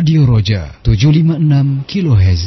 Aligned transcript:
Radio 0.00 0.24
Roja 0.24 0.80
756 0.80 1.84
kHz 1.84 2.42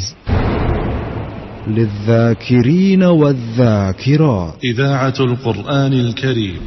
للذاكرين 1.66 3.02
والذاكرات. 3.02 4.54
إذاعة 4.64 5.14
القرآن 5.20 5.92
الكريم. 5.92 6.60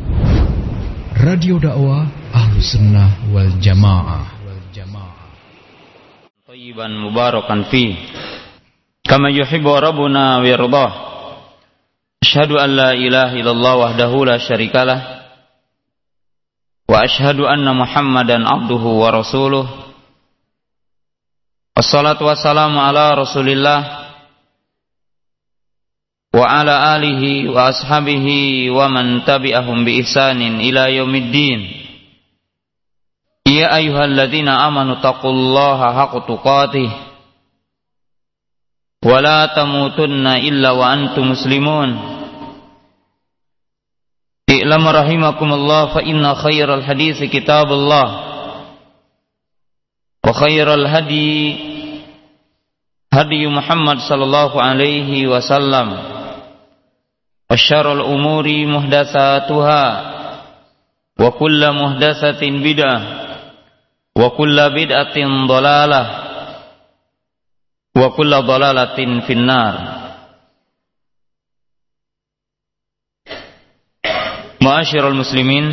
dakwah 1.60 2.08
Ahlus 2.32 2.72
Sunnah 2.72 3.20
wal 3.36 3.52
Jamaah 3.60 4.24
طيبا 6.48 6.88
مباركا 6.88 7.62
فيه. 7.62 7.96
كما 9.04 9.30
يحب 9.30 9.68
ربنا 9.68 10.38
ويرضاه. 10.38 10.94
أشهد 12.24 12.52
أن 12.52 12.70
لا 12.70 12.92
إله 12.92 13.34
إلا 13.44 13.52
الله 13.52 13.76
وحده 13.76 14.26
لا 14.26 14.38
شريك 14.38 14.76
له. 14.76 15.04
وأشهد 16.90 17.40
أن 17.40 17.76
محمدا 17.76 18.48
عبده 18.48 18.84
ورسوله. 19.04 19.87
Wassalatu 21.78 22.26
wassalamu 22.26 22.82
ala 22.82 23.14
rasulillah 23.14 24.10
Wa 26.34 26.42
ala 26.42 26.98
alihi 26.98 27.46
wa 27.54 27.70
ashabihi 27.70 28.74
wa 28.74 28.90
man 28.90 29.22
tabi'ahum 29.22 29.86
bi 29.86 30.02
ihsanin 30.02 30.58
ila 30.58 30.90
yaumiddin. 30.90 31.70
Ya 33.46 33.70
ayuhalladzina 33.78 34.66
amanu 34.66 34.98
taqullaha 35.06 35.94
haku 35.94 36.26
tuqatih 36.26 36.90
Wa 39.06 39.22
la 39.22 39.54
tamutunna 39.54 40.42
illa 40.42 40.74
wa 40.74 40.82
antum 40.82 41.38
muslimun. 41.38 41.94
I'lam 44.50 44.82
rahimakumullah 44.82 45.94
fa 45.94 46.02
inna 46.02 46.34
khairal 46.42 46.82
hadithi 46.82 47.30
kitabullah. 47.30 48.27
وخير 50.27 50.75
الهدي 50.75 51.33
هدي 53.13 53.47
محمد 53.47 53.99
صلى 53.99 54.25
الله 54.25 54.63
عليه 54.63 55.27
وسلم 55.27 55.89
وشر 57.51 57.87
الأمور 57.93 58.47
محدثاتها 58.67 59.85
وكل 61.21 61.63
محدثة 61.73 62.43
بدعة 62.43 63.01
وكل 64.17 64.57
بدعة 64.71 65.17
ضلالة 65.47 66.03
وكل 67.97 68.33
ضلالة 68.43 68.99
في 69.27 69.33
النار 69.33 69.75
Ma'asyiral 74.63 75.19
muslimin 75.19 75.67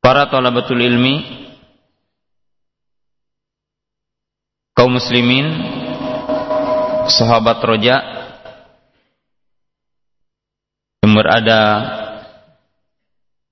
Para 0.00 0.32
talabatul 0.32 0.80
ilmi 0.80 1.44
Kaum 4.72 4.96
muslimin 4.96 5.46
Sahabat 7.12 7.60
roja 7.60 7.96
Yang 11.04 11.12
berada 11.12 11.60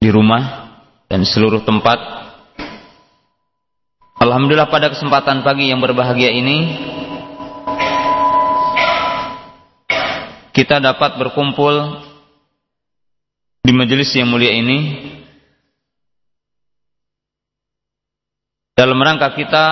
Di 0.00 0.08
rumah 0.08 0.72
Dan 1.12 1.28
seluruh 1.28 1.64
tempat. 1.64 2.19
Alhamdulillah 4.19 4.69
pada 4.69 4.91
kesempatan 4.91 5.46
pagi 5.46 5.70
yang 5.70 5.78
berbahagia 5.78 6.34
ini 6.34 6.74
kita 10.58 10.82
dapat 10.82 11.22
berkumpul 11.22 12.02
di 13.62 13.70
majelis 13.70 14.10
yang 14.19 14.26
mulia 14.26 14.50
ini 14.50 15.06
dalam 18.79 19.03
rangka 19.03 19.34
kita 19.34 19.65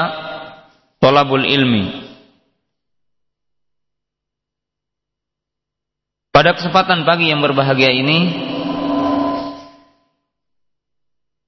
tolabul 0.98 1.46
ilmi. 1.46 2.02
Pada 6.34 6.58
kesempatan 6.58 7.06
pagi 7.06 7.30
yang 7.30 7.38
berbahagia 7.38 7.94
ini 7.94 8.34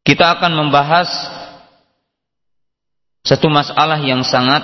kita 0.07 0.39
akan 0.39 0.55
membahas 0.55 1.11
satu 3.27 3.51
masalah 3.51 3.99
yang 4.01 4.23
sangat 4.23 4.63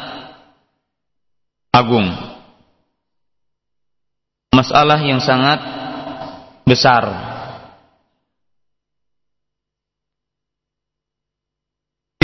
agung 1.75 2.09
masalah 4.55 5.03
yang 5.03 5.19
sangat 5.19 5.59
besar. 6.63 7.34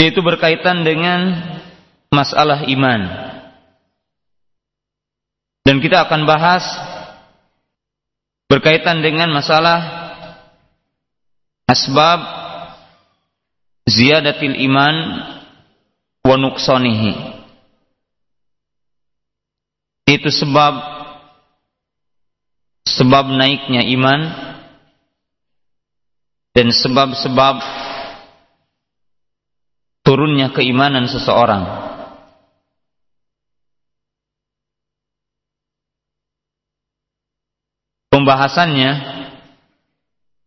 Yaitu 0.01 0.25
berkaitan 0.25 0.81
dengan 0.81 1.37
masalah 2.09 2.65
iman. 2.65 3.01
Dan 5.61 5.77
kita 5.77 6.09
akan 6.09 6.25
bahas 6.25 6.65
berkaitan 8.49 9.05
dengan 9.05 9.29
masalah 9.29 9.79
asbab 11.69 12.19
ziyadatil 13.85 14.57
iman 14.73 14.95
wa 16.25 16.35
nuqsanihi. 16.35 17.13
Itu 20.09 20.33
sebab 20.33 20.81
sebab 22.89 23.25
naiknya 23.37 23.87
iman 23.95 24.21
dan 26.51 26.67
sebab-sebab 26.73 27.55
turunnya 30.01 30.49
keimanan 30.53 31.05
seseorang. 31.07 31.89
Pembahasannya 38.11 38.91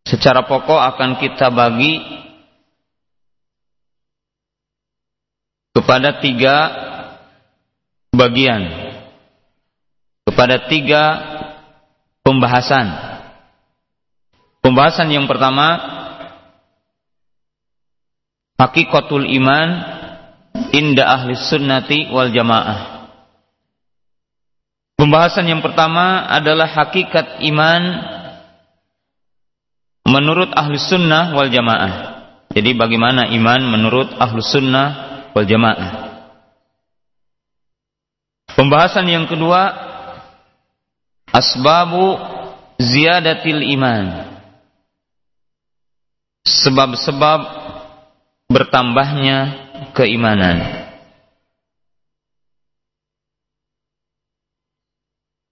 secara 0.05 0.45
pokok 0.45 0.79
akan 0.95 1.17
kita 1.17 1.49
bagi 1.49 1.97
kepada 5.75 6.21
tiga 6.23 6.57
bagian, 8.15 8.63
kepada 10.29 10.71
tiga 10.71 11.03
pembahasan. 12.23 12.87
Pembahasan 14.63 15.09
yang 15.13 15.27
pertama 15.29 15.94
Hakikatul 18.65 19.29
iman 19.45 19.69
inda 20.73 21.05
ahli 21.05 21.37
sunnati 21.37 22.09
wal 22.09 22.33
jamaah. 22.33 23.13
Pembahasan 24.97 25.45
yang 25.45 25.61
pertama 25.61 26.25
adalah 26.33 26.65
hakikat 26.65 27.45
iman 27.45 27.83
menurut 30.09 30.49
ahli 30.57 30.81
sunnah 30.81 31.37
wal 31.37 31.53
jamaah. 31.53 31.95
Jadi 32.57 32.73
bagaimana 32.73 33.29
iman 33.37 33.61
menurut 33.69 34.17
ahli 34.17 34.41
sunnah 34.41 34.89
wal 35.37 35.45
jamaah. 35.45 36.17
Pembahasan 38.57 39.05
yang 39.13 39.29
kedua 39.29 39.77
Asbabu 41.35 42.15
ziyadatil 42.81 43.75
iman. 43.75 44.33
Sebab-sebab 46.47 47.64
bertambahnya 48.51 49.39
keimanan. 49.97 50.85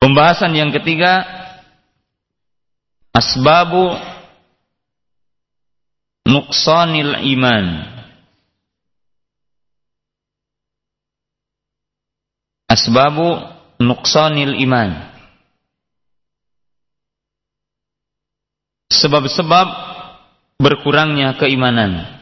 Pembahasan 0.02 0.52
yang 0.52 0.74
ketiga 0.74 1.24
asbabu 3.14 3.96
nuqsanil 6.26 7.22
iman. 7.38 7.66
Asbabu 12.66 13.40
nuqsanil 13.78 14.58
iman. 14.64 15.12
sebab-sebab 19.02 19.66
berkurangnya 20.62 21.34
keimanan. 21.40 22.21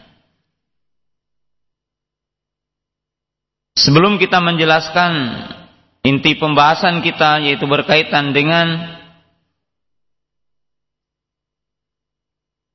Sebelum 3.81 4.21
kita 4.21 4.44
menjelaskan 4.44 5.12
inti 6.05 6.37
pembahasan 6.37 7.00
kita 7.00 7.41
yaitu 7.41 7.65
berkaitan 7.65 8.37
dengan 8.37 9.00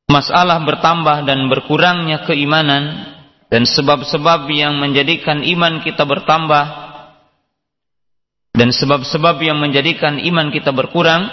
masalah 0.09 0.65
bertambah 0.65 1.29
dan 1.29 1.45
berkurangnya 1.45 2.25
keimanan 2.25 3.13
dan 3.53 3.69
sebab-sebab 3.69 4.49
yang 4.49 4.81
menjadikan 4.81 5.45
iman 5.45 5.85
kita 5.85 6.09
bertambah 6.09 6.65
dan 8.55 8.69
sebab-sebab 8.73 9.35
yang 9.45 9.61
menjadikan 9.61 10.17
iman 10.17 10.49
kita 10.49 10.73
berkurang 10.73 11.29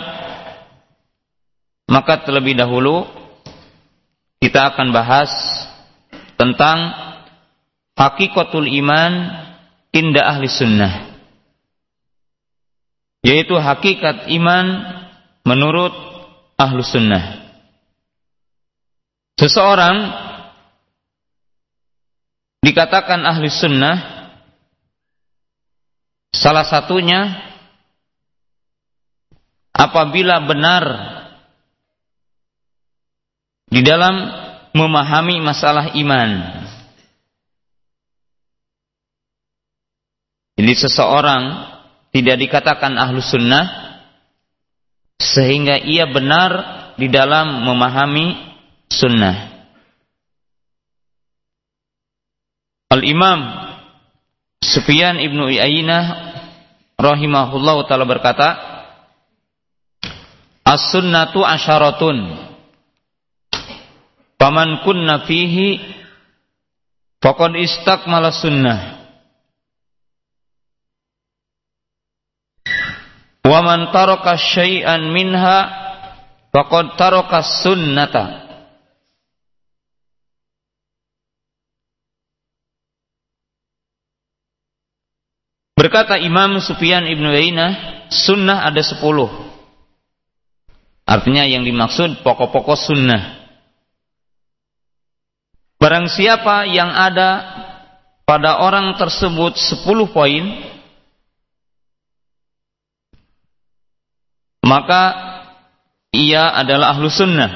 maka 1.88 2.20
terlebih 2.28 2.60
dahulu 2.60 3.08
kita 4.42 4.74
akan 4.74 4.92
bahas 4.92 5.30
tentang 6.36 6.92
hakikatul 7.94 8.66
iman 8.66 9.12
inda 9.92 10.24
ahli 10.24 10.48
sunnah. 10.48 11.12
Yaitu 13.22 13.54
hakikat 13.54 14.26
iman 14.34 14.66
menurut 15.46 15.94
ahlu 16.58 16.82
sunnah. 16.82 17.38
Seseorang 19.38 19.96
dikatakan 22.62 23.22
ahli 23.22 23.46
sunnah 23.52 23.96
salah 26.34 26.66
satunya 26.66 27.52
apabila 29.74 30.42
benar 30.46 30.84
di 33.72 33.80
dalam 33.80 34.14
memahami 34.72 35.42
masalah 35.42 35.96
iman. 35.96 36.61
Jadi 40.62 40.78
seseorang 40.78 41.42
tidak 42.14 42.38
dikatakan 42.38 42.94
ahlu 42.94 43.18
sunnah 43.18 43.98
sehingga 45.18 45.74
ia 45.82 46.06
benar 46.06 46.50
di 46.94 47.10
dalam 47.10 47.66
memahami 47.66 48.38
sunnah. 48.86 49.66
Al-Imam 52.94 53.42
Sufyan 54.62 55.18
ibnu 55.18 55.50
Uyainah 55.50 56.30
rahimahullah 56.94 57.76
taala 57.90 58.06
berkata, 58.06 58.54
As-sunnatu 60.62 61.42
asyaratun 61.42 62.38
Faman 64.38 64.86
kunna 64.86 65.26
fihi 65.26 65.82
faqad 67.18 67.58
istakmala 67.58 68.30
sunnah. 68.30 69.01
Wa 73.42 73.58
man 73.60 73.90
taraka 73.90 74.38
syai'an 74.38 75.10
minha 75.10 75.58
faqad 76.54 76.94
taraka 76.94 77.42
sunnata. 77.42 78.42
Berkata 85.74 86.14
Imam 86.22 86.62
Sufyan 86.62 87.10
ibnu 87.10 87.26
Yainah, 87.26 88.06
sunnah 88.06 88.62
ada 88.62 88.78
sepuluh. 88.86 89.26
Artinya 91.02 91.42
yang 91.42 91.66
dimaksud 91.66 92.22
pokok-pokok 92.22 92.78
sunnah. 92.78 93.42
Barang 95.82 96.06
siapa 96.06 96.70
yang 96.70 96.94
ada 96.94 97.42
pada 98.22 98.62
orang 98.62 98.94
tersebut 98.94 99.58
10 99.58 99.82
poin 100.14 100.44
maka 104.62 105.02
ia 106.14 106.54
adalah 106.54 106.94
ahlu 106.96 107.10
sunnah. 107.10 107.50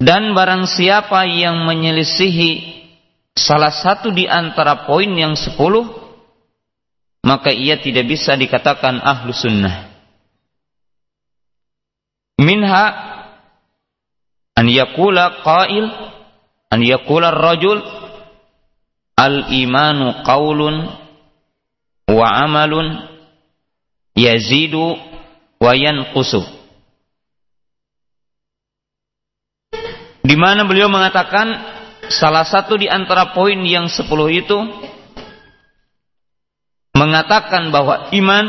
Dan 0.00 0.34
barang 0.34 0.66
siapa 0.68 1.24
yang 1.28 1.64
menyelisihi 1.64 2.50
salah 3.34 3.70
satu 3.70 4.10
di 4.10 4.26
antara 4.26 4.86
poin 4.86 5.10
yang 5.14 5.38
10 5.38 5.54
maka 7.24 7.50
ia 7.50 7.80
tidak 7.80 8.04
bisa 8.04 8.36
dikatakan 8.36 9.00
ahlu 9.00 9.32
sunnah. 9.32 9.90
Minha 12.36 12.84
an 14.54 14.66
yakula 14.68 15.40
qail 15.40 15.88
an 16.68 16.80
yakula 16.84 17.32
rajul 17.32 17.80
al 19.16 19.48
imanu 19.54 20.20
qaulun 20.26 20.90
wa 22.12 22.26
amalun 22.44 23.13
yazidu 24.14 24.94
wa 25.60 25.72
yanqusu 25.74 26.42
di 30.24 30.36
mana 30.40 30.64
beliau 30.64 30.88
mengatakan 30.88 31.52
salah 32.08 32.48
satu 32.48 32.80
di 32.80 32.88
antara 32.88 33.36
poin 33.36 33.60
yang 33.66 33.90
sepuluh 33.92 34.32
itu 34.32 34.56
mengatakan 36.94 37.68
bahwa 37.74 38.08
iman 38.14 38.44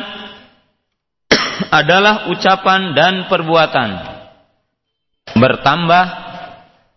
adalah 1.83 2.31
ucapan 2.31 2.95
dan 2.95 3.27
perbuatan 3.27 4.15
bertambah 5.35 6.05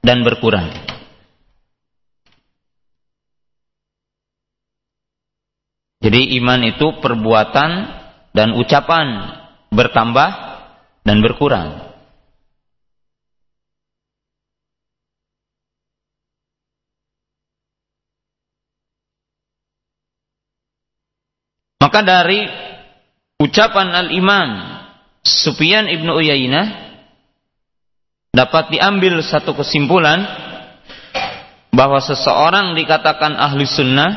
dan 0.04 0.22
berkurang. 0.22 0.70
Jadi 5.98 6.38
iman 6.38 6.62
itu 6.62 6.94
perbuatan 7.02 7.97
dan 8.38 8.54
ucapan 8.54 9.34
bertambah 9.74 10.30
dan 11.02 11.18
berkurang. 11.18 11.90
Maka 21.82 22.00
dari 22.06 22.46
ucapan 23.42 23.90
al-iman 24.06 24.48
Sufyan 25.26 25.90
ibnu 25.90 26.14
Uyainah 26.14 26.94
dapat 28.30 28.70
diambil 28.70 29.18
satu 29.18 29.50
kesimpulan 29.58 30.22
bahwa 31.74 31.98
seseorang 31.98 32.78
dikatakan 32.78 33.34
ahli 33.34 33.66
sunnah 33.66 34.12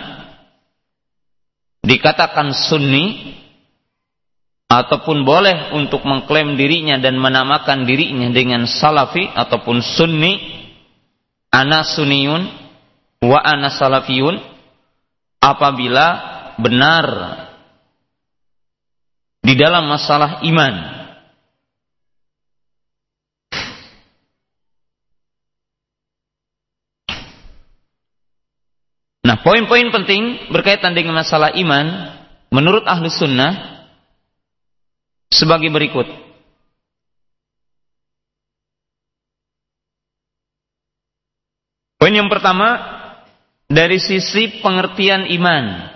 dikatakan 1.82 2.54
sunni 2.54 3.41
ataupun 4.72 5.28
boleh 5.28 5.76
untuk 5.76 6.08
mengklaim 6.08 6.56
dirinya 6.56 6.96
dan 6.96 7.20
menamakan 7.20 7.84
dirinya 7.84 8.32
dengan 8.32 8.64
salafi 8.64 9.28
ataupun 9.28 9.84
sunni 9.84 10.40
ana 11.52 11.84
sunniun 11.84 12.48
wa 13.20 13.36
ana 13.44 13.68
salafiyun 13.68 14.40
apabila 15.44 16.08
benar 16.56 17.06
di 19.44 19.60
dalam 19.60 19.92
masalah 19.92 20.40
iman. 20.48 20.76
Nah, 29.22 29.38
poin-poin 29.44 29.92
penting 29.92 30.48
berkaitan 30.48 30.96
dengan 30.96 31.20
masalah 31.20 31.52
iman 31.60 31.86
menurut 32.56 32.88
ahli 32.88 33.12
sunnah 33.12 33.71
sebagai 35.32 35.72
berikut. 35.72 36.06
Poin 41.96 42.12
yang 42.12 42.28
pertama 42.28 42.82
dari 43.72 44.02
sisi 44.02 44.60
pengertian 44.60 45.32
iman. 45.32 45.88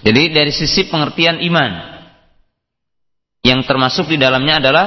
Jadi 0.00 0.32
dari 0.32 0.48
sisi 0.48 0.88
pengertian 0.88 1.44
iman 1.44 1.72
yang 3.44 3.60
termasuk 3.68 4.08
di 4.08 4.16
dalamnya 4.16 4.64
adalah 4.64 4.86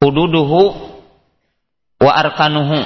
hududuhu 0.00 0.62
wa 2.00 2.12
arkanuhu 2.12 2.80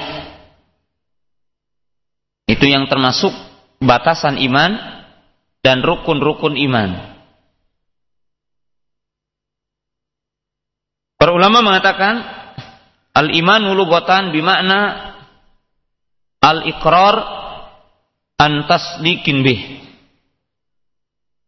itu 2.51 2.65
yang 2.67 2.91
termasuk 2.91 3.31
batasan 3.79 4.35
iman 4.43 4.75
dan 5.63 5.79
rukun-rukun 5.79 6.59
iman. 6.67 7.10
Para 11.21 11.37
ulama 11.37 11.61
mengatakan 11.61 12.17
al-iman 13.13 13.77
lughatan 13.77 14.33
bimakna 14.33 15.13
al-iqrar 16.41 17.15
an 18.41 18.65
tasdiqin 18.65 19.45
bih. 19.45 19.85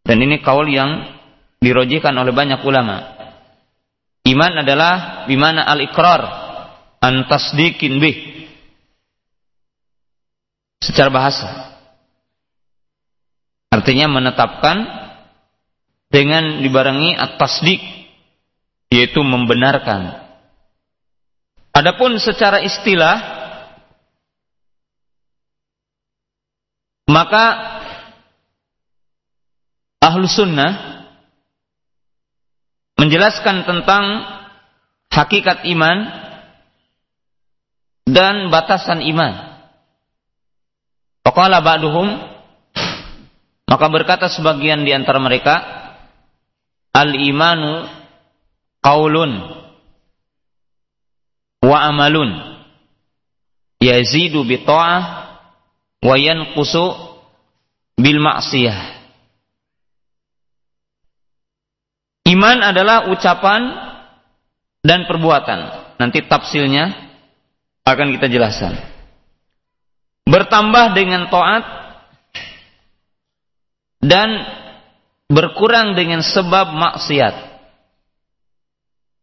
Dan 0.06 0.22
ini 0.22 0.46
kaul 0.46 0.70
yang 0.70 1.10
dirojikan 1.58 2.14
oleh 2.14 2.30
banyak 2.30 2.62
ulama. 2.62 3.18
Iman 4.30 4.62
adalah 4.62 5.26
bimana 5.26 5.66
al-iqrar 5.66 6.22
an 7.02 7.26
tasdiqin 7.26 7.98
bih 7.98 8.46
secara 10.86 11.10
bahasa. 11.10 11.50
Artinya 13.74 14.06
menetapkan 14.06 14.86
dengan 16.14 16.62
dibarengi 16.62 17.18
at-tasdik 17.18 18.03
yaitu 18.94 19.26
membenarkan. 19.26 20.22
Adapun 21.74 22.22
secara 22.22 22.62
istilah 22.62 23.18
maka 27.10 27.46
ahlu 29.98 30.30
sunnah 30.30 31.02
menjelaskan 33.02 33.66
tentang 33.66 34.06
hakikat 35.10 35.66
iman 35.74 35.98
dan 38.06 38.54
batasan 38.54 39.02
iman. 39.10 39.58
Faqala 41.26 41.66
ba'duhum 41.66 42.30
maka 43.66 43.86
berkata 43.90 44.30
sebagian 44.30 44.86
di 44.86 44.94
antara 44.94 45.18
mereka 45.18 45.66
al-imanu 46.94 48.03
qaulun 48.84 49.32
wa 51.64 51.78
amalun 51.88 52.60
yazidu 53.80 54.44
bi 54.44 54.60
ta'ah 54.60 55.04
wa 56.04 56.16
yanqusu 56.20 56.86
bil 57.96 58.20
ma'siyah. 58.20 58.80
Iman 62.24 62.60
adalah 62.64 63.12
ucapan 63.12 63.62
dan 64.84 65.08
perbuatan. 65.08 65.60
Nanti 66.00 66.24
tafsilnya 66.28 66.92
akan 67.84 68.08
kita 68.20 68.28
jelaskan. 68.32 68.74
Bertambah 70.24 70.96
dengan 70.96 71.28
taat 71.28 71.64
dan 74.04 74.30
berkurang 75.28 75.96
dengan 75.96 76.24
sebab 76.24 76.74
maksiat. 76.74 77.53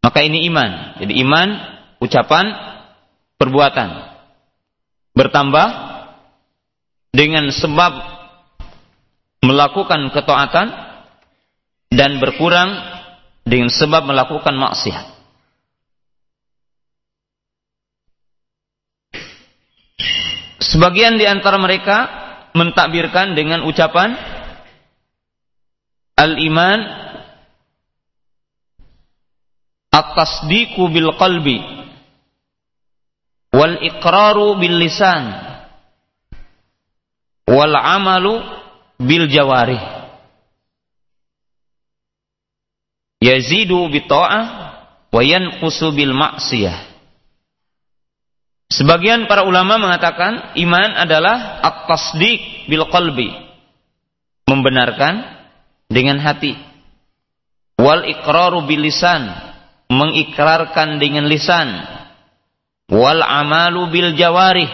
Maka 0.00 0.24
ini 0.24 0.48
iman. 0.48 0.96
Jadi 1.00 1.12
iman, 1.24 1.48
ucapan, 2.00 2.46
perbuatan. 3.36 3.88
Bertambah 5.12 5.68
dengan 7.12 7.52
sebab 7.52 7.92
melakukan 9.44 10.08
ketaatan 10.14 10.68
dan 11.90 12.22
berkurang 12.22 12.70
dengan 13.42 13.68
sebab 13.68 14.06
melakukan 14.06 14.54
maksiat. 14.56 15.06
Sebagian 20.60 21.18
di 21.18 21.26
antara 21.26 21.58
mereka 21.58 21.98
mentakbirkan 22.54 23.34
dengan 23.34 23.66
ucapan 23.66 24.14
al-iman 26.14 26.78
at-tasdiqu 29.90 30.82
bil 30.90 31.10
qalbi 31.18 31.58
wal 33.50 33.74
iqraru 33.82 34.58
bil 34.62 34.76
lisan 34.78 35.34
wal 37.50 37.74
amalu 37.74 38.38
bil 39.02 39.26
jawarih 39.26 39.82
yazidu 43.18 43.90
bi 43.90 44.06
ta'ah 44.06 44.46
wa 45.10 45.20
yanqusu 45.26 45.90
bil 45.90 46.14
ma'siyah 46.14 46.90
Sebagian 48.70 49.26
para 49.26 49.42
ulama 49.42 49.82
mengatakan 49.82 50.54
iman 50.54 50.94
adalah 50.94 51.58
at-tasdiq 51.58 52.70
bil 52.70 52.86
qalbi. 52.86 53.34
Membenarkan 54.46 55.26
dengan 55.90 56.22
hati. 56.22 56.54
Wal 57.82 58.06
iqraru 58.06 58.70
bil 58.70 58.86
lisan, 58.86 59.49
mengikrarkan 59.90 61.02
dengan 61.02 61.26
lisan. 61.26 61.82
Wal 62.90 63.20
amalu 63.22 63.90
bil 63.90 64.10
jawarih. 64.14 64.70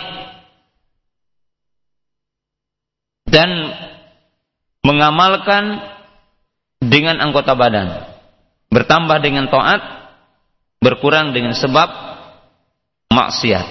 Dan 3.27 3.51
mengamalkan 4.85 5.83
dengan 6.79 7.19
anggota 7.19 7.57
badan. 7.57 8.07
Bertambah 8.71 9.19
dengan 9.25 9.49
taat, 9.49 9.81
berkurang 10.79 11.33
dengan 11.33 11.57
sebab 11.57 11.89
maksiat. 13.11 13.67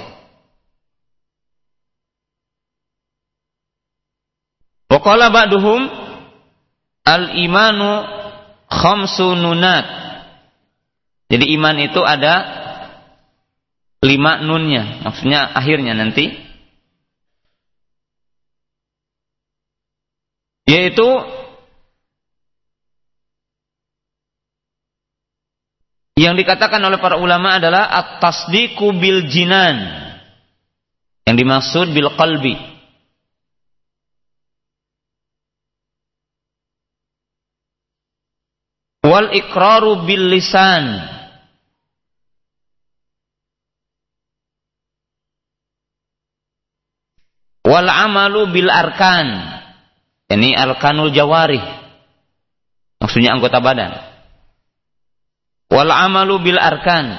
Waqala 4.90 5.28
ba'duhum 5.34 5.82
al-imanu 7.06 7.92
khamsu 8.70 9.36
nunat. 9.38 10.05
Jadi 11.26 11.46
iman 11.58 11.76
itu 11.82 12.02
ada 12.06 12.34
lima 14.06 14.46
nunnya, 14.46 15.02
maksudnya 15.02 15.50
akhirnya 15.50 15.98
nanti 15.98 16.30
yaitu 20.70 21.10
yang 26.16 26.38
dikatakan 26.38 26.82
oleh 26.82 27.02
para 27.02 27.18
ulama 27.18 27.58
adalah 27.58 27.90
at-tasdiqu 27.90 28.86
bil 29.02 29.26
jinan. 29.30 30.06
Yang 31.26 31.38
dimaksud 31.42 31.88
bil 31.90 32.14
qalbi. 32.14 32.76
wal 39.06 39.30
iqraru 39.38 40.04
bil 40.10 40.34
lisan 40.34 41.15
wal 47.66 47.90
amalu 47.90 48.54
bil 48.54 48.70
arkan. 48.70 49.58
Ini 50.26 50.58
arkanul 50.58 51.14
jawarih. 51.14 51.62
Maksudnya 53.02 53.34
anggota 53.38 53.62
badan. 53.62 53.94
Wal 55.70 55.90
amalu 55.90 56.42
bil 56.42 56.60
arkan. 56.62 57.18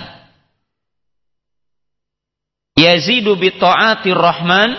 Yazidu 2.78 3.38
bi 3.38 3.54
ta'atir 3.54 4.14
rahman. 4.14 4.74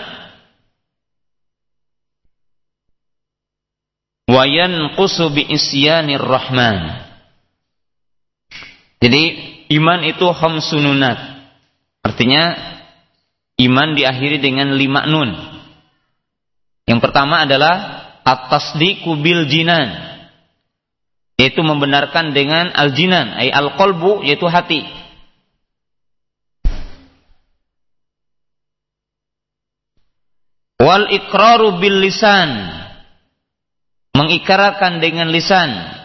Wa 4.28 4.44
yanqusu 4.44 5.32
bi 5.32 5.48
isyanir 5.48 6.20
rahman. 6.20 7.00
Jadi 9.00 9.22
iman 9.72 10.04
itu 10.04 10.26
khamsununat. 10.28 11.16
Artinya 12.04 12.56
iman 13.56 13.96
diakhiri 13.96 14.36
dengan 14.36 14.76
lima 14.76 15.08
nun. 15.08 15.57
Yang 16.88 17.00
pertama 17.04 17.44
adalah 17.44 18.08
at-tasdiqu 18.24 19.20
bil 19.20 19.44
jinan. 19.44 20.08
Yaitu 21.36 21.60
membenarkan 21.60 22.32
dengan 22.32 22.72
al-jinan, 22.72 23.36
ay 23.36 23.52
al-qalbu 23.52 24.24
yaitu 24.24 24.48
hati. 24.48 24.82
Wal 30.80 31.12
iqraru 31.12 31.76
bil 31.76 32.00
lisan. 32.00 32.72
Mengikrarkan 34.16 34.98
dengan 34.98 35.30
lisan 35.30 35.98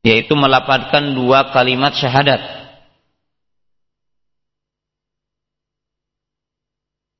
yaitu 0.00 0.32
melapatkan 0.32 1.12
dua 1.12 1.52
kalimat 1.52 1.92
syahadat. 1.92 2.40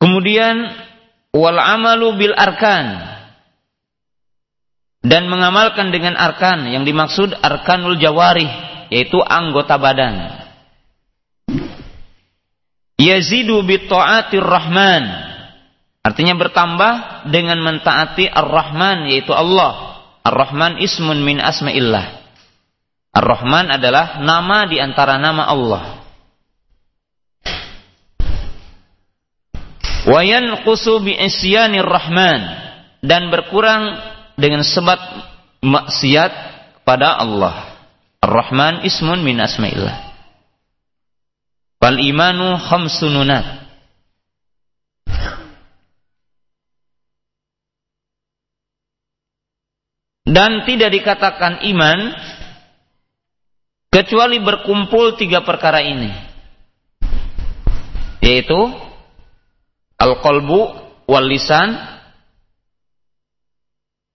Kemudian 0.01 0.65
wal 1.35 1.59
amalu 1.59 2.17
bil 2.19 2.35
arkan 2.35 3.11
dan 5.01 5.33
mengamalkan 5.33 5.89
dengan 5.95 6.19
arkan 6.19 6.69
yang 6.69 6.85
dimaksud 6.85 7.33
arkanul 7.41 7.97
jawarih 7.97 8.51
yaitu 8.93 9.17
anggota 9.23 9.79
badan. 9.81 10.45
Yazidu 13.01 13.65
bi 13.65 13.89
taatir 13.89 14.45
rahman 14.45 15.09
artinya 16.05 16.37
bertambah 16.37 16.93
dengan 17.33 17.65
mentaati 17.65 18.29
ar-rahman 18.29 19.09
yaitu 19.09 19.33
Allah. 19.33 20.03
Ar-rahman 20.21 20.77
ismun 20.85 21.25
min 21.25 21.41
asma'illah. 21.41 22.21
Ar-Rahman 23.11 23.75
adalah 23.75 24.23
nama 24.23 24.71
di 24.71 24.79
antara 24.79 25.19
nama 25.19 25.51
Allah. 25.51 26.00
Wa 30.09 30.21
yanqusu 30.25 31.05
bi 31.05 31.17
Rahman 31.81 32.41
dan 33.05 33.29
berkurang 33.29 34.01
dengan 34.37 34.65
sebab 34.65 34.99
maksiat 35.61 36.33
kepada 36.81 37.21
Allah. 37.21 37.69
Ar-Rahman 38.21 38.85
ismun 38.85 39.25
min 39.25 39.41
asma'illah. 39.41 39.97
Wal 41.81 41.99
imanu 42.01 42.61
khamsununat. 42.61 43.61
Dan 50.31 50.63
tidak 50.63 50.95
dikatakan 50.95 51.67
iman 51.75 52.15
kecuali 53.91 54.39
berkumpul 54.39 55.19
tiga 55.19 55.43
perkara 55.43 55.83
ini 55.83 56.31
yaitu 58.23 58.90
Al-qalbu 60.01 60.61
wal 61.05 61.27
lisan 61.29 61.77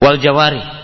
wal 0.02 0.18
jawari. 0.18 0.76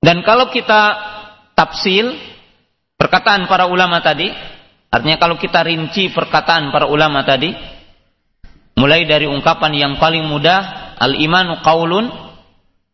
Dan 0.00 0.26
kalau 0.26 0.50
kita 0.50 0.98
tafsil 1.54 2.18
perkataan 2.98 3.46
para 3.46 3.70
ulama 3.70 4.02
tadi, 4.02 4.26
artinya 4.90 5.16
kalau 5.16 5.38
kita 5.38 5.62
rinci 5.64 6.10
perkataan 6.10 6.74
para 6.74 6.90
ulama 6.90 7.22
tadi, 7.22 7.54
mulai 8.76 9.06
dari 9.06 9.30
ungkapan 9.30 9.72
yang 9.74 9.92
paling 9.96 10.26
mudah, 10.26 10.94
al-imanu 10.98 11.62
qaulun 11.62 12.10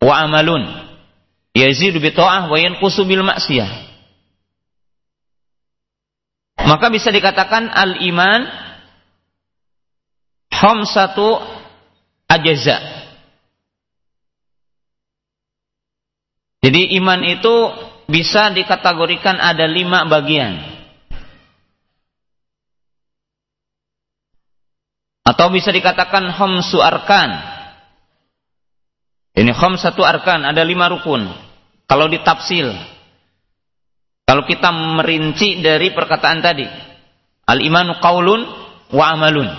wa 0.01 0.15
amalun. 0.21 0.63
Yazidu 1.57 2.05
bi 2.05 2.13
ta'ah 2.13 2.53
wa 2.53 2.57
yanqusu 2.61 3.09
bil 3.09 3.25
maksiyah. 3.25 3.89
Maka 6.69 6.93
bisa 6.93 7.09
dikatakan 7.09 7.73
al-iman 7.73 8.45
satu 10.85 11.39
ajaza 12.27 12.97
Jadi 16.67 16.99
iman 16.99 17.23
itu 17.23 17.55
bisa 18.11 18.51
dikategorikan 18.51 19.39
ada 19.39 19.71
lima 19.71 20.03
bagian. 20.11 20.76
Atau 25.27 25.51
bisa 25.51 25.75
dikatakan 25.75 26.31
homsu 26.39 26.79
arkan. 26.79 27.35
Ini 29.35 29.51
hom 29.51 29.75
satu 29.75 30.07
arkan, 30.07 30.47
ada 30.47 30.63
lima 30.63 30.87
rukun. 30.87 31.27
Kalau 31.91 32.07
ditafsil. 32.07 32.71
Kalau 34.23 34.47
kita 34.47 34.71
merinci 34.71 35.59
dari 35.59 35.91
perkataan 35.91 36.39
tadi. 36.39 36.67
Al-imanu 37.47 37.99
qaulun 37.99 38.47
wa 38.95 39.05
amalun. 39.11 39.51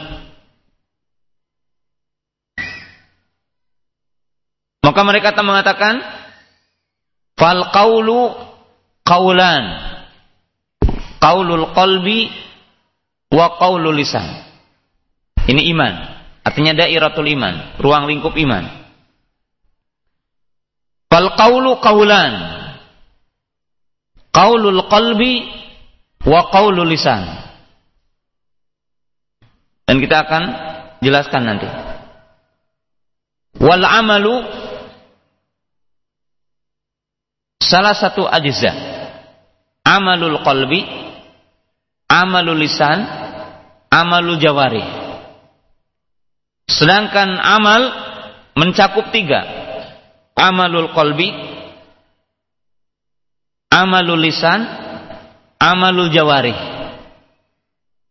Maka 4.88 5.02
mereka 5.04 5.36
mengatakan 5.44 6.00
Fal 7.36 7.70
qawlu 7.76 8.34
qawlan. 9.04 9.64
Qawlul 11.20 11.76
qalbi 11.76 12.32
wa 13.36 13.60
qawlul 13.60 13.94
lisan. 13.94 14.47
Ini 15.48 15.62
iman. 15.72 15.94
Artinya 16.44 16.76
dairatul 16.76 17.28
iman, 17.28 17.80
ruang 17.80 18.08
lingkup 18.08 18.36
iman. 18.36 18.68
Fal 21.08 21.28
qawlu 21.36 21.80
qawlan. 21.80 22.34
Qawlul 24.36 24.86
qalbi 24.92 25.44
wa 26.28 26.52
qawlul 26.52 26.88
lisan. 26.88 27.24
Dan 29.88 30.04
kita 30.04 30.28
akan 30.28 30.44
jelaskan 31.00 31.48
nanti. 31.48 31.68
Wal 33.58 33.82
amalu 33.82 34.44
salah 37.64 37.98
satu 37.98 38.28
ajza 38.28 38.72
amalul 39.82 40.40
qalbi 40.46 40.86
amalul 42.06 42.60
lisan 42.60 43.02
amalul 43.90 44.38
jawari 44.38 45.07
sedangkan 46.68 47.40
amal 47.40 47.82
mencakup 48.60 49.10
tiga 49.16 49.42
amalul 50.36 50.92
qalbi 50.92 51.32
amalul 53.72 54.20
lisan 54.20 54.68
amalul 55.58 56.12
jawari 56.12 56.54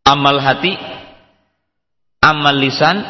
amal 0.08 0.40
hati 0.40 0.74
amal 2.24 2.56
lisan 2.56 3.04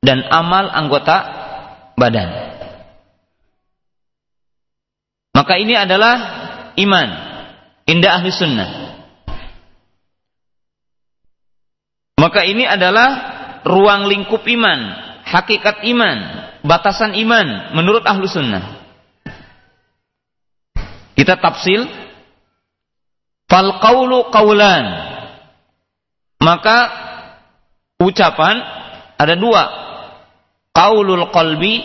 dan 0.00 0.22
amal 0.30 0.70
anggota 0.70 1.16
badan 1.98 2.54
maka 5.34 5.58
ini 5.58 5.74
adalah 5.74 6.14
iman. 6.78 7.08
Indah 7.84 8.22
ahli 8.22 8.30
sunnah. 8.30 8.70
Maka 12.16 12.46
ini 12.46 12.64
adalah 12.64 13.33
ruang 13.64 14.06
lingkup 14.06 14.44
iman. 14.44 14.80
Hakikat 15.24 15.82
iman. 15.88 16.18
Batasan 16.62 17.16
iman. 17.16 17.74
Menurut 17.74 18.04
ahli 18.04 18.28
sunnah. 18.28 18.64
Kita 21.16 21.40
tafsil. 21.40 21.88
Fal 23.48 23.80
qawlu 23.80 24.28
qawlan. 24.30 24.84
Maka 26.44 26.78
ucapan 27.98 28.60
ada 29.16 29.34
dua. 29.34 29.64
Qawlul 30.76 31.32
qalbi 31.32 31.80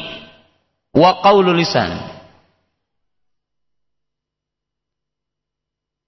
wa 0.91 1.23
qawlul 1.23 1.55
lisan. 1.55 2.19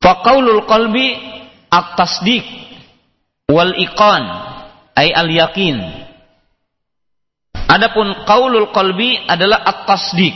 Faqaulul 0.01 0.65
qalbi 0.65 1.13
at-tasdiq 1.69 2.41
wal 3.45 3.69
iqan 3.77 4.50
ay 4.95 5.11
al 5.15 5.29
yakin. 5.31 5.77
Adapun 7.71 8.27
qaulul 8.27 8.69
qalbi 8.75 9.15
adalah 9.27 9.63
at-tasdiq 9.63 10.35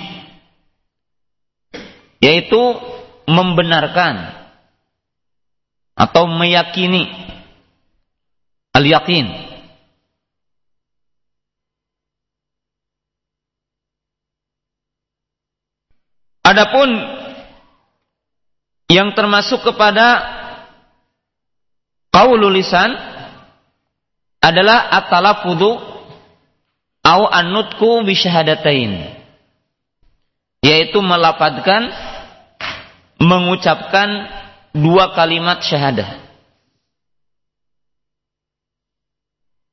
yaitu 2.23 2.61
membenarkan 3.27 4.31
atau 5.95 6.27
meyakini 6.31 7.11
al 8.71 8.85
yakin. 8.87 9.45
Adapun 16.45 16.93
yang 18.85 19.17
termasuk 19.17 19.65
kepada 19.65 20.21
qaulul 22.13 22.53
lisan 22.53 22.93
adalah 24.45 24.93
at-talaffuzu 25.01 25.71
au 27.01 27.21
syahadatain. 28.13 29.17
Yaitu 30.61 31.01
melafadzkan 31.01 31.89
mengucapkan 33.17 34.29
dua 34.73 35.17
kalimat 35.17 35.65
syahadah. 35.65 36.21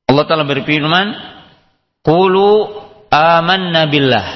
Allah 0.09 0.25
Ta'ala 0.29 0.45
berfirman 0.45 1.33
Qulu 2.03 2.49
amanna 3.07 3.87
billah. 3.87 4.27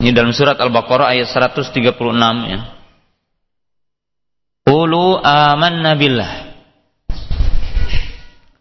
Ini 0.00 0.10
dalam 0.16 0.32
surat 0.32 0.56
Al-Baqarah 0.56 1.12
ayat 1.12 1.28
136 1.28 1.76
ya. 2.48 2.60
Qulu 4.64 5.20
amanna 5.20 5.92
billah. 6.00 6.45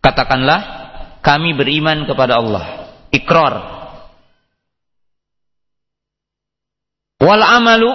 Katakanlah 0.06 0.60
kami 1.26 1.58
beriman 1.58 2.06
kepada 2.06 2.38
Allah. 2.38 2.94
Ikrar. 3.10 3.58
Wal 7.18 7.41
amalu 7.41 7.89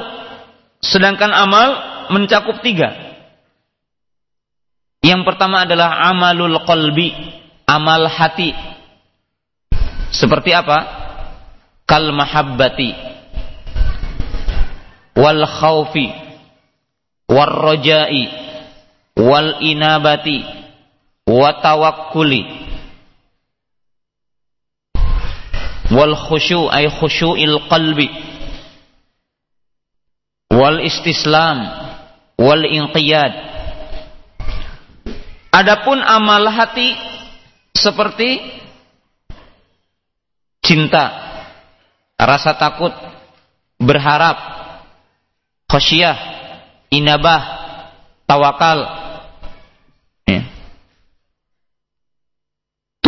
sedangkan 0.83 1.31
amal 1.31 1.69
mencakup 2.11 2.59
tiga. 2.67 2.91
Yang 5.07 5.23
pertama 5.23 5.63
adalah 5.63 6.03
amalul 6.11 6.59
qalbi, 6.67 7.15
amal 7.71 8.11
hati. 8.11 8.59
Seperti 10.11 10.51
apa? 10.51 10.79
Kal 11.87 12.11
mahabbati 12.11 12.91
wal 15.15 15.47
khawfi 15.47 16.11
warroja'i 17.31 18.25
wal 19.15 19.63
inabati 19.63 20.60
wa 21.31 21.51
tawakkuli 21.63 22.43
wal 25.95 26.15
khusyu' 26.19 26.67
ay 26.75 26.91
khusyu'il 26.91 27.71
qalbi 27.71 28.11
wal 30.51 30.83
istislam 30.83 31.59
wal 32.35 32.67
inqiyad 32.67 33.31
adapun 35.55 36.03
amal 36.03 36.51
hati 36.51 36.99
seperti 37.79 38.43
cinta 40.67 41.15
rasa 42.19 42.59
takut 42.59 42.91
berharap 43.79 44.39
khasyah 45.71 46.41
inabah, 46.91 47.43
tawakal. 48.27 49.10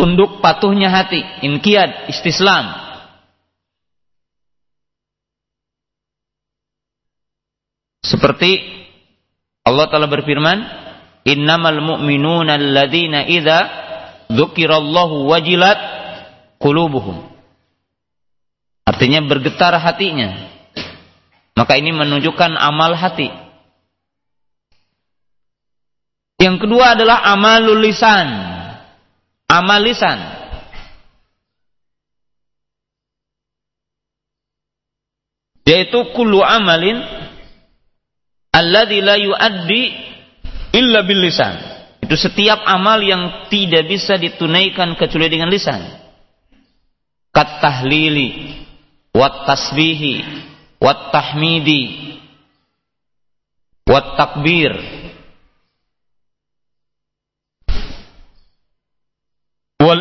Tunduk 0.02 0.42
patuhnya 0.42 0.90
hati, 0.90 1.22
inkiat, 1.46 2.10
istislam. 2.10 2.74
Seperti 8.02 8.82
Allah 9.62 9.86
Ta'ala 9.86 10.10
berfirman, 10.10 10.58
Innamal 11.22 11.78
mu'minuna 11.78 12.58
alladhina 12.58 13.30
idha 13.30 13.70
dzukirallahu 14.26 15.30
wajilat 15.30 15.78
qulubuhum. 16.58 17.22
Artinya 18.82 19.22
bergetar 19.22 19.78
hatinya 19.78 20.50
Maka 21.52 21.78
ini 21.78 21.92
menunjukkan 21.92 22.56
amal 22.56 22.96
hati. 22.96 23.28
Yang 26.40 26.66
kedua 26.66 26.96
adalah 26.98 27.22
amalul 27.28 27.78
lisan. 27.78 28.26
Amal 29.52 29.84
lisan. 29.84 30.16
Yaitu 35.68 36.00
kullu 36.16 36.40
amalin 36.40 37.04
alladzi 38.56 38.98
la 39.04 39.20
yuaddi 39.20 39.82
illa 40.72 41.04
bil 41.04 41.20
lisan. 41.20 41.54
Itu 42.00 42.16
setiap 42.16 42.64
amal 42.64 43.04
yang 43.04 43.46
tidak 43.52 43.86
bisa 43.92 44.16
ditunaikan 44.16 44.96
kecuali 44.96 45.28
dengan 45.28 45.52
lisan. 45.52 45.80
Kat 47.32 47.60
tahlili, 47.60 48.56
wat 49.12 49.48
tasbihi, 49.48 50.16
wat 50.80 51.12
tahmidi, 51.14 52.18
wat 53.88 54.16
takbir, 54.20 54.72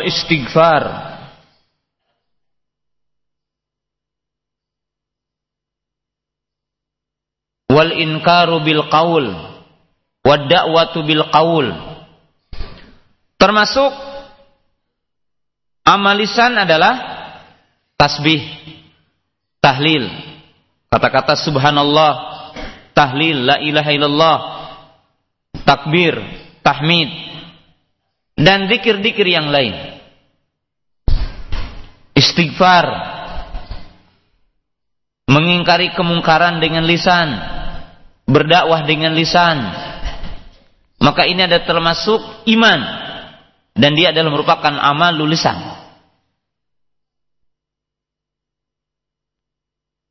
istighfar. 0.04 0.84
Wal 7.72 7.92
inkaru 7.96 8.60
bil 8.68 8.84
qaul. 8.92 9.26
Wad 10.22 10.42
da'watu 10.52 11.02
bil 11.08 11.24
qaul. 11.32 11.72
Termasuk 13.40 13.90
amalisan 15.88 16.62
adalah 16.62 16.94
tasbih 17.98 18.44
tahlil. 19.64 20.06
Kata-kata 20.92 21.40
subhanallah 21.40 22.12
tahlil 22.92 23.48
la 23.48 23.58
ilaha 23.64 23.92
illallah 23.96 24.38
takbir 25.64 26.20
tahmid 26.60 27.31
dan 28.38 28.68
dikir-dikir 28.72 29.28
yang 29.28 29.52
lain. 29.52 29.74
Istighfar 32.16 32.86
mengingkari 35.32 35.96
kemungkaran 35.96 36.60
dengan 36.60 36.84
lisan, 36.84 37.40
berdakwah 38.28 38.84
dengan 38.84 39.16
lisan. 39.16 39.58
Maka 41.02 41.26
ini 41.26 41.48
ada 41.48 41.64
termasuk 41.66 42.46
iman 42.52 42.80
dan 43.74 43.98
dia 43.98 44.14
adalah 44.14 44.30
merupakan 44.30 44.76
amal 44.76 45.18
lisan. 45.26 45.58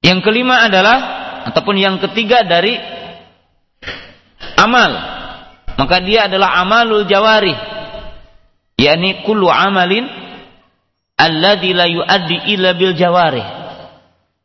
Yang 0.01 0.27
kelima 0.27 0.67
adalah 0.67 0.99
ataupun 1.53 1.77
yang 1.79 2.01
ketiga 2.03 2.43
dari 2.43 2.75
amal. 4.59 4.91
Maka 5.79 5.97
dia 6.03 6.27
adalah 6.27 6.59
amalul 6.61 7.07
jawari 7.07 7.70
yakni 8.81 9.21
kullu 9.29 9.53
amalin 9.53 10.09
alladzi 11.21 11.77
la 11.77 11.85
yuaddi 11.85 12.37
illa 12.57 12.73
bil 12.73 12.97
jawarih. 12.97 13.45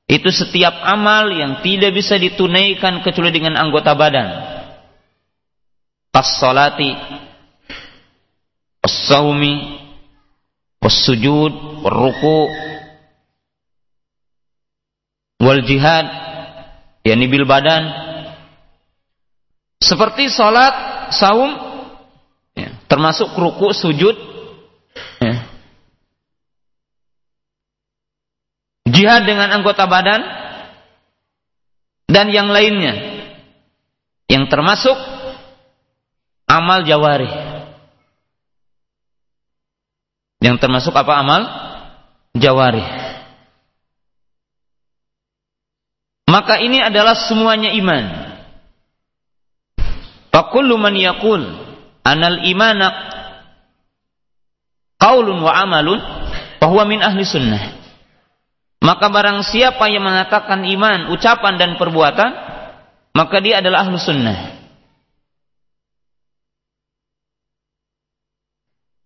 Itu 0.05 0.29
setiap 0.29 0.85
amal 0.85 1.33
yang 1.33 1.65
tidak 1.65 1.95
bisa 1.95 2.19
ditunaikan 2.19 3.01
kecuali 3.01 3.33
dengan 3.33 3.57
anggota 3.57 3.97
badan. 3.97 4.27
Pas 6.13 6.27
salati 6.37 6.93
as-saumi 8.85 9.81
was-sujud 10.77 11.81
war-ruku 11.81 12.53
wal 15.41 15.61
jihad 15.65 16.05
yakni 17.01 17.25
bil 17.25 17.49
badan. 17.49 17.89
Seperti 19.81 20.29
salat 20.29 21.09
saum 21.17 21.64
termasuk 22.95 23.35
ruku 23.35 23.75
sujud. 23.75 24.15
Ya. 25.19 25.43
jihad 28.95 29.27
dengan 29.27 29.51
anggota 29.51 29.83
badan 29.83 30.23
dan 32.07 32.31
yang 32.31 32.47
lainnya. 32.47 32.95
Yang 34.31 34.47
termasuk 34.47 34.95
amal 36.47 36.87
jawari. 36.87 37.27
Yang 40.39 40.57
termasuk 40.63 40.95
apa? 40.95 41.13
Amal 41.19 41.41
jawari. 42.31 42.81
Maka 46.31 46.63
ini 46.63 46.79
adalah 46.79 47.13
semuanya 47.13 47.75
iman. 47.75 48.03
Fakullu 50.31 50.75
man 50.79 50.95
anal 52.05 52.45
imana 52.45 52.87
qaulun 55.01 55.41
wa 55.41 55.51
amalun 55.57 55.99
bahwa 56.61 56.85
min 56.85 57.01
ahli 57.01 57.25
sunnah. 57.25 57.73
Maka 58.85 59.09
barang 59.09 59.41
siapa 59.41 59.89
yang 59.89 60.05
mengatakan 60.05 60.61
iman 60.61 61.09
ucapan 61.09 61.57
dan 61.57 61.73
perbuatan 61.81 62.31
maka 63.15 63.39
dia 63.41 63.63
adalah 63.63 63.87
ahlu 63.87 63.97
sunnah. 63.97 64.37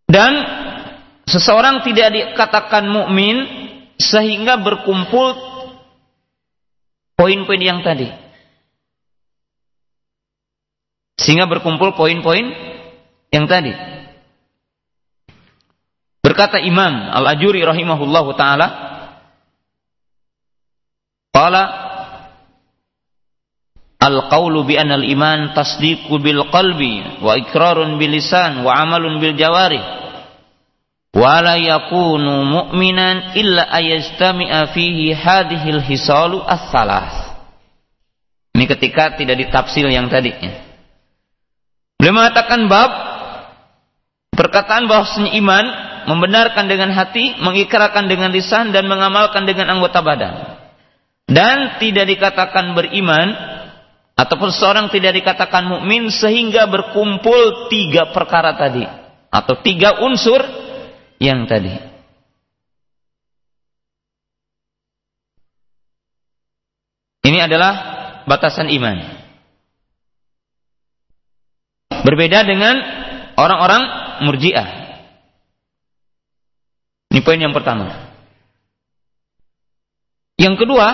Dan 0.09 0.33
seseorang 1.29 1.85
tidak 1.85 2.09
dikatakan 2.11 2.89
mukmin 2.89 3.45
sehingga 4.01 4.57
berkumpul 4.57 5.37
poin-poin 7.13 7.61
yang 7.61 7.85
tadi. 7.85 8.09
Sehingga 11.21 11.45
berkumpul 11.45 11.93
poin-poin 11.93 12.49
yang 13.29 13.45
tadi. 13.45 13.73
Berkata 16.19 16.61
Imam 16.61 17.09
Al-Ajuri 17.09 17.63
rahimahullahu 17.65 18.35
taala, 18.37 18.67
qala 21.33 21.63
Al-qawlu 23.99 24.63
bi 24.63 24.79
anna 24.79 24.95
al-iman 24.95 25.51
tasdiqu 25.51 26.23
bil 26.23 26.47
qalbi 26.47 27.19
wa 27.19 27.35
ikrarun 27.35 27.99
bil 27.99 28.15
lisan 28.15 28.63
wa 28.63 28.71
amalun 28.71 29.19
bil 29.19 29.35
jawarih 29.35 29.83
wa 31.11 31.43
la 31.43 31.59
yakunu 31.59 32.47
mu'minan 32.47 33.35
illa 33.35 33.67
ayastami'a 33.67 34.71
fihi 34.71 35.11
hadhil 35.11 35.83
hisalu 35.83 36.39
as-salas. 36.47 37.11
Ini 38.55 38.65
ketika 38.71 39.19
tidak 39.19 39.35
ditafsir 39.35 39.83
yang 39.91 40.07
tadi. 40.07 40.31
Beliau 41.99 42.15
mengatakan 42.15 42.71
bab 42.71 42.91
Perkataan 44.33 44.87
bahwasanya 44.87 45.35
iman 45.41 45.65
membenarkan 46.09 46.65
dengan 46.65 46.89
hati, 46.95 47.37
mengikrarkan 47.37 48.07
dengan 48.07 48.31
lisan 48.31 48.71
dan 48.71 48.87
mengamalkan 48.89 49.43
dengan 49.43 49.77
anggota 49.77 49.99
badan. 50.01 50.33
Dan 51.29 51.77
tidak 51.77 52.09
dikatakan 52.09 52.73
beriman 52.73 53.37
ataupun 54.17 54.49
seorang 54.49 54.89
tidak 54.89 55.21
dikatakan 55.21 55.69
mukmin 55.69 56.09
sehingga 56.09 56.65
berkumpul 56.65 57.69
tiga 57.69 58.09
perkara 58.09 58.57
tadi 58.57 58.81
atau 59.29 59.53
tiga 59.61 60.01
unsur 60.01 60.41
yang 61.21 61.45
tadi. 61.45 61.69
Ini 67.29 67.45
adalah 67.45 67.73
batasan 68.25 68.73
iman. 68.73 68.97
Berbeda 72.01 72.41
dengan 72.41 72.75
orang-orang 73.37 73.98
murjiah. 74.23 74.67
Ini 77.09 77.19
poin 77.25 77.41
yang 77.41 77.55
pertama. 77.55 77.89
Yang 80.39 80.63
kedua, 80.63 80.87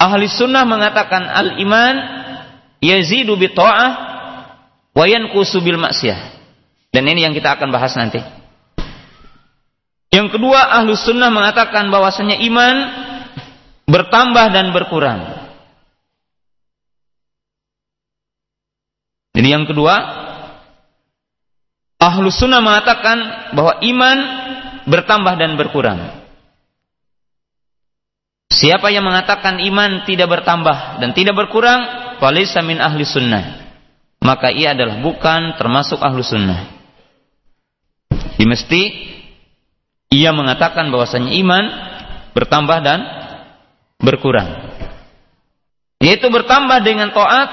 ahli 0.00 0.24
sunnah 0.30 0.64
mengatakan 0.64 1.28
al-iman 1.28 1.94
yazidu 2.80 3.36
bi 3.36 3.52
ta'ah 3.52 3.90
wa 4.96 5.04
yanqusu 5.04 5.60
bil 5.60 5.76
maksiyah. 5.76 6.40
Dan 6.90 7.06
ini 7.06 7.22
yang 7.28 7.36
kita 7.36 7.60
akan 7.60 7.68
bahas 7.70 7.92
nanti. 7.94 8.18
Yang 10.10 10.38
kedua, 10.38 10.80
ahli 10.80 10.96
sunnah 10.96 11.30
mengatakan 11.30 11.92
bahwasanya 11.92 12.40
iman 12.50 12.76
bertambah 13.86 14.46
dan 14.50 14.72
berkurang. 14.74 15.20
Jadi 19.36 19.48
yang 19.54 19.64
kedua, 19.68 20.19
Ahlu 22.00 22.32
sunnah 22.32 22.64
mengatakan 22.64 23.18
bahwa 23.52 23.76
iman 23.84 24.18
bertambah 24.88 25.34
dan 25.36 25.60
berkurang. 25.60 26.00
Siapa 28.50 28.88
yang 28.88 29.04
mengatakan 29.06 29.60
iman 29.60 30.08
tidak 30.08 30.32
bertambah 30.32 30.98
dan 30.98 31.12
tidak 31.12 31.36
berkurang, 31.36 31.84
falisa 32.18 32.64
min 32.64 32.80
ahli 32.80 33.04
sunnah. 33.04 33.68
Maka 34.24 34.48
ia 34.50 34.72
adalah 34.72 34.98
bukan 35.04 35.60
termasuk 35.60 36.00
ahlu 36.00 36.24
sunnah. 36.24 36.80
Mesti 38.40 38.82
ia 40.10 40.34
mengatakan 40.34 40.90
bahwasanya 40.90 41.30
iman 41.38 41.64
bertambah 42.34 42.78
dan 42.82 43.00
berkurang. 44.02 44.48
Yaitu 46.02 46.26
bertambah 46.32 46.82
dengan 46.82 47.14
taat 47.14 47.50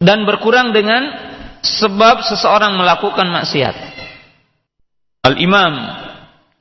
dan 0.00 0.24
berkurang 0.24 0.72
dengan 0.72 1.27
sebab 1.62 2.22
seseorang 2.22 2.78
melakukan 2.78 3.28
maksiat. 3.30 3.76
Al-Imam 5.26 5.72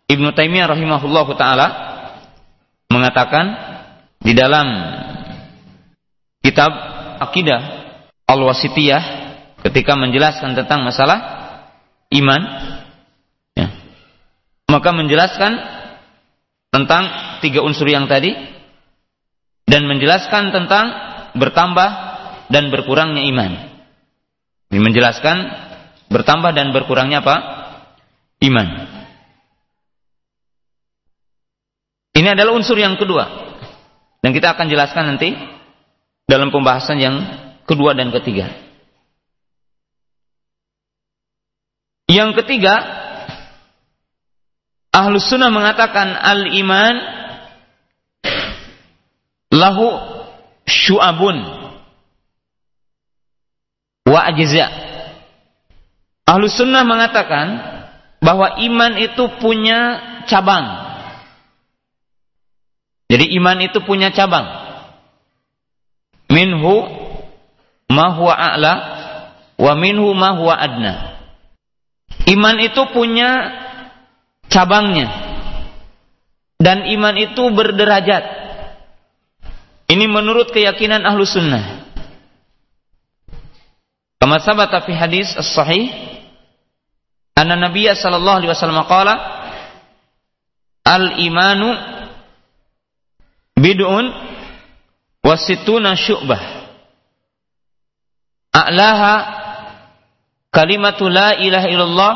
Ibn 0.08 0.26
Taimiyah 0.34 0.68
rahimahullahu 0.72 1.32
taala 1.36 1.68
mengatakan 2.88 3.46
di 4.24 4.34
dalam 4.34 4.68
kitab 6.42 6.72
Akidah 7.22 7.62
Al-Wasitiyah 8.28 9.04
ketika 9.68 9.96
menjelaskan 10.00 10.56
tentang 10.56 10.84
masalah 10.84 11.20
iman 12.12 12.42
ya, 13.56 13.68
maka 14.72 14.90
menjelaskan 14.96 15.60
tentang 16.72 17.04
tiga 17.44 17.64
unsur 17.64 17.88
yang 17.88 18.08
tadi 18.08 18.36
dan 19.68 19.84
menjelaskan 19.88 20.56
tentang 20.56 20.86
bertambah 21.36 21.90
dan 22.48 22.72
berkurangnya 22.72 23.28
iman. 23.28 23.77
Ini 24.68 24.80
menjelaskan 24.84 25.38
bertambah 26.12 26.52
dan 26.52 26.76
berkurangnya 26.76 27.24
apa? 27.24 27.36
Iman. 28.44 28.68
Ini 32.18 32.34
adalah 32.34 32.58
unsur 32.58 32.76
yang 32.76 33.00
kedua. 33.00 33.48
Dan 34.20 34.34
kita 34.36 34.58
akan 34.58 34.68
jelaskan 34.68 35.16
nanti 35.16 35.32
dalam 36.28 36.52
pembahasan 36.52 37.00
yang 37.00 37.16
kedua 37.64 37.96
dan 37.96 38.12
ketiga. 38.12 38.52
Yang 42.08 42.44
ketiga, 42.44 42.76
Ahlus 44.92 45.28
Sunnah 45.30 45.54
mengatakan 45.54 46.18
al-iman 46.18 46.96
lahu 49.54 49.88
syu'abun 50.66 51.57
wa 54.08 54.20
ajza. 54.32 54.68
Ahlus 56.24 56.56
Sunnah 56.56 56.88
mengatakan 56.88 57.48
bahwa 58.24 58.56
iman 58.64 58.94
itu 59.00 59.24
punya 59.40 59.80
cabang. 60.28 60.88
Jadi 63.08 63.32
iman 63.40 63.58
itu 63.64 63.80
punya 63.84 64.12
cabang. 64.12 64.44
Minhu 66.28 66.76
ma 67.88 68.12
huwa 68.12 68.36
a'la 68.36 68.74
wa 69.56 69.74
minhu 69.80 70.12
ma 70.12 70.36
huwa 70.36 70.60
adna. 70.60 71.16
Iman 72.28 72.60
itu 72.60 72.84
punya 72.92 73.56
cabangnya. 74.52 75.08
Dan 76.60 76.84
iman 76.92 77.16
itu 77.16 77.48
berderajat. 77.48 78.24
Ini 79.88 80.06
menurut 80.12 80.52
keyakinan 80.52 81.08
ahlu 81.08 81.24
sunnah. 81.24 81.77
Kama 84.18 84.42
sabata 84.42 84.82
fi 84.82 84.98
hadis 84.98 85.30
as-sahih 85.38 85.94
anna 87.38 87.54
Nabiya 87.54 87.94
sallallahu 87.94 88.42
alaihi 88.42 88.52
wasallam 88.52 88.82
qala 88.90 89.14
al-imanu 90.82 91.70
bid'un 93.54 94.10
wasituna 95.22 95.94
syu'bah. 95.94 96.42
A'laha 98.58 99.14
kalimatu 100.50 101.06
la 101.14 101.38
ilaha 101.38 101.68
illallah 101.70 102.14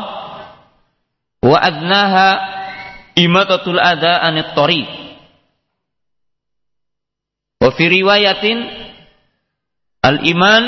wa 1.42 1.56
adnaha 1.58 2.28
imatatul 3.14 3.78
adha 3.78 4.26
anit 4.26 4.50
tariq. 4.58 4.90
Wa 7.62 7.70
fi 7.78 7.84
riwayatin 7.86 8.58
al 10.02 10.18
iman 10.18 10.62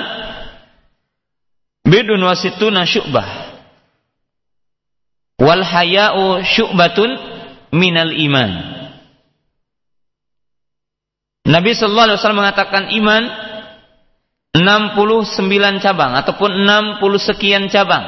bidun 1.84 2.20
wasituna 2.24 2.88
syu'bah 2.88 3.28
wal 5.38 5.62
haya'u 5.62 6.40
syu'batun 6.42 7.10
minal 7.76 8.10
iman 8.10 8.74
Nabi 11.44 11.76
sallallahu 11.76 12.06
alaihi 12.08 12.18
wasallam 12.18 12.40
mengatakan 12.40 12.84
iman 13.04 13.22
69 14.56 15.84
cabang 15.84 16.14
ataupun 16.14 16.50
60 16.62 17.02
sekian 17.20 17.68
cabang. 17.68 18.06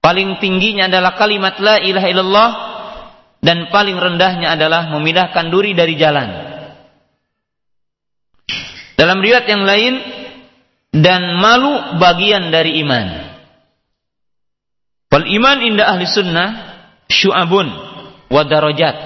Paling 0.00 0.40
tingginya 0.40 0.88
adalah 0.88 1.18
kalimat 1.20 1.58
la 1.60 1.82
ilaha 1.84 2.08
illallah 2.08 2.50
dan 3.44 3.68
paling 3.68 3.98
rendahnya 4.00 4.56
adalah 4.56 4.88
memindahkan 4.94 5.52
duri 5.52 5.76
dari 5.76 6.00
jalan. 6.00 6.28
Dalam 8.94 9.18
riwayat 9.20 9.44
yang 9.50 9.66
lain 9.66 9.94
dan 10.94 11.42
malu 11.42 11.98
bagian 11.98 12.54
dari 12.54 12.78
iman. 12.86 13.06
Wal 15.10 15.26
iman 15.26 15.58
indah 15.62 15.90
ahli 15.90 16.06
sunnah 16.06 16.48
syu'abun 17.10 17.66
wa 18.30 18.42
darajat. 18.46 18.96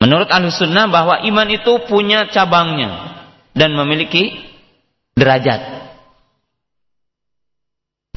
Menurut 0.00 0.32
ahli 0.32 0.48
sunnah 0.48 0.88
bahwa 0.88 1.20
iman 1.28 1.48
itu 1.52 1.84
punya 1.84 2.32
cabangnya 2.32 3.20
dan 3.52 3.76
memiliki 3.76 4.32
derajat. 5.12 5.76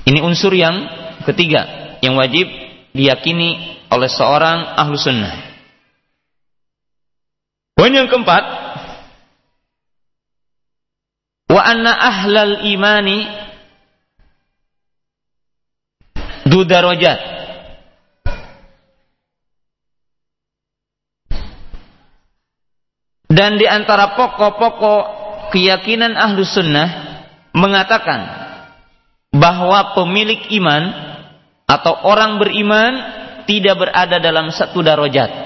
Ini 0.08 0.20
unsur 0.24 0.56
yang 0.56 0.88
ketiga 1.28 1.96
yang 2.00 2.16
wajib 2.16 2.48
diyakini 2.96 3.80
oleh 3.92 4.08
seorang 4.08 4.80
ahlu 4.80 4.96
sunnah. 4.96 5.52
Poin 7.76 7.92
yang 7.92 8.08
keempat, 8.08 8.44
wa 11.52 11.62
anna 11.62 11.92
ahlal 11.92 12.64
imani 12.64 13.28
dudarojat. 16.48 17.20
Dan 23.32 23.56
di 23.56 23.64
antara 23.64 24.12
pokok-pokok 24.20 25.04
keyakinan 25.56 26.20
ahlu 26.20 26.44
sunnah 26.44 26.90
mengatakan 27.56 28.28
bahwa 29.32 29.96
pemilik 29.96 30.52
iman 30.60 30.92
atau 31.64 31.96
orang 32.12 32.36
beriman 32.44 32.92
tidak 33.48 33.80
berada 33.80 34.20
dalam 34.20 34.52
satu 34.52 34.84
darajat. 34.84 35.41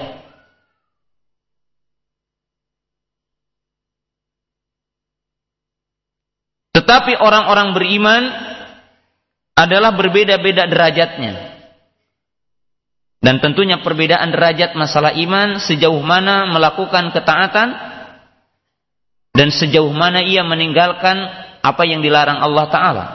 Tetapi 6.86 7.18
orang-orang 7.18 7.74
beriman 7.74 8.22
adalah 9.58 9.90
berbeda-beda 9.98 10.70
derajatnya. 10.70 11.34
Dan 13.18 13.42
tentunya 13.42 13.82
perbedaan 13.82 14.30
derajat 14.30 14.78
masalah 14.78 15.10
iman 15.18 15.58
sejauh 15.58 15.98
mana 15.98 16.46
melakukan 16.46 17.10
ketaatan 17.10 17.74
dan 19.34 19.48
sejauh 19.50 19.90
mana 19.90 20.22
ia 20.22 20.46
meninggalkan 20.46 21.26
apa 21.58 21.82
yang 21.90 22.06
dilarang 22.06 22.38
Allah 22.38 22.66
Ta'ala. 22.70 23.06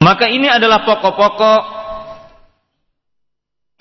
Maka 0.00 0.32
ini 0.32 0.48
adalah 0.48 0.88
pokok-pokok 0.88 1.60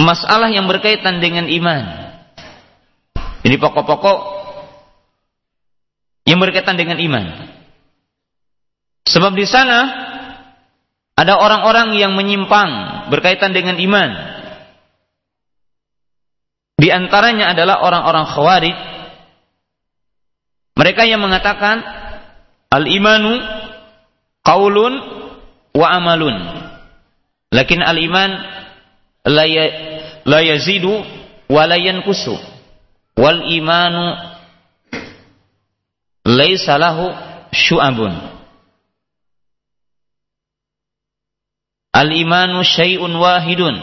masalah 0.04 0.52
yang 0.52 0.68
berkaitan 0.68 1.24
dengan 1.24 1.48
iman. 1.48 1.99
Ini 3.44 3.56
pokok-pokok 3.56 4.20
yang 6.28 6.40
berkaitan 6.44 6.76
dengan 6.76 7.00
iman. 7.00 7.26
Sebab 9.10 9.34
di 9.34 9.48
sana 9.50 9.80
ada 11.18 11.36
orang-orang 11.36 11.98
yang 12.00 12.14
menyimpang 12.16 12.70
berkaitan 13.10 13.52
dengan 13.52 13.76
iman. 13.82 14.10
Di 16.80 16.88
antaranya 16.96 17.52
adalah 17.52 17.84
orang-orang 17.84 18.26
khawarij. 18.30 18.78
Mereka 20.80 21.04
yang 21.04 21.20
mengatakan 21.20 21.84
al-imanu 22.72 23.36
qaulun 24.48 24.94
wa 25.76 25.88
amalun. 25.92 26.40
Lakin 27.52 27.84
al-iman 27.84 28.32
la, 29.28 29.44
ya, 29.44 29.66
la 30.24 30.40
yazidu 30.40 31.04
wa 31.52 31.68
la 31.68 31.76
yankusu. 31.76 32.59
Wal 33.20 33.52
imanu 33.52 34.16
laisa 36.24 36.80
lahu 36.80 37.12
syu'abun. 37.52 38.16
Al-imanu 41.92 42.64
syai'un 42.64 43.12
wahidun 43.12 43.76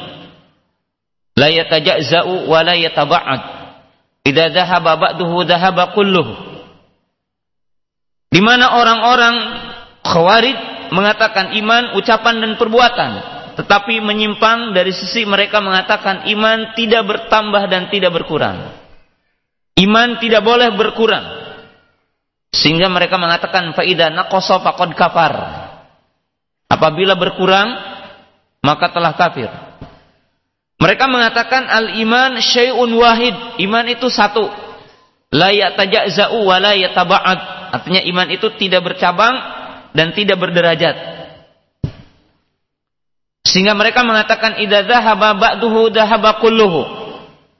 la 1.36 1.48
yataja'za'u 1.52 2.48
wa 2.48 2.64
la 2.64 2.80
yataba'ad. 2.80 3.42
Idza 4.24 4.48
dhahaba 4.56 4.96
ba'duhu 4.96 5.44
dhahaba 5.44 5.92
kulluhu. 5.92 6.32
Di 8.32 8.40
mana 8.40 8.72
orang-orang 8.72 9.36
khawarij 10.00 10.56
mengatakan 10.96 11.52
iman 11.60 11.92
ucapan 11.98 12.40
dan 12.40 12.52
perbuatan. 12.56 13.12
tetapi 13.56 14.04
menyimpang 14.04 14.76
dari 14.76 14.92
sisi 14.92 15.24
mereka 15.24 15.64
mengatakan 15.64 16.28
iman 16.28 16.76
tidak 16.76 17.08
bertambah 17.08 17.64
dan 17.72 17.88
tidak 17.88 18.12
berkurang. 18.12 18.75
Iman 19.76 20.16
tidak 20.16 20.40
boleh 20.40 20.72
berkurang. 20.72 21.24
Sehingga 22.48 22.88
mereka 22.88 23.20
mengatakan 23.20 23.76
faida 23.76 24.08
naqasa 24.08 24.64
faqad 24.64 24.96
kafar. 24.96 25.34
Apabila 26.72 27.14
berkurang 27.20 27.76
maka 28.64 28.88
telah 28.90 29.12
kafir. 29.12 29.52
Mereka 30.80 31.04
mengatakan 31.08 31.68
al-iman 31.68 32.40
syai'un 32.40 32.88
wahid. 32.96 33.36
Iman 33.60 33.84
itu 33.92 34.08
satu. 34.08 34.48
La 35.32 35.52
yataja'za'u 35.52 36.40
wa 36.40 36.56
la. 36.56 36.72
Artinya 37.76 38.00
iman 38.00 38.28
itu 38.32 38.48
tidak 38.56 38.80
bercabang 38.80 39.34
dan 39.92 40.16
tidak 40.16 40.40
berderajat. 40.40 40.96
Sehingga 43.44 43.76
mereka 43.78 44.02
mengatakan 44.02 44.58
idza 44.58 44.88
dhahaba 44.88 45.36
ba'duhu 45.36 45.92
dhahaba. 45.92 46.40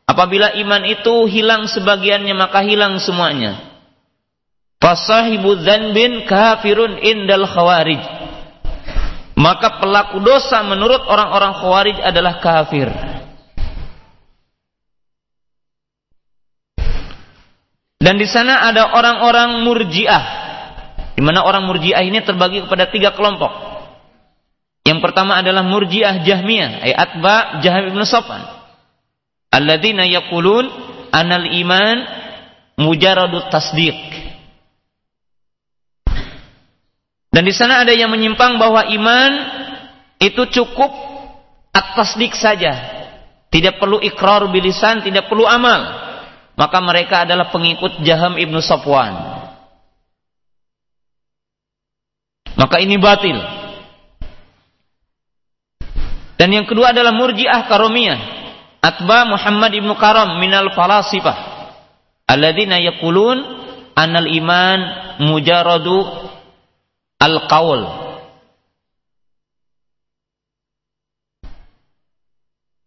Apabila 0.07 0.55
iman 0.55 0.83
itu 0.87 1.27
hilang 1.27 1.67
sebagiannya 1.67 2.35
maka 2.39 2.63
hilang 2.63 3.03
semuanya. 3.03 3.59
Fasahibu 4.79 5.59
dzanbin 5.59 6.31
kafirun 6.31 7.03
indal 7.03 7.45
khawarij 7.45 8.27
maka 9.37 9.77
pelaku 9.77 10.17
dosa 10.25 10.65
menurut 10.65 11.05
orang-orang 11.05 11.53
khawarij 11.61 11.97
adalah 12.01 12.41
kafir. 12.41 12.89
Dan 18.01 18.17
di 18.17 18.25
sana 18.25 18.65
ada 18.65 18.97
orang-orang 18.97 19.61
murjiah. 19.61 20.25
Di 21.13 21.21
mana 21.21 21.45
orang 21.45 21.69
murjiah 21.69 22.01
ini 22.01 22.25
terbagi 22.25 22.65
kepada 22.65 22.89
tiga 22.89 23.13
kelompok. 23.13 23.53
Yang 24.89 25.05
pertama 25.05 25.37
adalah 25.37 25.61
murjiah 25.69 26.25
jahmiyah. 26.25 26.81
Ay 26.81 26.93
atba 26.97 27.61
jaham 27.61 27.93
ibn 27.93 28.01
Sofan. 28.09 28.56
Alladzina 29.53 30.05
yakulun 30.05 30.69
anal 31.15 31.49
iman 31.49 31.97
mujaradut 32.77 33.49
tasdiq. 33.49 33.97
Dan 37.33 37.45
di 37.45 37.53
sana 37.53 37.85
ada 37.85 37.93
yang 37.93 38.09
menyimpang 38.09 38.57
bahwa 38.57 38.89
iman 38.89 39.33
itu 40.17 40.49
cukup 40.57 40.89
atas 41.73 42.17
dik 42.17 42.33
saja. 42.33 42.73
Tidak 43.53 43.77
perlu 43.77 44.01
ikrar 44.01 44.49
bilisan, 44.49 45.05
tidak 45.05 45.29
perlu 45.29 45.45
amal. 45.45 46.05
Maka 46.57 46.81
mereka 46.81 47.29
adalah 47.29 47.53
pengikut 47.53 48.01
Jaham 48.01 48.41
ibnu 48.41 48.61
Safwan. 48.65 49.13
Maka 52.57 52.81
ini 52.81 52.97
batil. 52.97 53.37
Dan 56.41 56.53
yang 56.53 56.65
kedua 56.65 56.97
adalah 56.97 57.13
murjiah 57.13 57.69
karomiyah. 57.69 58.36
Atba 58.87 59.27
Muhammad 59.27 59.75
ibnu 59.75 59.99
Karam 59.99 60.39
minal 60.39 60.71
falasifah. 60.71 61.35
Alladzina 62.31 62.79
yakulun 62.79 63.43
anal 63.99 64.31
iman 64.31 64.79
mujaradu 65.27 66.07
al-qaul 67.19 68.07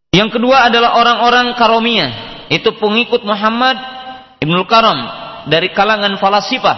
Yang 0.09 0.35
kedua 0.35 0.67
adalah 0.67 0.99
orang-orang 0.99 1.53
karomiyah, 1.55 2.11
itu 2.49 2.75
pengikut 2.81 3.23
Muhammad 3.23 3.77
Ibnul 4.41 4.65
Karam 4.65 4.99
dari 5.47 5.71
kalangan 5.71 6.17
falasifah. 6.17 6.77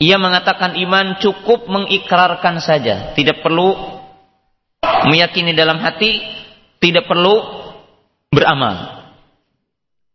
Ia 0.00 0.18
mengatakan 0.18 0.74
iman 0.74 1.20
cukup 1.22 1.70
mengikrarkan 1.70 2.58
saja, 2.58 3.14
tidak 3.14 3.44
perlu 3.44 3.78
meyakini 5.06 5.54
dalam 5.54 5.78
hati, 5.78 6.18
tidak 6.82 7.06
perlu 7.06 7.63
beramal. 8.29 8.99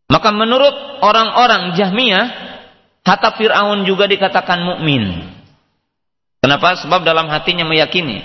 Maka 0.08 0.28
menurut 0.30 1.02
orang-orang 1.02 1.74
Jahmiyah, 1.74 2.24
hatta 3.02 3.34
Fir'aun 3.34 3.88
juga 3.88 4.06
dikatakan 4.06 4.62
mukmin. 4.62 5.32
Kenapa? 6.44 6.76
Sebab 6.76 7.02
dalam 7.02 7.26
hatinya 7.32 7.64
meyakini. 7.64 8.20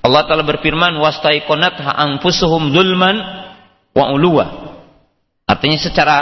Allah 0.00 0.26
Ta'ala 0.26 0.42
berfirman, 0.42 0.96
وَاسْتَيْقَنَتْ 0.96 1.76
أَنْفُسُهُمْ 1.80 2.62
ظُلْمًا 2.72 3.12
وَعُلُوًا 3.94 4.46
Artinya 5.50 5.78
secara, 5.82 6.16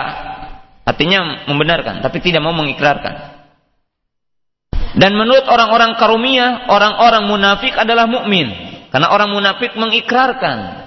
artinya 0.88 1.44
membenarkan, 1.46 2.00
tapi 2.00 2.18
tidak 2.24 2.40
mau 2.40 2.56
mengikrarkan. 2.56 3.38
Dan 4.98 5.14
menurut 5.14 5.44
orang-orang 5.46 5.94
karumiyah, 6.00 6.72
orang-orang 6.72 7.28
munafik 7.28 7.76
adalah 7.76 8.08
mukmin, 8.08 8.48
Karena 8.88 9.12
orang 9.12 9.28
munafik 9.36 9.76
mengikrarkan. 9.76 10.81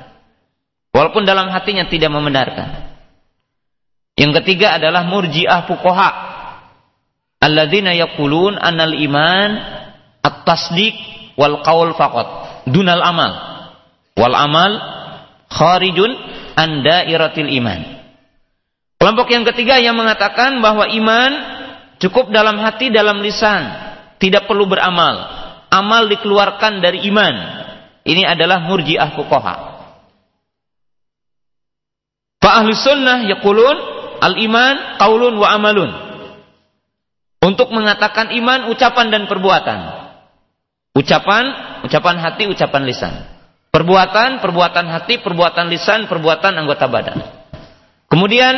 Walaupun 0.96 1.28
dalam 1.28 1.52
hatinya 1.52 1.84
tidak 1.92 2.08
membenarkan. 2.08 2.88
Yang 4.16 4.40
ketiga 4.40 4.80
adalah 4.80 5.04
murjiah 5.04 5.68
fukoha. 5.68 6.10
Alladzina 7.36 7.92
yakulun 7.92 8.56
anal 8.56 8.96
iman 9.04 9.50
at-tasdiq 10.24 10.96
wal 11.36 11.60
qaul 11.60 11.92
faqat. 11.92 12.28
Dunal 12.72 13.04
amal. 13.04 13.32
Wal 14.16 14.32
amal 14.32 14.72
kharijun 15.52 16.16
an 16.56 16.80
dairatil 16.80 17.52
iman. 17.60 17.80
Kelompok 18.96 19.28
yang 19.28 19.44
ketiga 19.52 19.76
yang 19.76 20.00
mengatakan 20.00 20.64
bahwa 20.64 20.88
iman 20.88 21.30
cukup 22.00 22.32
dalam 22.32 22.56
hati 22.56 22.88
dalam 22.88 23.20
lisan. 23.20 23.68
Tidak 24.16 24.48
perlu 24.48 24.64
beramal. 24.64 25.28
Amal 25.68 26.08
dikeluarkan 26.08 26.80
dari 26.80 27.04
iman. 27.12 27.34
Ini 28.00 28.32
adalah 28.32 28.64
murjiah 28.64 29.12
fuqaha 29.12 29.75
fa 32.46 32.62
ahli 32.62 32.70
sunnah 32.78 33.26
yaqulun 33.26 33.76
al 34.22 34.38
iman 34.38 34.74
qaulun 35.02 35.34
wa 35.34 35.50
amalun 35.50 35.90
untuk 37.42 37.74
mengatakan 37.74 38.30
iman 38.38 38.70
ucapan 38.70 39.10
dan 39.10 39.26
perbuatan 39.26 40.06
Ucapan, 40.96 41.44
ucapan 41.84 42.16
hati, 42.16 42.48
ucapan 42.48 42.88
lisan. 42.88 43.12
Perbuatan, 43.68 44.40
perbuatan 44.40 44.88
hati, 44.88 45.20
perbuatan 45.20 45.68
lisan, 45.68 46.08
perbuatan 46.08 46.56
anggota 46.56 46.88
badan. 46.88 47.20
Kemudian 48.08 48.56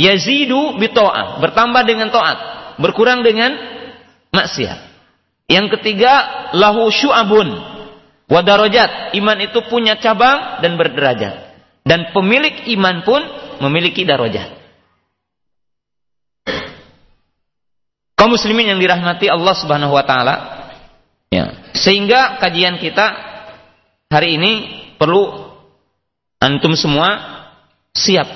yazidu 0.00 0.80
bito'ah, 0.80 1.36
bertambah 1.44 1.84
dengan 1.84 2.08
to'at, 2.08 2.38
berkurang 2.80 3.20
dengan 3.20 3.52
maksiat. 4.32 4.80
Yang 5.52 5.76
ketiga 5.76 6.48
lahu 6.56 6.88
syu'abun 6.88 7.52
wadarojat. 8.32 9.12
Iman 9.12 9.36
itu 9.44 9.60
punya 9.68 10.00
cabang 10.00 10.64
dan 10.64 10.80
berderajat. 10.80 11.47
Dan 11.88 12.12
pemilik 12.12 12.68
iman 12.76 13.00
pun 13.00 13.24
memiliki 13.64 14.04
darajat. 14.04 14.60
Kaum 18.12 18.34
muslimin 18.34 18.76
yang 18.76 18.82
dirahmati 18.82 19.30
Allah 19.30 19.54
Subhanahu 19.56 19.96
wa 19.96 20.04
taala, 20.04 20.58
Ya. 21.28 21.52
Sehingga 21.76 22.40
kajian 22.40 22.80
kita 22.80 23.06
hari 24.08 24.40
ini 24.40 24.52
perlu 24.96 25.52
antum 26.40 26.72
semua 26.72 27.20
siap. 27.92 28.28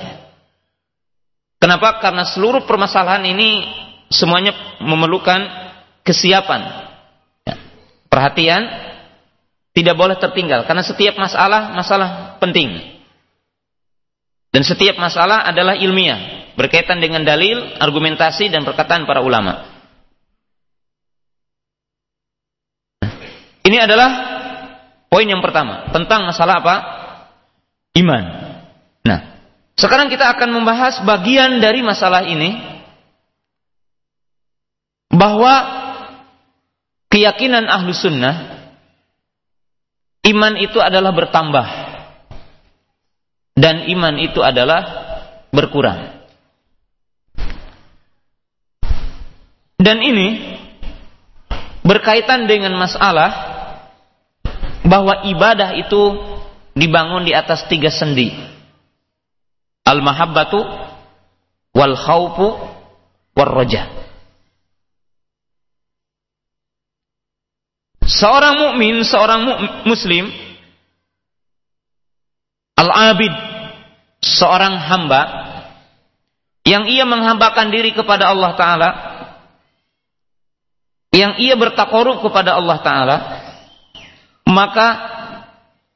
Kenapa? 1.56 2.02
Karena 2.04 2.28
seluruh 2.28 2.68
permasalahan 2.68 3.24
ini 3.24 3.64
semuanya 4.12 4.52
memerlukan 4.84 5.40
kesiapan. 6.04 6.60
Ya. 7.48 7.56
Perhatian 8.12 8.68
tidak 9.72 9.96
boleh 9.96 10.20
tertinggal 10.20 10.68
karena 10.68 10.84
setiap 10.84 11.16
masalah 11.16 11.72
masalah 11.72 12.36
penting. 12.44 12.91
Dan 14.52 14.68
setiap 14.68 15.00
masalah 15.00 15.48
adalah 15.48 15.72
ilmiah, 15.80 16.52
berkaitan 16.60 17.00
dengan 17.00 17.24
dalil, 17.24 17.72
argumentasi 17.80 18.52
dan 18.52 18.68
perkataan 18.68 19.08
para 19.08 19.24
ulama. 19.24 19.64
Ini 23.64 23.88
adalah 23.88 24.10
poin 25.08 25.24
yang 25.24 25.40
pertama 25.40 25.88
tentang 25.88 26.28
masalah 26.28 26.60
apa? 26.60 26.76
Iman. 27.96 28.24
Nah, 29.08 29.40
sekarang 29.72 30.12
kita 30.12 30.28
akan 30.36 30.52
membahas 30.52 31.00
bagian 31.00 31.56
dari 31.56 31.80
masalah 31.80 32.28
ini 32.28 32.60
bahwa 35.08 35.52
keyakinan 37.08 37.68
ahlu 37.68 37.92
sunnah 37.92 38.68
iman 40.28 40.56
itu 40.60 40.80
adalah 40.80 41.12
bertambah 41.12 41.91
dan 43.52 43.84
iman 43.88 44.16
itu 44.16 44.40
adalah 44.40 44.82
berkurang. 45.52 46.24
Dan 49.82 49.98
ini 49.98 50.58
berkaitan 51.82 52.46
dengan 52.46 52.78
masalah 52.78 53.30
bahwa 54.86 55.26
ibadah 55.26 55.74
itu 55.74 56.02
dibangun 56.72 57.26
di 57.26 57.34
atas 57.34 57.66
tiga 57.66 57.90
sendi. 57.90 58.30
Al-mahabbatu 59.82 60.62
wal 61.74 61.96
khawfu 61.98 62.48
wal 63.34 63.50
roja. 63.50 63.90
Seorang 68.06 68.54
mukmin, 68.58 69.02
seorang 69.02 69.40
muslim 69.82 70.30
Al-abid, 72.82 73.30
seorang 74.18 74.74
hamba 74.74 75.22
yang 76.66 76.86
ia 76.86 77.06
menghambakan 77.06 77.70
diri 77.70 77.94
kepada 77.94 78.30
Allah 78.30 78.54
Ta'ala, 78.58 78.90
yang 81.14 81.38
ia 81.38 81.54
bertakoruk 81.54 82.26
kepada 82.26 82.58
Allah 82.58 82.78
Ta'ala, 82.82 83.16
maka 84.50 84.88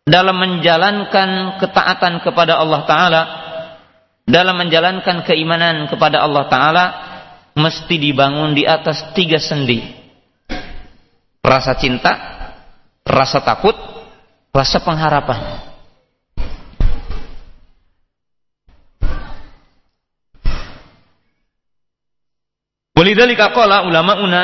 dalam 0.06 0.38
menjalankan 0.38 1.58
ketaatan 1.58 2.22
kepada 2.22 2.58
Allah 2.62 2.82
Ta'ala, 2.86 3.22
dalam 4.26 4.58
menjalankan 4.58 5.26
keimanan 5.26 5.90
kepada 5.90 6.22
Allah 6.22 6.44
Ta'ala, 6.46 6.84
mesti 7.58 7.98
dibangun 7.98 8.54
di 8.54 8.62
atas 8.62 9.10
tiga 9.14 9.42
sendi. 9.42 9.82
Rasa 11.42 11.78
cinta, 11.78 12.12
rasa 13.06 13.38
takut, 13.42 13.74
rasa 14.50 14.82
pengharapan. 14.82 15.74
Walidhalika 22.96 23.52
qala 23.52 23.84
ulama'una 23.84 24.42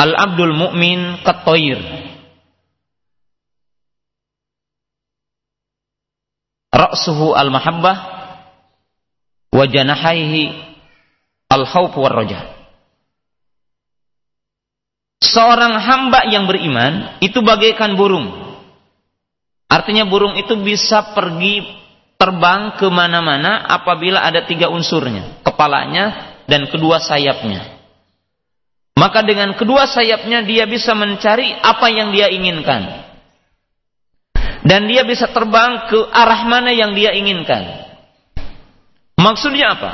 al-abdul 0.00 0.56
mu'min 0.56 1.20
katoir. 1.20 1.76
Ra'suhu 6.72 7.36
al-mahabbah 7.36 7.96
wa 9.52 9.64
janahaihi 9.68 10.56
al-khawf 11.52 11.92
war 12.00 12.16
raja. 12.16 12.40
Seorang 15.18 15.76
hamba 15.82 16.30
yang 16.30 16.46
beriman 16.48 17.18
itu 17.20 17.44
bagaikan 17.44 17.98
burung. 17.98 18.30
Artinya 19.68 20.08
burung 20.08 20.38
itu 20.40 20.56
bisa 20.64 21.12
pergi 21.12 21.60
terbang 22.16 22.78
ke 22.80 22.88
mana-mana 22.88 23.66
apabila 23.68 24.24
ada 24.24 24.46
tiga 24.48 24.72
unsurnya. 24.72 25.42
Kepalanya, 25.44 26.27
dan 26.48 26.64
kedua 26.72 26.96
sayapnya. 26.98 27.76
Maka 28.98 29.22
dengan 29.22 29.54
kedua 29.54 29.86
sayapnya 29.86 30.42
dia 30.42 30.66
bisa 30.66 30.96
mencari 30.96 31.54
apa 31.54 31.86
yang 31.92 32.10
dia 32.10 32.32
inginkan. 32.32 33.06
Dan 34.66 34.90
dia 34.90 35.06
bisa 35.06 35.30
terbang 35.30 35.86
ke 35.86 36.10
arah 36.10 36.42
mana 36.48 36.74
yang 36.74 36.96
dia 36.96 37.14
inginkan. 37.14 37.62
Maksudnya 39.14 39.78
apa? 39.78 39.92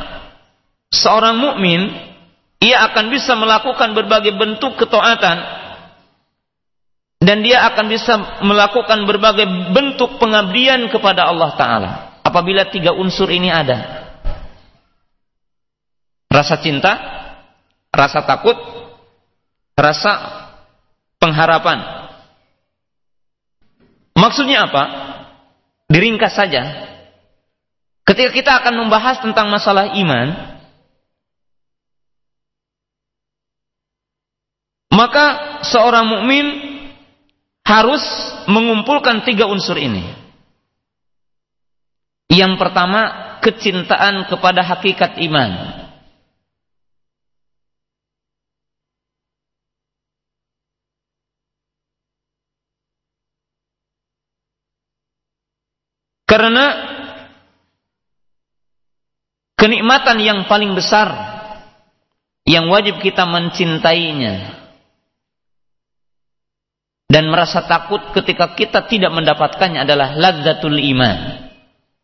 Seorang 0.88 1.36
mukmin 1.36 1.90
ia 2.64 2.80
akan 2.88 3.12
bisa 3.12 3.36
melakukan 3.36 3.92
berbagai 3.92 4.32
bentuk 4.40 4.80
ketaatan 4.80 5.36
dan 7.24 7.40
dia 7.40 7.64
akan 7.72 7.86
bisa 7.88 8.14
melakukan 8.44 9.04
berbagai 9.08 9.44
bentuk 9.72 10.16
pengabdian 10.16 10.88
kepada 10.92 11.28
Allah 11.28 11.50
taala 11.56 11.92
apabila 12.24 12.68
tiga 12.68 12.92
unsur 12.92 13.28
ini 13.32 13.48
ada. 13.48 14.03
Rasa 16.34 16.58
cinta, 16.58 16.92
rasa 17.94 18.26
takut, 18.26 18.58
rasa 19.78 20.12
pengharapan. 21.22 21.78
Maksudnya 24.18 24.66
apa? 24.66 24.84
Diringkas 25.86 26.34
saja. 26.34 26.90
Ketika 28.02 28.30
kita 28.34 28.52
akan 28.58 28.82
membahas 28.82 29.22
tentang 29.22 29.46
masalah 29.46 29.94
iman, 29.94 30.58
maka 34.90 35.26
seorang 35.62 36.02
mukmin 36.10 36.46
harus 37.62 38.02
mengumpulkan 38.50 39.22
tiga 39.22 39.46
unsur 39.46 39.78
ini. 39.78 40.02
Yang 42.26 42.58
pertama, 42.58 43.00
kecintaan 43.38 44.26
kepada 44.26 44.66
hakikat 44.66 45.22
iman. 45.30 45.73
Karena 56.34 56.66
kenikmatan 59.54 60.18
yang 60.18 60.50
paling 60.50 60.74
besar 60.74 61.14
yang 62.42 62.66
wajib 62.66 62.98
kita 62.98 63.22
mencintainya 63.22 64.50
dan 67.06 67.30
merasa 67.30 67.62
takut 67.70 68.02
ketika 68.18 68.50
kita 68.58 68.82
tidak 68.90 69.14
mendapatkannya 69.14 69.86
adalah 69.86 70.18
ladzatul 70.18 70.74
iman 70.74 71.46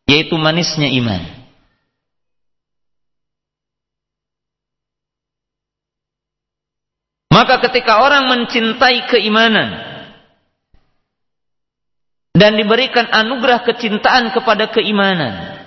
yaitu 0.07 0.39
manisnya 0.39 0.87
iman. 0.87 1.19
Maka 7.35 7.59
ketika 7.67 7.99
orang 7.99 8.31
mencintai 8.31 9.11
keimanan 9.11 9.90
dan 12.31 12.55
diberikan 12.55 13.11
anugerah 13.11 13.63
kecintaan 13.67 14.31
kepada 14.31 14.71
keimanan. 14.71 15.59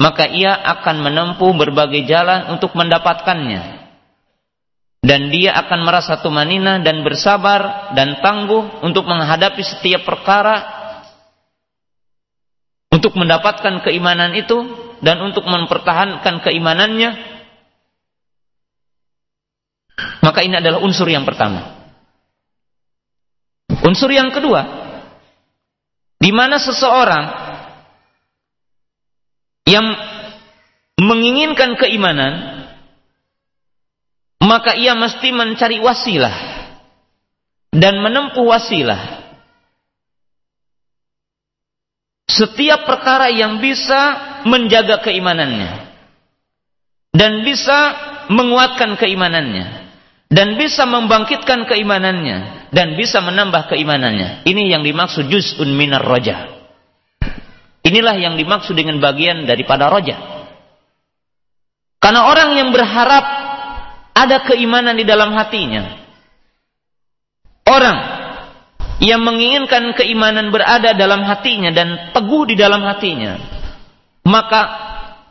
Maka 0.00 0.32
ia 0.32 0.56
akan 0.56 1.04
menempuh 1.04 1.52
berbagai 1.56 2.08
jalan 2.08 2.56
untuk 2.56 2.72
mendapatkannya. 2.72 3.92
Dan 5.00 5.32
dia 5.32 5.56
akan 5.56 5.80
merasa 5.84 6.20
tumanina 6.20 6.80
dan 6.84 7.00
bersabar 7.00 7.92
dan 7.96 8.20
tangguh 8.20 8.84
untuk 8.84 9.08
menghadapi 9.08 9.64
setiap 9.64 10.04
perkara 10.04 10.76
untuk 12.92 13.16
mendapatkan 13.16 13.80
keimanan 13.80 14.36
itu 14.36 14.60
dan 15.00 15.24
untuk 15.24 15.48
mempertahankan 15.48 16.44
keimanannya. 16.44 17.16
Maka 20.20 20.40
ini 20.44 20.60
adalah 20.60 20.84
unsur 20.84 21.08
yang 21.08 21.24
pertama 21.24 21.79
Unsur 23.80 24.12
yang 24.12 24.28
kedua, 24.28 24.60
di 26.20 26.30
mana 26.36 26.60
seseorang 26.60 27.24
yang 29.64 29.86
menginginkan 31.00 31.80
keimanan, 31.80 32.60
maka 34.44 34.76
ia 34.76 34.92
mesti 34.92 35.32
mencari 35.32 35.80
wasilah 35.80 36.36
dan 37.72 38.04
menempuh 38.04 38.44
wasilah. 38.44 39.20
Setiap 42.30 42.86
perkara 42.86 43.32
yang 43.32 43.58
bisa 43.58 44.16
menjaga 44.46 45.02
keimanannya 45.02 45.88
dan 47.10 47.42
bisa 47.42 47.78
menguatkan 48.30 48.94
keimanannya 48.94 49.90
dan 50.30 50.54
bisa 50.54 50.86
membangkitkan 50.86 51.66
keimanannya 51.66 52.59
dan 52.70 52.94
bisa 52.94 53.18
menambah 53.22 53.70
keimanannya. 53.70 54.46
Ini 54.46 54.62
yang 54.70 54.82
dimaksud 54.86 55.26
juz'un 55.26 55.70
minar 55.74 56.02
roja. 56.02 56.50
Inilah 57.82 58.16
yang 58.18 58.38
dimaksud 58.38 58.78
dengan 58.78 59.02
bagian 59.02 59.44
daripada 59.44 59.90
roja. 59.90 60.46
Karena 62.00 62.30
orang 62.30 62.56
yang 62.56 62.70
berharap 62.70 63.24
ada 64.14 64.36
keimanan 64.46 64.96
di 64.96 65.04
dalam 65.04 65.34
hatinya. 65.34 65.98
Orang 67.66 67.98
yang 69.00 69.24
menginginkan 69.24 69.96
keimanan 69.96 70.52
berada 70.52 70.92
dalam 70.92 71.24
hatinya 71.24 71.72
dan 71.72 72.12
teguh 72.12 72.44
di 72.52 72.56
dalam 72.56 72.84
hatinya. 72.84 73.40
Maka 74.28 74.60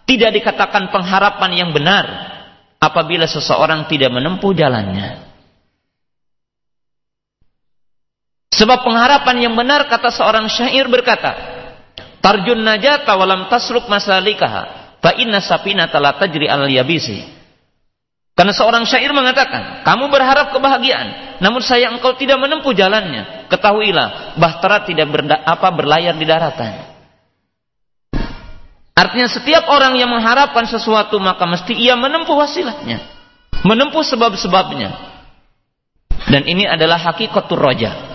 tidak 0.09 0.41
dikatakan 0.41 0.89
pengharapan 0.89 1.51
yang 1.53 1.69
benar 1.69 2.05
apabila 2.81 3.29
seseorang 3.29 3.85
tidak 3.85 4.09
menempuh 4.09 4.57
jalannya. 4.57 5.28
Sebab 8.59 8.83
pengharapan 8.83 9.47
yang 9.47 9.55
benar 9.55 9.87
kata 9.87 10.11
seorang 10.11 10.51
syair 10.51 10.83
berkata, 10.91 11.31
Tarjun 12.19 12.59
najata 12.59 13.15
walam 13.15 13.47
tasluk 13.47 13.87
masalikaha, 13.87 14.99
fa 14.99 15.15
inna 15.15 15.39
sapinata 15.39 15.95
la 16.03 16.19
tajri 16.19 16.43
al 16.51 16.67
yabisi. 16.67 17.23
Karena 18.35 18.51
seorang 18.51 18.83
syair 18.83 19.15
mengatakan, 19.15 19.83
kamu 19.87 20.11
berharap 20.11 20.51
kebahagiaan, 20.51 21.39
namun 21.39 21.63
saya 21.63 21.87
engkau 21.91 22.19
tidak 22.19 22.39
menempuh 22.39 22.75
jalannya. 22.75 23.47
Ketahuilah, 23.47 24.35
bahtera 24.35 24.83
tidak 24.83 25.07
berda, 25.07 25.39
apa 25.39 25.67
berlayar 25.71 26.15
di 26.19 26.27
daratan. 26.27 26.71
Artinya 28.95 29.31
setiap 29.31 29.71
orang 29.71 29.95
yang 29.95 30.11
mengharapkan 30.11 30.67
sesuatu 30.67 31.15
maka 31.23 31.47
mesti 31.47 31.71
ia 31.71 31.95
menempuh 31.95 32.35
wasilahnya. 32.35 32.99
Menempuh 33.63 34.03
sebab-sebabnya. 34.03 34.91
Dan 36.27 36.43
ini 36.43 36.67
adalah 36.67 36.99
hakikatul 36.99 37.55
roja. 37.55 38.08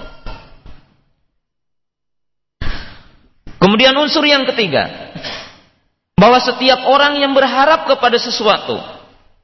Kemudian 3.65 3.97
unsur 3.97 4.21
yang 4.29 4.45
ketiga. 4.45 5.17
Bahwa 6.21 6.37
setiap 6.37 6.85
orang 6.85 7.17
yang 7.17 7.33
berharap 7.33 7.89
kepada 7.89 8.21
sesuatu. 8.21 8.77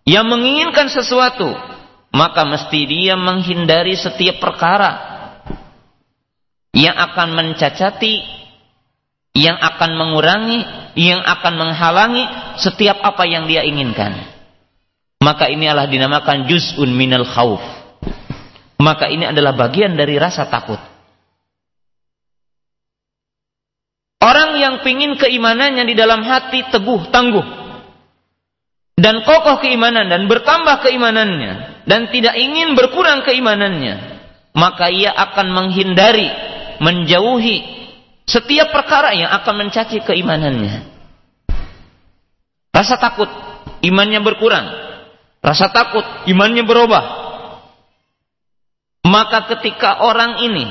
Yang 0.04 0.26
menginginkan 0.28 0.92
sesuatu. 0.92 1.48
Maka 2.12 2.44
mesti 2.44 2.84
dia 2.84 3.16
menghindari 3.16 3.96
setiap 3.96 4.36
perkara. 4.36 5.08
yang 6.70 6.94
akan 6.94 7.34
mencacati, 7.34 8.22
yang 9.34 9.58
akan 9.58 9.90
mengurangi, 9.98 10.62
yang 10.94 11.18
akan 11.18 11.58
menghalangi 11.58 12.24
setiap 12.62 13.02
apa 13.02 13.26
yang 13.26 13.50
dia 13.50 13.66
inginkan. 13.66 14.14
Maka 15.18 15.50
ini 15.50 15.66
adalah 15.66 15.90
dinamakan 15.90 16.46
juz'un 16.46 16.94
minal 16.94 17.26
khauf. 17.26 17.58
Maka 18.78 19.10
ini 19.10 19.26
adalah 19.26 19.50
bagian 19.52 19.98
dari 19.98 20.14
rasa 20.14 20.46
takut. 20.46 20.78
Orang 24.20 24.60
yang 24.60 24.84
pingin 24.84 25.16
keimanannya 25.16 25.88
di 25.88 25.96
dalam 25.96 26.20
hati 26.20 26.68
teguh, 26.68 27.08
tangguh. 27.08 27.46
Dan 29.00 29.24
kokoh 29.24 29.64
keimanan 29.64 30.12
dan 30.12 30.28
bertambah 30.28 30.84
keimanannya. 30.84 31.84
Dan 31.88 32.12
tidak 32.12 32.36
ingin 32.36 32.76
berkurang 32.76 33.24
keimanannya. 33.24 34.20
Maka 34.52 34.92
ia 34.92 35.08
akan 35.16 35.56
menghindari, 35.56 36.28
menjauhi 36.84 37.64
setiap 38.28 38.68
perkara 38.70 39.16
yang 39.16 39.32
akan 39.40 39.66
mencaci 39.66 40.04
keimanannya. 40.04 40.84
Rasa 42.76 43.00
takut, 43.00 43.28
imannya 43.80 44.20
berkurang. 44.20 44.68
Rasa 45.40 45.72
takut, 45.72 46.04
imannya 46.28 46.68
berubah. 46.68 47.04
Maka 49.08 49.48
ketika 49.56 50.04
orang 50.04 50.44
ini 50.44 50.68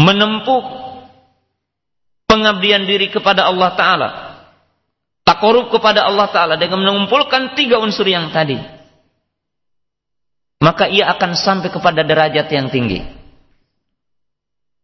menempuh 0.00 0.83
pengabdian 2.34 2.82
diri 2.82 3.14
kepada 3.14 3.46
Allah 3.46 3.70
Ta'ala. 3.78 4.10
Takorub 5.22 5.70
kepada 5.70 6.02
Allah 6.02 6.26
Ta'ala 6.34 6.54
dengan 6.58 6.82
mengumpulkan 6.82 7.54
tiga 7.54 7.78
unsur 7.78 8.10
yang 8.10 8.34
tadi. 8.34 8.58
Maka 10.58 10.90
ia 10.90 11.14
akan 11.14 11.38
sampai 11.38 11.70
kepada 11.70 12.02
derajat 12.02 12.50
yang 12.50 12.66
tinggi. 12.74 13.06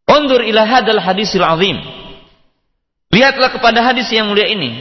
Undur 0.07 0.47
ila 0.47 0.63
hadal 0.63 1.03
hadisil 1.03 1.43
azim. 1.43 1.75
Lihatlah 3.11 3.51
kepada 3.51 3.83
hadis 3.83 4.07
yang 4.15 4.31
mulia 4.31 4.47
ini. 4.47 4.79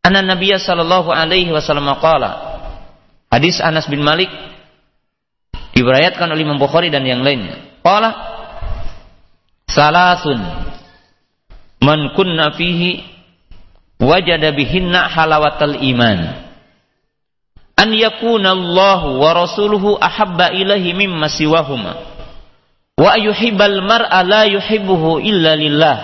Anna 0.00 0.24
Nabiya 0.24 0.56
sallallahu 0.56 1.12
alaihi 1.12 1.52
wasallam 1.52 1.92
qala. 2.00 2.56
Hadis 3.28 3.60
Anas 3.60 3.84
bin 3.92 4.00
Malik 4.00 4.32
diberayatkan 5.76 6.32
oleh 6.32 6.48
Imam 6.48 6.56
Bukhari 6.56 6.88
dan 6.88 7.04
yang 7.04 7.20
lainnya. 7.20 7.60
Qala 7.84 8.38
Salasun 9.68 10.40
man 11.82 12.12
kunna 12.14 12.54
fihi 12.54 13.04
wajada 13.98 14.54
bihinna 14.54 15.10
halawatal 15.10 15.78
iman. 15.78 16.48
An 17.78 17.94
yakuna 17.94 18.58
Allah 18.58 19.00
wa 19.06 19.30
rasuluhu 19.34 19.98
ahabba 20.02 20.50
ilahi 20.50 20.94
mimma 20.94 21.30
siwahuma. 21.30 21.94
Wa 22.98 23.14
yuhibbal 23.14 23.78
mar'a 23.86 24.26
la 24.26 24.50
yuhibbuhu 24.50 25.22
illa 25.22 25.54
lillah. 25.54 25.98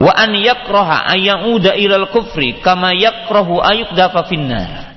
Wa 0.00 0.12
an 0.16 0.32
yakraha 0.32 1.04
an 1.04 1.20
ya'uda 1.20 1.76
ilal 1.76 2.08
kufri 2.08 2.64
kama 2.64 2.96
yakrahu 2.96 3.60
ayukdafa 3.60 4.24
finnar. 4.24 4.96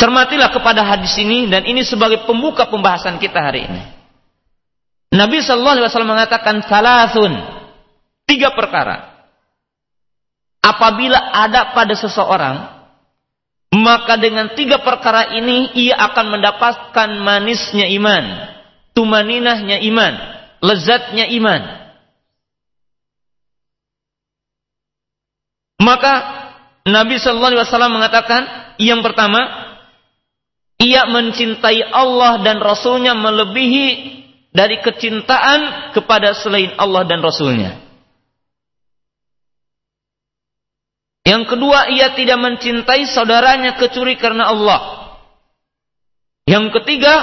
Cermatilah 0.00 0.50
kepada 0.50 0.82
hadis 0.82 1.14
ini 1.20 1.46
dan 1.46 1.62
ini 1.68 1.84
sebagai 1.84 2.24
pembuka 2.24 2.66
pembahasan 2.66 3.20
kita 3.20 3.38
hari 3.38 3.68
ini. 3.68 3.82
Nabi 5.12 5.44
Shallallahu 5.44 5.74
Alaihi 5.76 5.86
Wasallam 5.92 6.12
mengatakan 6.16 6.64
salasun 6.64 7.32
tiga 8.24 8.56
perkara. 8.56 9.12
Apabila 10.62 11.18
ada 11.18 11.74
pada 11.76 11.92
seseorang, 11.92 12.56
maka 13.76 14.16
dengan 14.16 14.56
tiga 14.56 14.80
perkara 14.80 15.36
ini 15.36 15.68
ia 15.76 16.00
akan 16.00 16.38
mendapatkan 16.38 17.08
manisnya 17.20 17.92
iman, 17.92 18.24
tumaninahnya 18.96 19.84
iman, 19.84 20.14
lezatnya 20.64 21.28
iman. 21.34 21.62
Maka 25.82 26.12
Nabi 26.86 27.18
Shallallahu 27.18 27.52
Alaihi 27.52 27.62
Wasallam 27.66 27.94
mengatakan 27.98 28.42
yang 28.78 29.02
pertama, 29.02 29.44
ia 30.78 31.04
mencintai 31.10 31.90
Allah 31.90 32.38
dan 32.46 32.62
Rasulnya 32.62 33.18
melebihi 33.18 34.21
dari 34.52 34.84
kecintaan 34.84 35.92
kepada 35.96 36.36
selain 36.36 36.76
Allah 36.76 37.08
dan 37.08 37.24
Rasulnya. 37.24 37.80
Yang 41.24 41.56
kedua, 41.56 41.88
ia 41.88 42.12
tidak 42.12 42.36
mencintai 42.36 43.08
saudaranya 43.08 43.80
kecuali 43.80 44.14
karena 44.20 44.52
Allah. 44.52 44.80
Yang 46.44 46.76
ketiga, 46.76 47.14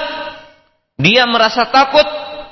dia 0.98 1.30
merasa 1.30 1.70
takut 1.70 2.08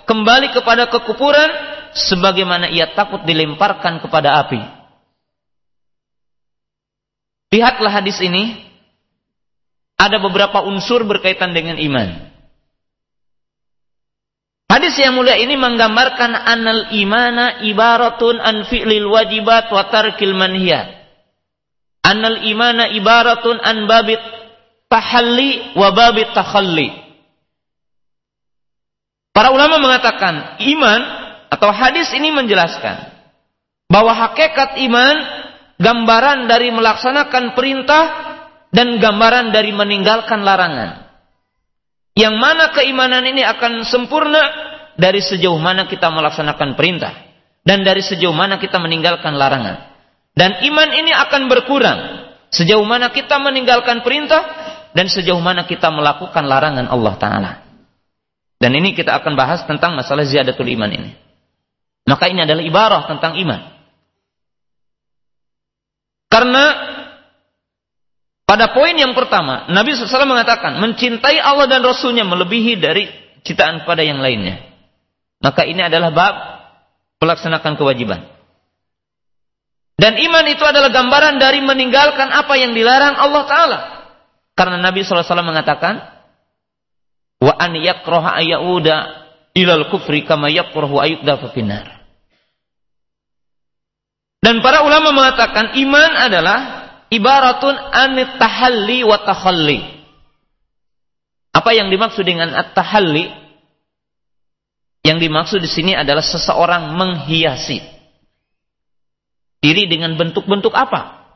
kembali 0.05 0.53
kepada 0.53 0.85
kekufuran 0.93 1.49
sebagaimana 1.97 2.69
ia 2.69 2.93
takut 2.93 3.25
dilemparkan 3.25 3.97
kepada 4.03 4.45
api. 4.45 4.61
Lihatlah 7.55 7.91
hadis 8.03 8.19
ini. 8.21 8.67
Ada 9.97 10.21
beberapa 10.21 10.61
unsur 10.61 11.01
berkaitan 11.09 11.57
dengan 11.57 11.81
iman. 11.81 12.26
Hadis 14.67 14.99
yang 14.99 15.15
mulia 15.15 15.39
ini 15.39 15.55
menggambarkan 15.55 16.35
anal 16.35 16.91
imana 16.91 17.63
ibaratun 17.63 18.35
an 18.35 18.67
fi'lil 18.67 19.07
wajibat 19.07 19.71
wa 19.71 19.87
tarkil 19.87 20.35
manhiyat. 20.35 20.91
Anal 22.03 22.43
imana 22.43 22.91
ibaratun 22.91 23.63
an 23.63 23.87
babit 23.87 24.19
tahalli 24.91 25.71
wa 25.71 25.87
babit 25.95 26.35
takhalli. 26.35 26.91
Para 29.31 29.55
ulama 29.55 29.79
mengatakan 29.79 30.59
iman 30.59 31.01
atau 31.47 31.71
hadis 31.71 32.11
ini 32.11 32.35
menjelaskan 32.35 33.07
bahwa 33.87 34.11
hakikat 34.11 34.83
iman 34.83 35.15
gambaran 35.79 36.51
dari 36.51 36.75
melaksanakan 36.75 37.55
perintah 37.55 38.03
dan 38.75 38.99
gambaran 38.99 39.55
dari 39.55 39.71
meninggalkan 39.71 40.43
larangan. 40.43 41.06
Yang 42.17 42.35
mana 42.41 42.73
keimanan 42.73 43.21
ini 43.29 43.45
akan 43.45 43.85
sempurna 43.85 44.41
dari 44.97 45.21
sejauh 45.21 45.61
mana 45.61 45.85
kita 45.85 46.09
melaksanakan 46.09 46.73
perintah 46.73 47.13
dan 47.61 47.85
dari 47.85 48.01
sejauh 48.01 48.33
mana 48.33 48.57
kita 48.57 48.81
meninggalkan 48.81 49.37
larangan. 49.37 49.93
Dan 50.33 50.57
iman 50.65 50.89
ini 50.97 51.13
akan 51.13 51.45
berkurang 51.45 51.99
sejauh 52.49 52.85
mana 52.89 53.13
kita 53.13 53.37
meninggalkan 53.37 54.01
perintah 54.01 54.41
dan 54.97 55.05
sejauh 55.05 55.37
mana 55.37 55.69
kita 55.69 55.93
melakukan 55.93 56.41
larangan 56.41 56.89
Allah 56.89 57.13
taala. 57.21 57.51
Dan 58.57 58.73
ini 58.73 58.97
kita 58.97 59.13
akan 59.21 59.37
bahas 59.37 59.61
tentang 59.69 59.93
masalah 59.93 60.25
ziyadatul 60.25 60.65
iman 60.73 60.89
ini. 60.89 61.13
Maka 62.09 62.33
ini 62.33 62.41
adalah 62.41 62.65
ibarah 62.65 63.03
tentang 63.05 63.37
iman. 63.37 63.61
Karena 66.33 66.63
pada 68.47 68.71
poin 68.71 68.95
yang 68.95 69.11
pertama, 69.11 69.67
Nabi 69.67 69.91
SAW 69.91 70.23
mengatakan, 70.23 70.79
mencintai 70.79 71.35
Allah 71.43 71.67
dan 71.67 71.83
Rasulnya 71.83 72.23
melebihi 72.23 72.79
dari 72.79 73.11
citaan 73.43 73.83
pada 73.83 74.07
yang 74.07 74.23
lainnya. 74.23 74.63
Maka 75.43 75.67
ini 75.67 75.83
adalah 75.83 76.15
bab 76.15 76.35
melaksanakan 77.19 77.75
kewajiban. 77.75 78.23
Dan 79.99 80.15
iman 80.15 80.47
itu 80.47 80.63
adalah 80.63 80.95
gambaran 80.95 81.43
dari 81.43 81.59
meninggalkan 81.59 82.31
apa 82.31 82.55
yang 82.55 82.71
dilarang 82.71 83.19
Allah 83.19 83.43
Ta'ala. 83.43 83.79
Karena 84.55 84.79
Nabi 84.79 85.03
SAW 85.03 85.43
mengatakan, 85.43 85.99
Wa 87.43 87.53
an 87.59 87.75
yakroha 87.75 88.31
ayyauda 88.39 88.95
ilal 89.59 89.91
kufri 89.91 90.23
kama 90.23 90.47
yakrohu 90.53 91.03
ayyukda 91.03 91.51
finar. 91.51 91.97
Dan 94.37 94.61
para 94.61 94.85
ulama 94.85 95.11
mengatakan 95.11 95.75
iman 95.75 96.11
adalah 96.15 96.76
ibaratun 97.13 97.75
anit 97.93 98.35
tahalli 98.39 99.03
wa 99.03 99.17
tahalli. 99.21 99.79
Apa 101.57 101.73
yang 101.73 101.89
dimaksud 101.89 102.21
dengan 102.21 102.53
at-tahalli? 102.53 103.33
Yang 105.01 105.17
dimaksud 105.25 105.59
di 105.63 105.71
sini 105.71 105.93
adalah 105.95 106.21
seseorang 106.21 106.93
menghiasi 106.93 107.79
diri 109.63 109.87
dengan 109.89 110.13
bentuk-bentuk 110.19 110.75
apa? 110.75 111.31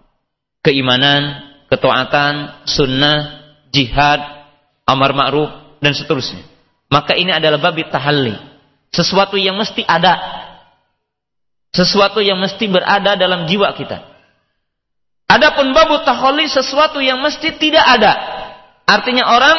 Keimanan, 0.61 1.51
ketaatan, 1.72 2.67
sunnah, 2.67 3.19
jihad, 3.72 4.19
amar 4.86 5.15
ma'ruf 5.15 5.80
dan 5.80 5.95
seterusnya. 5.95 6.43
Maka 6.91 7.15
ini 7.15 7.32
adalah 7.32 7.57
babi 7.57 7.88
tahalli. 7.88 8.36
Sesuatu 8.91 9.39
yang 9.39 9.55
mesti 9.55 9.88
ada. 9.88 10.19
Sesuatu 11.72 12.19
yang 12.19 12.38
mesti 12.38 12.67
berada 12.67 13.15
dalam 13.15 13.47
jiwa 13.47 13.72
kita. 13.72 14.11
Adapun 15.32 15.72
babu 15.72 16.04
taholli 16.04 16.52
sesuatu 16.52 17.00
yang 17.00 17.24
mesti 17.24 17.56
tidak 17.56 17.88
ada. 17.88 18.14
Artinya 18.84 19.32
orang 19.32 19.58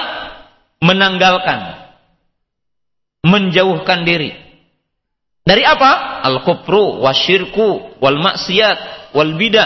menanggalkan. 0.85 1.81
Menjauhkan 3.25 4.05
diri. 4.05 4.37
Dari 5.49 5.65
apa? 5.65 6.21
Al-kufru, 6.29 7.01
wasyirku, 7.01 7.97
wal 8.05 8.21
maksiat, 8.21 9.11
wal 9.17 9.33
bidah. 9.41 9.65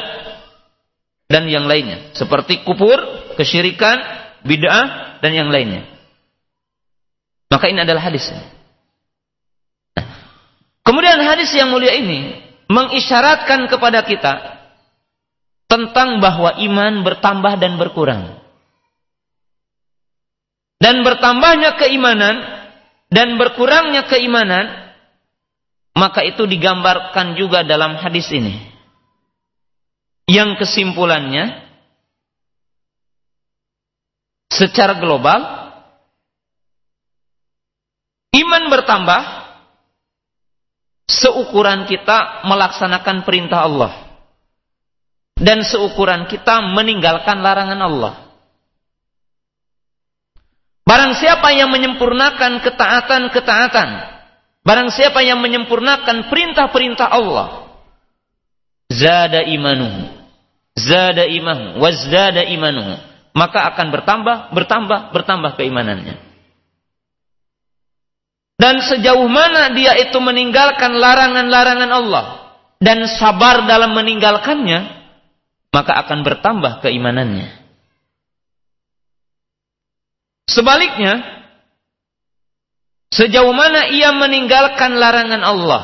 Dan 1.26 1.50
yang 1.50 1.66
lainnya. 1.66 2.14
Seperti 2.14 2.62
kufur, 2.62 3.02
kesyirikan, 3.34 3.98
bid'ah, 4.46 5.18
dan 5.18 5.34
yang 5.34 5.50
lainnya. 5.50 5.90
Maka 7.50 7.66
ini 7.66 7.82
adalah 7.82 8.06
hadis. 8.06 8.30
Kemudian 10.86 11.18
hadis 11.18 11.50
yang 11.50 11.74
mulia 11.74 11.98
ini 11.98 12.46
mengisyaratkan 12.70 13.66
kepada 13.66 14.06
kita 14.06 14.55
tentang 15.66 16.22
bahwa 16.22 16.58
iman 16.62 17.02
bertambah 17.02 17.54
dan 17.58 17.74
berkurang. 17.78 18.22
Dan 20.76 21.02
bertambahnya 21.02 21.74
keimanan 21.80 22.36
dan 23.10 23.34
berkurangnya 23.40 24.06
keimanan 24.06 24.86
maka 25.96 26.20
itu 26.22 26.44
digambarkan 26.44 27.34
juga 27.34 27.64
dalam 27.64 27.96
hadis 27.96 28.28
ini. 28.30 28.60
Yang 30.26 30.60
kesimpulannya 30.60 31.64
secara 34.52 34.98
global 34.98 35.40
iman 38.36 38.62
bertambah 38.68 39.22
seukuran 41.06 41.86
kita 41.86 42.44
melaksanakan 42.44 43.22
perintah 43.22 43.64
Allah 43.64 44.05
dan 45.36 45.60
seukuran 45.60 46.24
kita 46.26 46.64
meninggalkan 46.72 47.44
larangan 47.44 47.80
Allah. 47.80 48.14
Barang 50.86 51.18
siapa 51.18 51.50
yang 51.52 51.68
menyempurnakan 51.68 52.62
ketaatan-ketaatan, 52.62 53.88
barang 54.62 54.90
siapa 54.94 55.20
yang 55.20 55.42
menyempurnakan 55.42 56.30
perintah-perintah 56.30 57.10
Allah, 57.10 57.74
zada 58.86 59.42
imanuhu, 59.42 60.14
zada 60.78 61.26
imahu, 61.26 61.82
wazdada 61.82 62.46
imanuhu, 62.46 63.02
maka 63.34 63.66
akan 63.74 63.86
bertambah, 63.92 64.36
bertambah, 64.54 65.00
bertambah 65.10 65.50
keimanannya. 65.58 66.16
Dan 68.56 68.80
sejauh 68.80 69.28
mana 69.28 69.74
dia 69.76 69.92
itu 70.00 70.16
meninggalkan 70.16 70.96
larangan-larangan 70.96 71.90
Allah 71.92 72.26
dan 72.80 73.04
sabar 73.04 73.68
dalam 73.68 73.92
meninggalkannya, 73.92 74.95
maka 75.70 75.92
akan 76.06 76.24
bertambah 76.26 76.82
keimanannya. 76.84 77.48
Sebaliknya, 80.46 81.20
sejauh 83.10 83.52
mana 83.52 83.90
ia 83.90 84.14
meninggalkan 84.14 84.96
larangan 84.96 85.42
Allah, 85.42 85.82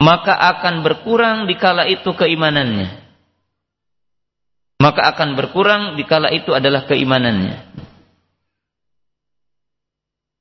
maka 0.00 0.32
akan 0.32 0.80
berkurang 0.80 1.44
dikala 1.44 1.84
itu 1.88 2.08
keimanannya. 2.16 3.00
Maka 4.80 5.12
akan 5.12 5.36
berkurang 5.36 6.00
dikala 6.00 6.32
itu 6.32 6.56
adalah 6.56 6.88
keimanannya. 6.88 7.68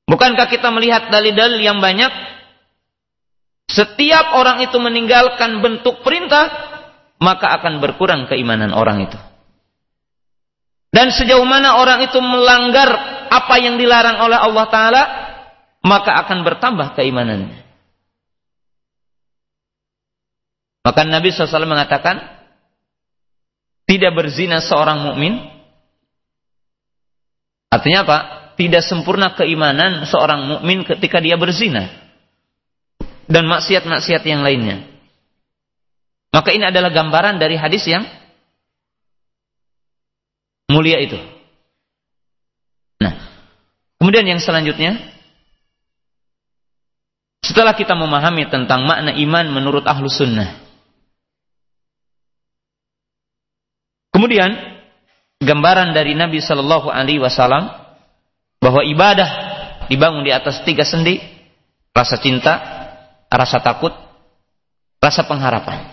Bukankah 0.07 0.47
kita 0.47 0.72
melihat 0.72 1.11
dalil-dalil 1.11 1.59
yang 1.59 1.84
banyak? 1.84 2.38
Setiap 3.70 4.34
orang 4.34 4.65
itu 4.65 4.82
meninggalkan 4.82 5.61
bentuk 5.61 6.01
perintah, 6.01 6.49
maka 7.22 7.53
akan 7.61 7.78
berkurang 7.78 8.26
keimanan 8.26 8.74
orang 8.74 9.05
itu. 9.05 9.20
Dan 10.89 11.13
sejauh 11.13 11.45
mana 11.45 11.78
orang 11.78 12.01
itu 12.01 12.17
melanggar 12.17 12.89
apa 13.30 13.55
yang 13.61 13.78
dilarang 13.78 14.26
oleh 14.26 14.41
Allah 14.41 14.65
Ta'ala, 14.74 15.03
maka 15.86 16.17
akan 16.26 16.41
bertambah 16.41 16.97
keimanannya. 16.97 17.61
Maka 20.82 21.05
Nabi 21.05 21.30
SAW 21.30 21.70
mengatakan, 21.70 22.17
tidak 23.86 24.17
berzina 24.17 24.65
seorang 24.65 25.05
mukmin. 25.05 25.45
Artinya 27.70 28.01
apa? 28.01 28.17
Tidak 28.57 28.82
sempurna 28.82 29.38
keimanan 29.38 30.09
seorang 30.09 30.57
mukmin 30.57 30.82
ketika 30.89 31.22
dia 31.22 31.38
berzina 31.38 32.09
dan 33.30 33.45
maksiat-maksiat 33.45 34.25
yang 34.25 34.41
lainnya. 34.41 34.89
Maka 36.34 36.49
ini 36.49 36.65
adalah 36.65 36.89
gambaran 36.89 37.38
dari 37.38 37.55
hadis 37.57 37.86
yang 37.86 38.05
mulia 40.69 40.97
itu. 40.97 41.17
Nah, 43.01 43.13
kemudian 44.01 44.25
yang 44.25 44.41
selanjutnya, 44.41 44.97
setelah 47.45 47.73
kita 47.77 47.93
memahami 47.97 48.49
tentang 48.49 48.86
makna 48.86 49.13
iman 49.13 49.45
menurut 49.49 49.86
ahlu 49.86 50.09
sunnah, 50.09 50.57
kemudian 54.13 54.53
gambaran 55.41 55.97
dari 55.97 56.13
Nabi 56.13 56.41
Shallallahu 56.41 56.93
Alaihi 56.93 57.21
Wasallam 57.21 57.73
bahwa 58.61 58.86
ibadah 58.86 59.30
dibangun 59.89 60.21
di 60.21 60.30
atas 60.30 60.61
tiga 60.61 60.86
sendi, 60.86 61.17
rasa 61.89 62.21
cinta, 62.21 62.78
rasa 63.30 63.61
takut, 63.61 63.93
rasa 64.97 65.21
pengharapan. 65.23 65.86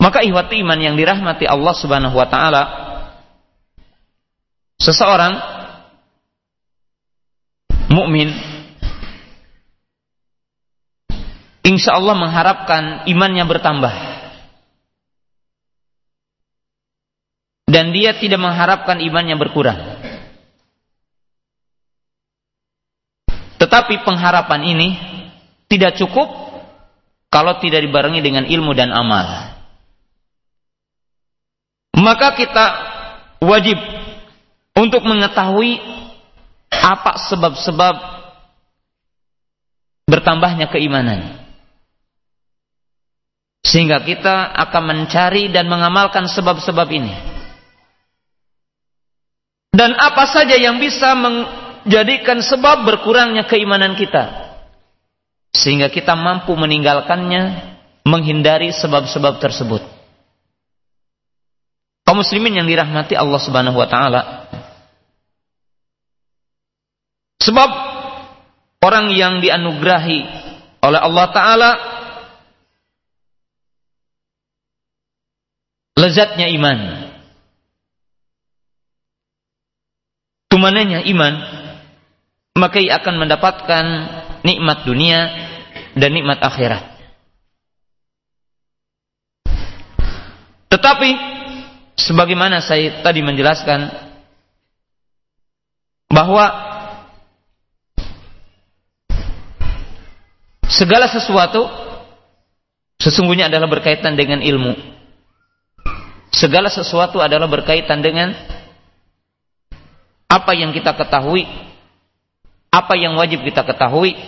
Maka 0.00 0.20
ihwati 0.20 0.60
iman 0.60 0.76
yang 0.80 0.96
dirahmati 0.96 1.48
Allah 1.48 1.72
Subhanahu 1.76 2.12
wa 2.12 2.28
taala 2.28 2.62
seseorang 4.76 5.32
mukmin 7.88 8.28
insya 11.64 11.96
Allah 11.96 12.12
mengharapkan 12.20 13.08
imannya 13.08 13.48
bertambah 13.48 13.94
dan 17.70 17.96
dia 17.96 18.12
tidak 18.20 18.44
mengharapkan 18.44 19.00
imannya 19.00 19.40
berkurang 19.40 19.93
tetapi 23.74 24.06
pengharapan 24.06 24.70
ini 24.70 24.88
tidak 25.66 25.98
cukup 25.98 26.30
kalau 27.26 27.58
tidak 27.58 27.82
dibarengi 27.82 28.22
dengan 28.22 28.46
ilmu 28.46 28.70
dan 28.70 28.94
amal 28.94 29.50
maka 31.98 32.38
kita 32.38 32.64
wajib 33.42 33.74
untuk 34.78 35.02
mengetahui 35.02 35.82
apa 36.70 37.18
sebab-sebab 37.18 37.94
bertambahnya 40.06 40.70
keimanan. 40.70 41.42
Sehingga 43.64 44.04
kita 44.04 44.54
akan 44.54 44.82
mencari 44.84 45.48
dan 45.48 45.66
mengamalkan 45.66 46.28
sebab-sebab 46.28 46.88
ini. 46.92 47.14
Dan 49.74 49.96
apa 49.98 50.30
saja 50.30 50.54
yang 50.54 50.78
bisa 50.78 51.16
menjadikan 51.84 52.40
sebab 52.40 52.88
berkurangnya 52.88 53.44
keimanan 53.44 53.94
kita. 53.94 54.44
Sehingga 55.54 55.86
kita 55.86 56.18
mampu 56.18 56.50
meninggalkannya, 56.58 57.72
menghindari 58.02 58.74
sebab-sebab 58.74 59.38
tersebut 59.38 59.94
kaum 62.14 62.22
muslimin 62.22 62.62
yang 62.62 62.70
dirahmati 62.70 63.18
Allah 63.18 63.40
Subhanahu 63.42 63.74
wa 63.74 63.90
taala. 63.90 64.22
Sebab 67.42 67.70
orang 68.78 69.10
yang 69.10 69.42
dianugerahi 69.42 70.18
oleh 70.78 71.00
Allah 71.02 71.26
taala 71.34 71.70
lezatnya 75.98 76.46
iman. 76.54 76.78
Tumananya 80.46 81.02
iman, 81.02 81.34
maka 82.54 82.78
ia 82.78 83.02
akan 83.02 83.14
mendapatkan 83.18 83.84
nikmat 84.46 84.86
dunia 84.86 85.20
dan 85.98 86.10
nikmat 86.14 86.38
akhirat. 86.38 86.94
Tetapi 90.70 91.10
sebagaimana 91.98 92.58
saya 92.62 93.02
tadi 93.02 93.22
menjelaskan 93.22 93.90
bahwa 96.10 96.50
segala 100.66 101.06
sesuatu 101.10 101.66
sesungguhnya 102.98 103.50
adalah 103.50 103.66
berkaitan 103.70 104.14
dengan 104.14 104.42
ilmu. 104.42 104.74
Segala 106.34 106.66
sesuatu 106.66 107.22
adalah 107.22 107.46
berkaitan 107.46 108.02
dengan 108.02 108.34
apa 110.26 110.50
yang 110.58 110.74
kita 110.74 110.90
ketahui, 110.98 111.46
apa 112.74 112.98
yang 112.98 113.14
wajib 113.14 113.46
kita 113.46 113.62
ketahui. 113.62 114.18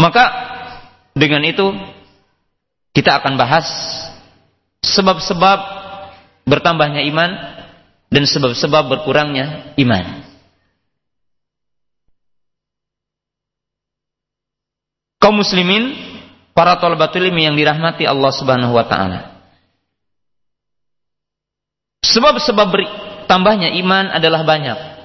Maka 0.00 0.24
dengan 1.12 1.44
itu 1.44 1.76
kita 2.96 3.20
akan 3.20 3.36
bahas 3.36 3.68
sebab-sebab 4.80 5.58
bertambahnya 6.48 7.04
iman 7.12 7.30
dan 8.08 8.24
sebab-sebab 8.24 8.88
berkurangnya 8.88 9.76
iman. 9.76 10.24
Kaum 15.20 15.44
muslimin, 15.44 15.92
para 16.56 16.78
talabatul 16.80 17.28
ilmi 17.28 17.44
yang 17.44 17.58
dirahmati 17.58 18.08
Allah 18.08 18.32
Subhanahu 18.32 18.72
wa 18.72 18.86
taala. 18.88 19.36
Sebab-sebab 22.06 22.66
bertambahnya 22.72 23.76
iman 23.84 24.14
adalah 24.14 24.46
banyak. 24.46 24.97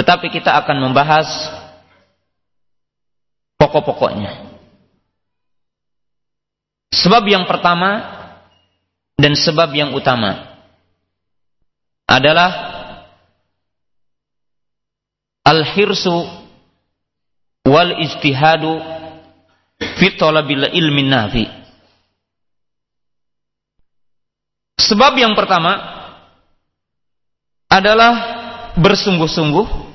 Tetapi 0.00 0.32
kita 0.32 0.56
akan 0.64 0.80
membahas 0.80 1.28
pokok-pokoknya. 3.60 4.48
Sebab 6.88 7.28
yang 7.28 7.44
pertama 7.44 8.00
dan 9.20 9.36
sebab 9.36 9.68
yang 9.76 9.92
utama 9.92 10.56
adalah 12.08 12.48
al-hirsu 15.44 16.24
wal 17.68 17.92
ijtihadu 18.00 18.80
fi 20.00 20.16
talabil 20.16 20.64
ilmi 20.64 21.04
nafi. 21.04 21.44
Sebab 24.80 25.12
yang 25.20 25.36
pertama 25.36 25.76
adalah 27.68 28.40
bersungguh-sungguh 28.80 29.89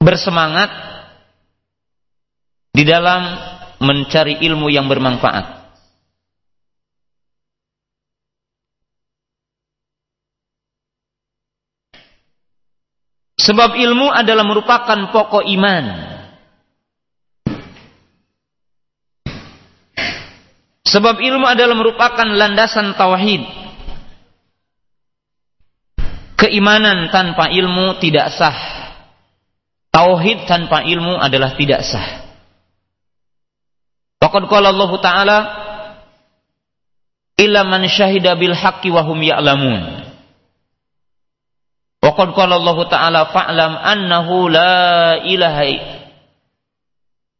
bersemangat 0.00 0.70
di 2.76 2.84
dalam 2.84 3.22
mencari 3.80 4.40
ilmu 4.44 4.68
yang 4.68 4.88
bermanfaat. 4.88 5.56
Sebab 13.36 13.78
ilmu 13.78 14.10
adalah 14.10 14.42
merupakan 14.42 14.98
pokok 15.12 15.44
iman. 15.54 15.84
Sebab 20.86 21.18
ilmu 21.18 21.46
adalah 21.46 21.76
merupakan 21.76 22.26
landasan 22.26 22.96
tauhid. 22.96 23.42
Keimanan 26.40 27.10
tanpa 27.12 27.52
ilmu 27.52 28.00
tidak 28.02 28.32
sah. 28.34 28.85
Tauhid 29.96 30.44
tanpa 30.44 30.84
ilmu 30.84 31.16
adalah 31.16 31.56
tidak 31.56 31.80
sah. 31.80 32.28
Faqad 34.20 34.44
qala 34.44 34.68
Allah 34.68 34.92
Ta'ala 35.00 35.38
illa 37.40 37.64
man 37.64 37.88
syahida 37.88 38.36
bil 38.36 38.52
haqqi 38.52 38.92
wa 38.92 39.00
hum 39.08 39.24
ya'lamun. 39.24 40.04
Wa 42.04 42.12
qad 42.12 42.28
qala 42.36 42.60
Allah 42.60 42.78
Ta'ala 42.92 43.20
fa'lam 43.32 43.72
annahu 43.72 44.52
la 44.52 45.16
ilaha 45.24 45.64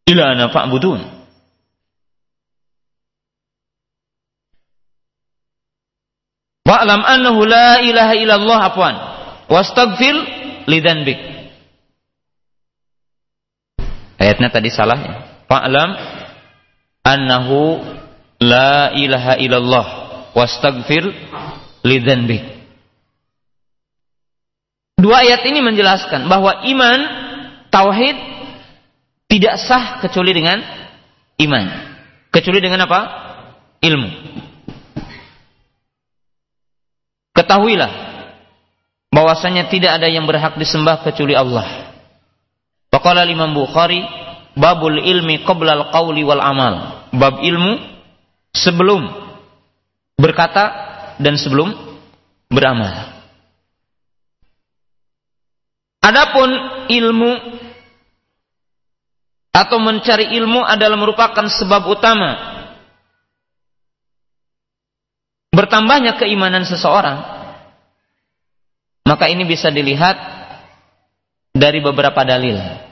illa 0.09 0.25
ana 0.33 0.49
fa'budun. 0.49 1.01
Fa'lam 6.65 7.01
annahu 7.05 7.45
la 7.45 7.85
ilaha 7.85 8.17
illallah 8.17 8.61
afwan. 8.73 8.97
Wastaghfir 9.53 10.17
lidzanbik. 10.65 11.36
Ayatnya 14.17 14.49
tadi 14.49 14.73
salah 14.73 14.99
ya. 14.99 15.14
Fa'lam 15.47 15.91
annahu 17.07 17.81
la 18.43 18.93
ilaha 18.97 19.39
illallah 19.39 19.87
wastaghfir 20.35 21.05
lidzanbik. 21.87 22.57
Dua 24.97 25.23
ayat 25.23 25.45
ini 25.45 25.61
menjelaskan 25.61 26.27
bahwa 26.27 26.64
iman, 26.67 26.99
tauhid 27.69 28.17
tidak 29.29 29.61
sah 29.61 30.01
kecuali 30.01 30.33
dengan 30.33 30.59
iman. 31.37 31.64
Kecuali 32.33 32.59
dengan 32.64 32.89
apa? 32.89 33.01
Ilmu. 33.85 34.11
Ketahuilah 37.37 37.93
bahwasanya 39.12 39.69
tidak 39.69 40.01
ada 40.01 40.09
yang 40.09 40.25
berhak 40.25 40.57
disembah 40.57 41.05
kecuali 41.05 41.37
Allah. 41.37 41.86
Faqala 42.97 43.29
Imam 43.29 43.53
Bukhari, 43.53 44.01
babul 44.57 44.97
ilmi 44.97 45.45
qabla 45.45 45.77
al-qawli 45.77 46.25
wal 46.25 46.41
amal. 46.41 47.05
Bab 47.13 47.45
ilmu 47.45 47.77
sebelum 48.57 49.05
berkata 50.17 50.65
dan 51.21 51.37
sebelum 51.37 51.77
beramal. 52.49 53.21
Adapun 56.01 56.49
ilmu 56.89 57.37
atau 59.53 59.77
mencari 59.77 60.33
ilmu 60.41 60.65
adalah 60.65 60.97
merupakan 60.97 61.45
sebab 61.53 61.85
utama 61.93 62.33
bertambahnya 65.53 66.17
keimanan 66.17 66.65
seseorang. 66.65 67.21
Maka 69.05 69.29
ini 69.29 69.45
bisa 69.45 69.69
dilihat 69.69 70.17
dari 71.53 71.85
beberapa 71.85 72.25
dalil. 72.25 72.86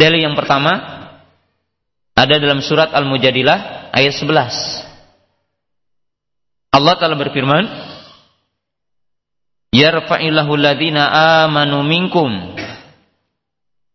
Dalil 0.00 0.24
yang 0.24 0.32
pertama 0.32 0.80
ada 2.16 2.40
dalam 2.40 2.64
surat 2.64 2.88
Al-Mujadilah 2.96 3.92
ayat 3.92 4.16
11. 4.16 6.72
Allah 6.72 6.94
telah 6.96 7.20
berfirman, 7.20 7.68
yarfa'illahu 9.76 10.56
alladhina 10.56 11.04
amanu 11.44 11.84
minkum 11.84 12.32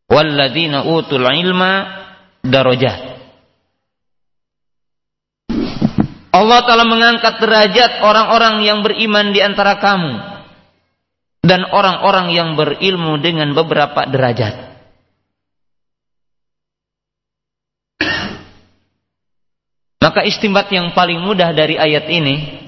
walladhina 0.06 0.86
utul 0.86 1.26
ilma 1.26 1.90
darajat 2.46 3.16
Allah 6.36 6.68
telah 6.68 6.84
mengangkat 6.84 7.40
derajat 7.40 8.04
orang-orang 8.04 8.68
yang 8.68 8.84
beriman 8.84 9.32
di 9.32 9.40
antara 9.40 9.80
kamu 9.80 10.20
dan 11.48 11.64
orang-orang 11.72 12.36
yang 12.36 12.60
berilmu 12.60 13.24
dengan 13.24 13.56
beberapa 13.56 14.04
derajat. 14.04 14.75
Maka 20.06 20.22
istimbat 20.22 20.70
yang 20.70 20.94
paling 20.94 21.18
mudah 21.18 21.50
dari 21.50 21.82
ayat 21.82 22.06
ini 22.14 22.62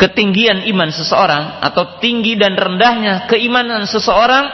ketinggian 0.00 0.64
iman 0.72 0.88
seseorang 0.88 1.60
atau 1.60 2.00
tinggi 2.00 2.40
dan 2.40 2.56
rendahnya 2.56 3.28
keimanan 3.28 3.84
seseorang 3.84 4.48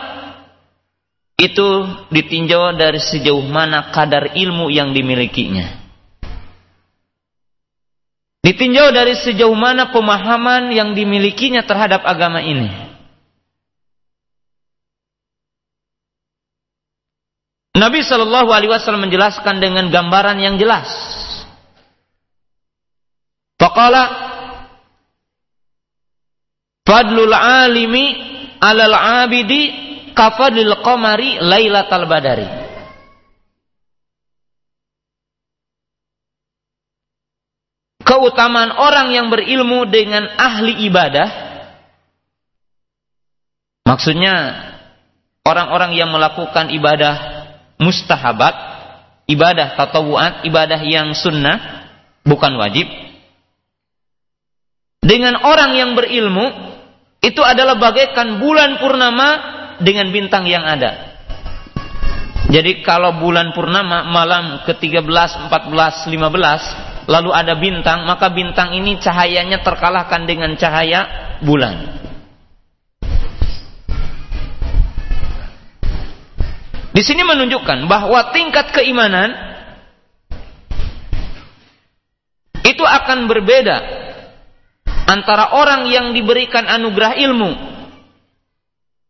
itu 1.39 1.69
ditinjau 2.11 2.75
dari 2.75 2.99
sejauh 2.99 3.47
mana 3.47 3.95
kadar 3.95 4.35
ilmu 4.35 4.67
yang 4.75 4.91
dimilikinya. 4.91 5.87
Ditinjau 8.43 8.91
dari 8.91 9.15
sejauh 9.15 9.55
mana 9.55 9.95
pemahaman 9.95 10.75
yang 10.75 10.91
dimilikinya 10.91 11.62
terhadap 11.62 12.03
agama 12.03 12.43
ini. 12.43 12.84
Nabi 17.75 18.07
Shallallahu 18.07 18.55
Alaihi 18.55 18.70
Wasallam 18.70 19.11
menjelaskan 19.11 19.59
dengan 19.59 19.91
gambaran 19.91 20.39
yang 20.39 20.55
jelas. 20.62 20.87
Faqala 23.59 24.25
Fadlul 26.85 27.33
alimi 27.33 28.14
alal 28.61 29.25
abidi 29.27 29.72
kafadlil 30.12 30.85
qamari 30.85 31.41
lailatal 31.41 32.07
badari. 32.07 32.47
Keutamaan 38.05 38.68
orang 38.77 39.16
yang 39.16 39.33
berilmu 39.33 39.89
dengan 39.89 40.29
ahli 40.37 40.85
ibadah 40.87 41.29
maksudnya 43.89 44.61
orang-orang 45.41 45.97
yang 45.97 46.12
melakukan 46.12 46.68
ibadah 46.68 47.34
mustahabat, 47.79 48.55
ibadah 49.27 49.75
tatawuan, 49.79 50.47
ibadah 50.47 50.81
yang 50.85 51.12
sunnah, 51.16 51.89
bukan 52.25 52.55
wajib. 52.59 52.87
Dengan 55.05 55.37
orang 55.45 55.77
yang 55.77 55.91
berilmu 55.93 56.47
itu 57.20 57.41
adalah 57.45 57.77
bagaikan 57.77 58.41
bulan 58.41 58.81
purnama 58.81 59.29
dengan 59.81 60.09
bintang 60.12 60.49
yang 60.49 60.64
ada. 60.64 61.16
Jadi 62.49 62.85
kalau 62.85 63.16
bulan 63.18 63.57
purnama 63.57 64.05
malam 64.09 64.62
ke-13, 64.68 65.49
14, 65.49 66.12
15 66.12 67.09
lalu 67.09 67.31
ada 67.33 67.57
bintang, 67.57 68.05
maka 68.05 68.29
bintang 68.33 68.77
ini 68.77 69.01
cahayanya 69.01 69.64
terkalahkan 69.64 70.25
dengan 70.29 70.53
cahaya 70.57 71.35
bulan. 71.41 72.04
Di 76.95 77.03
sini 77.03 77.27
menunjukkan 77.27 77.91
bahwa 77.91 78.31
tingkat 78.31 78.71
keimanan 78.71 79.35
itu 82.63 82.87
akan 82.87 83.27
berbeda 83.27 83.77
antara 85.11 85.59
orang 85.59 85.91
yang 85.91 86.15
diberikan 86.15 86.65
anugerah 86.71 87.19
ilmu 87.19 87.51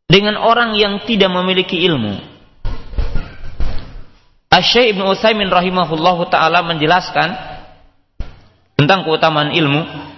dengan 0.09 0.41
orang 0.41 0.72
yang 0.80 1.05
tidak 1.05 1.28
memiliki 1.28 1.85
ilmu. 1.85 2.24
Asy 4.49 4.97
Ibnu 4.97 5.05
Utsaimin 5.05 5.53
rahimahullahu 5.53 6.30
taala 6.32 6.64
menjelaskan 6.64 7.37
tentang 8.80 9.05
keutamaan 9.05 9.53
ilmu. 9.53 10.12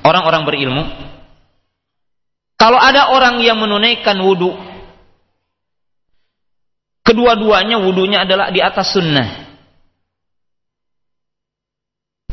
orang-orang 0.00 0.48
berilmu, 0.48 0.82
kalau 2.56 2.80
ada 2.80 3.12
orang 3.12 3.36
yang 3.44 3.60
menunaikan 3.60 4.16
wudhu, 4.16 4.69
kedua-duanya 7.04 7.80
wudhunya 7.80 8.24
adalah 8.24 8.52
di 8.52 8.60
atas 8.62 8.94
sunnah. 8.94 9.50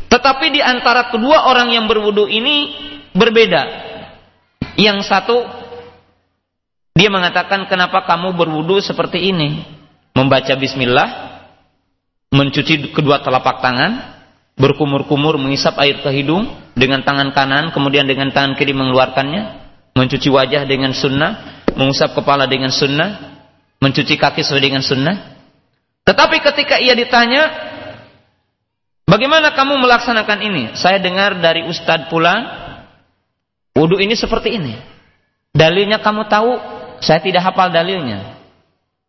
Tetapi 0.08 0.46
di 0.50 0.60
antara 0.64 1.12
kedua 1.12 1.46
orang 1.52 1.68
yang 1.72 1.84
berwudhu 1.84 2.26
ini 2.26 2.72
berbeda. 3.12 3.86
Yang 4.78 5.10
satu 5.10 5.36
dia 6.96 7.12
mengatakan 7.12 7.68
kenapa 7.70 8.02
kamu 8.08 8.34
berwudhu 8.34 8.80
seperti 8.82 9.30
ini? 9.30 9.62
Membaca 10.16 10.50
bismillah, 10.58 11.08
mencuci 12.34 12.90
kedua 12.90 13.22
telapak 13.22 13.62
tangan, 13.62 14.18
berkumur-kumur 14.58 15.38
mengisap 15.38 15.78
air 15.78 16.02
ke 16.02 16.10
hidung 16.10 16.50
dengan 16.74 17.06
tangan 17.06 17.30
kanan, 17.30 17.70
kemudian 17.70 18.08
dengan 18.08 18.34
tangan 18.34 18.58
kiri 18.58 18.74
mengeluarkannya, 18.74 19.42
mencuci 19.94 20.26
wajah 20.26 20.66
dengan 20.66 20.90
sunnah, 20.90 21.62
mengusap 21.78 22.18
kepala 22.18 22.50
dengan 22.50 22.74
sunnah, 22.74 23.27
mencuci 23.78 24.14
kaki 24.18 24.42
sesuai 24.42 24.62
dengan 24.62 24.82
sunnah. 24.82 25.38
Tetapi 26.06 26.36
ketika 26.40 26.80
ia 26.80 26.96
ditanya, 26.96 27.50
bagaimana 29.06 29.54
kamu 29.54 29.78
melaksanakan 29.78 30.38
ini? 30.40 30.62
Saya 30.74 30.98
dengar 30.98 31.38
dari 31.38 31.66
Ustadz 31.66 32.10
pulang, 32.10 32.46
wudhu 33.76 34.00
ini 34.02 34.18
seperti 34.18 34.58
ini. 34.58 34.74
Dalilnya 35.54 35.98
kamu 36.02 36.26
tahu, 36.30 36.52
saya 37.02 37.22
tidak 37.22 37.44
hafal 37.44 37.70
dalilnya. 37.70 38.38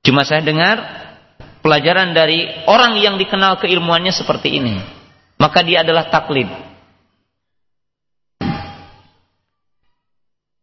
Cuma 0.06 0.24
saya 0.26 0.42
dengar 0.42 0.80
pelajaran 1.60 2.16
dari 2.16 2.48
orang 2.66 2.98
yang 2.98 3.20
dikenal 3.20 3.60
keilmuannya 3.60 4.14
seperti 4.16 4.58
ini. 4.58 4.80
Maka 5.40 5.64
dia 5.64 5.88
adalah 5.88 6.12
taklid. 6.12 6.50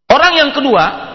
Orang 0.07 0.33
yang 0.37 0.51
kedua, 0.53 1.06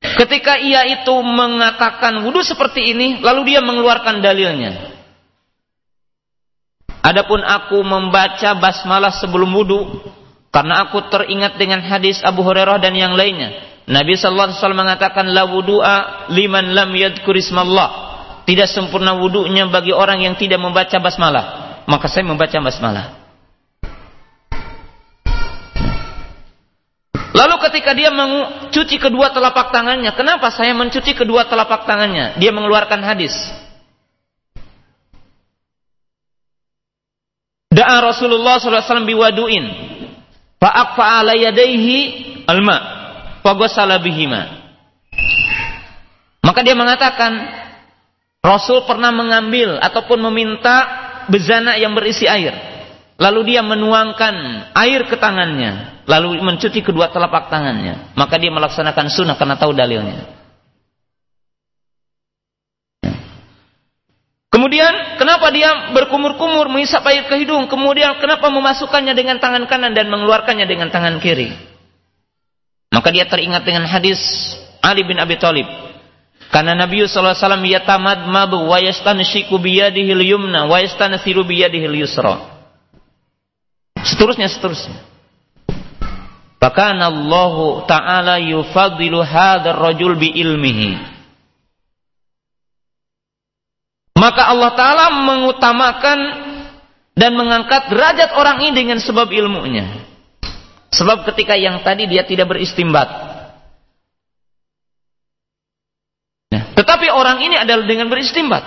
ketika 0.00 0.60
ia 0.60 0.84
itu 0.88 1.14
mengatakan 1.22 2.24
wudhu 2.24 2.44
seperti 2.44 2.92
ini, 2.92 3.20
lalu 3.20 3.54
dia 3.54 3.60
mengeluarkan 3.64 4.20
dalilnya. 4.20 4.96
Adapun 7.06 7.38
aku 7.44 7.78
membaca 7.86 8.58
basmalah 8.58 9.14
sebelum 9.14 9.52
wudhu, 9.54 10.02
karena 10.50 10.88
aku 10.88 11.06
teringat 11.12 11.54
dengan 11.60 11.84
hadis 11.84 12.24
Abu 12.24 12.42
Hurairah 12.42 12.80
dan 12.82 12.96
yang 12.98 13.14
lainnya. 13.14 13.76
Nabi 13.86 14.18
sallallahu 14.18 14.50
alaihi 14.50 14.58
wasallam 14.58 14.82
mengatakan 14.82 15.24
la 15.30 15.46
wudu'a 15.46 15.96
liman 16.34 16.74
lam 16.74 16.90
yadhkur 16.90 17.38
ismallah. 17.38 18.08
Tidak 18.42 18.66
sempurna 18.66 19.14
wudunya 19.14 19.66
bagi 19.70 19.94
orang 19.94 20.22
yang 20.22 20.34
tidak 20.34 20.58
membaca 20.58 20.98
basmalah. 20.98 21.44
Maka 21.86 22.10
saya 22.10 22.26
membaca 22.26 22.58
basmalah. 22.58 23.15
Lalu 27.36 27.54
ketika 27.68 27.92
dia 27.92 28.08
mencuci 28.08 28.96
kedua 28.96 29.28
telapak 29.28 29.68
tangannya, 29.68 30.08
kenapa 30.16 30.48
saya 30.48 30.72
mencuci 30.72 31.12
kedua 31.12 31.44
telapak 31.44 31.84
tangannya? 31.84 32.40
Dia 32.40 32.48
mengeluarkan 32.48 33.04
hadis. 33.04 33.36
Da'a 37.68 38.00
Rasulullah 38.00 38.56
SAW 38.56 39.04
biwadu'in. 39.04 39.64
Fa'akfa 40.56 41.04
ala 41.20 41.36
yadaihi 41.36 41.96
alma' 42.48 42.80
fagosala 43.44 44.00
bihima. 44.00 44.64
Maka 46.40 46.64
dia 46.64 46.72
mengatakan 46.72 47.36
Rasul 48.40 48.88
pernah 48.88 49.12
mengambil 49.12 49.76
ataupun 49.76 50.24
meminta 50.32 50.88
bezana 51.28 51.76
yang 51.76 51.92
berisi 51.92 52.24
air. 52.24 52.75
Lalu 53.16 53.56
dia 53.56 53.64
menuangkan 53.64 54.34
air 54.76 55.08
ke 55.08 55.16
tangannya, 55.16 56.04
lalu 56.04 56.36
mencuci 56.36 56.84
kedua 56.84 57.08
telapak 57.08 57.48
tangannya. 57.48 58.12
Maka 58.12 58.36
dia 58.36 58.52
melaksanakan 58.52 59.08
sunnah 59.08 59.40
karena 59.40 59.56
tahu 59.56 59.72
dalilnya. 59.72 60.36
Kemudian 64.52 65.20
kenapa 65.20 65.52
dia 65.52 65.92
berkumur-kumur 65.92 66.68
menghisap 66.72 67.04
air 67.08 67.24
ke 67.28 67.40
hidung? 67.40 67.68
Kemudian 67.68 68.20
kenapa 68.20 68.48
memasukkannya 68.48 69.12
dengan 69.12 69.36
tangan 69.36 69.68
kanan 69.68 69.92
dan 69.92 70.08
mengeluarkannya 70.08 70.64
dengan 70.64 70.88
tangan 70.88 71.20
kiri? 71.20 71.52
Maka 72.88 73.12
dia 73.12 73.28
teringat 73.28 73.68
dengan 73.68 73.84
hadis 73.84 74.16
Ali 74.80 75.04
bin 75.04 75.20
Abi 75.20 75.36
Thalib. 75.36 75.68
Karena 76.48 76.72
Nabi 76.72 77.04
sallallahu 77.04 77.36
alaihi 77.36 77.44
wasallam 77.44 77.66
yatamadmadu 77.68 78.56
wa 78.64 78.80
yastanshiku 78.80 79.60
biyadihi 79.60 80.12
al-yumna 80.16 80.64
wa 80.68 80.80
yastansiru 80.80 81.44
al-yusra. 81.44 82.55
Seterusnya 84.04 84.50
seterusnya. 84.52 85.00
Bahkan 86.56 86.96
Allah 86.98 87.54
Ta'ala 87.84 88.36
yufadilu 88.40 89.20
hadar 89.22 89.76
rajul 89.76 90.16
bi 90.16 90.32
ilmihi. 90.34 90.98
Maka 94.16 94.50
Allah 94.50 94.72
Ta'ala 94.72 95.06
mengutamakan 95.12 96.18
dan 97.16 97.32
mengangkat 97.36 97.92
derajat 97.92 98.32
orang 98.36 98.64
ini 98.66 98.72
dengan 98.72 98.98
sebab 99.00 99.28
ilmunya. 99.28 100.04
Sebab 100.92 101.28
ketika 101.28 101.52
yang 101.54 101.84
tadi 101.84 102.08
dia 102.08 102.24
tidak 102.24 102.48
beristimbat. 102.48 103.08
Nah, 106.56 106.72
tetapi 106.72 107.12
orang 107.12 107.44
ini 107.44 107.60
adalah 107.60 107.84
dengan 107.84 108.08
beristimbat. 108.08 108.64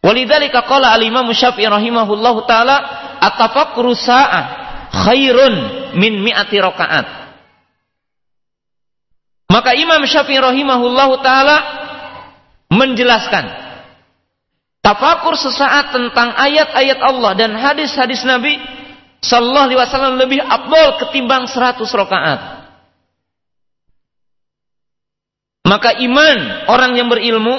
Walidzalika 0.00 0.64
qala 0.64 0.96
al-Imam 0.96 1.28
Syafi'i 1.30 1.68
rahimahullahu 1.68 2.48
taala 2.48 2.76
at-tafakkuru 3.22 3.94
sa'ah 3.94 4.44
khairun 4.90 5.54
min 5.94 6.18
mi'ati 6.20 6.58
rakaat. 6.58 7.06
Maka 9.52 9.76
Imam 9.76 10.00
Syafi'i 10.02 10.40
rahimahullahu 10.40 11.20
taala 11.20 11.56
menjelaskan 12.72 13.44
tafakur 14.80 15.36
sesaat 15.36 15.92
tentang 15.92 16.32
ayat-ayat 16.34 16.98
Allah 16.98 17.32
dan 17.36 17.52
hadis-hadis 17.54 18.24
Nabi 18.24 18.56
Sallallahu 19.22 19.70
alaihi 19.70 19.78
wasallam 19.78 20.18
lebih 20.18 20.42
abdol 20.42 20.98
ketimbang 20.98 21.46
100 21.46 21.78
rakaat. 21.78 22.40
Maka 25.62 25.94
iman 26.02 26.66
orang 26.66 26.98
yang 26.98 27.06
berilmu 27.06 27.54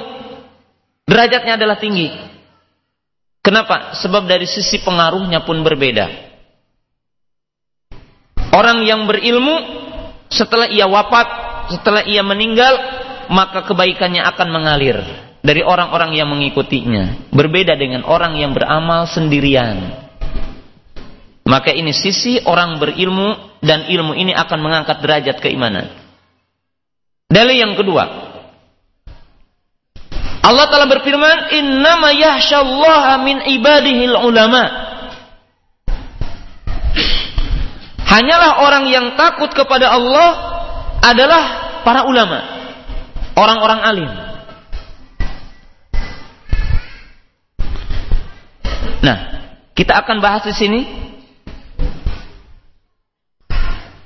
derajatnya 1.08 1.56
adalah 1.56 1.80
tinggi. 1.80 2.12
Kenapa? 3.44 3.92
Sebab 4.00 4.24
dari 4.24 4.48
sisi 4.48 4.80
pengaruhnya 4.80 5.44
pun 5.44 5.60
berbeda. 5.68 6.32
Orang 8.56 8.88
yang 8.88 9.04
berilmu 9.04 9.84
setelah 10.32 10.72
ia 10.72 10.88
wafat, 10.88 11.28
setelah 11.76 12.08
ia 12.08 12.24
meninggal, 12.24 12.72
maka 13.28 13.68
kebaikannya 13.68 14.24
akan 14.24 14.48
mengalir 14.48 14.98
dari 15.44 15.60
orang-orang 15.60 16.16
yang 16.16 16.32
mengikutinya. 16.32 17.30
Berbeda 17.36 17.76
dengan 17.76 18.08
orang 18.08 18.40
yang 18.40 18.56
beramal 18.56 19.12
sendirian. 19.12 20.02
Maka 21.44 21.76
ini 21.76 21.92
sisi 21.92 22.40
orang 22.48 22.80
berilmu 22.80 23.60
dan 23.60 23.92
ilmu 23.92 24.16
ini 24.16 24.32
akan 24.32 24.60
mengangkat 24.64 25.04
derajat 25.04 25.44
keimanan. 25.44 25.92
Dalil 27.28 27.60
yang 27.60 27.76
kedua. 27.76 28.33
Allah 30.44 30.68
telah 30.68 30.88
berfirman, 30.92 31.56
"Innama 31.56 32.12
yahsyallaha 32.12 33.24
min 33.24 33.40
ibadihil 33.48 34.20
ulama." 34.20 34.64
Hanyalah 38.04 38.68
orang 38.68 38.86
yang 38.92 39.16
takut 39.16 39.50
kepada 39.56 39.90
Allah 39.90 40.30
adalah 41.02 41.44
para 41.82 42.06
ulama, 42.06 42.44
orang-orang 43.40 43.80
alim. 43.82 44.12
Nah, 49.02 49.18
kita 49.74 49.98
akan 50.06 50.22
bahas 50.22 50.46
di 50.46 50.54
sini 50.54 50.82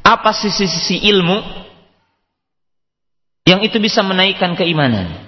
apa 0.08 0.32
sisi-sisi 0.32 1.04
ilmu 1.12 1.44
yang 3.44 3.60
itu 3.60 3.76
bisa 3.76 4.00
menaikkan 4.08 4.56
keimanan. 4.56 5.27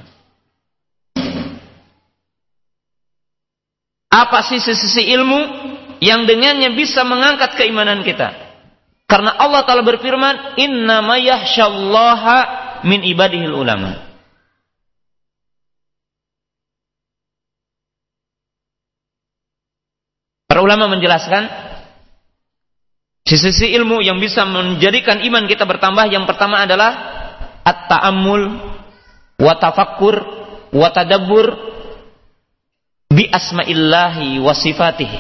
Apa 4.10 4.42
sisi-sisi 4.42 5.06
ilmu 5.14 5.40
yang 6.02 6.26
dengannya 6.26 6.74
bisa 6.74 7.06
mengangkat 7.06 7.54
keimanan 7.54 8.02
kita? 8.02 8.34
Karena 9.06 9.38
Allah 9.38 9.66
Ta'ala 9.66 9.86
berfirman, 9.86 10.58
Inna 10.58 11.06
ma 11.06 11.18
yahsyallaha 11.18 12.38
min 12.86 13.06
ibadihil 13.06 13.54
ulama. 13.54 14.10
Para 20.50 20.66
ulama 20.66 20.90
menjelaskan, 20.90 21.70
Sisi-sisi 23.30 23.78
ilmu 23.78 24.02
yang 24.02 24.18
bisa 24.18 24.42
menjadikan 24.42 25.22
iman 25.22 25.46
kita 25.46 25.62
bertambah 25.70 26.10
yang 26.10 26.26
pertama 26.26 26.66
adalah 26.66 26.92
at-ta'ammul 27.62 28.42
wa 29.38 29.54
tafakkur 29.54 30.16
wa 30.74 30.90
tadabbur 30.90 31.69
bi 33.20 33.28
asma'illahi 33.28 34.40
wa 34.40 34.56
sifatihi. 34.56 35.20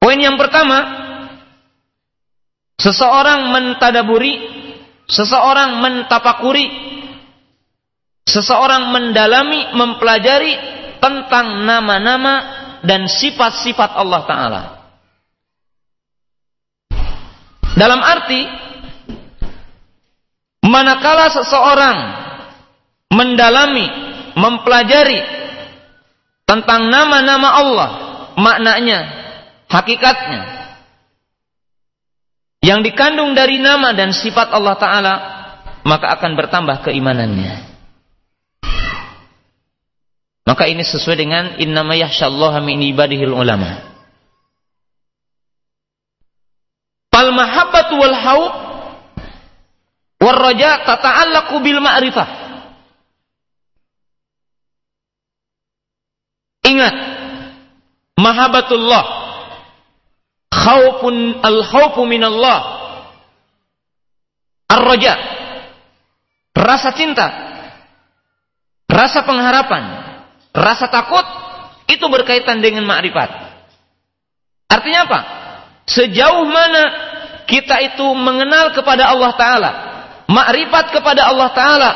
Poin 0.00 0.16
yang 0.16 0.40
pertama, 0.40 0.80
seseorang 2.80 3.52
mentadaburi, 3.52 4.40
seseorang 5.04 5.84
mentapakuri, 5.84 6.64
seseorang 8.24 8.88
mendalami, 8.88 9.76
mempelajari 9.76 10.56
tentang 10.96 11.68
nama-nama 11.68 12.34
dan 12.80 13.04
sifat-sifat 13.04 14.00
Allah 14.00 14.22
Ta'ala. 14.24 14.62
Dalam 17.76 18.00
arti, 18.00 18.40
manakala 20.64 21.28
seseorang 21.28 21.98
mendalami, 23.12 24.09
mempelajari 24.34 25.20
tentang 26.46 26.90
nama-nama 26.90 27.48
Allah, 27.62 27.90
maknanya, 28.34 29.00
hakikatnya. 29.70 30.58
Yang 32.60 32.92
dikandung 32.92 33.32
dari 33.32 33.56
nama 33.56 33.96
dan 33.96 34.12
sifat 34.12 34.52
Allah 34.52 34.76
Ta'ala 34.76 35.14
maka 35.86 36.12
akan 36.18 36.36
bertambah 36.36 36.84
keimanannya. 36.84 37.70
Maka 40.44 40.66
ini 40.66 40.82
sesuai 40.82 41.16
dengan 41.16 41.44
innama 41.62 41.94
yahsyallaha 41.94 42.58
min 42.60 42.82
ibadihil 42.82 43.32
ulama. 43.32 43.86
Fal 47.14 47.30
mahabbatu 47.30 47.94
wal 47.96 48.16
haub 48.18 48.52
wal 50.20 50.38
raja 50.42 50.82
tata'allaqu 50.84 51.54
bil 51.62 51.80
ma'rifah 51.80 52.39
ingat. 56.76 56.94
Mahabbatullah 58.20 59.04
khaufun 60.52 61.40
al 61.42 61.58
khaufu 61.66 62.02
minallah. 62.06 62.60
Ar-raja. 64.70 65.14
Rasa 66.54 66.94
cinta. 66.94 67.26
Rasa 68.86 69.26
pengharapan. 69.26 69.82
Rasa 70.54 70.86
takut. 70.86 71.26
Itu 71.90 72.06
berkaitan 72.06 72.62
dengan 72.62 72.86
makrifat 72.86 73.50
artinya 74.80 75.00
apa? 75.04 75.20
Sejauh 75.84 76.48
mana 76.48 76.82
kita 77.44 77.76
itu 77.84 78.06
mengenal 78.16 78.72
kepada 78.72 79.12
Allah 79.12 79.36
taala 79.36 79.70
makrifat 80.30 80.94
kepada 80.94 81.28
Allah 81.28 81.50
taala 81.52 81.90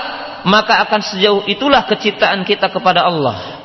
maka 0.45 0.85
akan 0.85 1.01
sejauh 1.01 1.43
itulah 1.49 1.89
kecintaan 1.89 2.45
kita 2.45 2.68
kepada 2.68 3.07
Allah 3.07 3.63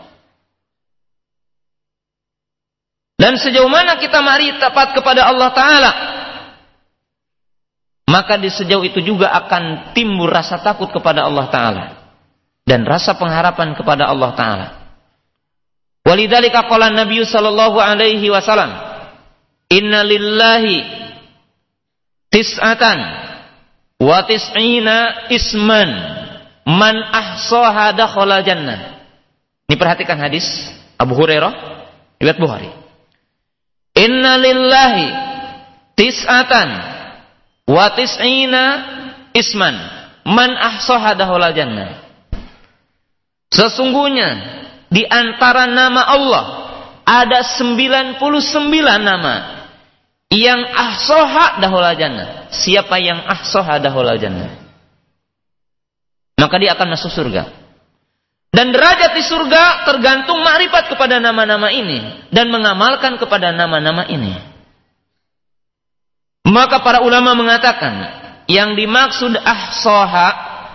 Dan 3.19 3.35
sejauh 3.35 3.67
mana 3.67 3.99
kita 3.99 4.23
mari 4.23 4.55
tepat 4.55 4.95
kepada 4.95 5.27
Allah 5.27 5.51
Ta'ala. 5.51 5.91
Maka 8.07 8.39
di 8.39 8.47
sejauh 8.47 8.81
itu 8.87 9.03
juga 9.03 9.27
akan 9.35 9.91
timbul 9.91 10.31
rasa 10.31 10.63
takut 10.63 10.87
kepada 10.87 11.27
Allah 11.27 11.51
Ta'ala. 11.51 11.85
Dan 12.63 12.87
rasa 12.87 13.19
pengharapan 13.19 13.75
kepada 13.75 14.07
Allah 14.07 14.31
Ta'ala. 14.39 14.67
Walidhalika 16.07 16.63
qala 16.71 16.95
Nabi 16.95 17.19
sallallahu 17.27 17.75
alaihi 17.75 18.31
wasallam, 18.31 18.71
"Inna 19.67 20.01
lillahi 20.07 20.79
tis'atan 22.31 22.97
wa 23.99 24.23
tis'ina 24.23 25.27
isman 25.27 25.89
man 26.65 26.95
ahsaha 27.03 27.91
dakhala 27.99 28.41
jannah." 28.47 29.03
Ini 29.67 29.75
perhatikan 29.75 30.17
hadis 30.17 30.47
Abu 30.95 31.19
Hurairah 31.19 31.51
riwayat 32.17 32.39
Bukhari. 32.39 32.88
Inna 33.99 34.39
lillahi 34.39 35.07
tis'atan 35.99 36.69
wa 37.67 37.85
tis'ina 37.91 38.63
isman 39.35 39.75
man 40.23 40.55
ahsaha 40.55 41.19
dahulal 41.19 41.51
jannah. 41.51 41.99
Sesungguhnya 43.51 44.29
di 44.87 45.03
antara 45.03 45.67
nama 45.67 46.07
Allah 46.07 46.45
ada 47.03 47.43
99 47.43 48.21
nama 49.03 49.35
yang 50.31 50.61
ahsoha 50.63 51.59
dahulal 51.59 51.97
jannah. 51.99 52.47
Siapa 52.53 52.95
yang 53.01 53.19
ahsoha 53.25 53.81
dahulal 53.83 54.21
jannah? 54.21 54.53
Maka 56.39 56.55
dia 56.55 56.71
akan 56.77 56.95
masuk 56.95 57.11
surga. 57.11 57.58
Dan 58.49 58.73
derajat 58.73 59.13
di 59.13 59.23
surga 59.23 59.85
tergantung 59.85 60.41
makrifat 60.41 60.89
kepada 60.89 61.21
nama-nama 61.21 61.69
ini 61.69 62.27
dan 62.33 62.49
mengamalkan 62.49 63.15
kepada 63.21 63.53
nama-nama 63.53 64.09
ini. 64.09 64.33
Maka 66.49 66.81
para 66.81 67.05
ulama 67.05 67.37
mengatakan 67.37 67.93
yang 68.49 68.73
dimaksud 68.73 69.37
ahsoha 69.37 70.27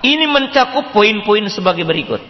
ini 0.07 0.31
mencakup 0.31 0.95
poin-poin 0.95 1.51
sebagai 1.51 1.83
berikut. 1.83 2.23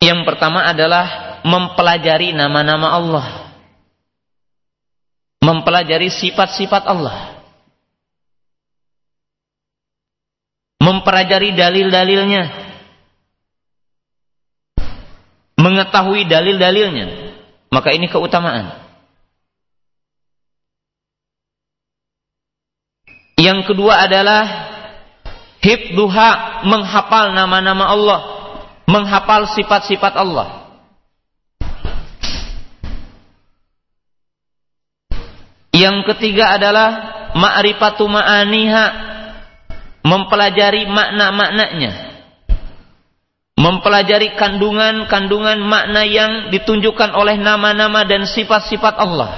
Yang 0.00 0.24
pertama 0.24 0.64
adalah 0.64 1.38
mempelajari 1.44 2.32
nama-nama 2.32 2.88
Allah. 2.96 3.26
Mempelajari 5.44 6.08
sifat-sifat 6.08 6.88
Allah. 6.88 7.29
Mempelajari 10.80 11.52
dalil-dalilnya, 11.52 12.44
mengetahui 15.60 16.24
dalil-dalilnya, 16.24 17.36
maka 17.68 17.92
ini 17.92 18.08
keutamaan. 18.08 18.80
Yang 23.40 23.72
kedua 23.72 24.04
adalah 24.04 24.44
hibduha, 25.64 26.64
menghafal 26.68 27.32
nama-nama 27.32 27.84
Allah, 27.88 28.20
menghafal 28.88 29.48
sifat-sifat 29.52 30.16
Allah. 30.16 30.60
Yang 35.72 36.12
ketiga 36.12 36.52
adalah 36.52 36.88
ma'rifatu 37.32 38.04
ma'aniha, 38.04 38.84
mempelajari 40.04 40.88
makna-maknanya. 40.88 41.92
Mempelajari 43.60 44.40
kandungan-kandungan 44.40 45.60
makna 45.60 46.08
yang 46.08 46.48
ditunjukkan 46.48 47.12
oleh 47.12 47.36
nama-nama 47.36 48.08
dan 48.08 48.24
sifat-sifat 48.24 48.96
Allah. 48.96 49.32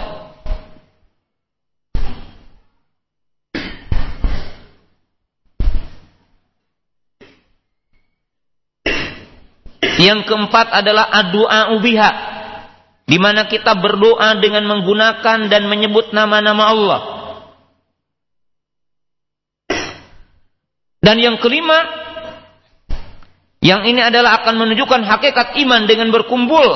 Yang 9.98 10.26
keempat 10.26 10.66
adalah 10.70 11.10
adua 11.14 11.78
ubiha 11.78 12.10
di 13.06 13.18
mana 13.18 13.46
kita 13.46 13.74
berdoa 13.78 14.38
dengan 14.38 14.66
menggunakan 14.66 15.46
dan 15.50 15.62
menyebut 15.66 16.10
nama-nama 16.14 16.64
Allah 16.70 17.21
Dan 21.02 21.18
yang 21.18 21.36
kelima, 21.42 21.82
yang 23.58 23.82
ini 23.82 23.98
adalah 23.98 24.38
akan 24.38 24.54
menunjukkan 24.54 25.02
hakikat 25.02 25.58
iman 25.66 25.82
dengan 25.90 26.14
berkumpul. 26.14 26.66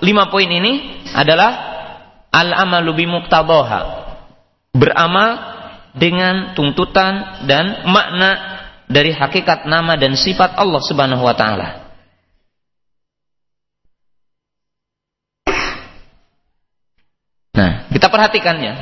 Lima 0.00 0.32
poin 0.32 0.48
ini 0.48 1.04
adalah 1.12 1.76
al-amalu. 2.32 2.96
Beramal 4.72 5.28
dengan 5.92 6.56
tuntutan 6.56 7.44
dan 7.44 7.84
makna 7.88 8.30
dari 8.88 9.12
hakikat 9.12 9.68
nama 9.68 9.96
dan 10.00 10.16
sifat 10.16 10.56
Allah 10.56 10.80
Subhanahu 10.80 11.20
wa 11.20 11.36
taala. 11.36 11.68
Nah, 17.56 17.88
kita 17.88 18.12
perhatikannya 18.12 18.72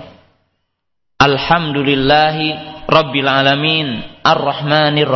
Alhamdulillahi 1.21 2.49
Rabbil 2.89 3.29
Alamin 3.29 4.09
Ar-Rahmanir 4.25 5.13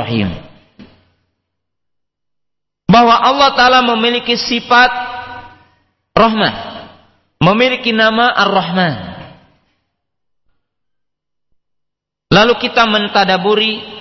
Bahwa 2.84 3.16
Allah 3.16 3.56
Ta'ala 3.56 3.80
memiliki 3.80 4.36
sifat 4.36 4.92
rahmah. 6.12 6.84
Memiliki 7.40 7.96
nama 7.96 8.36
Ar-Rahman. 8.36 9.16
Lalu 12.36 12.68
kita 12.68 12.84
mentadaburi 12.84 13.99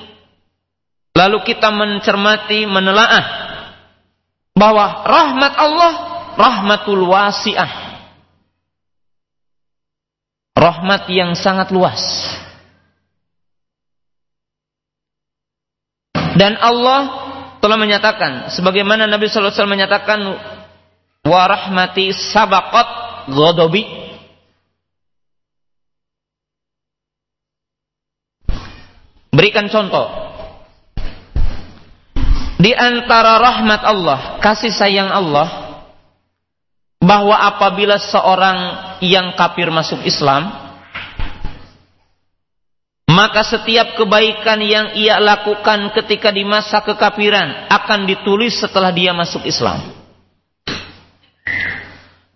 Lalu 1.20 1.43
kita 1.43 1.67
mencermati, 1.67 2.63
menelaah 2.63 3.26
bahwa 4.55 5.03
rahmat 5.03 5.53
Allah 5.59 5.93
rahmatul 6.39 7.03
wasi'ah. 7.11 7.72
Rahmat 10.55 11.11
yang 11.11 11.36
sangat 11.36 11.76
luas. 11.76 11.99
Dan 16.39 16.55
Allah 16.55 17.28
telah 17.59 17.76
menyatakan 17.76 18.47
sebagaimana 18.55 19.03
Nabi 19.03 19.28
sallallahu 19.28 19.51
alaihi 19.51 19.59
wasallam 19.59 19.76
menyatakan 19.76 20.20
wa 21.28 21.41
rahmati 21.51 22.15
sabaqat 22.15 22.88
ghadabi 23.28 23.84
Berikan 29.30 29.72
contoh 29.72 30.28
di 32.60 32.76
antara 32.76 33.39
rahmat 33.39 33.82
Allah, 33.88 34.20
kasih 34.43 34.76
sayang 34.76 35.07
Allah, 35.07 35.47
bahwa 36.99 37.32
apabila 37.32 37.95
seorang 37.95 38.60
yang 38.99 39.32
kafir 39.39 39.72
masuk 39.72 40.03
Islam, 40.03 40.51
maka 43.07 43.47
setiap 43.47 43.95
kebaikan 43.95 44.60
yang 44.60 44.91
ia 44.99 45.18
lakukan 45.24 45.95
ketika 45.95 46.36
di 46.36 46.43
masa 46.43 46.84
kekafiran 46.84 47.72
akan 47.72 48.03
ditulis 48.03 48.60
setelah 48.60 48.91
dia 48.91 49.16
masuk 49.16 49.47
Islam. 49.47 49.80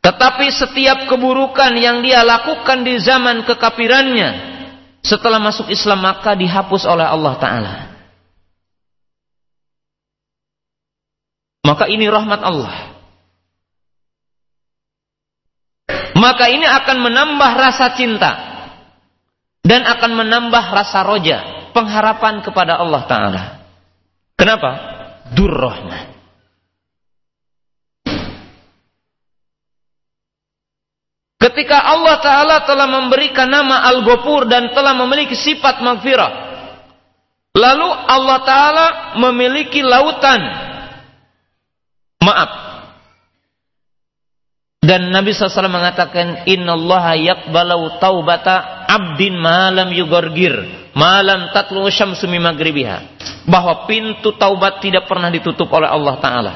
Tetapi 0.04 0.48
setiap 0.52 1.08
keburukan 1.12 1.72
yang 1.76 2.00
dia 2.00 2.24
lakukan 2.24 2.84
di 2.84 2.96
zaman 3.00 3.44
kekafirannya 3.44 4.56
setelah 5.04 5.40
masuk 5.40 5.68
Islam 5.68 6.00
maka 6.00 6.32
dihapus 6.36 6.88
oleh 6.88 7.08
Allah 7.08 7.36
Ta'ala. 7.40 7.93
Maka 11.64 11.88
ini 11.88 12.12
rahmat 12.12 12.42
Allah. 12.44 12.76
Maka 16.14 16.46
ini 16.52 16.68
akan 16.68 16.98
menambah 17.00 17.52
rasa 17.56 17.96
cinta 17.96 18.32
dan 19.64 19.88
akan 19.88 20.12
menambah 20.12 20.66
rasa 20.76 21.08
roja, 21.08 21.72
pengharapan 21.72 22.44
kepada 22.44 22.78
Allah 22.78 23.02
Taala. 23.08 23.44
Kenapa? 24.36 24.72
Durrahmah. 25.32 26.14
Ketika 31.44 31.76
Allah 31.76 32.24
Ta'ala 32.24 32.58
telah 32.64 32.88
memberikan 32.88 33.52
nama 33.52 33.84
Al-Ghafur 33.92 34.48
dan 34.48 34.72
telah 34.72 34.96
memiliki 34.96 35.36
sifat 35.36 35.84
maghfirah. 35.84 36.32
Lalu 37.52 37.88
Allah 37.88 38.40
Ta'ala 38.48 38.88
memiliki 39.20 39.84
lautan 39.84 40.40
maaf. 42.24 42.52
Dan 44.84 45.16
Nabi 45.16 45.32
SAW 45.32 45.72
mengatakan, 45.72 46.44
Inna 46.44 46.76
Allah 46.76 47.16
yakbalau 47.16 48.04
taubata 48.04 48.84
abdin 48.84 49.40
malam 49.40 49.96
yugorgir, 49.96 50.52
malam 50.92 51.56
tatlu 51.56 51.88
syamsu 51.88 52.28
magribiha. 52.28 53.16
Bahwa 53.48 53.88
pintu 53.88 54.36
taubat 54.36 54.84
tidak 54.84 55.08
pernah 55.08 55.32
ditutup 55.32 55.72
oleh 55.72 55.88
Allah 55.88 56.16
Ta'ala. 56.20 56.54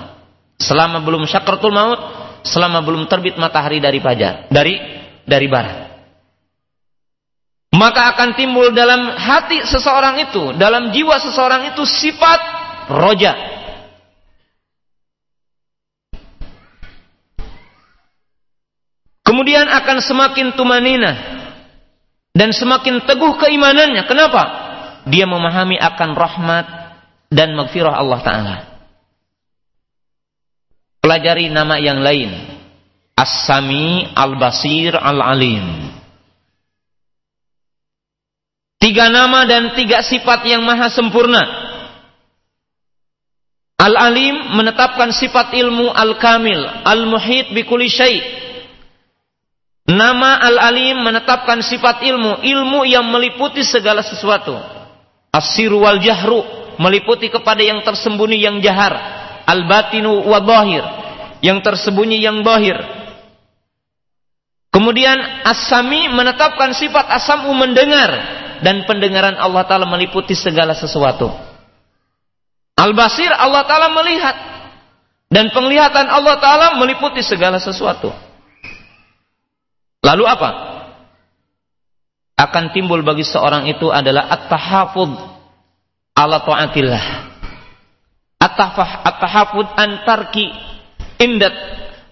Selama 0.60 1.00
belum 1.00 1.24
syakratul 1.24 1.72
maut, 1.72 2.00
selama 2.44 2.84
belum 2.84 3.08
terbit 3.08 3.40
matahari 3.40 3.80
dari 3.80 4.04
fajar, 4.04 4.52
dari 4.52 4.76
dari 5.24 5.48
barat. 5.48 5.88
Maka 7.76 8.16
akan 8.16 8.36
timbul 8.36 8.72
dalam 8.76 9.12
hati 9.16 9.64
seseorang 9.68 10.28
itu, 10.28 10.56
dalam 10.56 10.90
jiwa 10.92 11.16
seseorang 11.20 11.76
itu 11.76 11.84
sifat 11.84 12.40
roja, 12.92 13.57
Kemudian 19.38 19.70
akan 19.70 20.02
semakin 20.02 20.58
tumanina 20.58 21.14
dan 22.34 22.50
semakin 22.50 23.06
teguh 23.06 23.38
keimanannya. 23.38 24.02
Kenapa? 24.10 24.44
Dia 25.06 25.30
memahami 25.30 25.78
akan 25.78 26.10
rahmat 26.18 26.66
dan 27.30 27.54
maghfirah 27.54 28.02
Allah 28.02 28.20
Ta'ala. 28.26 28.56
Pelajari 31.06 31.54
nama 31.54 31.78
yang 31.78 32.02
lain. 32.02 32.34
As-Sami, 33.14 34.10
Al-Basir, 34.18 34.98
Al-Alim. 34.98 35.94
Tiga 38.82 39.14
nama 39.14 39.46
dan 39.46 39.78
tiga 39.78 40.02
sifat 40.02 40.50
yang 40.50 40.66
maha 40.66 40.90
sempurna. 40.90 41.46
Al-Alim 43.78 44.58
menetapkan 44.58 45.14
sifat 45.14 45.54
ilmu 45.54 45.94
Al-Kamil. 45.94 46.66
Al-Muhit 46.82 47.54
bikuli 47.54 47.86
syait 47.86 48.37
Nama 49.88 50.44
Al-Alim 50.44 51.00
menetapkan 51.00 51.64
sifat 51.64 52.04
ilmu, 52.04 52.44
ilmu 52.44 52.84
yang 52.84 53.08
meliputi 53.08 53.64
segala 53.64 54.04
sesuatu. 54.04 54.52
Asiru 55.32 55.80
wal 55.88 56.04
jahru, 56.04 56.44
meliputi 56.76 57.32
kepada 57.32 57.64
yang 57.64 57.80
tersembunyi 57.88 58.44
yang 58.44 58.60
jahar. 58.60 59.00
Al-batinu 59.48 60.28
wa 60.28 60.44
bahir, 60.44 60.84
yang 61.40 61.64
tersembunyi 61.64 62.20
yang 62.20 62.44
bahir. 62.44 62.76
Kemudian 64.76 65.16
As-Sami 65.48 66.12
menetapkan 66.12 66.76
sifat 66.76 67.08
Asamu 67.08 67.56
mendengar 67.56 68.12
dan 68.60 68.84
pendengaran 68.84 69.40
Allah 69.40 69.64
taala 69.64 69.88
meliputi 69.88 70.36
segala 70.36 70.76
sesuatu. 70.76 71.32
Al-Basir 72.76 73.32
Allah 73.32 73.64
taala 73.64 73.88
melihat 73.96 74.36
dan 75.32 75.48
penglihatan 75.56 76.12
Allah 76.12 76.36
taala 76.44 76.68
meliputi 76.76 77.24
segala 77.24 77.58
sesuatu. 77.64 78.27
Lalu 80.08 80.24
apa? 80.24 80.50
Akan 82.40 82.72
timbul 82.72 83.04
bagi 83.04 83.28
seorang 83.28 83.68
itu 83.68 83.92
adalah 83.92 84.32
at-tahafud 84.32 85.12
ala 86.16 86.38
ta'atillah. 86.48 87.06
At-tahafud 88.40 89.68
antarki 89.76 90.48
indat 91.20 91.52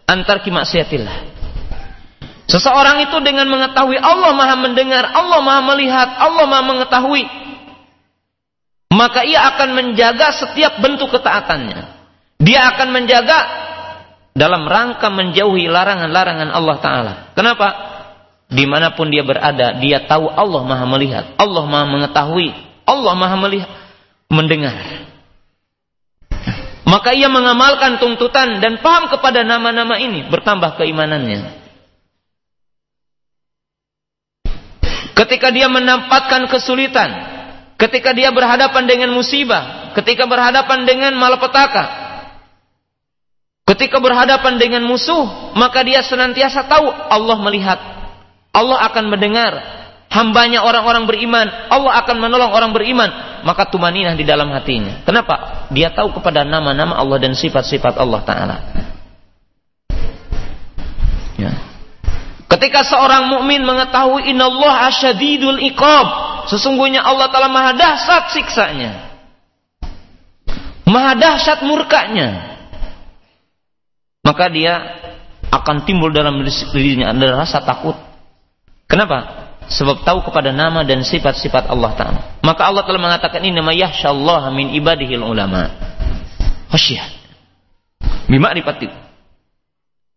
antarki 0.10 0.52
maksiatillah. 0.52 1.34
Seseorang 2.46 3.10
itu 3.10 3.18
dengan 3.26 3.50
mengetahui 3.50 3.98
Allah 3.98 4.32
Maha 4.36 4.56
mendengar, 4.60 5.08
Allah 5.16 5.40
Maha 5.42 5.62
melihat, 5.74 6.10
Allah 6.20 6.46
Maha 6.46 6.64
mengetahui, 6.68 7.24
maka 8.94 9.26
ia 9.26 9.50
akan 9.56 9.70
menjaga 9.74 10.30
setiap 10.36 10.78
bentuk 10.78 11.10
ketaatannya. 11.10 11.96
Dia 12.44 12.70
akan 12.76 12.88
menjaga 12.94 13.65
dalam 14.36 14.68
rangka 14.68 15.08
menjauhi 15.08 15.72
larangan-larangan 15.72 16.52
Allah 16.52 16.78
Ta'ala. 16.84 17.14
Kenapa? 17.32 17.68
Di 18.52 18.68
mana 18.68 18.94
pun 18.94 19.08
dia 19.10 19.24
berada, 19.24 19.80
dia 19.80 20.04
tahu 20.06 20.28
Allah 20.28 20.62
maha 20.68 20.86
melihat, 20.86 21.34
Allah 21.40 21.64
maha 21.66 21.88
mengetahui, 21.88 22.52
Allah 22.84 23.14
maha 23.16 23.36
melihat, 23.40 23.72
mendengar. 24.28 24.76
Maka 26.86 27.18
ia 27.18 27.26
mengamalkan 27.32 27.98
tuntutan 27.98 28.62
dan 28.62 28.78
paham 28.84 29.10
kepada 29.10 29.42
nama-nama 29.42 29.98
ini, 29.98 30.30
bertambah 30.30 30.78
keimanannya. 30.78 31.66
Ketika 35.16 35.50
dia 35.50 35.66
menampatkan 35.72 36.46
kesulitan, 36.52 37.10
ketika 37.82 38.14
dia 38.14 38.30
berhadapan 38.30 38.84
dengan 38.86 39.10
musibah, 39.16 39.96
ketika 39.98 40.30
berhadapan 40.30 40.86
dengan 40.86 41.18
malapetaka, 41.18 42.05
Ketika 43.66 43.98
berhadapan 43.98 44.62
dengan 44.62 44.86
musuh, 44.86 45.54
maka 45.58 45.82
dia 45.82 46.06
senantiasa 46.06 46.70
tahu 46.70 46.86
Allah 46.86 47.38
melihat. 47.42 47.80
Allah 48.54 48.78
akan 48.86 49.10
mendengar. 49.10 49.58
Hambanya 50.14 50.62
orang-orang 50.62 51.10
beriman. 51.10 51.50
Allah 51.74 51.98
akan 52.06 52.16
menolong 52.22 52.54
orang 52.54 52.72
beriman. 52.78 53.10
Maka 53.42 53.66
tumaninah 53.66 54.14
di 54.14 54.22
dalam 54.22 54.54
hatinya. 54.54 55.02
Kenapa? 55.02 55.66
Dia 55.74 55.90
tahu 55.90 56.14
kepada 56.14 56.46
nama-nama 56.46 56.94
Allah 56.94 57.18
dan 57.18 57.34
sifat-sifat 57.34 57.98
Allah 57.98 58.22
Ta'ala. 58.22 58.58
Ya. 61.42 61.52
Ketika 62.46 62.86
seorang 62.86 63.34
mukmin 63.34 63.66
mengetahui 63.66 64.30
innallaha 64.30 64.94
asyadidul 64.94 65.58
iqab, 65.74 66.08
sesungguhnya 66.54 67.02
Allah 67.02 67.34
Taala 67.34 67.50
maha 67.50 67.74
dahsyat 67.74 68.30
siksanya. 68.30 69.10
Maha 70.86 71.18
dahsyat 71.18 71.66
murkanya 71.66 72.55
maka 74.26 74.50
dia 74.50 74.74
akan 75.54 75.86
timbul 75.86 76.10
dalam 76.10 76.42
dirinya 76.74 77.14
ada 77.14 77.46
rasa 77.46 77.62
takut. 77.62 77.94
Kenapa? 78.90 79.46
Sebab 79.70 80.02
tahu 80.06 80.26
kepada 80.26 80.50
nama 80.54 80.82
dan 80.86 81.02
sifat-sifat 81.02 81.70
Allah 81.70 81.92
Ta'ala. 81.98 82.22
Maka 82.42 82.70
Allah 82.70 82.86
telah 82.86 83.02
mengatakan 83.02 83.42
ini 83.42 83.58
nama 83.58 83.74
yahsyallah 83.74 84.50
min 84.54 84.74
ibadihil 84.74 85.26
ulama. 85.26 85.70
Khasyah. 86.70 87.06
Bima'rifati. 88.30 88.90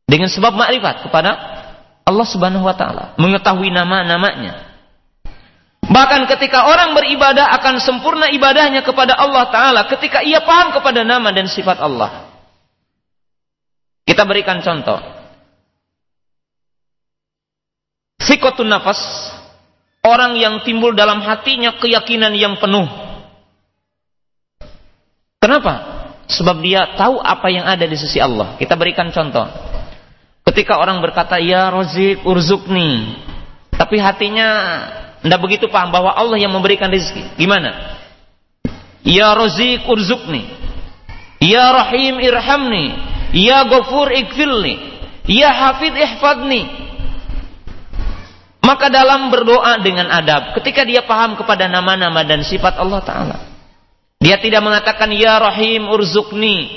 Dengan 0.09 0.29
sebab 0.33 0.57
makrifat 0.57 1.05
kepada 1.05 1.31
Allah 2.09 2.27
Subhanahu 2.29 2.65
wa 2.65 2.73
taala, 2.73 3.13
mengetahui 3.21 3.69
nama-namanya. 3.69 4.69
Bahkan 5.85 6.29
ketika 6.37 6.69
orang 6.69 6.97
beribadah 6.97 7.53
akan 7.61 7.81
sempurna 7.81 8.29
ibadahnya 8.33 8.85
kepada 8.85 9.17
Allah 9.17 9.49
taala 9.49 9.81
ketika 9.89 10.21
ia 10.25 10.45
paham 10.45 10.73
kepada 10.77 11.05
nama 11.05 11.33
dan 11.33 11.49
sifat 11.49 11.81
Allah. 11.81 12.28
Kita 14.09 14.25
berikan 14.25 14.65
contoh. 14.65 14.97
Sikotun 18.25 18.73
nafas, 18.73 18.97
orang 20.01 20.41
yang 20.41 20.65
timbul 20.65 20.97
dalam 20.97 21.21
hatinya 21.21 21.77
keyakinan 21.77 22.33
yang 22.33 22.57
penuh. 22.57 22.89
Kenapa? 25.45 25.75
Sebab 26.29 26.57
dia 26.65 26.97
tahu 26.97 27.21
apa 27.21 27.53
yang 27.53 27.69
ada 27.69 27.85
di 27.85 27.97
sisi 28.01 28.17
Allah. 28.17 28.57
Kita 28.57 28.81
berikan 28.81 29.13
contoh. 29.13 29.45
Ketika 30.49 30.81
orang 30.81 31.05
berkata, 31.05 31.37
Ya 31.37 31.69
Rozik 31.69 32.25
urzukni. 32.25 33.13
Tapi 33.77 34.01
hatinya 34.01 34.49
tidak 35.21 35.41
begitu 35.45 35.69
paham 35.69 35.93
bahwa 35.93 36.17
Allah 36.17 36.41
yang 36.41 36.53
memberikan 36.53 36.89
rezeki. 36.89 37.37
Gimana? 37.37 38.01
Ya 39.05 39.37
Rozik 39.37 39.85
urzukni. 39.85 40.49
Ya 41.41 41.71
Rahim 41.73 42.21
irhamni. 42.21 43.08
Ya 43.33 43.65
Ghafur 43.69 44.09
ikfilni. 44.13 44.81
Ya 45.29 45.53
Hafid 45.53 45.93
ihfadni. 45.93 46.89
Maka 48.65 48.93
dalam 48.93 49.33
berdoa 49.33 49.81
dengan 49.81 50.13
adab, 50.13 50.53
ketika 50.61 50.85
dia 50.85 51.01
paham 51.01 51.41
kepada 51.41 51.73
nama-nama 51.73 52.21
dan 52.21 52.45
sifat 52.45 52.77
Allah 52.77 53.01
Ta'ala. 53.01 53.39
Dia 54.21 54.37
tidak 54.37 54.61
mengatakan, 54.61 55.09
Ya 55.15 55.41
Rahim 55.41 55.89
urzukni. 55.89 56.69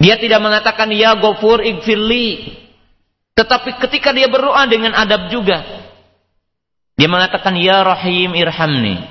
Dia 0.00 0.16
tidak 0.16 0.40
mengatakan, 0.40 0.88
Ya 0.96 1.12
Ghafur 1.12 1.60
ikfilli. 1.60 2.56
Tetapi 3.36 3.76
ketika 3.84 4.16
dia 4.16 4.32
berdoa 4.32 4.64
dengan 4.64 4.96
adab 4.96 5.28
juga, 5.28 5.60
dia 6.96 7.08
mengatakan, 7.10 7.52
Ya 7.60 7.84
Rahim 7.84 8.32
irhamni. 8.32 9.04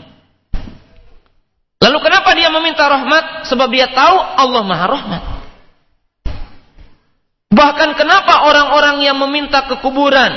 Lalu 1.77 1.97
kenapa 2.01 2.33
dia 2.33 2.49
meminta 2.49 2.89
rahmat? 2.89 3.45
Sebab 3.53 3.69
dia 3.69 3.85
tahu 3.93 4.17
Allah 4.17 4.63
Maha 4.65 4.85
Rahmat. 4.97 5.36
Bahkan 7.47 7.95
kenapa 7.95 8.43
orang-orang 8.43 9.07
yang 9.07 9.15
meminta 9.23 9.63
ke 9.63 9.79
kuburan, 9.79 10.31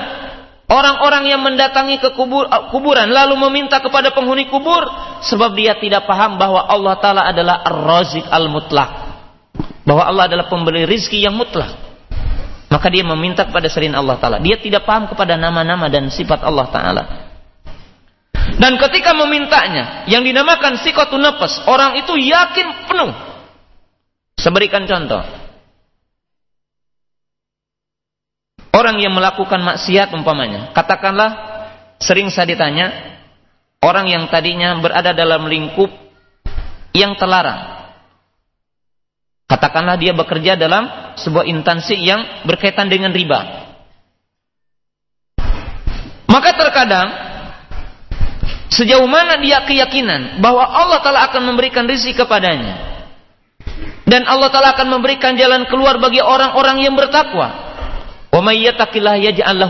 orang-orang 0.70 1.26
yang 1.26 1.42
mendatangi 1.42 1.98
ke 1.98 2.14
uh, 2.14 2.70
kuburan 2.70 3.10
lalu 3.10 3.34
meminta 3.50 3.82
kepada 3.82 4.14
penghuni 4.14 4.46
kubur 4.46 4.86
sebab 5.26 5.58
dia 5.58 5.74
tidak 5.82 6.06
paham 6.06 6.38
bahwa 6.38 6.62
Allah 6.70 6.94
taala 7.02 7.22
adalah 7.26 7.66
Ar-Razik 7.66 8.30
Al-Mutlaq. 8.30 8.90
Bahwa 9.82 10.06
Allah 10.06 10.30
adalah 10.30 10.46
pemberi 10.46 10.86
rizki 10.86 11.18
yang 11.18 11.34
mutlak. 11.34 11.74
Maka 12.70 12.86
dia 12.86 13.02
meminta 13.02 13.42
kepada 13.42 13.66
selain 13.66 13.98
Allah 13.98 14.14
taala. 14.22 14.38
Dia 14.38 14.62
tidak 14.62 14.86
paham 14.86 15.10
kepada 15.10 15.34
nama-nama 15.34 15.90
dan 15.90 16.06
sifat 16.14 16.46
Allah 16.46 16.70
taala. 16.70 17.02
Dan 18.54 18.78
ketika 18.78 19.18
memintanya 19.18 20.06
yang 20.06 20.22
dinamakan 20.22 20.78
sikotun 20.78 21.18
nafas, 21.18 21.66
orang 21.66 21.98
itu 21.98 22.14
yakin 22.14 22.86
penuh. 22.86 23.10
Seberikan 24.38 24.86
contoh. 24.86 25.39
Orang 28.70 29.02
yang 29.02 29.10
melakukan 29.10 29.58
maksiat 29.66 30.14
umpamanya, 30.14 30.70
katakanlah 30.70 31.30
sering 31.98 32.30
saya 32.30 32.54
ditanya, 32.54 32.86
orang 33.82 34.06
yang 34.06 34.24
tadinya 34.30 34.78
berada 34.78 35.10
dalam 35.10 35.50
lingkup 35.50 35.90
yang 36.94 37.18
terlarang. 37.18 37.82
Katakanlah 39.50 39.98
dia 39.98 40.14
bekerja 40.14 40.54
dalam 40.54 40.86
sebuah 41.18 41.42
instansi 41.42 41.98
yang 41.98 42.46
berkaitan 42.46 42.86
dengan 42.86 43.10
riba. 43.10 43.66
Maka 46.30 46.54
terkadang 46.54 47.08
sejauh 48.70 49.10
mana 49.10 49.42
dia 49.42 49.66
keyakinan 49.66 50.38
bahwa 50.38 50.62
Allah 50.62 51.02
Taala 51.02 51.26
akan 51.26 51.42
memberikan 51.50 51.90
rizki 51.90 52.14
kepadanya 52.14 53.02
dan 54.06 54.22
Allah 54.30 54.46
Taala 54.54 54.78
akan 54.78 54.94
memberikan 54.94 55.34
jalan 55.34 55.66
keluar 55.66 55.98
bagi 55.98 56.22
orang-orang 56.22 56.86
yang 56.86 56.94
bertakwa 56.94 57.59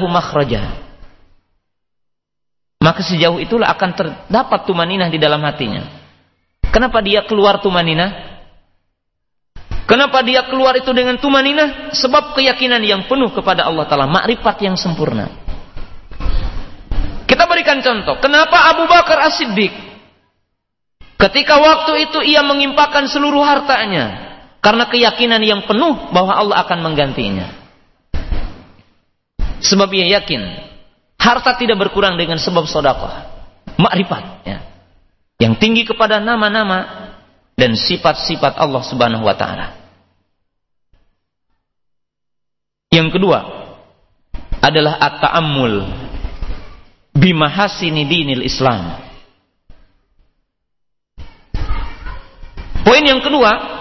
Makhraja. 0.09 0.81
Maka 2.81 3.05
sejauh 3.05 3.37
itulah 3.45 3.69
akan 3.77 3.91
terdapat 3.93 4.65
tumaninah 4.65 5.13
di 5.13 5.21
dalam 5.21 5.45
hatinya. 5.45 5.85
Kenapa 6.73 7.05
dia 7.05 7.29
keluar 7.29 7.61
tumaninah? 7.61 8.31
Kenapa 9.85 10.25
dia 10.25 10.49
keluar 10.49 10.79
itu 10.81 10.89
dengan 10.97 11.21
tumaninah? 11.21 11.93
Sebab 11.93 12.33
keyakinan 12.39 12.81
yang 12.81 13.05
penuh 13.05 13.29
kepada 13.37 13.69
Allah 13.69 13.85
Ta'ala. 13.85 14.09
Makrifat 14.09 14.65
yang 14.65 14.81
sempurna. 14.81 15.29
Kita 17.29 17.45
berikan 17.45 17.85
contoh. 17.85 18.17
Kenapa 18.23 18.71
Abu 18.73 18.89
Bakar 18.89 19.29
As-Siddiq? 19.29 19.75
Ketika 21.21 21.61
waktu 21.61 22.09
itu 22.09 22.25
ia 22.25 22.41
mengimpakan 22.41 23.13
seluruh 23.13 23.45
hartanya. 23.45 24.33
Karena 24.65 24.89
keyakinan 24.89 25.45
yang 25.45 25.69
penuh 25.69 26.15
bahwa 26.17 26.33
Allah 26.33 26.65
akan 26.65 26.81
menggantinya. 26.81 27.60
Sebab 29.61 29.89
ia 29.93 30.21
yakin 30.21 30.41
harta 31.21 31.57
tidak 31.61 31.77
berkurang 31.77 32.17
dengan 32.17 32.41
sebab 32.41 32.65
sodakoh. 32.65 33.13
Makrifat. 33.77 34.25
Ya. 34.49 34.59
Yang 35.41 35.55
tinggi 35.61 35.83
kepada 35.85 36.21
nama-nama 36.21 37.13
dan 37.57 37.77
sifat-sifat 37.77 38.57
Allah 38.57 38.83
subhanahu 38.85 39.25
wa 39.25 39.37
ta'ala. 39.37 39.77
Yang 42.91 43.21
kedua 43.21 43.39
adalah 44.61 44.99
at-ta'ammul 44.99 45.87
bimahasini 47.17 48.03
dinil 48.09 48.45
Islam. 48.45 48.99
Poin 52.81 53.05
yang 53.05 53.21
kedua 53.21 53.80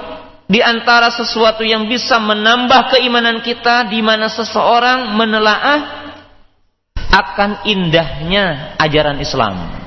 di 0.50 0.66
antara 0.66 1.14
sesuatu 1.14 1.62
yang 1.62 1.86
bisa 1.86 2.18
menambah 2.18 2.98
keimanan 2.98 3.46
kita 3.46 3.86
di 3.86 4.02
mana 4.02 4.34
seseorang 4.34 5.14
menelaah 5.14 5.80
akan 7.14 7.70
indahnya 7.70 8.74
ajaran 8.82 9.22
Islam. 9.22 9.78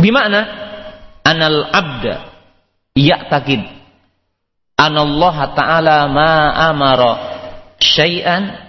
Bimana 0.00 0.40
anal 1.20 1.68
abda 1.68 2.14
ya'taqid 2.96 3.60
anallaha 4.80 5.52
ta'ala 5.52 6.08
ma 6.08 6.56
amara 6.72 7.12
syai'an 7.76 8.64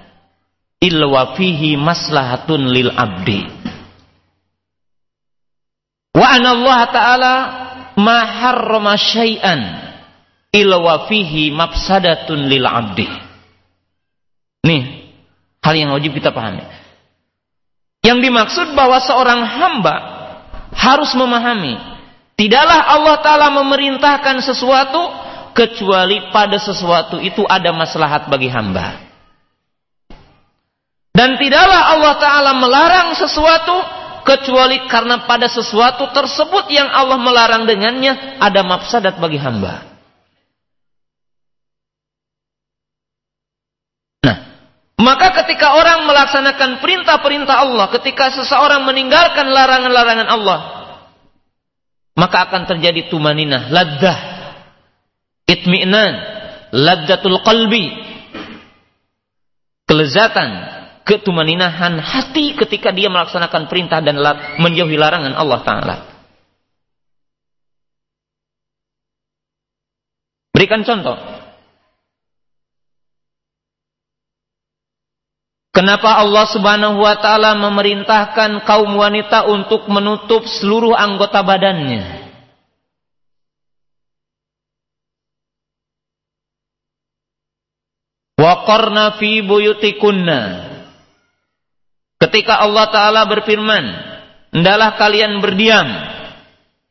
illa 0.84 1.36
fihi 1.40 1.80
maslahatun 1.80 2.68
lil 2.68 2.92
abdi. 2.92 3.48
Wa 6.18 6.26
anna 6.34 6.50
Allah 6.58 6.80
Ta'ala 6.90 7.34
ma 8.02 8.20
harrama 8.26 8.98
syai'an 8.98 9.62
illa 10.50 10.82
mafsadatun 11.54 12.50
lil 12.50 12.66
'abdi. 12.66 13.06
Nih, 14.66 15.14
hal 15.62 15.76
yang 15.78 15.94
wajib 15.94 16.18
kita 16.18 16.34
pahami. 16.34 16.66
Yang 18.02 18.18
dimaksud 18.26 18.68
bahwa 18.74 18.98
seorang 18.98 19.46
hamba 19.46 19.96
harus 20.74 21.14
memahami 21.14 21.78
tidaklah 22.40 22.80
Allah 22.98 23.16
taala 23.22 23.48
memerintahkan 23.54 24.42
sesuatu 24.42 25.12
kecuali 25.52 26.30
pada 26.30 26.58
sesuatu 26.62 27.18
itu 27.22 27.46
ada 27.46 27.74
maslahat 27.74 28.30
bagi 28.30 28.48
hamba. 28.48 29.06
Dan 31.12 31.36
tidaklah 31.42 31.98
Allah 31.98 32.14
taala 32.22 32.52
melarang 32.62 33.10
sesuatu 33.18 33.97
kecuali 34.28 34.84
karena 34.92 35.24
pada 35.24 35.48
sesuatu 35.48 36.12
tersebut 36.12 36.68
yang 36.68 36.92
Allah 36.92 37.16
melarang 37.16 37.64
dengannya 37.64 38.36
ada 38.44 38.60
mafsadat 38.68 39.16
bagi 39.24 39.40
hamba. 39.40 39.88
Nah, 44.28 44.38
maka 45.00 45.32
ketika 45.44 45.80
orang 45.80 46.04
melaksanakan 46.04 46.84
perintah-perintah 46.84 47.56
Allah, 47.56 47.88
ketika 47.96 48.36
seseorang 48.36 48.84
meninggalkan 48.84 49.48
larangan-larangan 49.48 50.28
Allah, 50.28 50.60
maka 52.20 52.52
akan 52.52 52.68
terjadi 52.68 53.08
tumaninah, 53.08 53.72
laddah, 53.72 54.18
itmi'nan, 55.48 56.14
laddatul 56.76 57.40
qalbi, 57.48 57.96
kelezatan, 59.88 60.77
ketumaninahan 61.08 62.04
hati 62.04 62.60
ketika 62.60 62.92
dia 62.92 63.08
melaksanakan 63.08 63.72
perintah 63.72 64.04
dan 64.04 64.20
menjauhi 64.60 65.00
larangan 65.00 65.32
Allah 65.32 65.60
Ta'ala. 65.64 65.96
Berikan 70.52 70.84
contoh. 70.84 71.16
Kenapa 75.70 76.18
Allah 76.18 76.50
Subhanahu 76.50 77.06
wa 77.06 77.14
taala 77.22 77.54
memerintahkan 77.54 78.66
kaum 78.66 78.98
wanita 78.98 79.46
untuk 79.46 79.86
menutup 79.86 80.42
seluruh 80.50 80.98
anggota 80.98 81.46
badannya? 81.46 82.26
Waqarna 88.42 89.22
fi 89.22 89.46
buyutikunna 89.46 90.67
Ketika 92.18 92.62
Allah 92.66 92.86
Ta'ala 92.90 93.22
berfirman, 93.30 93.86
Ndalah 94.58 94.96
kalian 94.96 95.44
berdiam 95.44 95.86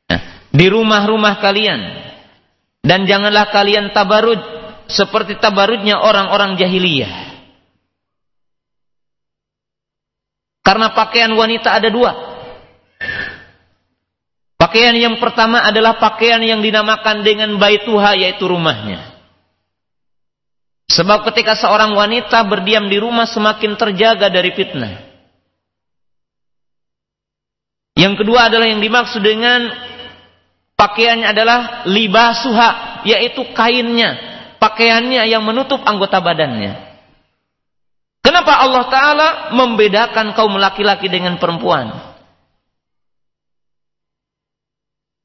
nah, 0.06 0.20
di 0.52 0.66
rumah-rumah 0.68 1.40
kalian. 1.40 1.80
Dan 2.86 3.02
janganlah 3.02 3.50
kalian 3.50 3.90
tabarud 3.90 4.38
seperti 4.86 5.42
tabarudnya 5.42 5.98
orang-orang 5.98 6.54
jahiliyah. 6.54 7.34
Karena 10.62 10.94
pakaian 10.94 11.34
wanita 11.34 11.74
ada 11.74 11.90
dua. 11.90 12.12
Pakaian 14.54 14.94
yang 14.94 15.18
pertama 15.18 15.66
adalah 15.66 15.98
pakaian 15.98 16.38
yang 16.42 16.62
dinamakan 16.62 17.26
dengan 17.26 17.54
baituha 17.58 18.14
yaitu 18.14 18.46
rumahnya. 18.46 19.18
Sebab 20.86 21.26
ketika 21.30 21.58
seorang 21.58 21.90
wanita 21.98 22.46
berdiam 22.46 22.86
di 22.86 23.02
rumah 23.02 23.26
semakin 23.26 23.74
terjaga 23.74 24.30
dari 24.30 24.54
fitnah. 24.54 25.05
Yang 27.96 28.22
kedua 28.22 28.52
adalah 28.52 28.68
yang 28.68 28.84
dimaksud 28.84 29.24
dengan 29.24 29.72
pakaiannya 30.76 31.26
adalah 31.32 31.88
libasuha, 31.88 33.02
yaitu 33.08 33.40
kainnya, 33.56 34.20
pakaiannya 34.60 35.24
yang 35.24 35.40
menutup 35.40 35.80
anggota 35.80 36.20
badannya. 36.20 36.76
Kenapa 38.20 38.52
Allah 38.60 38.84
Ta'ala 38.92 39.28
membedakan 39.56 40.36
kaum 40.36 40.60
laki-laki 40.60 41.08
dengan 41.08 41.40
perempuan? 41.40 41.88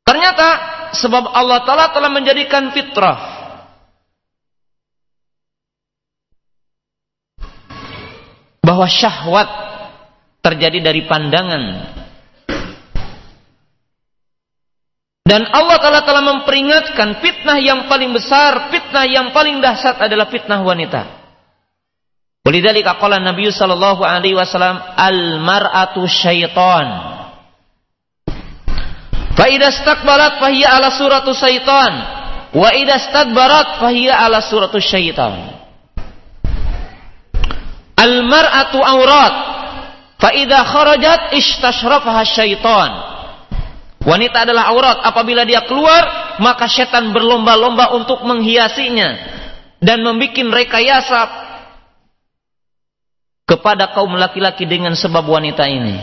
Ternyata 0.07 0.47
sebab 0.95 1.27
Allah 1.27 1.67
Ta'ala 1.67 1.91
telah 1.91 2.07
menjadikan 2.07 2.71
fitrah. 2.71 3.19
Bahwa 8.63 8.87
syahwat 8.87 9.49
terjadi 10.39 10.79
dari 10.79 11.03
pandangan 11.03 11.99
Dan 15.31 15.47
Allah 15.47 15.79
Ta'ala 15.79 16.03
telah 16.03 16.19
memperingatkan 16.27 17.23
fitnah 17.23 17.55
yang 17.63 17.87
paling 17.87 18.11
besar, 18.11 18.67
fitnah 18.67 19.07
yang 19.07 19.31
paling 19.31 19.63
dahsyat 19.63 19.95
adalah 20.03 20.27
fitnah 20.27 20.59
wanita. 20.59 21.07
Walidhalika 22.43 22.99
qala 22.99 23.15
Nabi 23.23 23.47
sallallahu 23.47 24.03
alaihi 24.03 24.35
wasallam 24.35 24.75
al-mar'atu 24.75 26.03
syaitan. 26.03 26.87
Fa 29.31 29.45
idza 29.47 29.71
istakbarat 29.71 30.43
fa 30.43 30.51
hiya 30.51 30.67
ala 30.75 30.91
suratu 30.99 31.31
syaitan 31.31 31.93
wa 32.51 32.67
idza 32.75 32.99
istadbarat 32.99 33.79
fa 33.79 33.87
hiya 33.87 34.19
ala 34.19 34.43
suratu 34.43 34.83
syaitan. 34.83 35.55
Al-mar'atu 37.95 38.83
aurat 38.83 39.35
fa 40.19 40.35
idza 40.35 40.59
kharajat 40.59 41.39
istashrafaha 41.39 42.27
syaitan. 42.27 42.91
Wanita 44.01 44.49
adalah 44.49 44.73
aurat. 44.73 44.97
Apabila 45.05 45.45
dia 45.45 45.61
keluar, 45.69 46.35
maka 46.41 46.65
setan 46.65 47.13
berlomba-lomba 47.13 47.93
untuk 47.93 48.25
menghiasinya 48.25 49.09
dan 49.77 50.01
membuat 50.01 50.65
rekayasa 50.65 51.21
kepada 53.45 53.93
kaum 53.93 54.17
laki-laki 54.17 54.65
dengan 54.65 54.97
sebab 54.97 55.21
wanita 55.21 55.69
ini. 55.69 56.01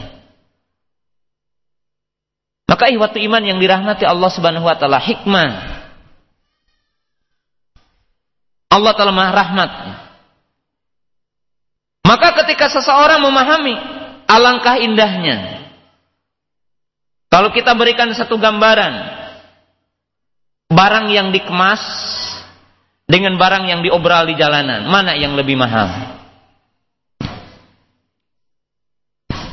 Maka 2.68 2.92
ihwatu 2.92 3.18
iman 3.18 3.42
yang 3.42 3.58
dirahmati 3.58 4.06
Allah 4.06 4.30
Subhanahu 4.30 4.68
wa 4.68 4.76
taala 4.78 5.02
hikmah. 5.02 5.50
Allah 8.68 8.92
telah 8.94 9.14
Maha 9.16 9.32
Rahmat. 9.32 9.70
Maka 12.06 12.28
ketika 12.44 12.70
seseorang 12.70 13.24
memahami 13.24 13.74
alangkah 14.30 14.78
indahnya 14.78 15.57
kalau 17.38 17.54
kita 17.54 17.70
berikan 17.78 18.10
satu 18.18 18.34
gambaran 18.34 19.14
barang 20.74 21.06
yang 21.06 21.30
dikemas 21.30 21.78
dengan 23.06 23.38
barang 23.38 23.70
yang 23.70 23.78
diobral 23.86 24.26
di 24.26 24.34
jalanan, 24.34 24.82
mana 24.90 25.14
yang 25.14 25.38
lebih 25.38 25.54
mahal? 25.54 26.18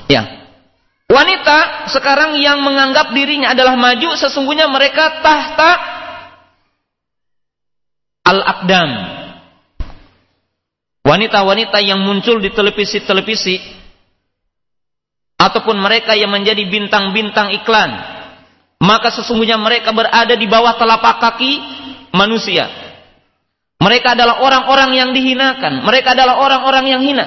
Ya. 0.10 0.50
Wanita 1.06 1.94
sekarang 1.94 2.42
yang 2.42 2.66
menganggap 2.66 3.14
dirinya 3.14 3.54
adalah 3.54 3.78
maju 3.78 4.18
sesungguhnya 4.18 4.66
mereka 4.66 5.22
tahta 5.22 5.72
al-aqdam. 8.26 8.90
Wanita-wanita 11.06 11.86
yang 11.86 12.02
muncul 12.02 12.42
di 12.42 12.50
televisi-televisi 12.50 13.85
ataupun 15.36 15.78
mereka 15.80 16.16
yang 16.16 16.32
menjadi 16.32 16.64
bintang-bintang 16.68 17.52
iklan 17.56 18.16
maka 18.86 19.10
sesungguhnya 19.16 19.56
mereka 19.56 19.96
berada 19.96 20.36
di 20.36 20.46
bawah 20.46 20.76
telapak 20.76 21.18
kaki 21.24 21.54
manusia. 22.12 22.68
Mereka 23.80 24.18
adalah 24.18 24.44
orang-orang 24.44 24.92
yang 24.96 25.10
dihinakan. 25.12 25.84
Mereka 25.84 26.16
adalah 26.16 26.42
orang-orang 26.42 26.86
yang 26.90 27.02
hina. 27.04 27.26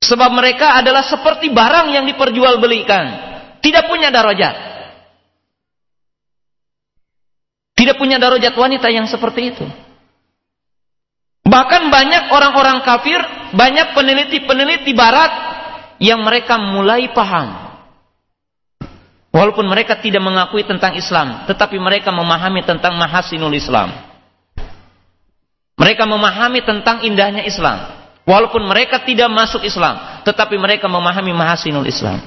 Sebab 0.00 0.30
mereka 0.32 0.80
adalah 0.80 1.06
seperti 1.06 1.52
barang 1.52 1.92
yang 1.94 2.04
diperjualbelikan. 2.08 3.04
Tidak 3.62 3.84
punya 3.86 4.10
darajat. 4.10 4.54
Tidak 7.78 7.96
punya 7.96 8.20
darajat 8.20 8.52
wanita 8.52 8.88
yang 8.92 9.08
seperti 9.08 9.54
itu. 9.54 9.66
Bahkan 11.46 11.82
banyak 11.88 12.22
orang-orang 12.30 12.84
kafir 12.84 13.18
banyak 13.56 13.96
peneliti-peneliti 13.96 14.92
barat 14.94 15.49
yang 16.00 16.24
mereka 16.24 16.56
mulai 16.56 17.12
paham. 17.12 17.70
Walaupun 19.30 19.68
mereka 19.70 20.00
tidak 20.02 20.26
mengakui 20.26 20.66
tentang 20.66 20.98
Islam, 20.98 21.46
tetapi 21.46 21.78
mereka 21.78 22.10
memahami 22.10 22.66
tentang 22.66 22.98
mahasinul 22.98 23.54
Islam. 23.54 23.94
Mereka 25.78 26.02
memahami 26.02 26.66
tentang 26.66 27.06
indahnya 27.06 27.46
Islam. 27.46 27.94
Walaupun 28.26 28.66
mereka 28.66 29.00
tidak 29.06 29.30
masuk 29.30 29.62
Islam, 29.62 30.24
tetapi 30.26 30.58
mereka 30.58 30.90
memahami 30.90 31.30
mahasinul 31.30 31.86
Islam. 31.86 32.18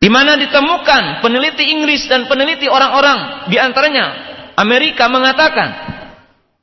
Di 0.00 0.08
mana 0.12 0.36
ditemukan 0.36 1.24
peneliti 1.24 1.64
Inggris 1.76 2.08
dan 2.08 2.28
peneliti 2.28 2.68
orang-orang 2.68 3.48
di 3.48 3.56
antaranya 3.56 4.04
Amerika 4.52 5.08
mengatakan 5.08 5.93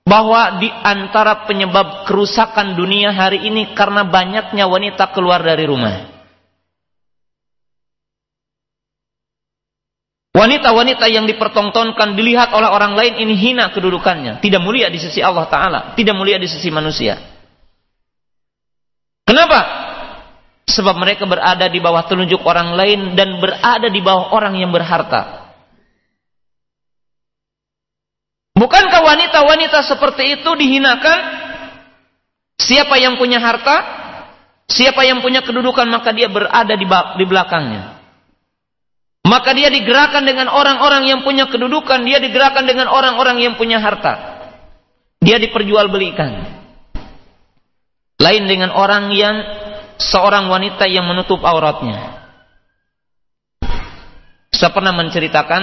bahwa 0.02 0.58
di 0.58 0.68
antara 0.68 1.46
penyebab 1.46 2.10
kerusakan 2.10 2.74
dunia 2.74 3.14
hari 3.14 3.46
ini 3.46 3.72
karena 3.78 4.02
banyaknya 4.04 4.66
wanita 4.66 5.14
keluar 5.14 5.46
dari 5.46 5.66
rumah. 5.70 6.12
Wanita-wanita 10.32 11.06
yang 11.12 11.28
dipertontonkan 11.28 12.16
dilihat 12.16 12.56
oleh 12.56 12.72
orang 12.72 12.96
lain 12.96 13.20
ini 13.20 13.36
hina 13.36 13.70
kedudukannya, 13.70 14.40
tidak 14.42 14.64
mulia 14.64 14.88
di 14.88 14.98
sisi 14.98 15.20
Allah 15.20 15.46
taala, 15.52 15.80
tidak 15.94 16.16
mulia 16.18 16.40
di 16.40 16.48
sisi 16.48 16.72
manusia. 16.72 17.20
Kenapa? 19.28 19.60
Sebab 20.66 20.96
mereka 20.98 21.28
berada 21.28 21.68
di 21.68 21.84
bawah 21.84 22.08
telunjuk 22.08 22.42
orang 22.48 22.74
lain 22.74 23.00
dan 23.14 23.38
berada 23.44 23.92
di 23.92 24.02
bawah 24.02 24.32
orang 24.32 24.56
yang 24.56 24.72
berharta. 24.72 25.41
Bukankah 28.62 29.02
wanita-wanita 29.02 29.82
seperti 29.82 30.38
itu 30.38 30.52
dihinakan? 30.54 31.18
Siapa 32.62 32.94
yang 33.02 33.18
punya 33.18 33.42
harta? 33.42 33.82
Siapa 34.70 35.02
yang 35.02 35.26
punya 35.26 35.42
kedudukan 35.42 35.90
maka 35.90 36.14
dia 36.14 36.30
berada 36.30 36.70
di, 36.78 36.86
belakangnya. 37.26 37.98
Maka 39.26 39.58
dia 39.58 39.74
digerakkan 39.74 40.22
dengan 40.22 40.46
orang-orang 40.54 41.10
yang 41.10 41.26
punya 41.26 41.50
kedudukan, 41.50 42.06
dia 42.06 42.22
digerakkan 42.22 42.70
dengan 42.70 42.86
orang-orang 42.86 43.42
yang 43.42 43.58
punya 43.58 43.82
harta. 43.82 44.46
Dia 45.18 45.42
diperjualbelikan. 45.42 46.62
Lain 48.22 48.44
dengan 48.46 48.70
orang 48.78 49.10
yang 49.10 49.42
seorang 49.98 50.46
wanita 50.46 50.86
yang 50.86 51.10
menutup 51.10 51.42
auratnya. 51.42 52.22
Saya 54.54 54.70
pernah 54.70 54.94
menceritakan 54.94 55.62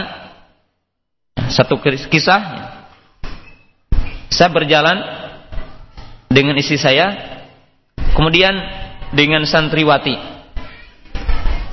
satu 1.54 1.78
kisah. 2.10 2.67
Saya 4.28 4.52
berjalan 4.52 5.00
dengan 6.28 6.54
istri 6.60 6.76
saya, 6.76 7.16
kemudian 8.12 8.52
dengan 9.16 9.44
santriwati. 9.48 10.14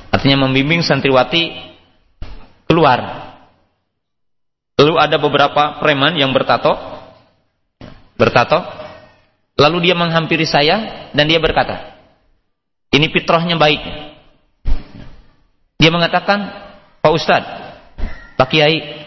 Artinya 0.08 0.48
membimbing 0.48 0.80
santriwati 0.80 1.52
keluar. 2.64 3.28
Lalu 4.76 4.94
ada 4.96 5.16
beberapa 5.20 5.80
preman 5.80 6.16
yang 6.16 6.32
bertato, 6.32 6.72
bertato. 8.16 8.60
Lalu 9.56 9.88
dia 9.88 9.96
menghampiri 9.96 10.44
saya 10.44 11.08
dan 11.16 11.24
dia 11.24 11.40
berkata, 11.40 11.96
ini 12.92 13.08
fitrahnya 13.08 13.56
baik. 13.56 13.80
Dia 15.80 15.88
mengatakan, 15.88 16.44
Pak 17.00 17.12
Ustadz, 17.12 17.52
Pak 18.36 18.48
Kiai, 18.52 19.04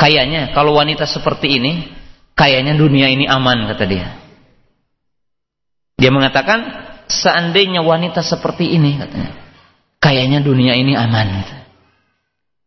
kayaknya 0.00 0.56
kalau 0.56 0.76
wanita 0.80 1.04
seperti 1.04 1.60
ini, 1.60 1.92
kayaknya 2.34 2.74
dunia 2.78 3.10
ini 3.10 3.24
aman, 3.26 3.70
kata 3.70 3.84
dia. 3.86 4.18
Dia 5.98 6.10
mengatakan, 6.10 6.58
seandainya 7.06 7.80
wanita 7.80 8.20
seperti 8.20 8.74
ini, 8.74 8.98
katanya, 8.98 9.32
kayaknya 10.02 10.42
dunia 10.42 10.74
ini 10.76 10.92
aman. 10.98 11.46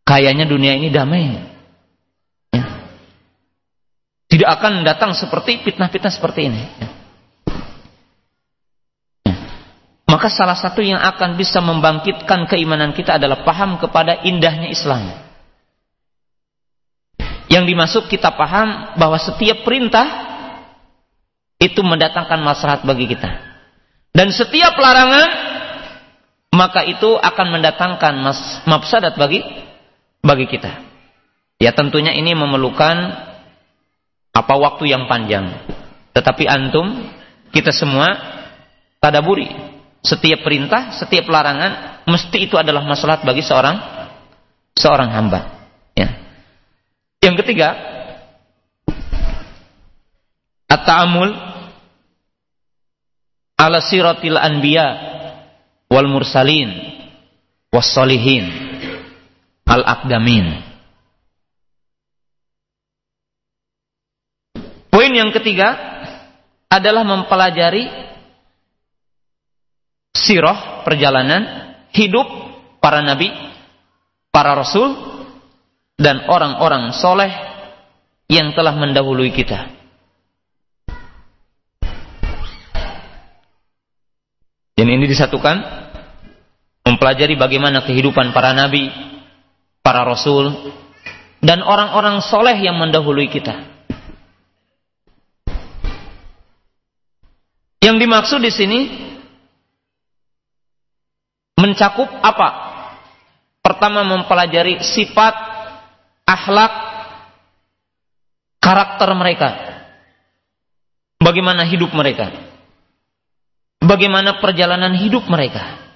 Kayaknya 0.08 0.48
dunia 0.48 0.80
ini 0.80 0.88
damai. 0.88 1.36
Ya. 2.56 2.64
Tidak 4.32 4.48
akan 4.48 4.88
datang 4.88 5.12
seperti 5.12 5.60
fitnah-fitnah 5.68 6.14
seperti 6.16 6.48
ini. 6.48 6.64
Ya. 6.64 6.90
Maka 10.08 10.32
salah 10.32 10.56
satu 10.56 10.80
yang 10.80 11.04
akan 11.04 11.36
bisa 11.36 11.60
membangkitkan 11.60 12.48
keimanan 12.48 12.96
kita 12.96 13.20
adalah 13.20 13.44
paham 13.44 13.76
kepada 13.76 14.24
indahnya 14.24 14.72
Islam. 14.72 15.27
Yang 17.58 17.66
dimasuk 17.74 18.04
kita 18.06 18.38
paham 18.38 18.94
bahwa 19.02 19.18
setiap 19.18 19.66
perintah 19.66 20.06
itu 21.58 21.82
mendatangkan 21.82 22.38
maslahat 22.46 22.86
bagi 22.86 23.10
kita. 23.10 23.34
Dan 24.14 24.30
setiap 24.30 24.78
larangan 24.78 25.58
maka 26.54 26.86
itu 26.86 27.18
akan 27.18 27.48
mendatangkan 27.58 28.14
mafsadat 28.70 29.18
bagi 29.18 29.42
bagi 30.22 30.46
kita. 30.46 30.86
Ya 31.58 31.74
tentunya 31.74 32.14
ini 32.14 32.38
memerlukan 32.38 33.26
apa 34.38 34.54
waktu 34.54 34.94
yang 34.94 35.10
panjang. 35.10 35.50
Tetapi 36.14 36.46
antum 36.46 37.10
kita 37.50 37.74
semua 37.74 38.14
tadaburi 39.02 39.50
setiap 40.06 40.46
perintah, 40.46 40.94
setiap 40.94 41.26
larangan 41.26 42.06
mesti 42.06 42.38
itu 42.38 42.54
adalah 42.54 42.86
masalah 42.86 43.26
bagi 43.26 43.42
seorang 43.42 43.82
seorang 44.78 45.10
hamba. 45.10 45.57
Ya. 47.22 47.30
Yang 47.30 47.36
ketiga, 47.44 47.70
at-ta'amul 50.70 51.30
ala 53.58 53.80
siratil 53.82 54.38
anbiya 54.38 54.88
wal 55.90 56.08
mursalin 56.08 56.70
was 57.74 57.90
solihin 57.90 58.46
al 59.66 59.84
aqdamin. 59.84 60.64
Poin 64.88 65.12
yang 65.14 65.34
ketiga 65.34 65.78
adalah 66.68 67.04
mempelajari 67.06 67.86
sirah 70.16 70.82
perjalanan 70.84 71.74
hidup 71.94 72.26
para 72.82 73.02
nabi, 73.06 73.30
para 74.34 74.58
rasul 74.58 75.17
dan 75.98 76.30
orang-orang 76.30 76.94
soleh 76.94 77.34
yang 78.30 78.54
telah 78.54 78.78
mendahului 78.78 79.34
kita. 79.34 79.74
Dan 84.78 84.94
ini 84.94 85.10
disatukan 85.10 85.58
mempelajari 86.86 87.34
bagaimana 87.34 87.82
kehidupan 87.82 88.30
para 88.30 88.54
nabi, 88.54 88.94
para 89.82 90.06
rasul 90.06 90.54
dan 91.42 91.66
orang-orang 91.66 92.22
soleh 92.22 92.54
yang 92.62 92.78
mendahului 92.78 93.26
kita. 93.26 93.58
Yang 97.82 97.98
dimaksud 98.04 98.40
di 98.44 98.52
sini 98.54 98.80
mencakup 101.58 102.12
apa? 102.22 102.50
Pertama 103.64 104.04
mempelajari 104.04 104.84
sifat, 104.84 105.36
akhlak, 106.28 106.74
karakter 108.60 109.10
mereka. 109.16 109.50
Bagaimana 111.18 111.66
hidup 111.66 111.96
mereka? 111.96 112.30
Bagaimana 113.82 114.44
perjalanan 114.44 114.94
hidup 115.00 115.26
mereka? 115.32 115.88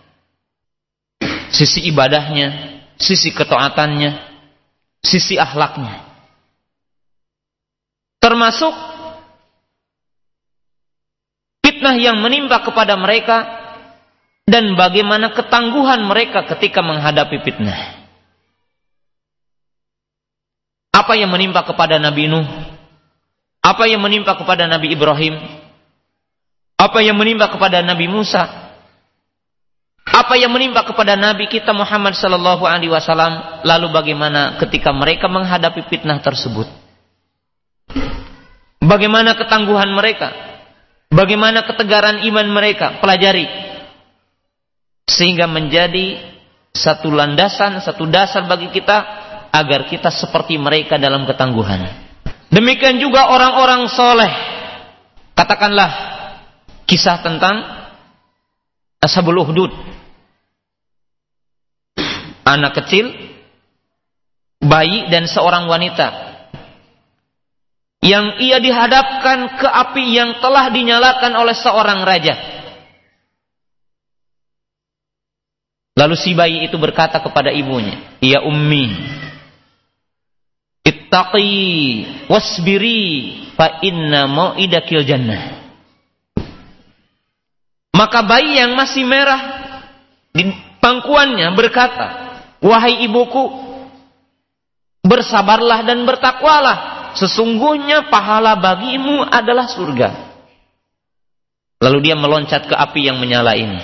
Sisi 1.51 1.83
ibadahnya, 1.91 2.79
sisi 2.95 3.35
ketaatannya, 3.35 4.17
sisi 5.03 5.35
akhlaknya. 5.35 6.09
Termasuk 8.23 8.71
fitnah 11.59 11.99
yang 11.99 12.23
menimpa 12.23 12.63
kepada 12.63 12.95
mereka 12.95 13.61
dan 14.47 14.73
bagaimana 14.79 15.35
ketangguhan 15.35 16.05
mereka 16.07 16.47
ketika 16.55 16.81
menghadapi 16.81 17.43
fitnah. 17.45 18.00
Apa 21.11 21.19
yang 21.19 21.35
menimpa 21.35 21.67
kepada 21.67 21.99
Nabi 21.99 22.31
Nuh? 22.31 22.47
Apa 23.59 23.83
yang 23.83 23.99
menimpa 23.99 24.31
kepada 24.31 24.63
Nabi 24.63 24.95
Ibrahim? 24.95 25.35
Apa 26.79 27.03
yang 27.03 27.19
menimpa 27.19 27.51
kepada 27.51 27.83
Nabi 27.83 28.07
Musa? 28.07 28.47
Apa 30.07 30.39
yang 30.39 30.55
menimpa 30.55 30.87
kepada 30.87 31.19
Nabi 31.19 31.51
kita 31.51 31.75
Muhammad 31.75 32.15
sallallahu 32.15 32.63
alaihi 32.63 32.95
wasallam? 32.95 33.59
Lalu 33.67 33.91
bagaimana 33.91 34.55
ketika 34.63 34.95
mereka 34.95 35.27
menghadapi 35.27 35.83
fitnah 35.91 36.23
tersebut? 36.23 36.71
Bagaimana 38.79 39.35
ketangguhan 39.35 39.91
mereka? 39.91 40.31
Bagaimana 41.11 41.67
ketegaran 41.67 42.23
iman 42.23 42.47
mereka? 42.55 43.03
Pelajari 43.03 43.51
sehingga 45.11 45.43
menjadi 45.43 46.23
satu 46.71 47.11
landasan, 47.11 47.83
satu 47.83 48.07
dasar 48.07 48.47
bagi 48.47 48.71
kita 48.71 49.20
agar 49.51 49.91
kita 49.91 50.07
seperti 50.07 50.55
mereka 50.55 50.95
dalam 50.95 51.27
ketangguhan. 51.27 51.91
Demikian 52.51 52.99
juga 52.99 53.31
orang-orang 53.31 53.87
soleh. 53.91 54.31
Katakanlah 55.35 55.91
kisah 56.87 57.23
tentang 57.23 57.63
Ashabul 59.01 59.39
Uhdud. 59.43 59.71
Anak 62.45 62.83
kecil, 62.83 63.11
bayi 64.59 65.07
dan 65.07 65.25
seorang 65.25 65.65
wanita 65.65 66.31
yang 68.01 68.41
ia 68.41 68.57
dihadapkan 68.57 69.61
ke 69.61 69.67
api 69.69 70.05
yang 70.17 70.41
telah 70.41 70.73
dinyalakan 70.73 71.33
oleh 71.37 71.53
seorang 71.53 72.01
raja. 72.01 72.33
Lalu 75.97 76.15
si 76.17 76.33
bayi 76.33 76.65
itu 76.65 76.81
berkata 76.81 77.21
kepada 77.21 77.53
ibunya, 77.53 78.01
"Ya 78.17 78.41
ummi, 78.41 78.89
ittaqi 80.81 81.53
wasbiri 82.27 83.01
fa 83.55 83.81
inna 83.85 84.25
mau'idakil 84.27 85.05
jannah." 85.05 85.61
Maka 87.91 88.25
bayi 88.25 88.57
yang 88.57 88.73
masih 88.73 89.05
merah 89.05 89.41
di 90.33 90.47
pangkuannya 90.81 91.53
berkata, 91.53 92.07
"Wahai 92.63 93.05
ibuku, 93.05 93.51
bersabarlah 95.05 95.85
dan 95.85 96.01
bertakwalah, 96.07 96.77
sesungguhnya 97.19 98.09
pahala 98.09 98.57
bagimu 98.57 99.21
adalah 99.27 99.69
surga." 99.69 100.09
Lalu 101.81 101.97
dia 102.09 102.15
meloncat 102.17 102.69
ke 102.69 102.75
api 102.77 103.09
yang 103.09 103.17
menyala 103.17 103.57
ini. 103.57 103.81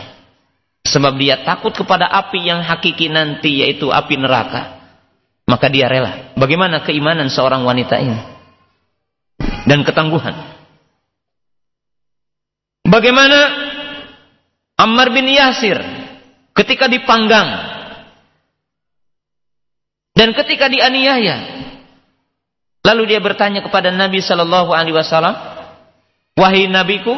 Sebab 0.85 1.17
dia 1.17 1.41
takut 1.43 1.73
kepada 1.73 2.07
api 2.07 2.45
yang 2.45 2.61
hakiki 2.61 3.09
nanti 3.09 3.65
yaitu 3.65 3.89
api 3.89 4.15
neraka. 4.15 4.76
Maka 5.47 5.71
dia 5.71 5.87
rela. 5.87 6.35
Bagaimana 6.35 6.83
keimanan 6.83 7.31
seorang 7.31 7.63
wanita 7.63 7.95
ini? 8.03 8.19
Dan 9.63 9.87
ketangguhan. 9.87 10.35
Bagaimana 12.87 13.39
Ammar 14.77 15.09
bin 15.09 15.25
Yasir 15.25 15.81
ketika 16.53 16.85
dipanggang 16.85 17.49
dan 20.13 20.33
ketika 20.37 20.69
dianiaya 20.69 21.65
lalu 22.85 23.13
dia 23.13 23.19
bertanya 23.21 23.65
kepada 23.65 23.89
Nabi 23.89 24.21
sallallahu 24.21 24.73
alaihi 24.73 24.95
wasallam 24.95 25.33
wahai 26.37 26.69
nabiku 26.69 27.17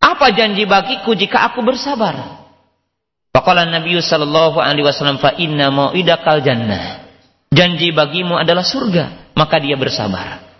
apa 0.00 0.32
janji 0.32 0.64
bagiku 0.64 1.12
jika 1.18 1.50
aku 1.50 1.60
bersabar 1.66 2.39
Faqala 3.30 3.66
Nabi 3.70 3.94
sallallahu 4.02 4.58
alaihi 4.58 4.82
wasallam 4.82 5.22
fa 5.22 5.38
inna 5.38 5.70
mau'idakal 5.70 6.42
jannah. 6.42 7.06
Janji 7.50 7.94
bagimu 7.94 8.34
adalah 8.34 8.66
surga 8.66 9.34
maka 9.38 9.58
dia 9.62 9.78
bersabar. 9.78 10.50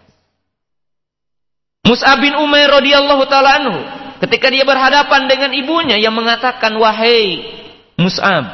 Mus'ab 1.87 2.23
bin 2.23 2.39
Umair 2.39 2.71
radhiyallahu 2.71 3.23
taala 3.27 3.51
anhu 3.59 3.79
ketika 4.23 4.47
dia 4.53 4.63
berhadapan 4.63 5.27
dengan 5.27 5.51
ibunya 5.51 5.99
yang 5.99 6.15
mengatakan 6.15 6.77
wahai 6.79 7.43
Mus'ab 7.99 8.47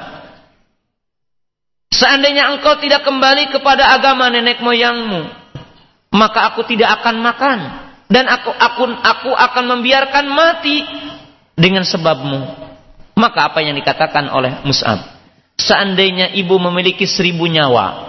seandainya 1.92 2.54
engkau 2.56 2.80
tidak 2.80 3.04
kembali 3.04 3.52
kepada 3.52 3.92
agama 3.92 4.32
nenek 4.32 4.62
moyangmu 4.64 5.28
maka 6.16 6.54
aku 6.54 6.64
tidak 6.64 7.02
akan 7.02 7.20
makan 7.20 7.58
dan 8.08 8.24
aku 8.30 8.50
aku 8.56 8.84
aku 9.04 9.30
akan 9.34 9.64
membiarkan 9.74 10.26
mati 10.30 10.86
dengan 11.58 11.82
sebabmu 11.82 12.65
maka 13.16 13.50
apa 13.50 13.64
yang 13.64 13.74
dikatakan 13.74 14.28
oleh 14.30 14.62
Mus'ab 14.62 15.00
seandainya 15.56 16.36
ibu 16.36 16.60
memiliki 16.60 17.08
seribu 17.08 17.48
nyawa 17.48 18.06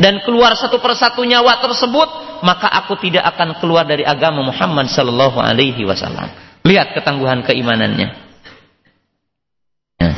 dan 0.00 0.24
keluar 0.24 0.56
satu 0.56 0.80
persatu 0.80 1.20
nyawa 1.28 1.60
tersebut, 1.60 2.40
maka 2.40 2.72
aku 2.72 2.96
tidak 3.04 3.20
akan 3.36 3.60
keluar 3.60 3.84
dari 3.84 4.00
agama 4.00 4.40
Muhammad 4.40 4.88
sallallahu 4.88 5.36
alaihi 5.36 5.84
wasallam. 5.84 6.32
Lihat 6.64 6.96
ketangguhan 6.96 7.44
keimanannya. 7.44 8.08
Ya. 10.00 10.10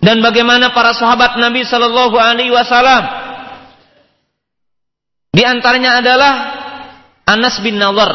Dan 0.00 0.24
bagaimana 0.24 0.72
para 0.72 0.96
sahabat 0.96 1.36
Nabi 1.36 1.68
sallallahu 1.68 2.16
alaihi 2.16 2.48
wasallam 2.48 3.04
di 5.36 5.44
antaranya 5.44 6.00
adalah 6.00 6.32
Anas 7.28 7.60
bin 7.60 7.76
Nawar 7.76 8.08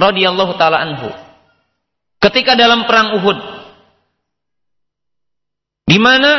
radhiyallahu 0.00 0.56
taala 0.56 0.80
anhu. 0.80 1.12
Ketika 2.24 2.56
dalam 2.56 2.88
perang 2.88 3.20
Uhud 3.20 3.36
di 5.84 5.98
mana 6.00 6.30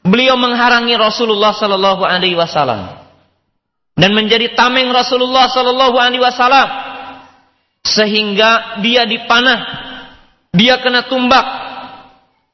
beliau 0.00 0.34
mengharangi 0.40 0.96
Rasulullah 0.96 1.52
sallallahu 1.52 2.02
alaihi 2.04 2.36
wasallam 2.38 3.04
dan 3.96 4.10
menjadi 4.12 4.56
tameng 4.56 4.88
Rasulullah 4.92 5.48
sallallahu 5.48 5.96
alaihi 5.96 6.22
wasallam 6.24 6.68
sehingga 7.84 8.80
dia 8.80 9.04
dipanah 9.04 9.60
dia 10.56 10.80
kena 10.80 11.04
tumbak 11.04 11.66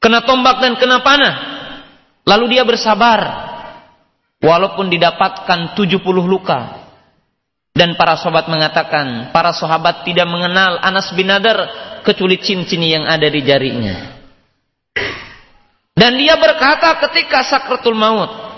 kena 0.03 0.27
tombak 0.27 0.59
dan 0.59 0.75
kena 0.75 0.99
panah. 1.07 1.35
Lalu 2.27 2.59
dia 2.59 2.67
bersabar 2.67 3.21
walaupun 4.43 4.91
didapatkan 4.91 5.79
70 5.79 6.03
luka. 6.27 6.83
Dan 7.73 7.97
para 7.97 8.21
sahabat 8.21 8.53
mengatakan 8.53 9.33
para 9.33 9.57
sahabat 9.57 10.05
tidak 10.05 10.29
mengenal 10.29 10.77
Anas 10.85 11.09
bin 11.17 11.33
Nadar 11.33 11.57
kecuali 12.05 12.37
cincin 12.37 12.85
yang 12.85 13.09
ada 13.09 13.25
di 13.33 13.41
jarinya 13.41 14.21
dan 15.93 16.17
dia 16.17 16.35
berkata 16.41 16.97
ketika 17.09 17.45
sakratul 17.45 17.97
maut 17.97 18.53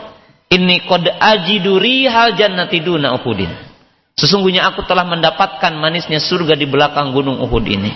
Inni 0.54 0.86
qad 0.86 1.02
ajidu 1.08 1.82
rihal 1.82 2.38
jannati 2.38 2.78
duna 2.78 3.16
Uhudin. 3.18 3.50
Sesungguhnya 4.14 4.70
aku 4.70 4.86
telah 4.86 5.02
mendapatkan 5.02 5.74
manisnya 5.74 6.22
surga 6.22 6.54
di 6.54 6.70
belakang 6.70 7.10
gunung 7.10 7.42
Uhud 7.42 7.66
ini. 7.66 7.90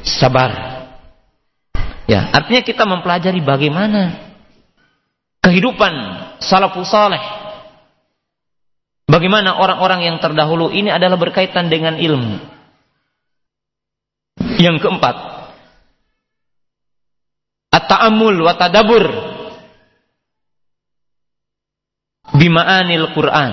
Sabar. 0.00 0.80
Ya, 2.08 2.32
artinya 2.32 2.64
kita 2.64 2.88
mempelajari 2.88 3.44
bagaimana 3.44 4.16
kehidupan 5.44 5.92
salafus 6.40 6.88
saleh. 6.88 7.20
Bagaimana 9.04 9.60
orang-orang 9.60 10.06
yang 10.08 10.16
terdahulu 10.22 10.72
ini 10.72 10.88
adalah 10.88 11.20
berkaitan 11.20 11.68
dengan 11.68 12.00
ilmu. 12.00 12.40
Yang 14.56 14.80
keempat, 14.80 15.16
at-ta'ammul 17.70 18.36
wa 18.42 18.52
tadabbur 18.58 19.04
bima'anil 22.34 23.10
Quran 23.14 23.52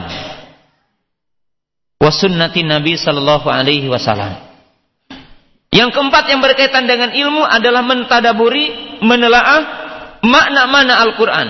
wa 1.97 2.09
sunnati 2.13 2.61
Nabi 2.65 2.97
sallallahu 2.97 3.47
alaihi 3.49 3.89
wasallam. 3.89 4.37
Yang 5.73 5.93
keempat 5.93 6.31
yang 6.31 6.41
berkaitan 6.41 6.87
dengan 6.87 7.11
ilmu 7.11 7.43
adalah 7.43 7.83
mentadaburi, 7.83 8.97
menelaah 9.03 9.61
makna-makna 10.23 11.03
Al-Qur'an, 11.03 11.47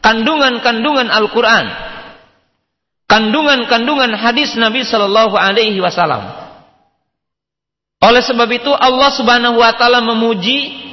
kandungan-kandungan 0.00 1.12
Al-Qur'an, 1.12 1.66
kandungan-kandungan 3.06 4.16
hadis 4.16 4.56
Nabi 4.56 4.82
sallallahu 4.88 5.36
alaihi 5.36 5.78
wasallam. 5.84 6.32
Oleh 7.98 8.22
sebab 8.22 8.48
itu 8.54 8.70
Allah 8.70 9.10
Subhanahu 9.12 9.58
wa 9.58 9.74
taala 9.74 10.00
memuji 10.00 10.87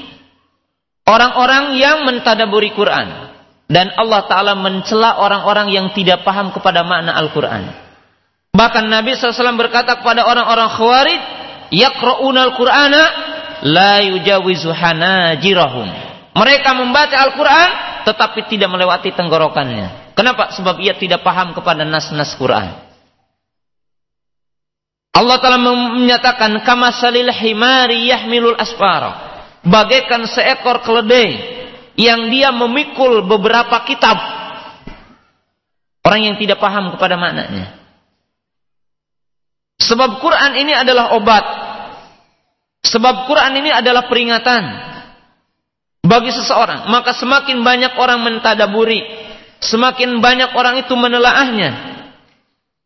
orang-orang 1.05 1.77
yang 1.77 2.03
mentadaburi 2.03 2.73
Quran 2.73 3.33
dan 3.65 3.93
Allah 3.97 4.29
Ta'ala 4.29 4.53
mencela 4.53 5.17
orang-orang 5.21 5.73
yang 5.73 5.87
tidak 5.93 6.21
paham 6.21 6.53
kepada 6.53 6.85
makna 6.85 7.17
Al-Quran. 7.17 7.85
Bahkan 8.55 8.85
Nabi 8.87 9.17
SAW 9.17 9.57
berkata 9.57 9.99
kepada 9.99 10.25
orang-orang 10.25 10.69
khawarij, 10.69 11.21
Yakra'una 11.73 12.39
Al-Qur'ana 12.51 13.03
la 13.65 14.05
yujawizu 14.05 14.69
hanajirahum. 14.69 15.87
Mereka 16.35 16.69
membaca 16.77 17.15
Al-Quran 17.25 17.69
tetapi 18.05 18.45
tidak 18.45 18.69
melewati 18.69 19.09
tenggorokannya. 19.17 20.13
Kenapa? 20.13 20.53
Sebab 20.53 20.77
ia 20.79 20.93
tidak 20.93 21.25
paham 21.25 21.57
kepada 21.57 21.83
nas-nas 21.83 22.37
Quran. 22.37 22.85
Allah 25.15 25.37
Ta'ala 25.41 25.57
menyatakan, 25.95 26.53
Kama 26.61 26.91
salil 26.93 27.31
himari 27.33 28.13
yahmilul 28.13 28.55
asfara. 28.59 29.24
Bagaikan 29.65 30.29
seekor 30.29 30.85
keledai 30.85 31.55
yang 31.97 32.29
dia 32.29 32.53
memikul 32.53 33.25
beberapa 33.25 33.81
kitab. 33.87 34.15
Orang 36.05 36.21
yang 36.21 36.35
tidak 36.37 36.61
paham 36.61 36.93
kepada 36.93 37.17
maknanya. 37.17 37.81
Sebab 39.81 40.21
Quran 40.21 40.53
ini 40.61 40.73
adalah 40.77 41.17
obat. 41.17 41.45
Sebab 42.85 43.25
Quran 43.25 43.57
ini 43.57 43.73
adalah 43.73 44.05
peringatan 44.05 44.63
bagi 46.05 46.29
seseorang. 46.29 46.85
Maka 46.93 47.17
semakin 47.17 47.65
banyak 47.65 47.97
orang 47.97 48.21
mentadaburi, 48.21 49.01
semakin 49.57 50.21
banyak 50.21 50.53
orang 50.53 50.85
itu 50.85 50.93
menelaahnya, 50.93 51.71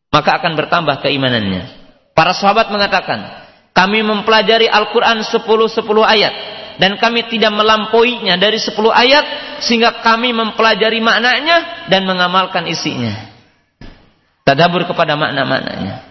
maka 0.10 0.40
akan 0.40 0.56
bertambah 0.56 1.04
keimanannya. 1.04 1.68
Para 2.16 2.32
sahabat 2.32 2.72
mengatakan, 2.72 3.20
kami 3.76 4.00
mempelajari 4.02 4.72
Al-Quran 4.72 5.28
10-10 5.28 5.44
ayat 6.08 6.34
dan 6.80 6.96
kami 6.96 7.28
tidak 7.28 7.52
melampauinya 7.52 8.40
dari 8.40 8.56
10 8.56 8.72
ayat 8.88 9.26
sehingga 9.60 10.00
kami 10.00 10.32
mempelajari 10.32 11.04
maknanya 11.04 11.92
dan 11.92 12.08
mengamalkan 12.08 12.64
isinya. 12.72 13.28
Tadabur 14.48 14.88
kepada 14.88 15.20
makna-maknanya. 15.20 16.08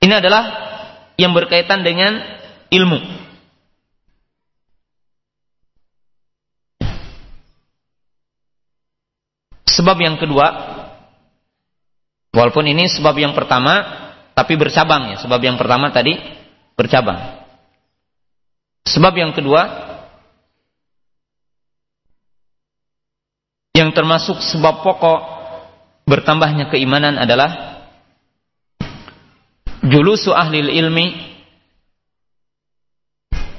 Ini 0.00 0.14
adalah 0.20 0.44
yang 1.16 1.32
berkaitan 1.32 1.80
dengan 1.80 2.20
ilmu. 2.68 3.00
Sebab 9.64 9.96
yang 10.04 10.20
kedua, 10.20 10.46
walaupun 12.36 12.68
ini 12.68 12.92
sebab 12.92 13.16
yang 13.16 13.32
pertama, 13.32 13.80
tapi 14.36 14.56
bercabang 14.60 15.16
ya. 15.16 15.16
Sebab 15.24 15.40
yang 15.40 15.56
pertama 15.56 15.88
tadi 15.88 16.39
bercabang. 16.80 17.44
Sebab 18.88 19.12
yang 19.12 19.36
kedua 19.36 19.68
yang 23.76 23.92
termasuk 23.92 24.40
sebab 24.40 24.80
pokok 24.80 25.20
bertambahnya 26.08 26.72
keimanan 26.72 27.20
adalah 27.20 27.84
julusu 29.84 30.32
ahli 30.32 30.64
ilmi 30.64 31.06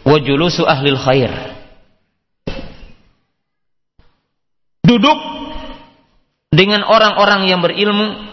wa 0.06 0.18
julusu 0.18 0.66
ahli 0.66 0.90
khair. 0.98 1.32
Duduk 4.82 5.20
dengan 6.52 6.84
orang-orang 6.84 7.48
yang 7.48 7.64
berilmu 7.64 8.28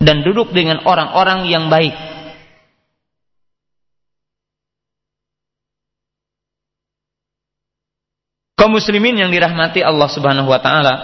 dan 0.00 0.24
duduk 0.24 0.56
dengan 0.56 0.80
orang-orang 0.88 1.44
yang 1.46 1.68
baik. 1.68 1.92
Kaum 8.58 8.74
muslimin 8.74 9.14
yang 9.14 9.30
dirahmati 9.30 9.80
Allah 9.80 10.08
Subhanahu 10.10 10.50
wa 10.50 10.58
taala 10.58 10.94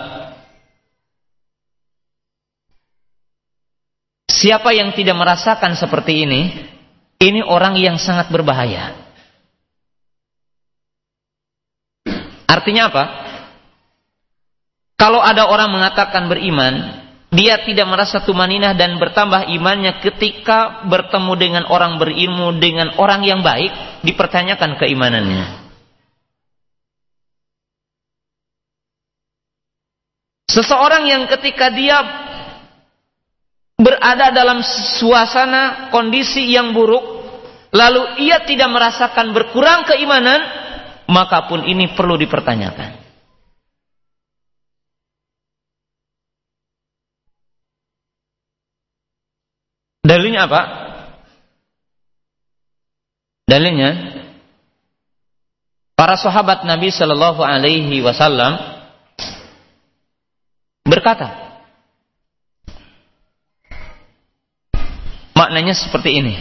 Siapa 4.34 4.76
yang 4.76 4.92
tidak 4.92 5.16
merasakan 5.16 5.72
seperti 5.78 6.26
ini 6.26 6.52
Ini 7.16 7.40
orang 7.40 7.80
yang 7.80 7.96
sangat 7.96 8.28
berbahaya. 8.28 8.92
Artinya 12.44 12.92
apa? 12.92 13.04
Kalau 15.00 15.24
ada 15.24 15.48
orang 15.48 15.72
mengatakan 15.72 16.28
beriman, 16.28 17.00
dia 17.32 17.64
tidak 17.64 17.88
merasa 17.88 18.20
tumaninah 18.22 18.76
dan 18.76 19.00
bertambah 19.00 19.48
imannya 19.56 20.04
ketika 20.04 20.84
bertemu 20.86 21.32
dengan 21.34 21.64
orang 21.66 21.96
berilmu, 21.96 22.60
dengan 22.60 22.94
orang 23.00 23.24
yang 23.24 23.40
baik, 23.40 24.04
dipertanyakan 24.04 24.76
keimanannya. 24.76 25.63
Seseorang 30.54 31.10
yang 31.10 31.26
ketika 31.26 31.66
dia 31.74 31.98
berada 33.74 34.30
dalam 34.30 34.62
suasana 35.02 35.90
kondisi 35.90 36.46
yang 36.54 36.70
buruk, 36.70 37.02
lalu 37.74 38.22
ia 38.22 38.38
tidak 38.46 38.70
merasakan 38.70 39.34
berkurang 39.34 39.82
keimanan, 39.82 40.38
maka 41.10 41.50
pun 41.50 41.66
ini 41.66 41.90
perlu 41.90 42.14
dipertanyakan. 42.14 43.02
Dalilnya 50.04 50.46
apa? 50.46 50.62
Dalilnya 53.48 53.90
para 55.96 56.14
sahabat 56.20 56.62
Nabi 56.68 56.92
Shallallahu 56.92 57.40
Alaihi 57.40 58.04
Wasallam 58.04 58.73
berkata, 60.94 61.58
maknanya 65.34 65.74
seperti 65.74 66.22
ini. 66.22 66.34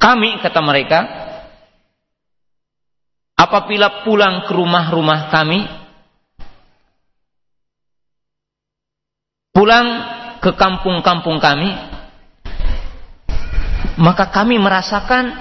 Kami 0.00 0.40
kata 0.40 0.60
mereka, 0.64 1.00
apabila 3.36 4.00
pulang 4.08 4.48
ke 4.48 4.52
rumah-rumah 4.56 5.28
kami, 5.28 5.60
pulang 9.52 9.86
ke 10.40 10.56
kampung-kampung 10.56 11.36
kami, 11.36 11.68
maka 14.00 14.28
kami 14.32 14.56
merasakan 14.56 15.32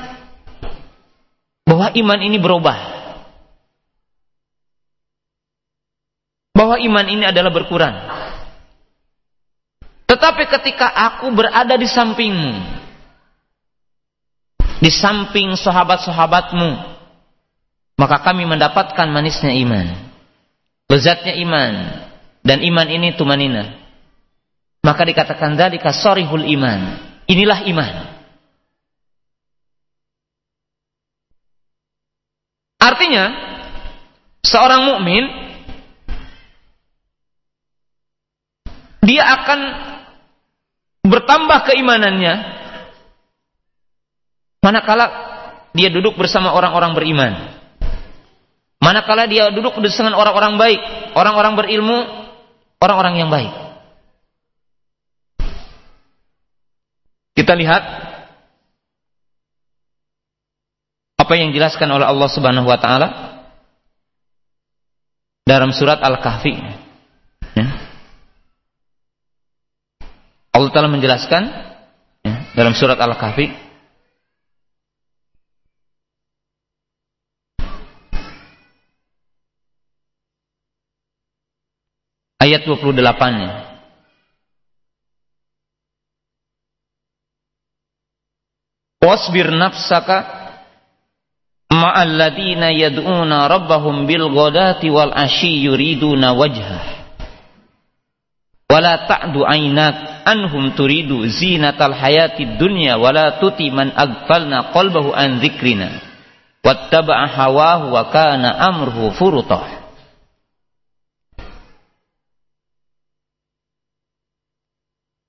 bahwa 1.63 1.87
iman 1.95 2.19
ini 2.19 2.35
berubah. 2.39 2.94
Bahwa 6.55 6.79
iman 6.79 7.05
ini 7.11 7.27
adalah 7.27 7.51
berkurang. 7.51 7.95
Tetapi 10.07 10.43
ketika 10.47 10.87
aku 10.87 11.27
berada 11.35 11.75
di 11.75 11.83
sampingmu, 11.83 12.53
di 14.79 14.87
samping 14.87 15.59
sahabat-sahabatmu, 15.59 16.69
maka 17.99 18.17
kami 18.23 18.47
mendapatkan 18.47 19.07
manisnya 19.11 19.51
iman. 19.51 19.87
Lezatnya 20.87 21.35
iman. 21.43 21.73
Dan 22.45 22.61
iman 22.61 22.87
ini 22.87 23.17
tumanina. 23.17 23.73
Maka 24.85 25.01
dikatakan 25.01 25.57
dalika 25.57 25.89
sorihul 25.89 26.45
iman. 26.45 27.01
Inilah 27.25 27.65
iman. 27.65 27.93
Artinya, 32.77 33.25
seorang 34.45 34.85
mukmin 34.85 35.44
dia 39.05 39.21
akan 39.21 39.59
bertambah 41.05 41.59
keimanannya 41.69 42.33
manakala 44.65 45.05
dia 45.77 45.93
duduk 45.93 46.17
bersama 46.17 46.55
orang-orang 46.57 46.97
beriman. 46.97 47.33
Manakala 48.81 49.29
dia 49.29 49.53
duduk 49.53 49.77
bersama 49.77 50.13
orang-orang 50.17 50.57
baik, 50.57 50.81
orang-orang 51.13 51.53
berilmu, 51.57 51.99
orang-orang 52.81 53.21
yang 53.21 53.29
baik. 53.29 53.53
Kita 57.35 57.51
lihat 57.53 57.83
apa 61.19 61.33
yang 61.35 61.51
dijelaskan 61.51 61.89
oleh 61.91 62.07
Allah 62.07 62.29
Subhanahu 62.31 62.69
wa 62.69 62.79
taala 62.79 63.07
dalam 65.43 65.75
surat 65.75 65.99
Al-Kahfi. 65.99 66.53
Ya. 67.57 67.67
Allah 70.55 70.71
telah 70.71 70.87
menjelaskan 70.87 71.43
ya, 72.23 72.33
dalam 72.55 72.71
surat 72.71 72.95
Al-Kahfi 72.95 73.51
ayat 82.39 82.63
28 82.63 82.95
ya. 83.43 83.51
wasbir 89.03 89.51
nafsaka 89.51 90.17
ma'al 91.67 92.15
ladina 92.15 92.71
yad'una 92.71 93.51
rabbahum 93.51 94.07
bil 94.07 94.31
ghadati 94.31 94.87
wal 94.87 95.11
ashi 95.11 95.67
yuriduna 95.67 96.31
wajhah 96.31 97.05
wala 98.71 99.05
ta'du 99.05 99.45
ainak 99.45 100.14
anhum 100.25 100.73
turidu 100.73 101.29
zinatal 101.29 101.93
hayatid 101.93 102.57
dunya 102.57 102.97
wala 102.97 103.37
tuti 103.37 103.69
man 103.69 103.93
aghfalna 103.93 104.73
qalbahu 104.73 105.13
an 105.13 105.39
dzikrina 105.39 106.01
wattaba'a 106.65 107.29
hawahu 107.29 107.93
wa 107.93 108.09
kana 108.09 108.49
amruhu 108.73 109.13
furutah 109.13 109.85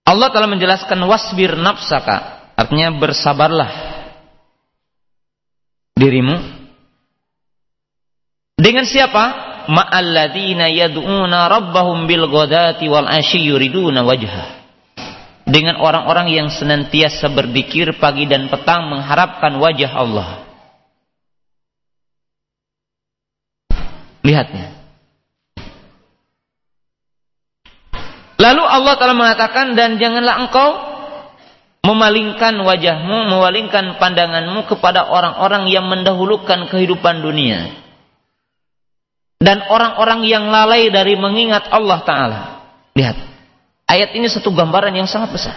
Allah 0.06 0.30
telah 0.30 0.48
menjelaskan 0.48 1.02
wasbir 1.04 1.58
nafsaka 1.58 2.36
Artinya 2.56 2.88
bersabarlah 2.96 3.70
dirimu. 5.92 6.36
Dengan 8.56 8.88
siapa? 8.88 9.24
Ma'alladzina 9.68 10.72
yad'una 10.72 11.52
rabbahum 11.52 12.08
bil 12.08 12.24
ghadati 12.32 12.88
wal 12.88 13.04
ashi 13.04 13.44
yuriduna 13.44 14.00
wajhah. 14.08 14.55
Dengan 15.46 15.78
orang-orang 15.78 16.26
yang 16.34 16.48
senantiasa 16.50 17.30
berzikir 17.30 17.94
pagi 18.02 18.26
dan 18.26 18.50
petang 18.50 18.90
mengharapkan 18.90 19.54
wajah 19.62 19.92
Allah. 19.94 20.28
Lihatnya. 24.26 24.74
Lalu 28.42 28.62
Allah 28.66 28.94
telah 28.98 29.16
mengatakan 29.16 29.78
dan 29.78 30.02
janganlah 30.02 30.34
engkau 30.44 30.68
memalingkan 31.86 32.58
wajahmu, 32.58 33.30
memalingkan 33.30 34.02
pandanganmu 34.02 34.66
kepada 34.66 35.06
orang-orang 35.06 35.70
yang 35.70 35.86
mendahulukan 35.86 36.66
kehidupan 36.66 37.22
dunia. 37.22 37.70
Dan 39.38 39.62
orang-orang 39.70 40.26
yang 40.26 40.50
lalai 40.50 40.90
dari 40.90 41.14
mengingat 41.14 41.70
Allah 41.70 42.02
Ta'ala. 42.02 42.42
Lihat, 42.98 43.35
ayat 43.86 44.18
ini 44.18 44.26
satu 44.26 44.50
gambaran 44.50 44.94
yang 44.94 45.08
sangat 45.08 45.32
besar. 45.32 45.56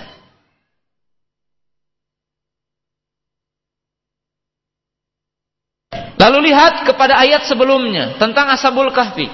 Lalu 6.19 6.51
lihat 6.51 6.83
kepada 6.83 7.15
ayat 7.15 7.47
sebelumnya 7.47 8.19
tentang 8.19 8.51
Ashabul 8.51 8.91
Kahfi. 8.91 9.31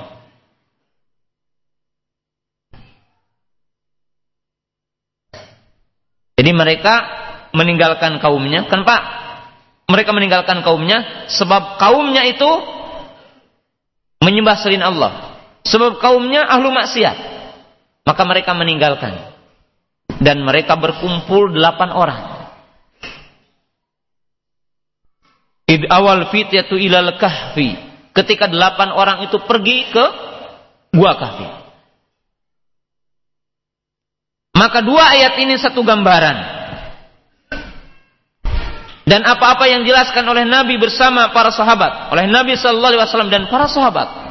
Jadi 6.43 6.59
mereka 6.59 6.95
meninggalkan 7.55 8.19
kaumnya. 8.19 8.67
Kenapa 8.67 8.99
mereka 9.87 10.11
meninggalkan 10.11 10.67
kaumnya? 10.67 11.31
Sebab 11.31 11.79
kaumnya 11.79 12.27
itu 12.27 12.51
menyembah 14.19 14.59
selain 14.59 14.83
Allah. 14.83 15.32
Sebab 15.62 16.02
kaumnya 16.02 16.43
ahlu 16.43 16.74
maksiat. 16.74 17.16
Maka 18.02 18.22
mereka 18.26 18.51
meninggalkan. 18.55 19.14
Dan 20.18 20.43
mereka 20.43 20.74
berkumpul 20.78 21.55
delapan 21.55 21.90
orang. 21.94 22.20
Id 25.70 25.86
awal 25.86 26.26
fityatu 26.30 26.74
ilal 26.74 27.14
kahfi. 27.18 27.78
Ketika 28.12 28.51
delapan 28.51 28.93
orang 28.93 29.24
itu 29.24 29.39
pergi 29.47 29.89
ke 29.89 30.05
gua 30.93 31.16
kahfi. 31.16 31.48
Maka 34.52 34.84
dua 34.84 35.16
ayat 35.16 35.39
ini 35.40 35.56
satu 35.56 35.80
gambaran. 35.80 36.60
Dan 39.02 39.26
apa-apa 39.26 39.66
yang 39.66 39.82
dijelaskan 39.82 40.22
oleh 40.22 40.47
Nabi 40.47 40.78
bersama 40.78 41.34
para 41.34 41.51
sahabat, 41.51 42.14
oleh 42.14 42.30
Nabi 42.30 42.55
wasallam 42.55 43.32
dan 43.34 43.51
para 43.51 43.66
sahabat 43.66 44.22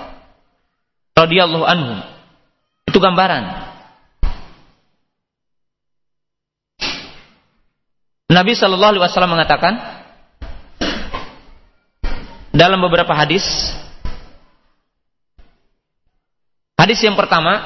radhiyallahu 1.15 1.65
anhum. 1.65 1.99
Itu 2.88 2.99
gambaran. 2.99 3.71
Nabi 8.31 8.55
sallallahu 8.55 8.95
alaihi 8.95 9.03
wasallam 9.03 9.35
mengatakan 9.35 9.73
dalam 12.55 12.79
beberapa 12.79 13.11
hadis 13.11 13.43
Hadis 16.79 16.97
yang 17.03 17.13
pertama 17.19 17.59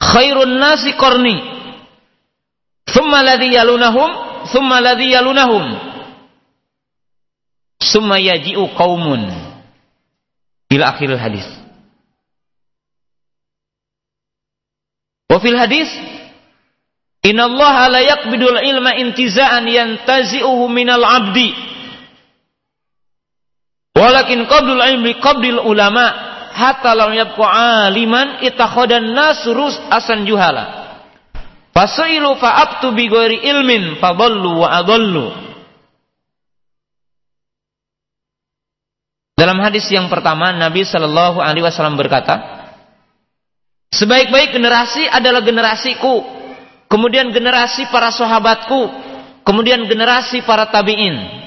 Khairun 0.00 0.56
nasi 0.58 0.96
qarni 0.96 1.38
Thumma 2.88 3.20
ladhi 3.20 3.52
yalunahum 3.52 4.10
thumma 4.50 4.82
ladhi 4.82 5.14
yalunahum 5.14 5.62
summa 7.78 8.18
yaji'u 8.18 8.74
qaumun 8.74 9.51
ila 10.72 10.84
akhir 10.96 11.12
hadis. 11.20 11.46
Wa 15.28 15.40
fil 15.40 15.56
hadis 15.56 15.88
inna 17.24 17.48
Allah 17.48 17.76
la 17.88 18.00
yaqbidul 18.00 18.60
ilma 18.60 18.96
intiza'an 18.96 19.68
yantazi'uhu 19.68 20.68
minal 20.72 21.04
abdi. 21.04 21.52
Walakin 23.92 24.48
qabdul 24.48 24.80
ilmi 24.80 25.20
qabdil 25.20 25.60
ulama 25.62 26.06
hatta 26.52 26.96
lam 26.96 27.12
yabqa 27.12 27.44
aliman 27.88 28.40
itakhadan 28.44 29.12
nas 29.12 29.44
rus 29.46 29.76
asan 29.92 30.24
juhala 30.28 30.82
Fasailu 31.72 32.36
fa'abtu 32.36 32.92
bi 32.92 33.08
ghairi 33.08 33.48
ilmin 33.48 33.96
fadallu 33.96 34.60
wa 34.60 34.68
adallu. 34.76 35.51
Dalam 39.42 39.58
hadis 39.58 39.90
yang 39.90 40.06
pertama 40.06 40.54
Nabi 40.54 40.86
Shallallahu 40.86 41.42
alaihi 41.42 41.66
wasallam 41.66 41.98
berkata, 41.98 42.62
Sebaik-baik 43.90 44.54
generasi 44.54 45.02
adalah 45.10 45.42
generasiku, 45.42 46.22
kemudian 46.86 47.34
generasi 47.34 47.90
para 47.90 48.14
sahabatku, 48.14 48.86
kemudian 49.42 49.82
generasi 49.90 50.46
para 50.46 50.70
tabi'in. 50.70 51.42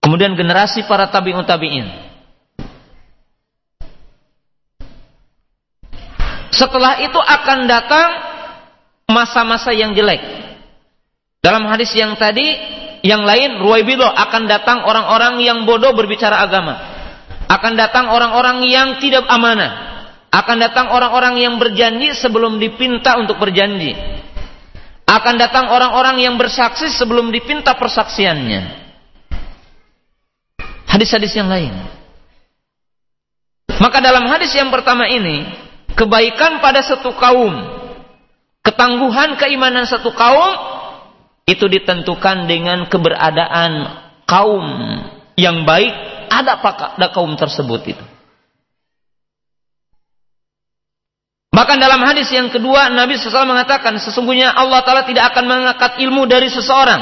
Kemudian 0.00 0.32
generasi 0.32 0.88
para 0.88 1.12
tabi'un 1.12 1.44
tabi'in. 1.44 1.84
Setelah 6.48 6.96
itu 7.04 7.20
akan 7.20 7.58
datang 7.68 8.08
masa-masa 9.12 9.68
yang 9.76 9.92
jelek. 9.92 10.43
Dalam 11.44 11.68
hadis 11.68 11.92
yang 11.92 12.16
tadi, 12.16 12.56
yang 13.04 13.20
lain, 13.20 13.60
ruwaibido 13.60 14.08
akan 14.08 14.48
datang 14.48 14.80
orang-orang 14.88 15.44
yang 15.44 15.68
bodoh 15.68 15.92
berbicara 15.92 16.40
agama. 16.40 16.80
Akan 17.52 17.76
datang 17.76 18.08
orang-orang 18.08 18.64
yang 18.64 18.96
tidak 18.96 19.28
amanah. 19.28 19.92
Akan 20.32 20.56
datang 20.56 20.88
orang-orang 20.88 21.36
yang 21.36 21.60
berjanji 21.60 22.16
sebelum 22.16 22.56
dipinta 22.56 23.20
untuk 23.20 23.36
berjanji. 23.36 23.92
Akan 25.04 25.36
datang 25.36 25.68
orang-orang 25.68 26.24
yang 26.24 26.40
bersaksi 26.40 26.88
sebelum 26.88 27.28
dipinta 27.28 27.76
persaksiannya. 27.76 28.80
Hadis-hadis 30.88 31.36
yang 31.36 31.52
lain. 31.52 31.76
Maka 33.84 34.00
dalam 34.00 34.24
hadis 34.32 34.48
yang 34.56 34.72
pertama 34.72 35.04
ini, 35.12 35.44
kebaikan 35.92 36.64
pada 36.64 36.80
satu 36.80 37.12
kaum, 37.20 37.52
ketangguhan 38.64 39.36
keimanan 39.36 39.84
satu 39.84 40.08
kaum 40.16 40.73
itu 41.44 41.64
ditentukan 41.68 42.48
dengan 42.48 42.88
keberadaan 42.88 43.72
kaum 44.24 44.64
yang 45.36 45.68
baik 45.68 45.92
ada 46.32 46.58
pada 46.58 47.06
kaum 47.12 47.36
tersebut 47.36 47.80
itu. 47.84 48.04
Bahkan 51.54 51.78
dalam 51.78 52.02
hadis 52.02 52.26
yang 52.34 52.50
kedua 52.50 52.90
Nabi 52.90 53.14
SAW 53.14 53.46
mengatakan 53.46 53.94
sesungguhnya 54.02 54.50
Allah 54.50 54.82
Ta'ala 54.82 55.06
tidak 55.06 55.30
akan 55.30 55.44
mengangkat 55.46 56.02
ilmu 56.02 56.26
dari 56.26 56.50
seseorang 56.50 56.98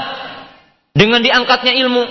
dengan 0.92 1.24
diangkatnya 1.24 1.72
ilmu 1.72 2.02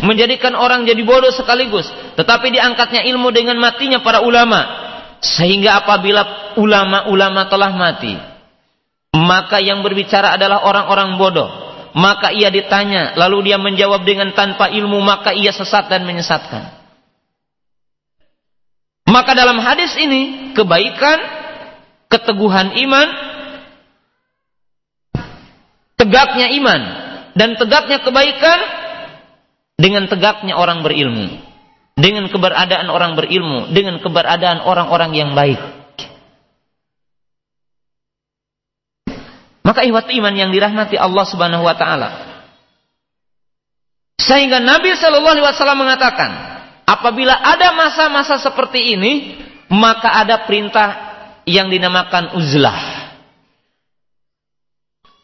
menjadikan 0.00 0.56
orang 0.56 0.88
jadi 0.88 1.04
bodoh 1.04 1.28
sekaligus 1.28 1.84
tetapi 2.16 2.56
diangkatnya 2.56 3.04
ilmu 3.04 3.28
dengan 3.36 3.60
matinya 3.60 4.00
para 4.00 4.24
ulama 4.24 4.84
sehingga 5.24 5.80
apabila 5.80 6.52
ulama-ulama 6.60 7.48
telah 7.48 7.72
mati, 7.72 8.12
maka 9.16 9.56
yang 9.64 9.80
berbicara 9.80 10.36
adalah 10.36 10.68
orang-orang 10.68 11.16
bodoh. 11.16 11.48
Maka 11.94 12.34
ia 12.34 12.50
ditanya, 12.50 13.14
lalu 13.14 13.50
dia 13.50 13.58
menjawab 13.58 14.02
dengan 14.02 14.34
tanpa 14.34 14.66
ilmu, 14.70 14.98
maka 14.98 15.30
ia 15.30 15.54
sesat 15.54 15.86
dan 15.86 16.02
menyesatkan. 16.02 16.74
Maka 19.06 19.30
dalam 19.38 19.62
hadis 19.62 19.94
ini, 19.94 20.50
kebaikan, 20.58 21.18
keteguhan 22.10 22.74
iman, 22.74 23.08
tegaknya 25.94 26.50
iman, 26.58 26.82
dan 27.38 27.54
tegaknya 27.54 28.02
kebaikan 28.02 28.58
dengan 29.78 30.10
tegaknya 30.10 30.58
orang 30.58 30.82
berilmu 30.82 31.54
dengan 31.94 32.26
keberadaan 32.26 32.90
orang 32.90 33.14
berilmu, 33.14 33.70
dengan 33.70 34.02
keberadaan 34.02 34.62
orang-orang 34.62 35.14
yang 35.14 35.30
baik. 35.32 35.58
Maka 39.74 39.90
ihwat 39.90 40.06
iman 40.06 40.30
yang 40.38 40.54
dirahmati 40.54 40.94
Allah 40.94 41.26
Subhanahu 41.26 41.66
wa 41.66 41.74
taala. 41.74 42.30
Sehingga 44.22 44.62
Nabi 44.62 44.94
Shallallahu 44.94 45.34
alaihi 45.34 45.46
wasallam 45.50 45.82
mengatakan, 45.82 46.30
apabila 46.86 47.34
ada 47.34 47.74
masa-masa 47.74 48.38
seperti 48.38 48.94
ini, 48.94 49.34
maka 49.66 50.14
ada 50.14 50.46
perintah 50.46 50.94
yang 51.42 51.66
dinamakan 51.66 52.38
uzlah. 52.38 53.10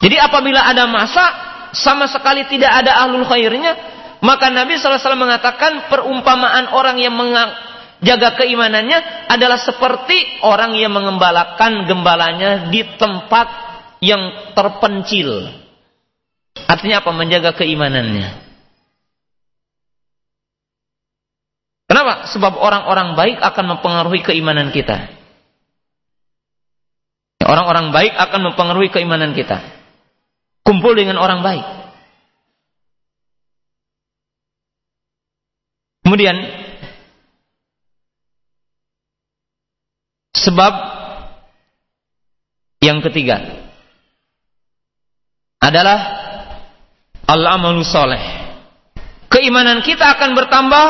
Jadi 0.02 0.18
apabila 0.18 0.66
ada 0.66 0.90
masa 0.90 1.24
sama 1.70 2.10
sekali 2.10 2.42
tidak 2.50 2.82
ada 2.82 2.98
ahlul 3.06 3.22
khairnya, 3.22 3.78
maka 4.18 4.50
Nabi 4.50 4.82
SAW 4.82 5.14
mengatakan 5.14 5.86
perumpamaan 5.86 6.74
orang 6.74 6.98
yang 6.98 7.14
menjaga 7.14 8.34
keimanannya 8.34 9.30
adalah 9.30 9.62
seperti 9.62 10.42
orang 10.42 10.74
yang 10.74 10.90
mengembalakan 10.90 11.86
gembalanya 11.86 12.66
di 12.66 12.82
tempat 12.98 13.69
yang 14.00 14.52
terpencil. 14.56 15.52
Artinya 16.66 17.04
apa? 17.04 17.10
Menjaga 17.12 17.52
keimanannya. 17.56 18.50
Kenapa? 21.86 22.28
Sebab 22.32 22.56
orang-orang 22.56 23.14
baik 23.14 23.38
akan 23.38 23.64
mempengaruhi 23.76 24.20
keimanan 24.24 24.72
kita. 24.72 25.20
Orang-orang 27.44 27.90
baik 27.90 28.14
akan 28.14 28.40
mempengaruhi 28.52 28.90
keimanan 28.94 29.34
kita. 29.34 29.58
Kumpul 30.62 30.94
dengan 30.94 31.18
orang 31.18 31.42
baik. 31.42 31.66
Kemudian 36.06 36.36
sebab 40.34 40.72
yang 42.82 42.98
ketiga 43.04 43.69
adalah 45.60 45.98
al-amalu 47.28 47.84
soleh. 47.84 48.22
Keimanan 49.30 49.84
kita 49.84 50.18
akan 50.18 50.34
bertambah 50.34 50.86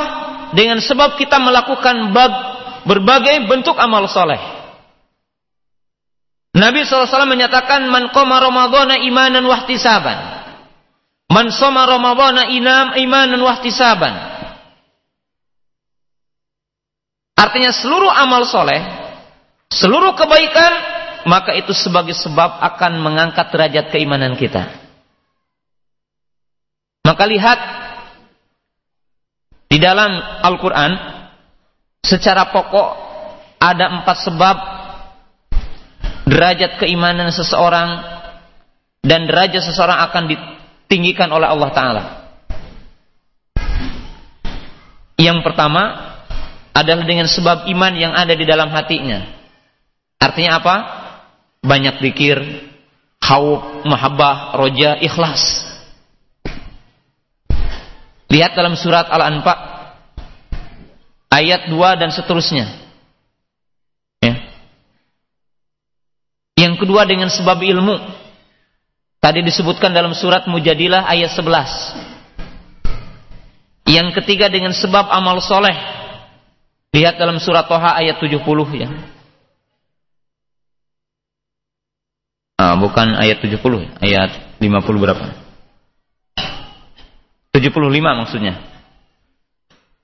dengan 0.56 0.80
sebab 0.80 1.18
kita 1.20 1.36
melakukan 1.36 2.14
berbagai 2.86 3.50
bentuk 3.50 3.76
amal 3.76 4.08
soleh. 4.08 4.40
Nabi 6.50 6.82
SAW 6.82 7.30
menyatakan 7.30 7.86
man 7.86 8.10
qama 8.10 8.42
ramadhana 8.42 8.98
imanan 9.06 9.44
wahtisaban. 9.46 10.18
Man 11.30 11.54
soma 11.54 11.86
ramadhana 11.86 12.50
inam 12.50 12.98
imanan 12.98 13.38
wahtisaban. 13.38 14.10
Artinya 17.38 17.70
seluruh 17.70 18.10
amal 18.10 18.42
soleh, 18.50 18.82
seluruh 19.70 20.18
kebaikan, 20.18 20.72
maka 21.28 21.52
itu 21.56 21.72
sebagai 21.76 22.16
sebab 22.16 22.60
akan 22.60 23.00
mengangkat 23.00 23.52
derajat 23.52 23.92
keimanan 23.92 24.36
kita. 24.36 24.68
Maka 27.04 27.24
lihat 27.26 27.58
Di 29.70 29.78
dalam 29.78 30.10
Al-Quran, 30.42 30.98
secara 32.02 32.50
pokok 32.50 32.90
ada 33.62 34.02
empat 34.02 34.16
sebab 34.26 34.56
derajat 36.26 36.82
keimanan 36.82 37.30
seseorang 37.30 38.02
dan 38.98 39.30
derajat 39.30 39.62
seseorang 39.62 40.10
akan 40.10 40.26
ditinggikan 40.26 41.30
oleh 41.30 41.46
Allah 41.46 41.70
Ta'ala. 41.70 42.04
Yang 45.22 45.38
pertama 45.46 45.82
adalah 46.74 47.06
dengan 47.06 47.30
sebab 47.30 47.70
iman 47.70 47.94
yang 47.94 48.10
ada 48.10 48.34
di 48.34 48.42
dalam 48.42 48.74
hatinya. 48.74 49.22
Artinya 50.18 50.58
apa? 50.58 50.76
Banyak 51.60 52.00
pikir, 52.00 52.40
khawf, 53.20 53.84
mahabbah, 53.84 54.56
roja, 54.56 54.96
ikhlas. 54.98 55.68
Lihat 58.30 58.54
dalam 58.54 58.78
surat 58.78 59.10
Al-Anfa 59.10 59.54
ayat 61.30 61.70
2 61.70 62.00
dan 62.00 62.10
seterusnya. 62.14 62.66
Ya. 64.22 64.34
Yang 66.58 66.74
kedua 66.86 67.06
dengan 67.06 67.28
sebab 67.28 67.62
ilmu. 67.62 67.98
Tadi 69.20 69.44
disebutkan 69.44 69.92
dalam 69.92 70.16
surat 70.16 70.48
Mujadilah 70.48 71.04
ayat 71.04 71.36
11. 71.36 72.10
Yang 73.90 74.22
ketiga 74.22 74.46
dengan 74.48 74.72
sebab 74.72 75.10
amal 75.10 75.42
soleh. 75.42 75.74
Lihat 76.94 77.18
dalam 77.18 77.42
surat 77.42 77.66
Toha 77.66 77.98
ayat 77.98 78.22
70 78.22 78.38
ya. 78.78 78.88
Ah, 82.60 82.76
bukan 82.76 83.16
ayat 83.16 83.40
70, 83.40 83.56
ayat 84.04 84.60
50 84.60 85.00
berapa? 85.00 85.32
75 87.56 88.20
maksudnya. 88.20 88.60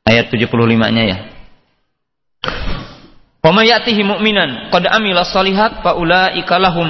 Ayat 0.08 0.32
75-nya 0.32 1.04
ya. 1.04 1.18
Wa 3.44 3.52
ya'tihi 3.60 4.02
mu'minan 4.08 4.72
qad 4.72 4.88
amila 4.88 5.28
shalihat 5.28 5.84
fa 5.84 6.00
ulaika 6.00 6.56
lahum 6.56 6.88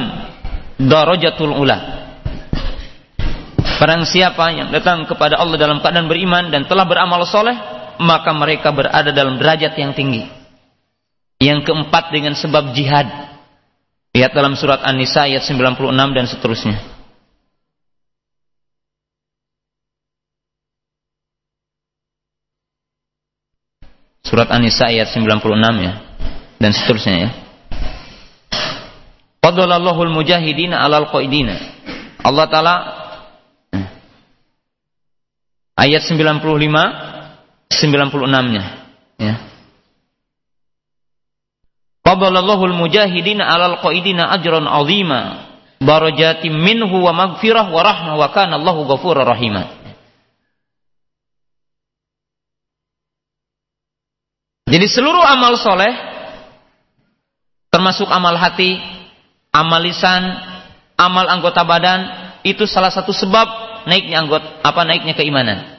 darajatul 0.79 1.51
ula. 1.51 2.07
Barang 3.83 4.07
siapa 4.07 4.55
yang 4.55 4.71
datang 4.71 5.03
kepada 5.05 5.35
Allah 5.35 5.59
dalam 5.59 5.83
keadaan 5.83 6.07
beriman 6.07 6.49
dan 6.49 6.65
telah 6.71 6.87
beramal 6.87 7.27
soleh, 7.27 7.59
maka 7.99 8.31
mereka 8.33 8.71
berada 8.71 9.11
dalam 9.11 9.37
derajat 9.37 9.75
yang 9.75 9.93
tinggi. 9.99 10.31
Yang 11.43 11.69
keempat 11.69 12.15
dengan 12.15 12.39
sebab 12.39 12.71
jihad. 12.71 13.36
Lihat 14.17 14.33
dalam 14.33 14.57
surat 14.57 14.81
An-Nisa 14.81 15.29
ayat 15.29 15.45
96 15.45 15.93
dan 15.93 16.25
seterusnya. 16.25 16.81
Surat 24.25 24.49
An-Nisa 24.49 24.89
ayat 24.89 25.13
96 25.13 25.37
ya. 25.85 25.93
Dan 26.57 26.73
seterusnya 26.73 27.29
ya. 27.29 27.31
Fadlallahu 29.45 30.01
al-mujahidina 30.09 30.81
alal 30.81 31.13
qaidina. 31.13 31.55
Allah 32.25 32.49
taala 32.49 32.75
ayat 35.77 36.03
95 36.09 36.41
96-nya 37.69 38.65
ya. 39.21 39.35
Fadlallahu 42.07 42.71
al-mujahidina 42.71 43.43
alal 43.43 43.83
qaidina 43.83 44.31
ajran 44.31 44.63
'azima. 44.71 45.51
Barajatim 45.83 46.55
minhu 46.55 47.03
wa 47.03 47.11
maghfirah 47.11 47.67
wa 47.67 47.83
rahmah 47.83 48.15
wa 48.15 48.29
kana 48.31 48.63
Allahu 48.63 48.87
ghafurur 48.87 49.27
rahimah. 49.27 49.67
Jadi 54.67 54.87
seluruh 54.87 55.23
amal 55.23 55.59
soleh, 55.59 55.95
termasuk 57.71 58.11
amal 58.11 58.35
hati, 58.35 58.79
amal 59.55 59.79
lisan, 59.83 60.27
amal 60.99 61.27
anggota 61.27 61.63
badan, 61.63 62.07
itu 62.43 62.67
salah 62.67 62.91
satu 62.91 63.15
sebab 63.15 63.47
naiknya 63.87 64.27
anggota 64.27 64.63
apa 64.63 64.83
naiknya 64.87 65.15
keimanan. 65.15 65.77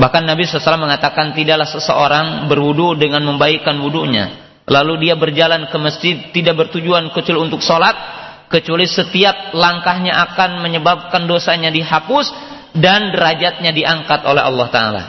Bahkan 0.00 0.24
Nabi 0.24 0.48
SAW 0.48 0.80
mengatakan 0.80 1.36
tidaklah 1.36 1.68
seseorang 1.68 2.48
berwudu 2.48 2.96
dengan 2.96 3.20
membaikkan 3.24 3.76
wudunya. 3.84 4.49
Lalu 4.70 5.10
dia 5.10 5.18
berjalan 5.18 5.66
ke 5.66 5.76
masjid 5.82 6.30
tidak 6.30 6.54
bertujuan 6.54 7.10
kecuali 7.10 7.42
untuk 7.42 7.58
sholat. 7.58 8.22
Kecuali 8.50 8.86
setiap 8.86 9.54
langkahnya 9.54 10.10
akan 10.30 10.62
menyebabkan 10.62 11.26
dosanya 11.26 11.70
dihapus 11.70 12.30
dan 12.74 13.14
derajatnya 13.14 13.70
diangkat 13.70 14.26
oleh 14.26 14.42
Allah 14.42 14.68
Ta'ala. 14.70 15.04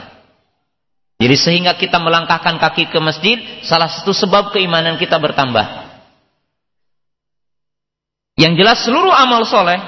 Jadi 1.18 1.36
sehingga 1.38 1.78
kita 1.78 2.02
melangkahkan 2.02 2.58
kaki 2.58 2.90
ke 2.90 2.98
masjid, 2.98 3.38
salah 3.62 3.86
satu 3.86 4.10
sebab 4.10 4.54
keimanan 4.54 4.98
kita 4.98 5.18
bertambah. 5.18 5.90
Yang 8.38 8.52
jelas 8.58 8.78
seluruh 8.82 9.14
amal 9.14 9.46
soleh, 9.46 9.78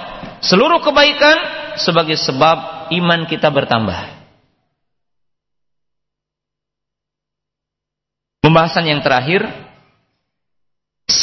seluruh 0.42 0.78
kebaikan 0.82 1.34
sebagai 1.74 2.14
sebab 2.18 2.90
iman 2.94 3.26
kita 3.26 3.50
bertambah. 3.50 3.98
Pembahasan 8.44 8.84
yang 8.84 9.00
terakhir, 9.00 9.63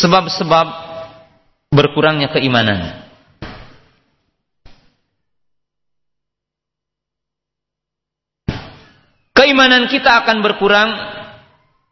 sebab-sebab 0.02 0.68
berkurangnya 1.70 2.34
keimanan. 2.34 3.02
keimanan 9.52 9.92
kita 9.92 10.24
akan 10.24 10.40
berkurang 10.40 10.90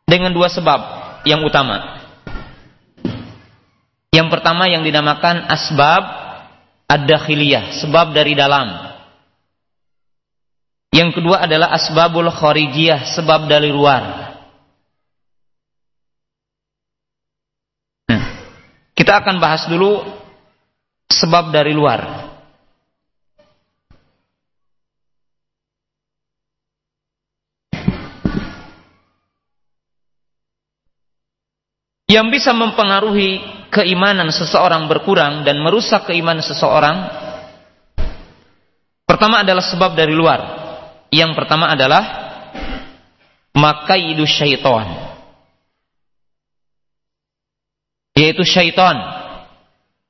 dengan 0.07 0.31
dua 0.31 0.47
sebab 0.47 0.79
yang 1.27 1.43
utama. 1.43 1.99
Yang 4.15 4.31
pertama 4.31 4.71
yang 4.71 4.81
dinamakan 4.81 5.43
asbab 5.43 6.01
ad-dakhiliyah, 6.87 7.83
sebab 7.83 8.15
dari 8.15 8.33
dalam. 8.33 8.89
Yang 10.89 11.21
kedua 11.21 11.45
adalah 11.45 11.75
asbabul 11.75 12.31
kharijiyah, 12.31 13.13
sebab 13.13 13.45
dari 13.45 13.69
luar. 13.69 14.33
Nah, 18.09 18.23
kita 18.99 19.23
akan 19.23 19.39
bahas 19.39 19.63
dulu 19.71 20.03
sebab 21.07 21.55
dari 21.55 21.71
luar. 21.71 22.27
yang 32.09 32.33
bisa 32.33 32.49
mempengaruhi 32.57 33.37
keimanan 33.69 34.33
seseorang 34.33 34.89
berkurang 34.89 35.45
dan 35.45 35.61
merusak 35.61 36.09
keimanan 36.09 36.41
seseorang 36.41 37.05
pertama 39.05 39.45
adalah 39.45 39.61
sebab 39.61 39.93
dari 39.93 40.09
luar 40.09 40.41
yang 41.13 41.37
pertama 41.37 41.69
adalah 41.69 42.33
makaidu 43.53 44.25
syaitan 44.25 45.08
yaitu 48.19 48.43
syaitan 48.43 48.99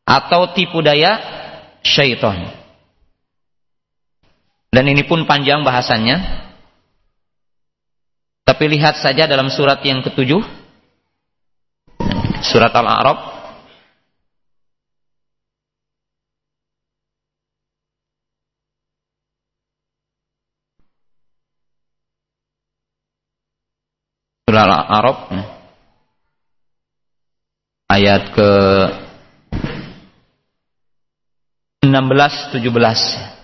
atau 0.02 0.50
tipu 0.58 0.82
daya 0.82 1.22
syaitan. 1.86 2.50
Dan 4.74 4.90
ini 4.90 5.06
pun 5.06 5.30
panjang 5.30 5.62
bahasannya. 5.62 6.18
Tapi 8.46 8.66
lihat 8.66 8.98
saja 8.98 9.30
dalam 9.30 9.54
surat 9.54 9.78
yang 9.86 10.02
ketujuh. 10.02 10.42
Surat 12.42 12.74
Al-A'raf. 12.74 13.20
Surah 24.50 24.66
Al-A'raf. 24.66 25.18
Ayat 27.90 28.30
ke 28.38 28.52
16 31.84 32.54
17 32.62 33.40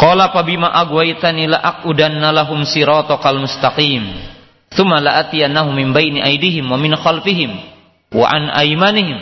Qala 0.00 0.34
fa 0.34 0.42
bima 0.42 0.66
agwaitani 0.72 1.46
la 1.46 1.60
aqudanna 1.62 2.32
lahum 2.32 2.64
siratal 2.64 3.38
mustaqim 3.38 4.32
Thumma 4.72 5.04
la'atiyannahum 5.04 5.76
min 5.76 5.92
baini 5.92 6.24
aydihim 6.24 6.64
wa 6.64 6.80
min 6.80 6.96
khalfihim 6.96 7.52
wa 8.16 8.24
an 8.24 8.48
aymanihim 8.48 9.20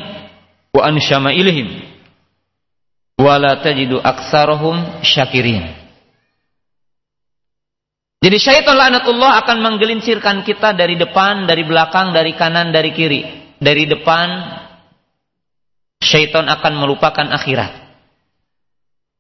wa 0.71 0.87
an 0.87 0.95
syama'ilihim 1.03 1.69
wa 3.19 3.35
la 3.43 3.59
tajidu 3.59 3.99
aktsarahum 3.99 5.03
syakirin. 5.03 5.80
Jadi 8.21 8.37
syaitan 8.37 8.77
laknatullah 8.77 9.41
akan 9.45 9.65
menggelincirkan 9.65 10.45
kita 10.45 10.77
dari 10.77 11.01
depan, 11.01 11.49
dari 11.49 11.65
belakang, 11.65 12.13
dari 12.13 12.37
kanan, 12.37 12.69
dari 12.69 12.93
kiri. 12.93 13.25
Dari 13.57 13.89
depan 13.89 14.29
syaitan 16.05 16.45
akan 16.45 16.73
melupakan 16.85 17.33
akhirat. 17.33 17.73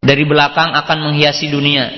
Dari 0.05 0.25
belakang 0.29 0.77
akan 0.77 0.99
menghiasi 1.01 1.49
dunia. 1.49 1.89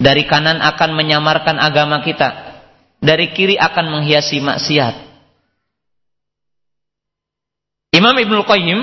Dari 0.00 0.24
kanan 0.24 0.64
akan 0.64 0.96
menyamarkan 0.96 1.60
agama 1.60 2.00
kita. 2.00 2.56
Dari 3.04 3.28
kiri 3.36 3.60
akan 3.60 4.00
menghiasi 4.00 4.40
maksiat. 4.40 4.94
Imam 7.92 8.16
Ibnul 8.16 8.48
Qayyim 8.48 8.80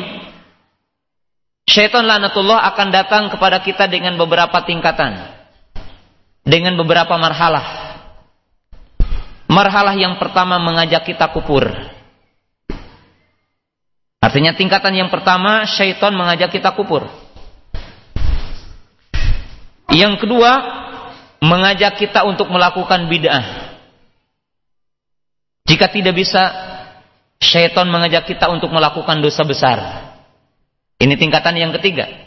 Syaitan 1.66 2.06
lanatullah 2.06 2.70
akan 2.70 2.88
datang 2.94 3.24
kepada 3.34 3.66
kita 3.66 3.90
dengan 3.90 4.14
beberapa 4.22 4.62
tingkatan. 4.62 5.35
Dengan 6.46 6.78
beberapa 6.78 7.18
marhalah. 7.18 7.98
Marhalah 9.50 9.98
yang 9.98 10.22
pertama 10.22 10.62
mengajak 10.62 11.02
kita 11.06 11.30
kupur. 11.34 11.66
Artinya 14.22 14.58
tingkatan 14.58 14.94
yang 14.94 15.10
pertama 15.14 15.66
syaitan 15.70 16.14
mengajak 16.14 16.50
kita 16.50 16.74
kupur. 16.74 17.06
Yang 19.94 20.26
kedua 20.26 20.52
mengajak 21.46 22.02
kita 22.02 22.26
untuk 22.26 22.50
melakukan 22.50 23.06
bid'ah. 23.06 23.46
Jika 25.66 25.90
tidak 25.94 26.18
bisa 26.18 26.42
syaitan 27.38 27.86
mengajak 27.86 28.26
kita 28.26 28.50
untuk 28.50 28.74
melakukan 28.74 29.22
dosa 29.22 29.46
besar. 29.46 29.78
Ini 30.98 31.14
tingkatan 31.22 31.54
yang 31.58 31.70
ketiga. 31.78 32.25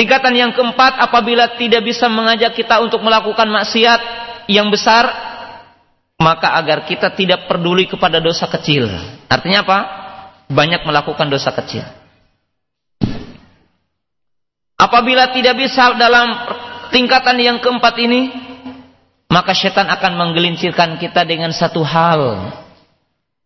Tingkatan 0.00 0.32
yang 0.32 0.56
keempat 0.56 0.96
apabila 0.96 1.60
tidak 1.60 1.84
bisa 1.84 2.08
mengajak 2.08 2.56
kita 2.56 2.80
untuk 2.80 3.04
melakukan 3.04 3.44
maksiat 3.44 4.00
yang 4.48 4.72
besar, 4.72 5.12
maka 6.16 6.56
agar 6.56 6.88
kita 6.88 7.12
tidak 7.12 7.44
peduli 7.44 7.84
kepada 7.84 8.16
dosa 8.16 8.48
kecil. 8.48 8.88
Artinya 9.28 9.60
apa? 9.60 9.78
Banyak 10.48 10.88
melakukan 10.88 11.28
dosa 11.28 11.52
kecil. 11.52 11.84
Apabila 14.80 15.36
tidak 15.36 15.60
bisa 15.60 15.92
dalam 15.92 16.32
tingkatan 16.88 17.36
yang 17.36 17.60
keempat 17.60 17.92
ini, 18.00 18.32
maka 19.28 19.52
setan 19.52 19.84
akan 19.84 20.16
menggelincirkan 20.16 20.96
kita 20.96 21.28
dengan 21.28 21.52
satu 21.52 21.84
hal 21.84 22.48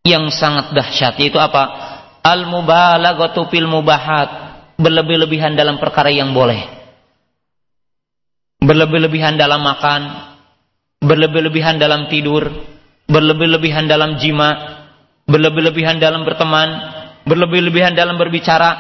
yang 0.07 0.31
sangat 0.31 0.71
dahsyat 0.71 1.19
yaitu 1.19 1.43
apa? 1.43 1.67
Al-mubalaghatu 2.23 3.51
fil 3.51 3.67
mubahat, 3.67 4.54
berlebih-lebihan 4.79 5.55
dalam 5.55 5.79
perkara 5.79 6.11
yang 6.11 6.35
boleh. 6.35 6.61
Berlebih-lebihan 8.65 9.37
dalam 9.37 9.61
makan, 9.61 10.03
berlebih-lebihan 11.05 11.77
dalam 11.77 12.09
tidur, 12.09 12.49
berlebih-lebihan 13.07 13.85
dalam 13.85 14.17
jima, 14.17 14.81
berlebih-lebihan 15.29 16.01
dalam 16.01 16.25
berteman, 16.25 16.69
berlebih-lebihan 17.29 17.93
dalam 17.93 18.17
berbicara, 18.17 18.71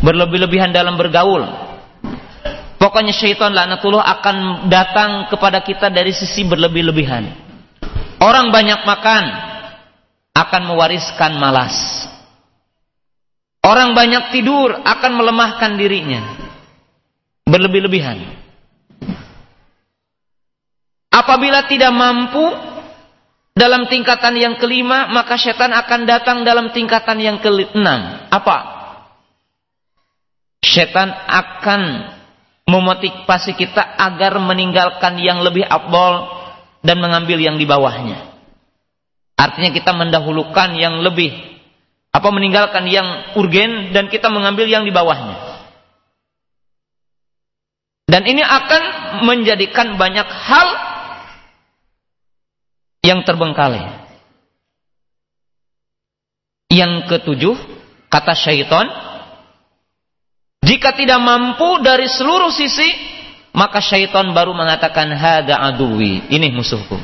berlebih-lebihan 0.00 0.72
dalam 0.72 0.96
bergaul. 0.96 1.44
Pokoknya 2.76 3.12
syaitan 3.16 3.56
laknatullah 3.56 4.04
akan 4.20 4.68
datang 4.68 5.28
kepada 5.32 5.64
kita 5.64 5.88
dari 5.88 6.12
sisi 6.12 6.44
berlebih-lebihan. 6.44 7.24
Orang 8.20 8.52
banyak 8.52 8.84
makan 8.84 9.24
akan 10.36 10.62
mewariskan 10.68 11.40
malas. 11.40 12.04
Orang 13.66 13.98
banyak 13.98 14.30
tidur 14.30 14.70
akan 14.78 15.12
melemahkan 15.18 15.74
dirinya. 15.74 16.22
Berlebih-lebihan. 17.50 18.22
Apabila 21.10 21.66
tidak 21.66 21.90
mampu 21.90 22.46
dalam 23.58 23.90
tingkatan 23.90 24.38
yang 24.38 24.54
kelima, 24.62 25.10
maka 25.10 25.34
setan 25.34 25.74
akan 25.74 26.06
datang 26.06 26.46
dalam 26.46 26.70
tingkatan 26.70 27.18
yang 27.18 27.42
keenam. 27.42 28.30
Apa? 28.30 28.58
Setan 30.62 31.10
akan 31.10 32.14
memotivasi 32.70 33.58
kita 33.58 33.98
agar 33.98 34.38
meninggalkan 34.38 35.18
yang 35.18 35.42
lebih 35.42 35.66
abdol 35.66 36.30
dan 36.86 37.02
mengambil 37.02 37.42
yang 37.42 37.58
di 37.58 37.66
bawahnya. 37.66 38.30
Artinya 39.34 39.74
kita 39.74 39.90
mendahulukan 39.90 40.78
yang 40.78 41.02
lebih 41.02 41.55
apa 42.16 42.28
meninggalkan 42.32 42.88
yang 42.88 43.36
urgen 43.36 43.92
dan 43.92 44.08
kita 44.08 44.32
mengambil 44.32 44.64
yang 44.64 44.88
di 44.88 44.92
bawahnya. 44.94 45.36
Dan 48.08 48.24
ini 48.24 48.40
akan 48.40 48.82
menjadikan 49.28 50.00
banyak 50.00 50.24
hal 50.24 50.68
yang 53.04 53.20
terbengkalai. 53.20 53.84
Yang 56.72 57.04
ketujuh, 57.12 57.56
kata 58.08 58.32
syaitan, 58.32 58.88
jika 60.64 60.96
tidak 60.96 61.20
mampu 61.20 61.84
dari 61.84 62.08
seluruh 62.08 62.48
sisi, 62.48 62.88
maka 63.52 63.84
syaitan 63.84 64.32
baru 64.32 64.56
mengatakan 64.56 65.12
hada 65.12 65.60
aduwi, 65.68 66.32
ini 66.32 66.48
musuhku. 66.48 66.96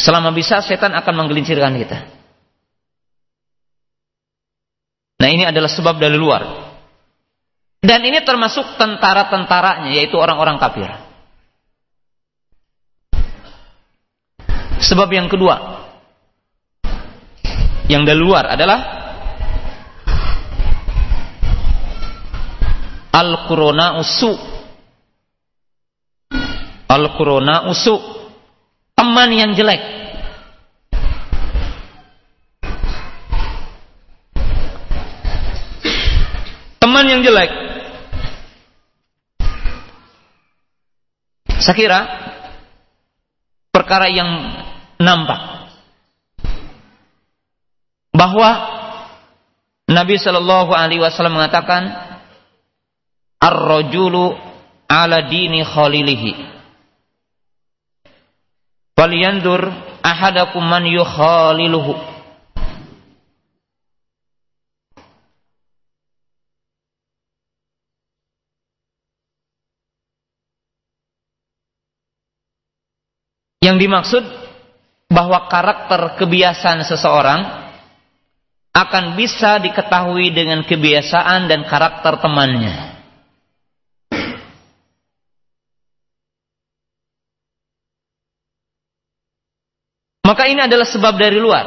Selama 0.00 0.32
bisa 0.32 0.64
setan 0.64 0.96
akan 0.96 1.14
menggelincirkan 1.20 1.76
kita. 1.76 2.13
Nah 5.18 5.28
ini 5.30 5.46
adalah 5.46 5.70
sebab 5.70 5.96
dari 6.02 6.18
luar. 6.18 6.42
Dan 7.84 8.00
ini 8.00 8.24
termasuk 8.24 8.80
tentara-tentaranya, 8.80 9.92
yaitu 9.92 10.16
orang-orang 10.16 10.56
kafir. 10.56 10.88
Sebab 14.80 15.08
yang 15.12 15.28
kedua, 15.28 15.84
yang 17.88 18.08
dari 18.08 18.20
luar 18.20 18.56
adalah 18.56 19.04
Al-Qurona 23.14 24.00
usu. 24.02 24.32
Al-Qurona 26.90 27.70
usu. 27.70 27.94
Teman 28.96 29.30
yang 29.30 29.54
jelek. 29.54 30.03
Teman 36.94 37.10
yang 37.10 37.26
jelek. 37.26 37.50
Saya 41.58 41.74
kira 41.74 42.00
perkara 43.74 44.06
yang 44.06 44.30
nampak 45.02 45.74
bahwa 48.14 48.50
Nabi 49.90 50.22
Shallallahu 50.22 50.70
Alaihi 50.70 51.02
Wasallam 51.02 51.34
mengatakan 51.34 51.82
ar-rajulu 53.42 54.38
ala 54.86 55.26
dini 55.26 55.66
khalilihi 55.66 56.46
falyandur 58.94 59.66
ahadakum 59.98 60.62
man 60.62 60.86
yukhaliluhu 60.86 62.13
Yang 73.64 73.76
dimaksud 73.88 74.24
bahwa 75.08 75.48
karakter 75.48 76.20
kebiasaan 76.20 76.84
seseorang 76.84 77.40
akan 78.76 79.16
bisa 79.16 79.56
diketahui 79.56 80.28
dengan 80.36 80.60
kebiasaan 80.68 81.48
dan 81.48 81.64
karakter 81.64 82.20
temannya. 82.20 82.92
Maka 90.28 90.44
ini 90.50 90.60
adalah 90.60 90.84
sebab 90.84 91.14
dari 91.16 91.40
luar. 91.40 91.64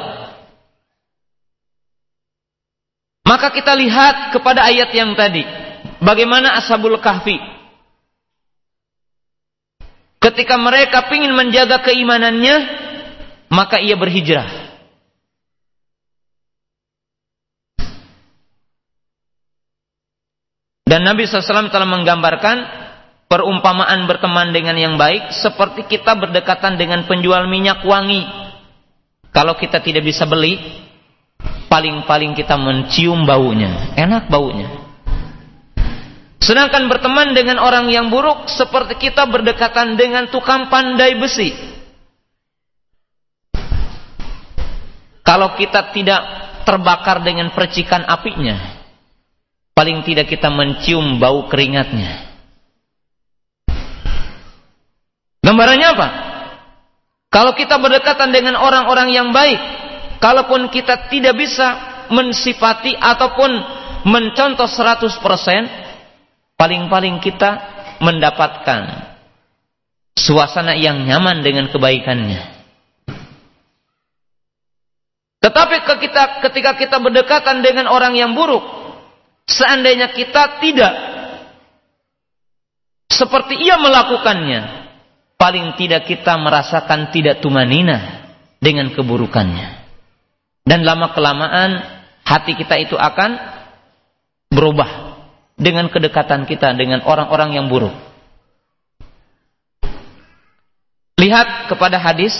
Maka 3.26 3.50
kita 3.50 3.74
lihat 3.74 4.38
kepada 4.38 4.70
ayat 4.70 4.94
yang 4.94 5.18
tadi. 5.18 5.42
Bagaimana 5.98 6.62
Ashabul 6.62 7.02
Kahfi 7.02 7.57
Ketika 10.28 10.60
mereka 10.60 11.08
ingin 11.08 11.32
menjaga 11.32 11.80
keimanannya, 11.88 12.56
maka 13.48 13.80
ia 13.80 13.96
berhijrah. 13.96 14.68
Dan 20.84 21.08
Nabi 21.08 21.28
SAW 21.28 21.72
telah 21.72 21.88
menggambarkan 21.88 22.58
perumpamaan 23.32 24.04
berteman 24.08 24.52
dengan 24.52 24.76
yang 24.76 24.96
baik 25.00 25.32
seperti 25.32 25.88
kita 25.88 26.20
berdekatan 26.20 26.76
dengan 26.76 27.08
penjual 27.08 27.48
minyak 27.48 27.88
wangi. 27.88 28.24
Kalau 29.32 29.56
kita 29.56 29.80
tidak 29.80 30.04
bisa 30.04 30.28
beli, 30.28 30.60
paling-paling 31.72 32.36
kita 32.36 32.60
mencium 32.60 33.24
baunya. 33.24 33.96
Enak 33.96 34.28
baunya. 34.28 34.87
Sedangkan 36.38 36.86
berteman 36.86 37.34
dengan 37.34 37.58
orang 37.58 37.90
yang 37.90 38.14
buruk 38.14 38.46
seperti 38.46 39.10
kita 39.10 39.26
berdekatan 39.26 39.98
dengan 39.98 40.30
tukang 40.30 40.70
pandai 40.70 41.18
besi. 41.18 41.50
Kalau 45.26 45.60
kita 45.60 45.92
tidak 45.92 46.22
terbakar 46.64 47.20
dengan 47.20 47.52
percikan 47.52 48.06
apinya, 48.08 48.56
paling 49.76 50.06
tidak 50.08 50.32
kita 50.32 50.48
mencium 50.48 51.20
bau 51.20 51.52
keringatnya. 51.52 52.28
Gambarannya 55.44 55.88
apa? 55.96 56.08
Kalau 57.28 57.52
kita 57.60 57.76
berdekatan 57.76 58.32
dengan 58.32 58.56
orang-orang 58.56 59.12
yang 59.12 59.36
baik, 59.36 59.60
kalaupun 60.24 60.72
kita 60.72 61.12
tidak 61.12 61.36
bisa 61.36 61.68
mensifati 62.08 62.96
ataupun 62.96 63.52
mencontoh 64.08 64.68
100%, 64.68 65.87
paling-paling 66.58 67.22
kita 67.22 67.62
mendapatkan 68.02 69.14
suasana 70.18 70.74
yang 70.74 71.06
nyaman 71.06 71.46
dengan 71.46 71.70
kebaikannya. 71.70 72.58
Tetapi 75.38 75.76
ketika 76.44 76.72
kita 76.76 76.98
berdekatan 77.00 77.64
dengan 77.64 77.88
orang 77.88 78.18
yang 78.18 78.34
buruk, 78.34 78.66
seandainya 79.48 80.12
kita 80.12 80.60
tidak 80.60 80.94
seperti 83.08 83.56
ia 83.64 83.80
melakukannya, 83.80 84.92
paling 85.40 85.78
tidak 85.80 86.10
kita 86.10 86.36
merasakan 86.36 87.14
tidak 87.16 87.40
tumanina 87.40 88.28
dengan 88.60 88.92
keburukannya. 88.92 89.88
Dan 90.68 90.84
lama 90.84 91.16
kelamaan 91.16 91.80
hati 92.28 92.60
kita 92.60 92.76
itu 92.76 93.00
akan 93.00 93.40
berubah 94.52 95.07
dengan 95.58 95.90
kedekatan 95.90 96.46
kita 96.46 96.78
dengan 96.78 97.02
orang-orang 97.04 97.58
yang 97.58 97.66
buruk. 97.66 97.92
Lihat 101.18 101.74
kepada 101.74 101.98
hadis 101.98 102.38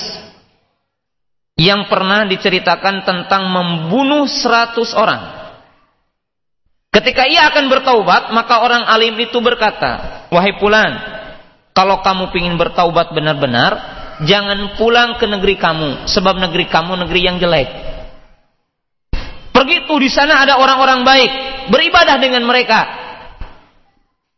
yang 1.58 1.90
pernah 1.90 2.30
diceritakan 2.30 3.02
tentang 3.02 3.50
membunuh 3.50 4.30
seratus 4.30 4.94
orang. 4.94 5.34
Ketika 6.94 7.26
ia 7.26 7.50
akan 7.50 7.66
bertaubat, 7.74 8.30
maka 8.32 8.62
orang 8.62 8.86
alim 8.86 9.18
itu 9.18 9.42
berkata, 9.42 10.26
Wahai 10.30 10.54
pulan, 10.62 10.94
kalau 11.74 12.06
kamu 12.06 12.30
ingin 12.38 12.56
bertaubat 12.58 13.14
benar-benar, 13.14 13.74
jangan 14.26 14.78
pulang 14.78 15.18
ke 15.18 15.26
negeri 15.26 15.58
kamu, 15.58 16.06
sebab 16.10 16.38
negeri 16.38 16.66
kamu 16.70 17.06
negeri 17.06 17.22
yang 17.22 17.38
jelek. 17.42 17.70
Pergi 19.54 19.90
tuh 19.90 19.98
di 19.98 20.10
sana 20.10 20.46
ada 20.46 20.62
orang-orang 20.62 21.02
baik, 21.02 21.32
beribadah 21.74 22.22
dengan 22.22 22.46
mereka. 22.46 23.07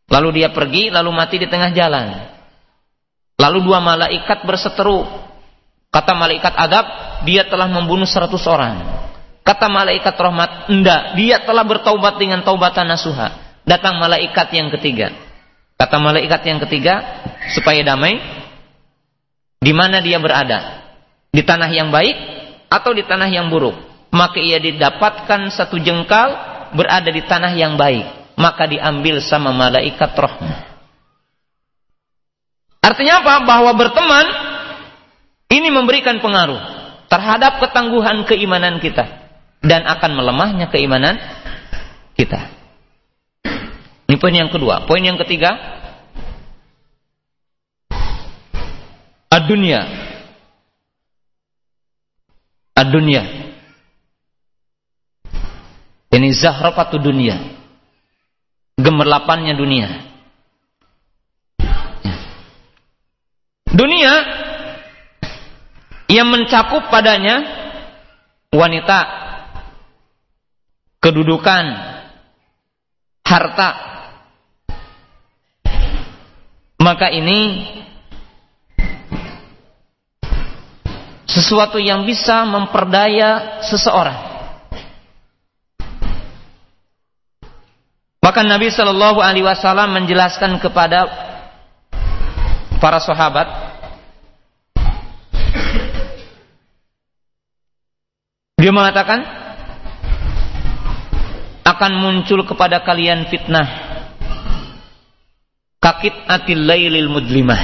Lalu 0.09 0.41
dia 0.41 0.49
pergi, 0.49 0.89
lalu 0.89 1.09
mati 1.13 1.37
di 1.37 1.45
tengah 1.45 1.69
jalan. 1.69 2.07
Lalu 3.39 3.59
dua 3.63 3.79
malaikat 3.79 4.43
berseteru. 4.43 5.05
Kata 5.89 6.13
malaikat 6.17 6.53
adab, 6.53 6.85
dia 7.25 7.45
telah 7.45 7.69
membunuh 7.69 8.09
seratus 8.09 8.45
orang. 8.49 8.77
Kata 9.45 9.65
malaikat 9.65 10.13
rahmat, 10.13 10.69
enggak, 10.69 11.17
dia 11.17 11.41
telah 11.41 11.65
bertaubat 11.65 12.21
dengan 12.21 12.45
taubatan 12.45 12.85
nasuha. 12.85 13.33
Datang 13.65 13.97
malaikat 13.97 14.49
yang 14.53 14.69
ketiga. 14.73 15.13
Kata 15.79 15.97
malaikat 15.97 16.41
yang 16.45 16.59
ketiga, 16.61 17.23
supaya 17.55 17.81
damai, 17.81 18.19
di 19.57 19.73
mana 19.73 20.03
dia 20.03 20.19
berada? 20.19 20.83
Di 21.29 21.45
tanah 21.45 21.69
yang 21.71 21.93
baik 21.93 22.17
atau 22.67 22.91
di 22.91 23.05
tanah 23.05 23.29
yang 23.29 23.47
buruk? 23.47 23.77
Maka 24.09 24.41
ia 24.41 24.57
didapatkan 24.57 25.53
satu 25.53 25.77
jengkal 25.77 26.33
berada 26.73 27.09
di 27.09 27.21
tanah 27.23 27.53
yang 27.53 27.77
baik. 27.77 28.18
Maka 28.39 28.71
diambil 28.71 29.19
sama 29.19 29.51
malaikat 29.51 30.15
rahmat. 30.15 30.63
Artinya 32.79 33.19
apa? 33.19 33.33
Bahwa 33.43 33.71
berteman 33.75 34.25
ini 35.51 35.67
memberikan 35.67 36.23
pengaruh 36.23 36.61
terhadap 37.11 37.59
ketangguhan 37.59 38.23
keimanan 38.23 38.79
kita 38.79 39.03
dan 39.59 39.83
akan 39.83 40.11
melemahnya 40.15 40.71
keimanan 40.71 41.19
kita. 42.15 42.47
Ini 44.07 44.15
poin 44.17 44.33
yang 44.33 44.49
kedua. 44.49 44.87
Poin 44.87 45.03
yang 45.03 45.19
ketiga, 45.19 45.53
ad-dunya. 49.29 49.81
Ad-dunya. 52.73 53.23
Ini 56.09 56.29
zahrafatu 56.33 56.97
dunia. 56.97 57.58
Gemerlapannya 58.79 59.53
dunia. 59.59 59.89
Dunia 63.69 64.13
yang 66.09 66.31
mencakup 66.31 66.89
padanya 66.89 67.43
wanita, 68.49 68.99
kedudukan, 70.97 71.65
harta. 73.21 73.69
Maka 76.79 77.11
ini 77.13 77.67
sesuatu 81.29 81.77
yang 81.77 82.09
bisa 82.09 82.41
memperdaya 82.47 83.61
seseorang. 83.61 84.28
Bahkan 88.29 88.45
Nabi 88.45 88.69
Shallallahu 88.69 89.25
Alaihi 89.25 89.41
Wasallam 89.41 89.89
menjelaskan 89.89 90.61
kepada 90.61 91.01
para 92.77 93.01
sahabat 93.01 93.49
dia 98.53 98.69
mengatakan 98.69 99.25
akan 101.73 101.91
muncul 101.97 102.45
kepada 102.45 102.85
kalian 102.85 103.25
fitnah. 103.33 103.65
Kakit 105.81 106.13
atil 106.29 106.69
lailil 106.69 107.09
mudlimah. 107.09 107.57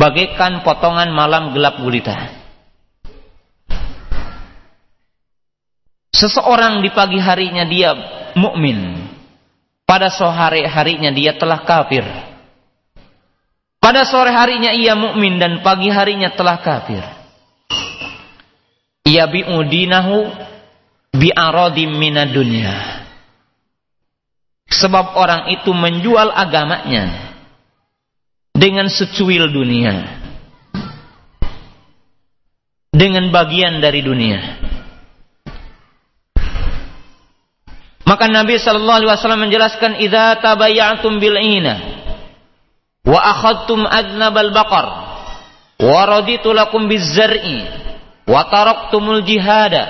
Bagaikan 0.00 0.64
potongan 0.64 1.12
malam 1.12 1.52
gelap 1.52 1.76
gulita. 1.76 2.16
Seseorang 6.08 6.80
di 6.80 6.88
pagi 6.88 7.20
harinya 7.20 7.68
dia 7.68 7.92
mukmin 8.32 9.09
pada 9.90 10.06
sore 10.14 10.62
harinya 10.70 11.10
dia 11.10 11.34
telah 11.34 11.66
kafir 11.66 12.06
pada 13.80 14.04
sore 14.04 14.28
harinya 14.28 14.76
ia 14.76 14.92
mukmin 14.92 15.40
dan 15.40 15.64
pagi 15.64 15.88
harinya 15.88 16.36
telah 16.36 16.60
kafir. 16.60 17.00
Ia 19.08 19.24
bi'udinahu 19.24 20.28
bi'aradim 21.16 21.96
minad 21.96 22.28
dunya. 22.30 22.76
Sebab 24.70 25.16
orang 25.16 25.50
itu 25.50 25.72
menjual 25.72 26.28
agamanya 26.28 27.34
dengan 28.52 28.86
secuil 28.92 29.48
dunia. 29.48 30.20
Dengan 32.92 33.32
bagian 33.32 33.80
dari 33.80 34.04
dunia. 34.04 34.59
Maka 38.10 38.26
Nabi 38.26 38.58
sallallahu 38.58 39.06
alaihi 39.06 39.12
wasallam 39.14 39.46
menjelaskan 39.46 40.02
idza 40.02 40.42
tabayatum 40.42 41.22
bil 41.22 41.38
ina 41.38 41.78
wa 43.06 43.22
akhadtum 43.22 43.86
adnabal 43.86 44.50
baqar 44.50 44.86
wa 45.78 46.00
raditu 46.10 46.50
lakum 46.50 46.90
bizzar'i 46.90 47.62
wa 48.26 48.50
taraktumul 48.50 49.22
jihada 49.22 49.86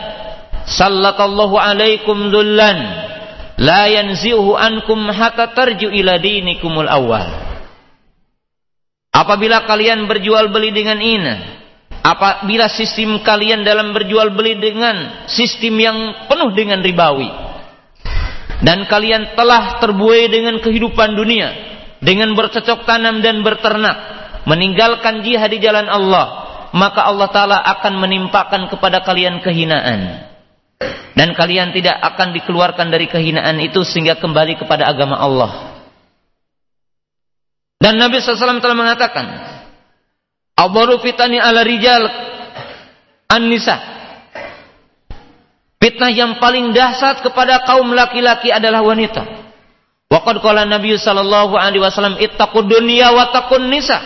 sallatallahu 0.68 1.56
alaikum 1.56 2.28
dhullan 2.28 3.08
la 3.56 3.88
yanzihu 3.88 4.52
ankum 4.52 5.08
hatta 5.08 5.56
tarju 5.56 5.88
ila 5.88 6.20
dinikumul 6.20 6.92
awal 6.92 7.24
apabila 9.16 9.64
kalian 9.64 10.04
berjual 10.04 10.52
beli 10.52 10.76
dengan 10.76 11.00
ini 11.00 11.34
apabila 12.04 12.68
sistem 12.68 13.24
kalian 13.24 13.64
dalam 13.64 13.96
berjual 13.96 14.28
beli 14.36 14.60
dengan 14.60 15.24
sistem 15.24 15.72
yang 15.80 15.98
penuh 16.28 16.52
dengan 16.52 16.84
ribawi 16.84 17.49
dan 18.60 18.84
kalian 18.88 19.32
telah 19.36 19.80
terbuai 19.80 20.28
dengan 20.28 20.60
kehidupan 20.60 21.16
dunia 21.16 21.70
dengan 22.00 22.32
bercocok 22.32 22.88
tanam 22.88 23.20
dan 23.20 23.44
berternak, 23.44 23.96
meninggalkan 24.48 25.20
jihad 25.20 25.52
di 25.52 25.60
jalan 25.60 25.84
Allah, 25.84 26.26
maka 26.72 27.04
Allah 27.04 27.28
Ta'ala 27.28 27.58
akan 27.78 28.00
menimpakan 28.00 28.72
kepada 28.72 29.04
kalian 29.04 29.44
kehinaan. 29.44 30.32
Dan 31.12 31.36
kalian 31.36 31.76
tidak 31.76 32.00
akan 32.00 32.32
dikeluarkan 32.32 32.88
dari 32.88 33.04
kehinaan 33.04 33.60
itu 33.60 33.84
sehingga 33.84 34.16
kembali 34.16 34.56
kepada 34.56 34.88
agama 34.88 35.20
Allah. 35.20 35.76
Dan 37.76 38.00
Nabi 38.00 38.20
SAW 38.24 38.64
telah 38.64 38.76
mengatakan, 38.76 39.26
Abaru 40.56 41.00
fitani 41.04 41.36
ala 41.36 41.60
rijal 41.60 42.08
an-nisa. 43.28 43.99
Fitnah 45.80 46.12
yang 46.12 46.36
paling 46.36 46.76
dahsyat 46.76 47.24
kepada 47.24 47.64
kaum 47.64 47.88
laki-laki 47.96 48.52
adalah 48.52 48.84
wanita. 48.84 49.24
Waqad 50.12 50.44
qala 50.44 50.68
Nabi 50.68 50.92
sallallahu 51.00 51.56
alaihi 51.56 51.80
wasallam 51.80 52.20
ittaqud 52.20 52.68
dunya 52.68 53.08
wa 53.16 53.32
taqun 53.32 53.72
nisa. 53.72 53.96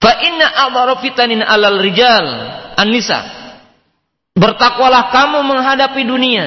Fa 0.00 0.12
inna 0.24 0.48
adhara 0.48 0.96
fitanin 1.04 1.44
alal 1.44 1.76
rijal 1.76 2.24
an-nisa. 2.80 3.20
Bertakwalah 4.32 5.12
kamu 5.12 5.44
menghadapi 5.44 6.02
dunia 6.08 6.46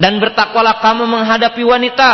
dan 0.00 0.16
bertakwalah 0.16 0.80
kamu 0.80 1.04
menghadapi 1.04 1.60
wanita 1.60 2.10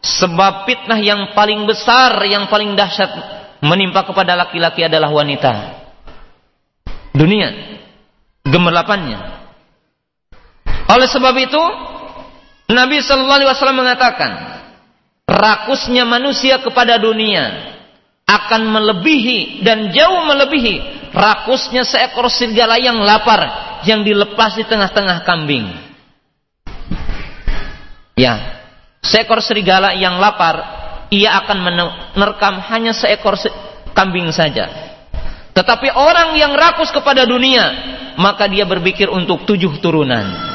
sebab 0.00 0.64
fitnah 0.64 0.96
yang 0.96 1.36
paling 1.36 1.68
besar 1.68 2.16
yang 2.24 2.48
paling 2.48 2.72
dahsyat 2.72 3.12
menimpa 3.60 4.08
kepada 4.08 4.32
laki-laki 4.32 4.84
adalah 4.84 5.12
wanita 5.12 5.52
dunia 7.16 7.78
gemerlapannya 8.44 9.43
oleh 10.90 11.08
sebab 11.08 11.34
itu 11.40 11.62
Nabi 12.72 13.00
sallallahu 13.00 13.38
alaihi 13.40 13.50
wasallam 13.50 13.80
mengatakan 13.80 14.30
rakusnya 15.28 16.04
manusia 16.04 16.60
kepada 16.60 17.00
dunia 17.00 17.74
akan 18.24 18.62
melebihi 18.68 19.64
dan 19.64 19.92
jauh 19.92 20.24
melebihi 20.28 20.74
rakusnya 21.12 21.84
seekor 21.84 22.28
serigala 22.32 22.80
yang 22.80 23.00
lapar 23.00 23.40
yang 23.84 24.00
dilepas 24.00 24.56
di 24.56 24.64
tengah-tengah 24.64 25.28
kambing 25.28 25.84
Ya, 28.14 28.62
seekor 29.02 29.42
serigala 29.42 29.90
yang 29.98 30.22
lapar, 30.22 30.54
ia 31.10 31.34
akan 31.42 31.58
menerkam 32.14 32.62
hanya 32.70 32.94
seekor 32.94 33.34
se 33.34 33.50
kambing 33.90 34.30
saja. 34.30 34.70
Tetapi 35.54 35.90
orang 35.90 36.38
yang 36.38 36.54
rakus 36.54 36.94
kepada 36.94 37.26
dunia, 37.26 37.74
maka 38.18 38.46
dia 38.46 38.62
berpikir 38.66 39.10
untuk 39.10 39.42
tujuh 39.46 39.82
turunan. 39.82 40.53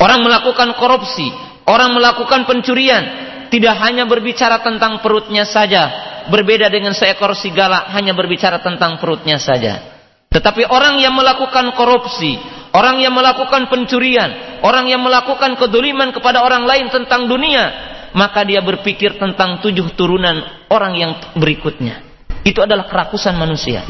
Orang 0.00 0.24
melakukan 0.24 0.72
korupsi, 0.80 1.28
orang 1.68 1.92
melakukan 1.92 2.48
pencurian, 2.48 3.04
tidak 3.52 3.76
hanya 3.84 4.08
berbicara 4.08 4.64
tentang 4.64 5.04
perutnya 5.04 5.44
saja, 5.44 5.92
berbeda 6.32 6.72
dengan 6.72 6.96
seekor 6.96 7.36
serigala 7.36 7.92
hanya 7.92 8.16
berbicara 8.16 8.64
tentang 8.64 8.96
perutnya 8.96 9.36
saja. 9.36 10.00
Tetapi 10.32 10.64
orang 10.72 11.04
yang 11.04 11.12
melakukan 11.12 11.76
korupsi, 11.76 12.40
orang 12.72 13.02
yang 13.04 13.12
melakukan 13.12 13.68
pencurian, 13.68 14.62
orang 14.64 14.88
yang 14.88 15.04
melakukan 15.04 15.60
keduliman 15.60 16.16
kepada 16.16 16.40
orang 16.40 16.64
lain 16.64 16.88
tentang 16.88 17.28
dunia, 17.28 17.68
maka 18.16 18.40
dia 18.46 18.64
berpikir 18.64 19.20
tentang 19.20 19.60
tujuh 19.60 19.92
turunan 20.00 20.64
orang 20.72 20.96
yang 20.96 21.12
berikutnya. 21.36 22.00
Itu 22.40 22.64
adalah 22.64 22.88
kerakusan 22.88 23.36
manusia. 23.36 23.84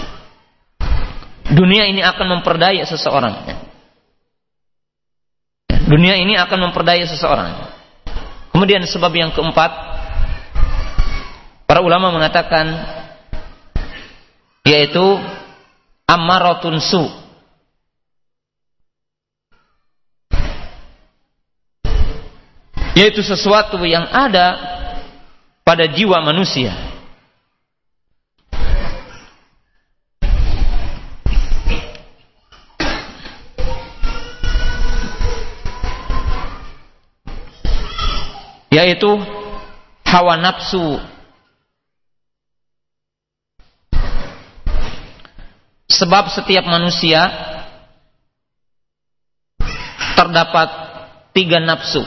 Dunia 1.47 1.87
ini 1.87 2.03
akan 2.03 2.41
memperdaya 2.41 2.82
seseorang. 2.82 3.69
Dunia 5.90 6.14
ini 6.14 6.38
akan 6.38 6.70
memperdaya 6.70 7.02
seseorang. 7.02 7.66
Kemudian 8.54 8.86
sebab 8.86 9.10
yang 9.10 9.34
keempat, 9.34 9.74
para 11.66 11.82
ulama 11.82 12.14
mengatakan 12.14 12.78
yaitu 14.62 15.18
ammaratun 16.06 16.78
su 16.78 17.02
yaitu 22.94 23.22
sesuatu 23.22 23.82
yang 23.82 24.06
ada 24.10 24.58
pada 25.62 25.86
jiwa 25.90 26.22
manusia 26.22 26.89
yaitu 38.81 39.20
hawa 40.09 40.40
nafsu 40.40 40.98
Sebab 45.90 46.31
setiap 46.31 46.65
manusia 46.70 47.28
terdapat 50.15 50.70
tiga 51.35 51.59
nafsu. 51.59 52.07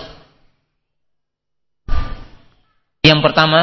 Yang 3.03 3.19
pertama, 3.21 3.61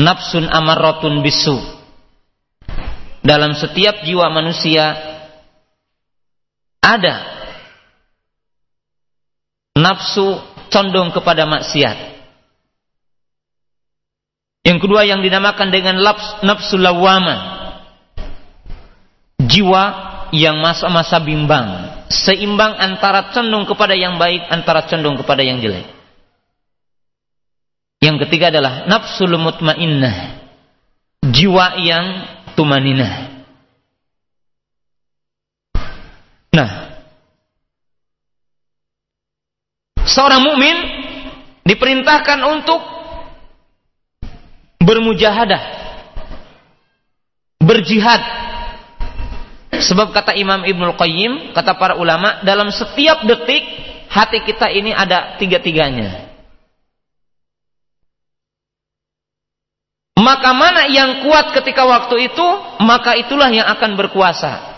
nafsun 0.00 0.48
amarotun 0.48 1.20
bisu. 1.20 1.60
Dalam 3.20 3.52
setiap 3.54 4.00
jiwa 4.02 4.32
manusia 4.32 4.96
ada 6.80 7.20
nafsu 9.76 10.40
condong 10.72 11.14
kepada 11.14 11.44
maksiat. 11.46 12.16
Yang 14.66 14.78
kedua 14.82 15.06
yang 15.06 15.22
dinamakan 15.22 15.70
dengan 15.70 16.02
nafsu 16.42 16.74
lawama 16.74 17.56
jiwa 19.38 19.84
yang 20.34 20.58
masa-masa 20.58 21.22
bimbang, 21.22 22.02
seimbang 22.10 22.74
antara 22.74 23.30
cenderung 23.30 23.64
kepada 23.64 23.94
yang 23.94 24.18
baik, 24.18 24.42
antara 24.50 24.84
cenderung 24.90 25.14
kepada 25.14 25.46
yang 25.46 25.62
jelek. 25.62 25.86
Yang 28.02 28.26
ketiga 28.26 28.50
adalah 28.50 28.84
nafsul 28.90 29.38
mutmainnah, 29.38 30.42
jiwa 31.30 31.78
yang 31.80 32.04
tumaninah. 32.58 33.38
Nah, 36.52 36.70
seorang 40.06 40.40
mukmin 40.40 40.76
diperintahkan 41.66 42.38
untuk 42.46 42.80
bermujahadah, 44.80 45.62
berjihad 47.60 48.22
Sebab 49.76 50.12
kata 50.12 50.32
Imam 50.36 50.64
Ibnul 50.64 50.96
Qayyim, 50.96 51.52
kata 51.52 51.76
para 51.76 52.00
ulama, 52.00 52.40
dalam 52.40 52.72
setiap 52.72 53.28
detik 53.28 53.60
hati 54.08 54.40
kita 54.46 54.72
ini 54.72 54.94
ada 54.94 55.36
tiga-tiganya. 55.36 56.32
Maka 60.16 60.50
mana 60.56 60.88
yang 60.88 61.28
kuat 61.28 61.52
ketika 61.60 61.84
waktu 61.84 62.32
itu, 62.32 62.46
maka 62.82 63.20
itulah 63.20 63.52
yang 63.52 63.68
akan 63.68 64.00
berkuasa. 64.00 64.74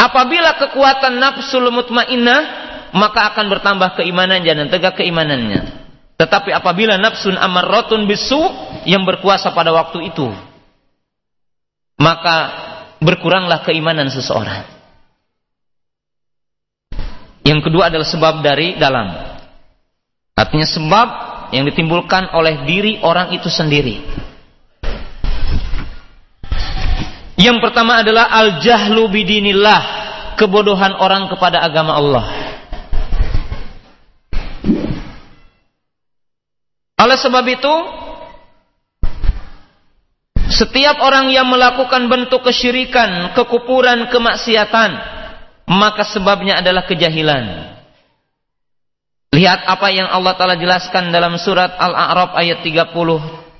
Apabila 0.00 0.56
kekuatan 0.58 1.20
nafsul 1.20 1.68
mutmainnah, 1.68 2.61
maka 2.92 3.32
akan 3.32 3.48
bertambah 3.48 3.96
keimanan 4.00 4.44
dan 4.44 4.68
tegak 4.68 5.00
keimanannya. 5.00 5.82
Tetapi 6.20 6.54
apabila 6.54 7.00
nafsun 7.00 7.34
amarratun 7.34 8.06
bisu 8.06 8.40
yang 8.86 9.02
berkuasa 9.02 9.50
pada 9.56 9.74
waktu 9.74 10.12
itu, 10.12 10.28
maka 11.98 12.36
berkuranglah 13.02 13.64
keimanan 13.66 14.06
seseorang. 14.12 14.68
Yang 17.42 17.60
kedua 17.66 17.90
adalah 17.90 18.06
sebab 18.06 18.34
dari 18.44 18.78
dalam. 18.78 19.08
Artinya 20.38 20.68
sebab 20.68 21.08
yang 21.50 21.66
ditimbulkan 21.66 22.30
oleh 22.38 22.62
diri 22.64 23.02
orang 23.02 23.34
itu 23.34 23.50
sendiri. 23.50 23.98
Yang 27.34 27.58
pertama 27.58 27.98
adalah 28.06 28.30
al-jahlu 28.30 29.10
bidinillah, 29.10 29.82
kebodohan 30.38 30.94
orang 30.94 31.26
kepada 31.26 31.58
agama 31.58 31.98
Allah. 31.98 32.41
Oleh 37.02 37.18
sebab 37.18 37.42
itu, 37.50 37.74
setiap 40.54 41.02
orang 41.02 41.34
yang 41.34 41.50
melakukan 41.50 42.06
bentuk 42.06 42.46
kesyirikan, 42.46 43.34
kekupuran, 43.34 44.06
kemaksiatan, 44.06 44.90
maka 45.66 46.06
sebabnya 46.06 46.62
adalah 46.62 46.86
kejahilan. 46.86 47.74
Lihat 49.32 49.64
apa 49.64 49.88
yang 49.90 50.12
Allah 50.12 50.36
Ta'ala 50.36 50.60
jelaskan 50.60 51.08
dalam 51.10 51.40
surat 51.40 51.74
Al-A'raf 51.74 52.36
ayat 52.36 52.60
38. 52.62 53.58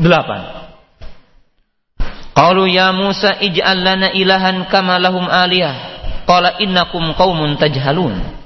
Qalu 2.36 2.64
ya 2.70 2.92
Musa 2.92 3.40
ij'al 3.40 3.80
lana 3.80 4.12
ilahan 4.12 4.68
kama 4.68 5.00
lahum 5.00 5.24
aliyah. 5.26 5.74
Qala 6.28 6.60
innakum 6.60 7.16
qaumun 7.16 7.56
tajhalun. 7.56 8.41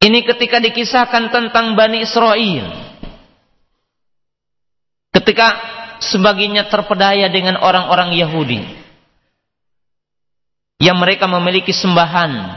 Ini 0.00 0.24
ketika 0.24 0.64
dikisahkan 0.64 1.28
tentang 1.28 1.76
Bani 1.76 2.00
Israel. 2.00 2.72
Ketika 5.12 5.46
sebagiannya 6.00 6.64
terpedaya 6.72 7.28
dengan 7.28 7.60
orang-orang 7.60 8.16
Yahudi 8.16 8.64
yang 10.80 10.96
mereka 10.96 11.28
memiliki 11.28 11.76
sembahan. 11.76 12.56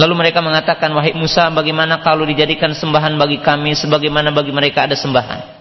Lalu 0.00 0.14
mereka 0.16 0.40
mengatakan, 0.40 0.88
"Wahai 0.96 1.12
Musa, 1.12 1.52
bagaimana 1.52 2.00
kalau 2.00 2.24
dijadikan 2.24 2.72
sembahan 2.72 3.12
bagi 3.20 3.44
kami 3.44 3.76
sebagaimana 3.76 4.32
bagi 4.32 4.50
mereka 4.50 4.88
ada 4.88 4.96
sembahan?" 4.96 5.60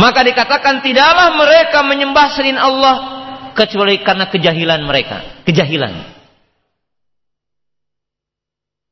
Maka 0.00 0.20
dikatakan, 0.24 0.80
"Tidaklah 0.80 1.36
mereka 1.36 1.84
menyembah 1.84 2.26
selain 2.32 2.56
Allah 2.56 2.96
kecuali 3.52 4.00
karena 4.00 4.32
kejahilan 4.32 4.80
mereka, 4.80 5.44
kejahilan." 5.44 6.19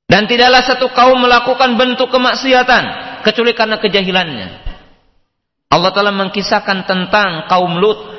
Dan 0.09 0.25
tidaklah 0.25 0.65
satu 0.65 0.89
kaum 0.97 1.21
melakukan 1.21 1.77
bentuk 1.77 2.09
kemaksiatan 2.09 2.85
kecuali 3.29 3.53
karena 3.53 3.77
kejahilannya. 3.77 4.49
Allah 5.69 5.93
telah 5.93 6.17
mengkisahkan 6.17 6.89
tentang 6.89 7.45
kaum 7.45 7.77
Lut 7.77 8.17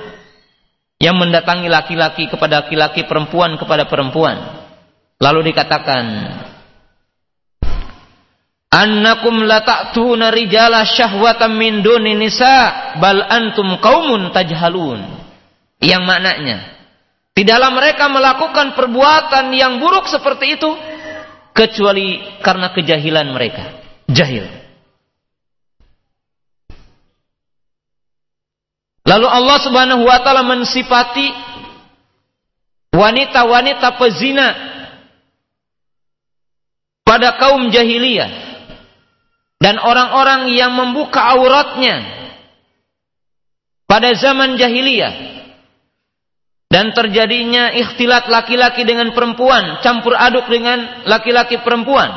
yang 1.01 1.17
mendatangi 1.17 1.65
laki-laki 1.65 2.29
kepada 2.29 2.61
laki-laki, 2.61 3.09
perempuan 3.09 3.57
kepada 3.57 3.89
perempuan. 3.89 4.37
Lalu 5.17 5.49
dikatakan, 5.49 6.05
Annakum 8.69 9.49
la 9.49 9.65
ta'tuna 9.65 10.29
rijala 10.29 10.85
syahwatan 10.85 11.57
min 11.57 11.81
duni 11.81 12.13
nisa 12.13 12.93
bal 13.01 13.17
antum 13.25 13.81
qaumun 13.81 14.29
tajhalun. 14.29 15.01
Yang 15.81 16.03
maknanya, 16.05 16.57
tidaklah 17.33 17.73
mereka 17.73 18.05
melakukan 18.13 18.77
perbuatan 18.77 19.49
yang 19.57 19.81
buruk 19.81 20.05
seperti 20.05 20.59
itu 20.59 20.69
kecuali 21.59 22.39
karena 22.39 22.71
kejahilan 22.71 23.27
mereka. 23.35 23.83
Jahil. 24.07 24.47
Lalu 29.03 29.27
Allah 29.27 29.57
Subhanahu 29.59 30.07
wa 30.07 30.23
taala 30.23 30.47
mensifati 30.47 31.27
wanita-wanita 32.95 33.99
pezina 33.99 34.47
pada 37.03 37.35
kaum 37.35 37.67
jahiliyah 37.73 38.29
dan 39.59 39.75
orang-orang 39.81 40.53
yang 40.55 40.71
membuka 40.71 41.19
auratnya 41.35 42.05
pada 43.89 44.13
zaman 44.15 44.55
jahiliyah 44.55 45.38
dan 46.69 46.93
terjadinya 46.93 47.73
ikhtilat 47.73 48.29
laki-laki 48.29 48.85
dengan 48.85 49.09
perempuan, 49.11 49.81
campur 49.81 50.13
aduk 50.13 50.45
dengan 50.47 51.03
laki-laki 51.09 51.59
perempuan 51.65 52.09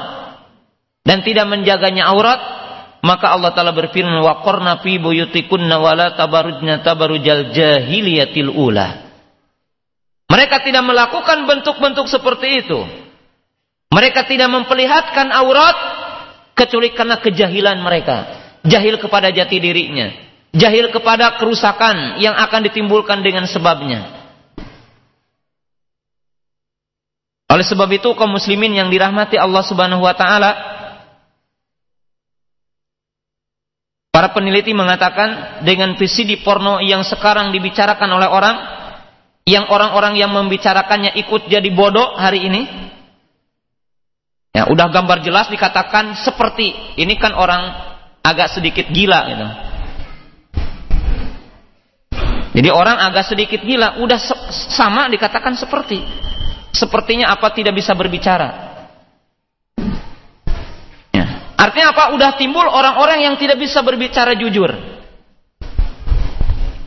dan 1.02 1.24
tidak 1.24 1.48
menjaganya 1.48 2.12
aurat 2.12 2.40
maka 3.02 3.34
Allah 3.34 3.50
Ta'ala 3.50 3.74
berfirman, 3.74 4.22
Wa 4.22 4.46
qarna 4.46 4.78
fi 4.78 5.02
buyutikunna 5.02 5.74
wa 5.82 5.92
la 5.98 6.14
tabarujna 6.14 6.86
tabarujal 6.86 7.50
jahiliyatil 7.50 8.46
ula. 8.46 9.10
Mereka 10.30 10.62
tidak 10.62 10.86
melakukan 10.86 11.44
bentuk-bentuk 11.50 12.06
seperti 12.06 12.62
itu. 12.62 12.78
Mereka 13.90 14.24
tidak 14.30 14.48
memperlihatkan 14.54 15.34
aurat 15.34 15.76
kecuali 16.54 16.94
karena 16.94 17.18
kejahilan 17.18 17.82
mereka. 17.82 18.18
Jahil 18.64 18.96
kepada 19.02 19.34
jati 19.34 19.58
dirinya. 19.58 20.08
Jahil 20.54 20.94
kepada 20.94 21.36
kerusakan 21.42 22.22
yang 22.22 22.38
akan 22.38 22.70
ditimbulkan 22.70 23.20
dengan 23.20 23.50
sebabnya. 23.50 24.21
Oleh 27.52 27.68
sebab 27.68 27.88
itu 27.92 28.08
kaum 28.16 28.32
muslimin 28.32 28.72
yang 28.72 28.88
dirahmati 28.88 29.36
Allah 29.36 29.60
Subhanahu 29.60 30.00
wa 30.00 30.16
taala 30.16 30.72
Para 34.12 34.28
peneliti 34.36 34.76
mengatakan 34.76 35.64
dengan 35.64 35.96
VCD 35.96 36.44
porno 36.44 36.84
yang 36.84 37.00
sekarang 37.00 37.48
dibicarakan 37.48 38.12
oleh 38.12 38.28
orang, 38.28 38.56
yang 39.48 39.72
orang-orang 39.72 40.20
yang 40.20 40.28
membicarakannya 40.36 41.16
ikut 41.16 41.48
jadi 41.48 41.64
bodoh 41.72 42.12
hari 42.20 42.44
ini, 42.44 42.68
ya 44.52 44.68
udah 44.68 44.92
gambar 44.92 45.24
jelas 45.24 45.48
dikatakan 45.48 46.12
seperti 46.20 46.76
ini 47.00 47.16
kan 47.16 47.32
orang 47.32 47.72
agak 48.20 48.52
sedikit 48.52 48.84
gila 48.92 49.20
gitu. 49.32 49.46
Jadi 52.52 52.68
orang 52.68 53.00
agak 53.00 53.32
sedikit 53.32 53.64
gila, 53.64 53.96
udah 53.96 54.20
sama 54.52 55.08
dikatakan 55.08 55.56
seperti. 55.56 56.04
Sepertinya 56.72 57.28
apa 57.28 57.52
tidak 57.52 57.76
bisa 57.76 57.92
berbicara. 57.92 58.72
Artinya 61.62 61.94
apa? 61.94 62.04
Udah 62.16 62.34
timbul 62.34 62.66
orang-orang 62.66 63.22
yang 63.22 63.34
tidak 63.38 63.60
bisa 63.60 63.84
berbicara 63.86 64.34
jujur. 64.34 64.72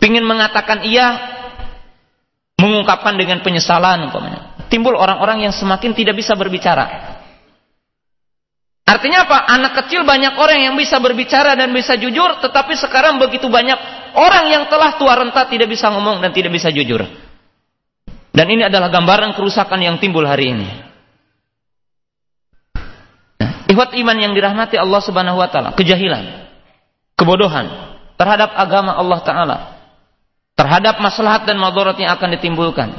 Pingin 0.03 0.25
mengatakan 0.27 0.83
iya, 0.83 1.15
mengungkapkan 2.59 3.15
dengan 3.15 3.39
penyesalan 3.39 4.11
umpamanya. 4.11 4.67
Timbul 4.67 4.97
orang-orang 4.97 5.47
yang 5.47 5.53
semakin 5.55 5.95
tidak 5.95 6.19
bisa 6.19 6.35
berbicara. 6.35 7.15
Artinya 8.85 9.25
apa? 9.25 9.49
Anak 9.49 9.73
kecil 9.85 10.05
banyak 10.05 10.37
orang 10.37 10.61
yang 10.61 10.75
bisa 10.77 11.01
berbicara 11.01 11.57
dan 11.57 11.73
bisa 11.73 11.97
jujur, 11.97 12.37
tetapi 12.43 12.77
sekarang 12.77 13.17
begitu 13.17 13.49
banyak 13.49 13.77
orang 14.13 14.45
yang 14.51 14.63
telah 14.69 14.93
tua 14.99 15.17
renta 15.17 15.49
tidak 15.49 15.71
bisa 15.71 15.89
ngomong 15.89 16.21
dan 16.21 16.29
tidak 16.35 16.53
bisa 16.53 16.69
jujur. 16.69 17.01
Dan 18.35 18.51
ini 18.51 18.67
adalah 18.67 18.91
gambaran 18.91 19.31
kerusakan 19.31 19.79
yang 19.79 19.95
timbul 19.95 20.27
hari 20.27 20.51
ini. 20.51 20.67
Ikhwat 23.71 23.95
iman 23.95 24.17
yang 24.19 24.35
dirahmati 24.35 24.75
Allah 24.75 24.99
Subhanahu 24.99 25.39
wa 25.39 25.47
taala, 25.47 25.71
kejahilan, 25.71 26.51
kebodohan 27.15 27.95
terhadap 28.19 28.51
agama 28.59 28.91
Allah 28.91 29.19
taala, 29.23 29.57
terhadap 30.59 30.99
maslahat 30.99 31.47
dan 31.47 31.55
madarat 31.55 31.95
yang 31.95 32.11
akan 32.11 32.35
ditimbulkan. 32.35 32.91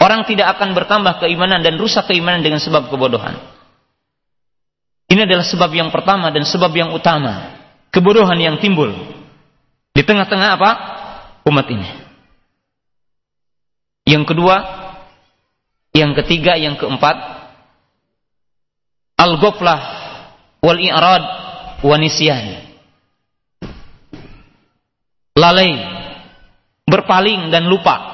Orang 0.00 0.24
tidak 0.24 0.56
akan 0.56 0.72
bertambah 0.72 1.20
keimanan 1.20 1.60
dan 1.60 1.76
rusak 1.76 2.08
keimanan 2.08 2.40
dengan 2.40 2.62
sebab 2.62 2.88
kebodohan. 2.88 3.36
Ini 5.10 5.26
adalah 5.26 5.44
sebab 5.44 5.74
yang 5.74 5.90
pertama 5.90 6.30
dan 6.30 6.46
sebab 6.46 6.70
yang 6.72 6.94
utama. 6.94 7.58
Kebodohan 7.90 8.38
yang 8.38 8.56
timbul 8.62 8.94
di 9.92 10.02
tengah-tengah 10.06 10.56
apa? 10.56 10.70
Umat 11.44 11.66
ini. 11.68 11.99
Yang 14.10 14.34
kedua, 14.34 14.56
yang 15.94 16.18
ketiga, 16.18 16.58
yang 16.58 16.74
keempat, 16.74 17.14
al-ghaflah 19.14 19.80
wal 20.58 20.80
i'rad 20.82 21.24
wa 21.86 21.94
nisyan. 21.94 22.74
Lalai, 25.38 25.78
berpaling 26.90 27.54
dan 27.54 27.70
lupa. 27.70 28.10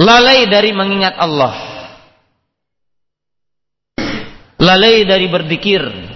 Lalai 0.00 0.48
dari 0.48 0.72
mengingat 0.72 1.20
Allah. 1.20 1.54
Lalai 4.56 5.04
dari 5.04 5.28
berzikir. 5.28 6.13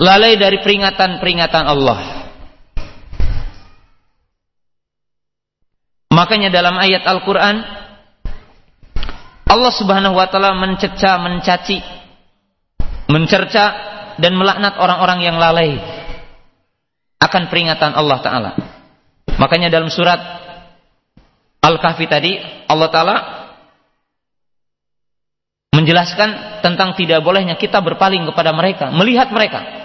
Lalai 0.00 0.40
dari 0.40 0.64
peringatan-peringatan 0.64 1.64
Allah. 1.68 2.20
Makanya 6.10 6.52
dalam 6.52 6.76
ayat 6.76 7.06
Al-Quran 7.08 7.56
Allah 9.50 9.72
subhanahu 9.72 10.20
wa 10.20 10.28
ta'ala 10.28 10.52
menceca, 10.52 11.16
mencaci 11.16 11.80
Mencerca 13.08 13.64
dan 14.20 14.36
melaknat 14.36 14.76
orang-orang 14.76 15.24
yang 15.24 15.40
lalai 15.40 15.80
Akan 17.24 17.48
peringatan 17.48 17.96
Allah 17.96 18.18
ta'ala 18.20 18.50
Makanya 19.40 19.72
dalam 19.72 19.88
surat 19.88 20.20
Al-Kahfi 21.64 22.04
tadi 22.04 22.36
Allah 22.68 22.88
ta'ala 22.92 23.16
Menjelaskan 25.72 26.60
tentang 26.60 26.92
tidak 27.00 27.24
bolehnya 27.24 27.56
kita 27.56 27.80
berpaling 27.80 28.28
kepada 28.28 28.52
mereka 28.52 28.92
Melihat 28.92 29.32
mereka 29.32 29.79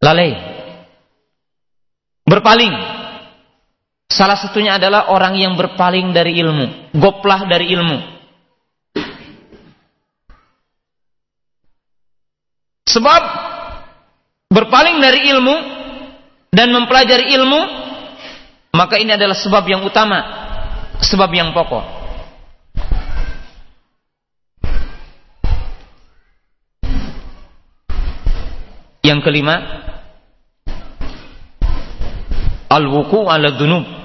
Lalai 0.00 0.32
Berpaling 2.24 3.00
Salah 4.10 4.34
satunya 4.34 4.74
adalah 4.74 5.06
orang 5.14 5.38
yang 5.38 5.54
berpaling 5.54 6.10
dari 6.10 6.34
ilmu, 6.42 6.90
goplah 6.98 7.46
dari 7.46 7.70
ilmu. 7.70 7.98
Sebab 12.90 13.22
berpaling 14.50 14.98
dari 14.98 15.30
ilmu 15.30 15.56
dan 16.50 16.74
mempelajari 16.74 17.30
ilmu, 17.38 17.60
maka 18.74 18.98
ini 18.98 19.14
adalah 19.14 19.38
sebab 19.38 19.62
yang 19.70 19.86
utama, 19.86 20.18
sebab 20.98 21.30
yang 21.30 21.54
pokok. 21.54 22.02
Yang 29.06 29.22
kelima, 29.22 29.86
al-wuku 32.70 33.26
ala 33.26 33.58
dunub 33.58 34.00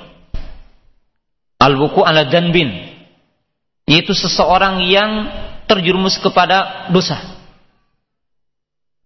Al-wuku 1.65 2.03
ala 2.03 2.27
janbin. 2.29 2.69
Yaitu 3.85 4.13
seseorang 4.17 4.85
yang 4.85 5.29
terjerumus 5.65 6.17
kepada 6.21 6.89
dosa. 6.93 7.17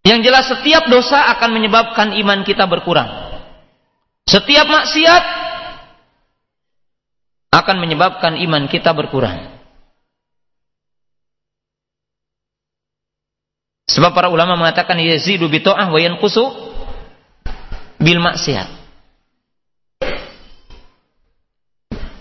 Yang 0.03 0.19
jelas 0.31 0.45
setiap 0.47 0.87
dosa 0.87 1.29
akan 1.35 1.55
menyebabkan 1.55 2.15
iman 2.19 2.43
kita 2.47 2.63
berkurang. 2.65 3.07
Setiap 4.27 4.65
maksiat 4.65 5.23
akan 7.51 7.75
menyebabkan 7.81 8.39
iman 8.39 8.67
kita 8.71 8.95
berkurang. 8.95 9.59
Sebab 13.89 14.13
para 14.13 14.29
ulama 14.29 14.55
mengatakan 14.55 15.01
yazidu 15.01 15.49
bito'ah 15.49 15.89
wa 15.89 15.99
yanqusu 15.99 16.45
bil 17.99 18.21
maksiat. 18.21 18.78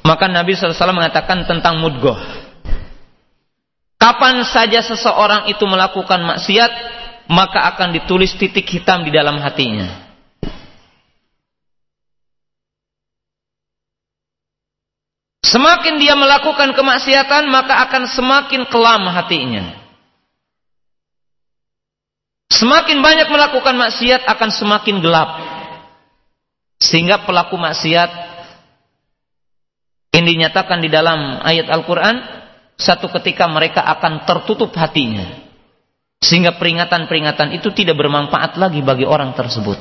Maka 0.08 0.24
Nabi 0.24 0.56
SAW 0.56 0.96
mengatakan 0.96 1.44
tentang 1.44 1.84
mudgoh. 1.84 2.16
Kapan 4.00 4.40
saja 4.48 4.80
seseorang 4.80 5.52
itu 5.52 5.60
melakukan 5.68 6.24
maksiat, 6.24 6.72
maka 7.28 7.68
akan 7.76 7.92
ditulis 7.92 8.32
titik 8.40 8.64
hitam 8.64 9.04
di 9.04 9.12
dalam 9.12 9.36
hatinya. 9.36 10.08
Semakin 15.44 16.00
dia 16.00 16.16
melakukan 16.16 16.72
kemaksiatan, 16.72 17.52
maka 17.52 17.84
akan 17.84 18.08
semakin 18.08 18.64
kelam 18.72 19.04
hatinya. 19.12 19.76
Semakin 22.48 23.04
banyak 23.04 23.28
melakukan 23.28 23.76
maksiat 23.76 24.24
akan 24.24 24.50
semakin 24.56 25.04
gelap. 25.04 25.36
Sehingga 26.80 27.28
pelaku 27.28 27.60
maksiat 27.60 28.37
ini 30.18 30.34
dinyatakan 30.34 30.82
di 30.82 30.90
dalam 30.90 31.38
ayat 31.38 31.70
Al-Quran, 31.70 32.16
satu 32.74 33.06
ketika 33.18 33.46
mereka 33.46 33.86
akan 33.86 34.26
tertutup 34.26 34.74
hatinya. 34.74 35.46
Sehingga 36.18 36.58
peringatan-peringatan 36.58 37.54
itu 37.54 37.70
tidak 37.70 37.94
bermanfaat 37.94 38.58
lagi 38.58 38.82
bagi 38.82 39.06
orang 39.06 39.38
tersebut. 39.38 39.78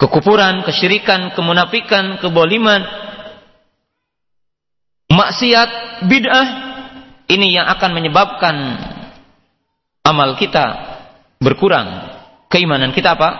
kekufuran, 0.00 0.64
kesyirikan, 0.64 1.36
kemunafikan, 1.36 2.16
keboliman, 2.24 2.80
maksiat, 5.12 6.02
bid'ah, 6.08 6.48
ini 7.28 7.60
yang 7.60 7.68
akan 7.68 7.90
menyebabkan 7.92 8.56
amal 10.08 10.40
kita 10.40 10.64
berkurang. 11.36 12.16
Keimanan 12.48 12.96
kita 12.96 13.14
apa? 13.14 13.30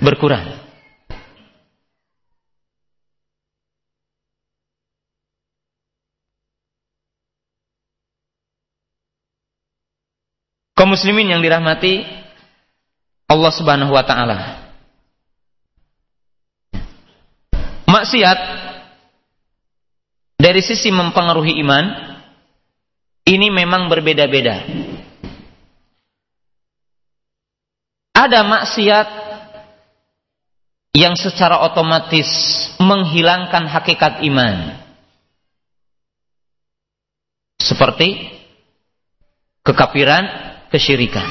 Berkurang. 0.00 0.65
Kaum 10.76 10.92
muslimin 10.92 11.32
yang 11.32 11.40
dirahmati 11.40 12.04
Allah 13.26 13.52
Subhanahu 13.56 13.90
wa 13.96 14.04
taala. 14.04 14.38
Maksiat 17.88 18.38
dari 20.36 20.60
sisi 20.60 20.92
mempengaruhi 20.92 21.56
iman 21.64 21.84
ini 23.26 23.48
memang 23.50 23.88
berbeda-beda. 23.88 24.62
Ada 28.14 28.44
maksiat 28.46 29.08
yang 30.96 31.18
secara 31.18 31.60
otomatis 31.66 32.28
menghilangkan 32.80 33.68
hakikat 33.68 34.24
iman. 34.24 34.80
Seperti 37.60 38.30
kekafiran, 39.66 40.45
kesyirikan. 40.76 41.24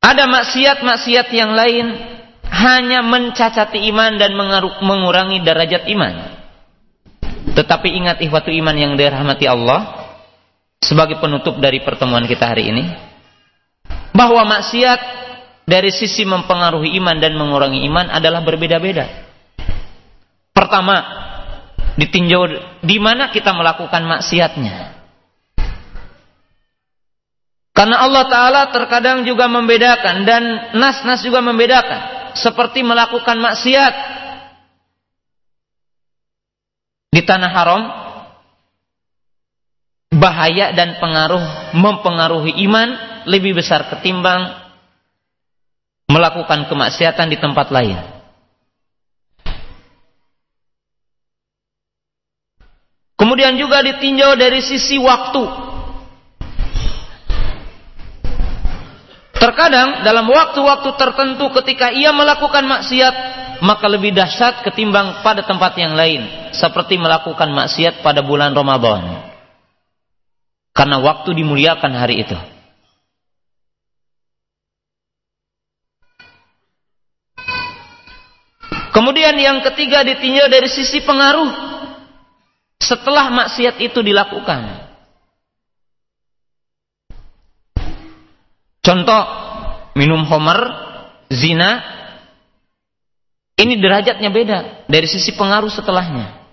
Ada 0.00 0.24
maksiat-maksiat 0.24 1.28
yang 1.36 1.52
lain 1.52 1.86
hanya 2.48 3.04
mencacati 3.04 3.84
iman 3.92 4.16
dan 4.16 4.32
mengurangi 4.80 5.44
derajat 5.44 5.84
iman. 5.92 6.14
Tetapi 7.52 7.88
ingat 7.92 8.16
ihwatu 8.24 8.48
iman 8.48 8.76
yang 8.76 8.92
dirahmati 8.96 9.44
Allah 9.44 10.08
sebagai 10.80 11.20
penutup 11.20 11.60
dari 11.60 11.80
pertemuan 11.84 12.24
kita 12.24 12.44
hari 12.48 12.72
ini 12.72 12.84
bahwa 14.12 14.44
maksiat 14.44 15.00
dari 15.64 15.88
sisi 15.88 16.28
mempengaruhi 16.28 16.92
iman 17.00 17.16
dan 17.20 17.32
mengurangi 17.36 17.84
iman 17.88 18.12
adalah 18.12 18.44
berbeda-beda. 18.44 19.08
Pertama, 20.52 20.96
ditinjau 21.96 22.42
di 22.84 22.96
mana 23.00 23.32
kita 23.32 23.56
melakukan 23.56 24.04
maksiatnya. 24.04 25.03
Karena 27.74 28.06
Allah 28.06 28.24
Ta'ala 28.30 28.62
terkadang 28.70 29.26
juga 29.26 29.50
membedakan 29.50 30.22
dan 30.22 30.42
nas-nas 30.78 31.26
juga 31.26 31.42
membedakan 31.42 32.32
seperti 32.38 32.86
melakukan 32.86 33.34
maksiat 33.34 33.94
di 37.10 37.22
tanah 37.26 37.50
haram 37.50 37.82
bahaya 40.14 40.70
dan 40.70 41.02
pengaruh 41.02 41.74
mempengaruhi 41.74 42.62
iman 42.70 42.94
lebih 43.26 43.58
besar 43.58 43.90
ketimbang 43.90 44.54
melakukan 46.06 46.70
kemaksiatan 46.70 47.26
di 47.26 47.38
tempat 47.42 47.74
lain. 47.74 47.98
Kemudian 53.14 53.58
juga 53.58 53.82
ditinjau 53.82 54.36
dari 54.38 54.62
sisi 54.62 55.00
waktu. 55.00 55.63
Terkadang 59.44 60.00
dalam 60.08 60.24
waktu-waktu 60.24 60.96
tertentu 60.96 61.52
ketika 61.60 61.92
ia 61.92 62.16
melakukan 62.16 62.64
maksiat, 62.64 63.14
maka 63.60 63.84
lebih 63.92 64.16
dahsyat 64.16 64.64
ketimbang 64.64 65.20
pada 65.20 65.44
tempat 65.44 65.76
yang 65.76 65.92
lain, 65.92 66.24
seperti 66.56 66.96
melakukan 66.96 67.52
maksiat 67.52 68.00
pada 68.00 68.24
bulan 68.24 68.56
Ramadan. 68.56 69.04
Karena 70.72 70.96
waktu 70.96 71.36
dimuliakan 71.36 71.92
hari 71.92 72.24
itu. 72.24 72.32
Kemudian 78.96 79.36
yang 79.36 79.60
ketiga 79.60 80.08
ditinjau 80.08 80.48
dari 80.48 80.72
sisi 80.72 81.04
pengaruh 81.04 81.52
setelah 82.80 83.28
maksiat 83.28 83.76
itu 83.76 84.00
dilakukan. 84.00 84.83
Contoh 88.84 89.22
minum 89.96 90.28
homer, 90.28 90.60
zina, 91.32 91.80
ini 93.56 93.80
derajatnya 93.80 94.28
beda 94.28 94.58
dari 94.84 95.08
sisi 95.08 95.32
pengaruh 95.32 95.72
setelahnya. 95.72 96.44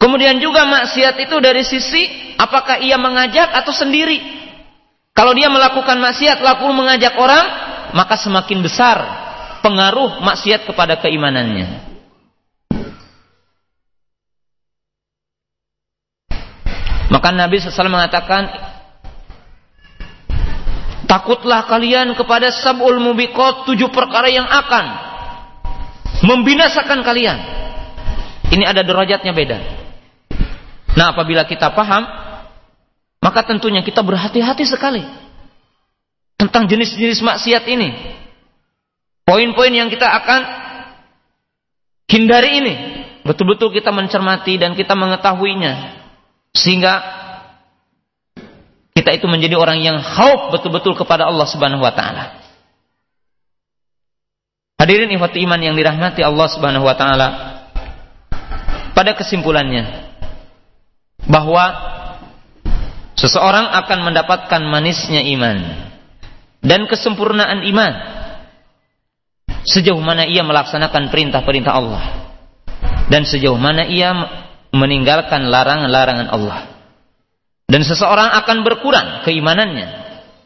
Kemudian 0.00 0.40
juga 0.40 0.64
maksiat 0.64 1.20
itu 1.20 1.36
dari 1.40 1.64
sisi 1.68 2.34
apakah 2.40 2.80
ia 2.80 2.96
mengajak 2.96 3.52
atau 3.60 3.72
sendiri. 3.76 4.20
Kalau 5.12 5.36
dia 5.36 5.52
melakukan 5.52 6.00
maksiat 6.00 6.40
lalu 6.40 6.72
mengajak 6.72 7.14
orang, 7.20 7.44
maka 7.92 8.16
semakin 8.16 8.64
besar 8.64 8.98
pengaruh 9.60 10.24
maksiat 10.24 10.64
kepada 10.64 10.96
keimanannya. 11.00 11.83
Maka 17.12 17.28
Nabi 17.32 17.60
SAW 17.60 17.92
mengatakan, 17.92 18.48
Takutlah 21.04 21.68
kalian 21.68 22.16
kepada 22.16 22.48
sab'ul 22.48 22.96
mubikot, 22.98 23.68
tujuh 23.68 23.92
perkara 23.92 24.32
yang 24.32 24.48
akan 24.48 24.84
membinasakan 26.24 27.04
kalian. 27.04 27.38
Ini 28.48 28.64
ada 28.64 28.80
derajatnya 28.82 29.30
beda. 29.36 29.58
Nah 30.94 31.12
apabila 31.12 31.44
kita 31.44 31.70
paham, 31.76 32.02
maka 33.20 33.40
tentunya 33.44 33.84
kita 33.84 34.00
berhati-hati 34.00 34.64
sekali 34.64 35.04
tentang 36.40 36.68
jenis-jenis 36.68 37.20
maksiat 37.24 37.64
ini. 37.68 37.88
Poin-poin 39.24 39.72
yang 39.72 39.88
kita 39.88 40.04
akan 40.04 40.40
hindari 42.08 42.50
ini. 42.60 42.74
Betul-betul 43.24 43.72
kita 43.72 43.88
mencermati 43.88 44.60
dan 44.60 44.76
kita 44.76 44.92
mengetahuinya. 44.92 46.03
Sehingga 46.54 47.02
kita 48.94 49.10
itu 49.10 49.26
menjadi 49.26 49.58
orang 49.58 49.82
yang 49.82 49.98
khauf 49.98 50.54
betul-betul 50.54 50.94
kepada 50.94 51.26
Allah 51.26 51.44
Subhanahu 51.50 51.82
wa 51.82 51.90
taala. 51.90 52.40
Hadirin 54.78 55.10
ikhwati 55.10 55.42
iman 55.42 55.58
yang 55.58 55.74
dirahmati 55.74 56.22
Allah 56.22 56.46
Subhanahu 56.46 56.86
wa 56.86 56.94
taala. 56.94 57.28
Pada 58.94 59.18
kesimpulannya 59.18 60.06
bahwa 61.26 61.74
seseorang 63.18 63.74
akan 63.84 63.98
mendapatkan 64.06 64.62
manisnya 64.62 65.26
iman 65.34 65.58
dan 66.62 66.86
kesempurnaan 66.86 67.66
iman 67.74 67.92
sejauh 69.66 69.98
mana 69.98 70.28
ia 70.28 70.46
melaksanakan 70.46 71.10
perintah-perintah 71.10 71.72
Allah 71.74 72.04
dan 73.10 73.26
sejauh 73.26 73.58
mana 73.58 73.88
ia 73.88 74.12
meninggalkan 74.74 75.46
larangan-larangan 75.46 76.28
Allah. 76.34 76.58
Dan 77.64 77.86
seseorang 77.86 78.34
akan 78.44 78.66
berkurang 78.66 79.08
keimanannya. 79.22 80.04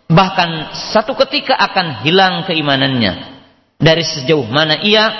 Bahkan 0.08 0.50
satu 0.92 1.16
ketika 1.26 1.56
akan 1.56 2.04
hilang 2.04 2.44
keimanannya. 2.44 3.40
Dari 3.80 4.04
sejauh 4.04 4.46
mana 4.46 4.78
ia 4.84 5.10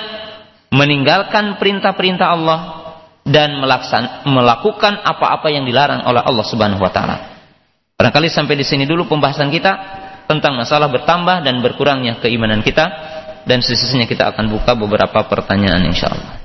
meninggalkan 0.69 1.57
perintah-perintah 1.57 2.27
Allah 2.27 2.59
dan 3.25 3.57
melaksan, 3.57 4.25
melakukan 4.29 4.99
apa-apa 5.01 5.49
yang 5.49 5.65
dilarang 5.65 6.05
oleh 6.05 6.21
Allah 6.21 6.45
Subhanahu 6.45 6.81
wa 6.81 6.91
taala. 6.91 7.17
Barangkali 7.99 8.31
sampai 8.31 8.55
di 8.55 8.65
sini 8.65 8.87
dulu 8.87 9.09
pembahasan 9.11 9.51
kita 9.51 9.71
tentang 10.29 10.55
masalah 10.55 10.87
bertambah 10.87 11.41
dan 11.43 11.59
berkurangnya 11.59 12.21
keimanan 12.21 12.61
kita. 12.61 13.17
dan 13.39 13.65
sisanya 13.65 14.05
kita 14.05 14.29
akan 14.29 14.45
buka 14.51 14.77
beberapa 14.77 15.25
pertanyaan 15.25 15.81
insyaallah. 15.89 16.38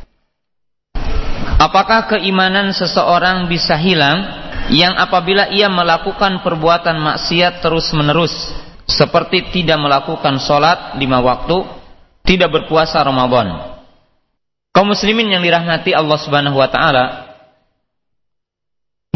Apakah 1.64 2.12
keimanan 2.12 2.76
seseorang 2.76 3.48
bisa 3.48 3.72
hilang 3.80 4.20
yang 4.68 5.00
apabila 5.00 5.48
ia 5.48 5.72
melakukan 5.72 6.44
perbuatan 6.44 7.00
maksiat 7.00 7.64
terus-menerus 7.64 8.52
seperti 8.84 9.48
tidak 9.48 9.80
melakukan 9.80 10.36
sholat 10.44 11.00
lima 11.00 11.24
waktu, 11.24 11.64
tidak 12.20 12.52
berpuasa 12.52 13.00
Ramadan. 13.00 13.80
Kaum 14.76 14.92
muslimin 14.92 15.32
yang 15.32 15.40
dirahmati 15.40 15.96
Allah 15.96 16.18
Subhanahu 16.20 16.60
wa 16.60 16.68
taala, 16.68 17.04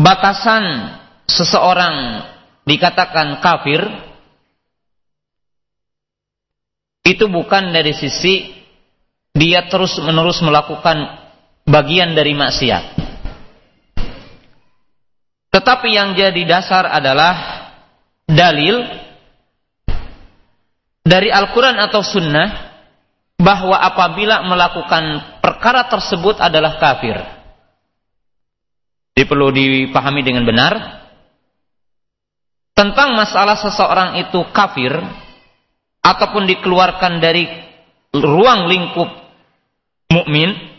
batasan 0.01 0.97
seseorang 1.29 2.25
dikatakan 2.65 3.45
kafir 3.45 3.85
itu 7.05 7.29
bukan 7.29 7.77
dari 7.77 7.93
sisi 7.93 8.57
dia 9.37 9.69
terus-menerus 9.69 10.41
melakukan 10.41 11.28
bagian 11.69 12.17
dari 12.17 12.33
maksiat. 12.33 12.85
Tetapi 15.53 15.89
yang 15.93 16.17
jadi 16.17 16.43
dasar 16.49 16.89
adalah 16.89 17.35
dalil 18.25 18.85
dari 21.05 21.33
Al-Quran 21.33 21.77
atau 21.81 22.01
Sunnah 22.05 22.49
bahwa 23.41 23.77
apabila 23.81 24.45
melakukan 24.45 25.39
perkara 25.41 25.89
tersebut 25.89 26.37
adalah 26.41 26.77
kafir. 26.77 27.17
Jadi 29.15 29.25
perlu 29.25 29.51
dipahami 29.51 30.23
dengan 30.23 30.45
benar 30.47 30.75
tentang 32.77 33.19
masalah 33.19 33.59
seseorang 33.59 34.23
itu 34.23 34.39
kafir 34.55 34.95
ataupun 36.05 36.47
dikeluarkan 36.47 37.19
dari 37.19 37.51
ruang 38.15 38.71
lingkup 38.71 39.11
mukmin 40.15 40.78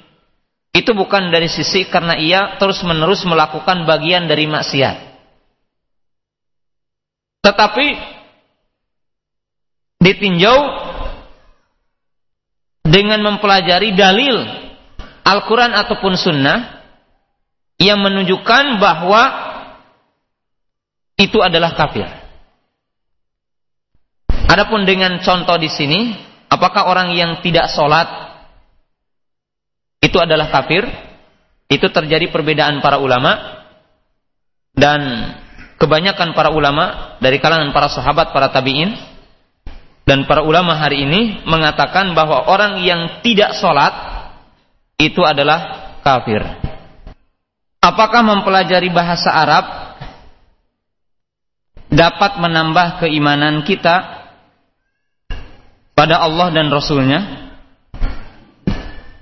itu 0.70 0.91
bukan 0.94 1.34
dari 1.34 1.50
sisi 1.50 1.90
karena 1.90 2.14
ia 2.16 2.56
terus-menerus 2.62 3.26
melakukan 3.26 3.90
bagian 3.90 4.30
dari 4.30 4.46
maksiat. 4.46 4.98
Tetapi 7.41 7.88
ditinjau 10.00 10.58
dengan 12.86 13.20
mempelajari 13.22 13.94
dalil 13.98 14.38
Al-Quran 15.26 15.74
ataupun 15.74 16.14
Sunnah 16.18 16.82
yang 17.80 18.02
menunjukkan 18.02 18.82
bahwa 18.82 19.24
itu 21.16 21.40
adalah 21.40 21.74
kafir. 21.76 22.08
Adapun 24.50 24.84
dengan 24.84 25.22
contoh 25.22 25.56
di 25.62 25.70
sini, 25.70 26.18
apakah 26.50 26.90
orang 26.90 27.14
yang 27.14 27.38
tidak 27.46 27.70
sholat 27.70 28.08
itu 30.00 30.18
adalah 30.20 30.48
kafir? 30.52 30.88
Itu 31.70 31.92
terjadi 31.94 32.34
perbedaan 32.34 32.82
para 32.82 32.98
ulama 32.98 33.62
dan 34.74 35.00
kebanyakan 35.78 36.34
para 36.34 36.50
ulama 36.50 37.16
dari 37.22 37.38
kalangan 37.38 37.70
para 37.76 37.88
sahabat, 37.94 38.34
para 38.34 38.50
tabiin 38.50 38.98
dan 40.10 40.26
para 40.26 40.42
ulama 40.42 40.74
hari 40.74 41.06
ini 41.06 41.46
mengatakan 41.46 42.18
bahwa 42.18 42.50
orang 42.50 42.82
yang 42.82 43.22
tidak 43.22 43.54
sholat 43.62 43.94
itu 44.98 45.22
adalah 45.22 45.94
kafir. 46.02 46.42
Apakah 47.80 48.26
mempelajari 48.26 48.90
bahasa 48.90 49.30
Arab 49.30 49.66
dapat 51.94 52.42
menambah 52.42 53.06
keimanan 53.06 53.62
kita 53.62 54.26
pada 55.94 56.16
Allah 56.22 56.50
dan 56.52 56.74
Rasulnya 56.74 57.49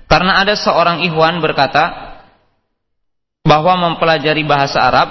karena 0.07 0.39
ada 0.39 0.55
seorang 0.55 1.03
ikhwan 1.03 1.43
berkata 1.43 2.15
bahwa 3.43 3.91
mempelajari 3.91 4.43
bahasa 4.47 4.79
Arab 4.79 5.09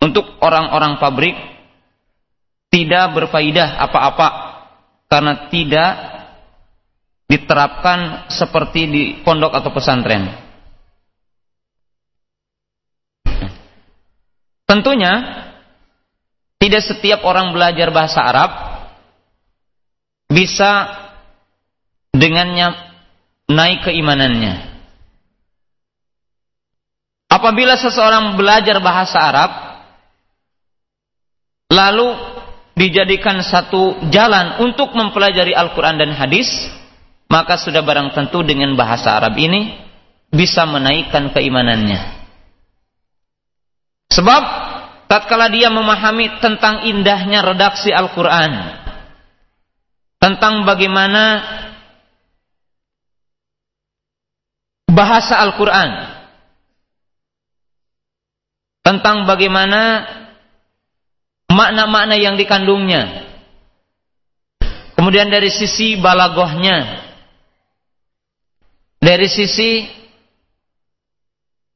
untuk 0.00 0.40
orang-orang 0.44 1.00
pabrik 1.00 1.36
tidak 2.72 3.12
berfaidah 3.16 3.80
apa-apa 3.80 4.28
karena 5.08 5.48
tidak 5.52 5.90
diterapkan 7.28 8.28
seperti 8.28 8.80
di 8.88 9.02
pondok 9.24 9.56
atau 9.56 9.72
pesantren. 9.72 10.28
Tentunya 14.68 15.12
tidak 16.56 16.84
setiap 16.84 17.24
orang 17.28 17.52
belajar 17.52 17.92
bahasa 17.92 18.24
Arab 18.24 18.50
bisa 20.32 20.88
dengannya 22.12 22.91
naik 23.52 23.86
keimanannya. 23.86 24.72
Apabila 27.32 27.80
seseorang 27.80 28.36
belajar 28.36 28.76
bahasa 28.84 29.16
Arab, 29.16 29.50
lalu 31.72 32.12
dijadikan 32.76 33.40
satu 33.40 34.08
jalan 34.12 34.60
untuk 34.60 34.92
mempelajari 34.92 35.56
Al-Quran 35.56 35.96
dan 35.96 36.12
hadis, 36.12 36.48
maka 37.32 37.56
sudah 37.56 37.80
barang 37.80 38.12
tentu 38.12 38.44
dengan 38.44 38.76
bahasa 38.76 39.16
Arab 39.16 39.32
ini 39.40 39.72
bisa 40.28 40.68
menaikkan 40.68 41.32
keimanannya. 41.32 42.20
Sebab 44.12 44.42
tatkala 45.08 45.48
dia 45.48 45.72
memahami 45.72 46.36
tentang 46.44 46.84
indahnya 46.84 47.40
redaksi 47.40 47.88
Al-Quran, 47.88 48.52
tentang 50.20 50.68
bagaimana 50.68 51.40
bahasa 54.92 55.40
Al-Quran, 55.40 55.90
tentang 58.84 59.24
bagaimana 59.24 60.06
makna-makna 61.48 62.16
yang 62.20 62.36
dikandungnya, 62.36 63.24
kemudian 64.94 65.32
dari 65.32 65.48
sisi 65.48 65.96
balagohnya, 65.96 67.08
dari 69.00 69.26
sisi 69.26 69.88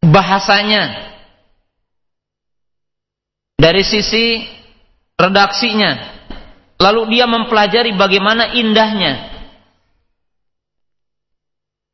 bahasanya, 0.04 1.12
dari 3.56 3.82
sisi 3.82 4.44
redaksinya, 5.16 6.16
Lalu 6.76 7.16
dia 7.16 7.24
mempelajari 7.24 7.96
bagaimana 7.96 8.52
indahnya. 8.52 9.35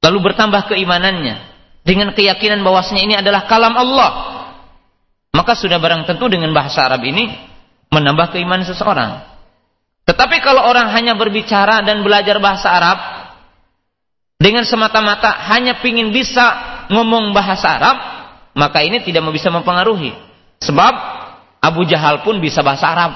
Lalu 0.03 0.19
bertambah 0.19 0.67
keimanannya 0.67 1.35
dengan 1.87 2.11
keyakinan 2.11 2.63
bahwasanya 2.67 3.03
ini 3.03 3.15
adalah 3.19 3.47
kalam 3.47 3.75
Allah. 3.75 4.11
Maka 5.33 5.57
sudah 5.57 5.79
barang 5.81 6.05
tentu 6.05 6.29
dengan 6.29 6.53
bahasa 6.53 6.85
Arab 6.85 7.07
ini 7.07 7.31
menambah 7.89 8.35
keimanan 8.35 8.67
seseorang. 8.67 9.23
Tetapi 10.03 10.43
kalau 10.43 10.67
orang 10.67 10.91
hanya 10.91 11.15
berbicara 11.15 11.81
dan 11.87 12.03
belajar 12.03 12.43
bahasa 12.43 12.69
Arab 12.69 12.99
dengan 14.43 14.67
semata-mata 14.67 15.31
hanya 15.55 15.79
pingin 15.79 16.11
bisa 16.11 16.45
ngomong 16.91 17.31
bahasa 17.31 17.79
Arab, 17.79 17.97
maka 18.59 18.83
ini 18.83 19.01
tidak 19.07 19.23
bisa 19.31 19.49
mempengaruhi. 19.55 20.13
Sebab 20.59 20.95
Abu 21.63 21.87
Jahal 21.87 22.27
pun 22.27 22.43
bisa 22.43 22.59
bahasa 22.61 22.91
Arab. 22.91 23.13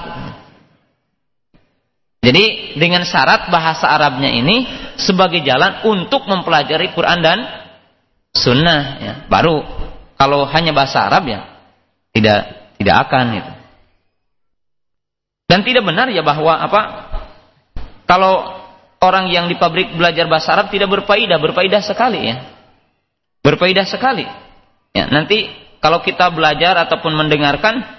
Jadi 2.17 2.75
dengan 2.75 3.05
syarat 3.05 3.47
bahasa 3.53 3.87
Arabnya 3.87 4.33
ini 4.33 4.65
sebagai 4.97 5.45
jalan 5.45 5.85
untuk 5.85 6.25
mempelajari 6.25 6.91
Quran 6.91 7.21
dan 7.21 7.39
Sunnah, 8.33 8.81
ya. 9.01 9.13
baru 9.25 9.65
kalau 10.17 10.45
hanya 10.49 10.73
bahasa 10.73 11.05
Arab 11.05 11.25
ya 11.25 11.41
tidak 12.13 12.73
tidak 12.77 12.95
akan 13.07 13.25
itu. 13.37 13.51
Dan 15.47 15.63
tidak 15.63 15.87
benar 15.87 16.11
ya 16.11 16.21
bahwa 16.21 16.53
apa 16.59 16.81
kalau 18.03 18.61
orang 19.01 19.29
yang 19.31 19.47
di 19.47 19.55
pabrik 19.55 19.93
belajar 19.95 20.27
bahasa 20.27 20.53
Arab 20.53 20.73
tidak 20.73 20.89
berfaedah, 20.89 21.37
berfaedah 21.39 21.81
sekali 21.81 22.19
ya. 22.29 22.35
Berfaedah 23.41 23.85
sekali. 23.87 24.25
Ya, 24.91 25.07
nanti 25.07 25.47
kalau 25.79 26.01
kita 26.01 26.33
belajar 26.33 26.75
ataupun 26.83 27.13
mendengarkan 27.13 27.96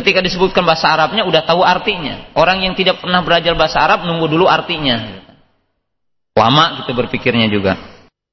Ketika 0.00 0.24
disebutkan 0.24 0.64
bahasa 0.64 0.88
Arabnya 0.88 1.28
udah 1.28 1.44
tahu 1.44 1.60
artinya. 1.60 2.32
Orang 2.32 2.64
yang 2.64 2.72
tidak 2.72 3.04
pernah 3.04 3.20
belajar 3.20 3.52
bahasa 3.52 3.84
Arab 3.84 4.08
nunggu 4.08 4.32
dulu 4.32 4.48
artinya. 4.48 5.20
Lama 6.32 6.80
kita 6.80 6.96
berpikirnya 6.96 7.52
juga. 7.52 7.76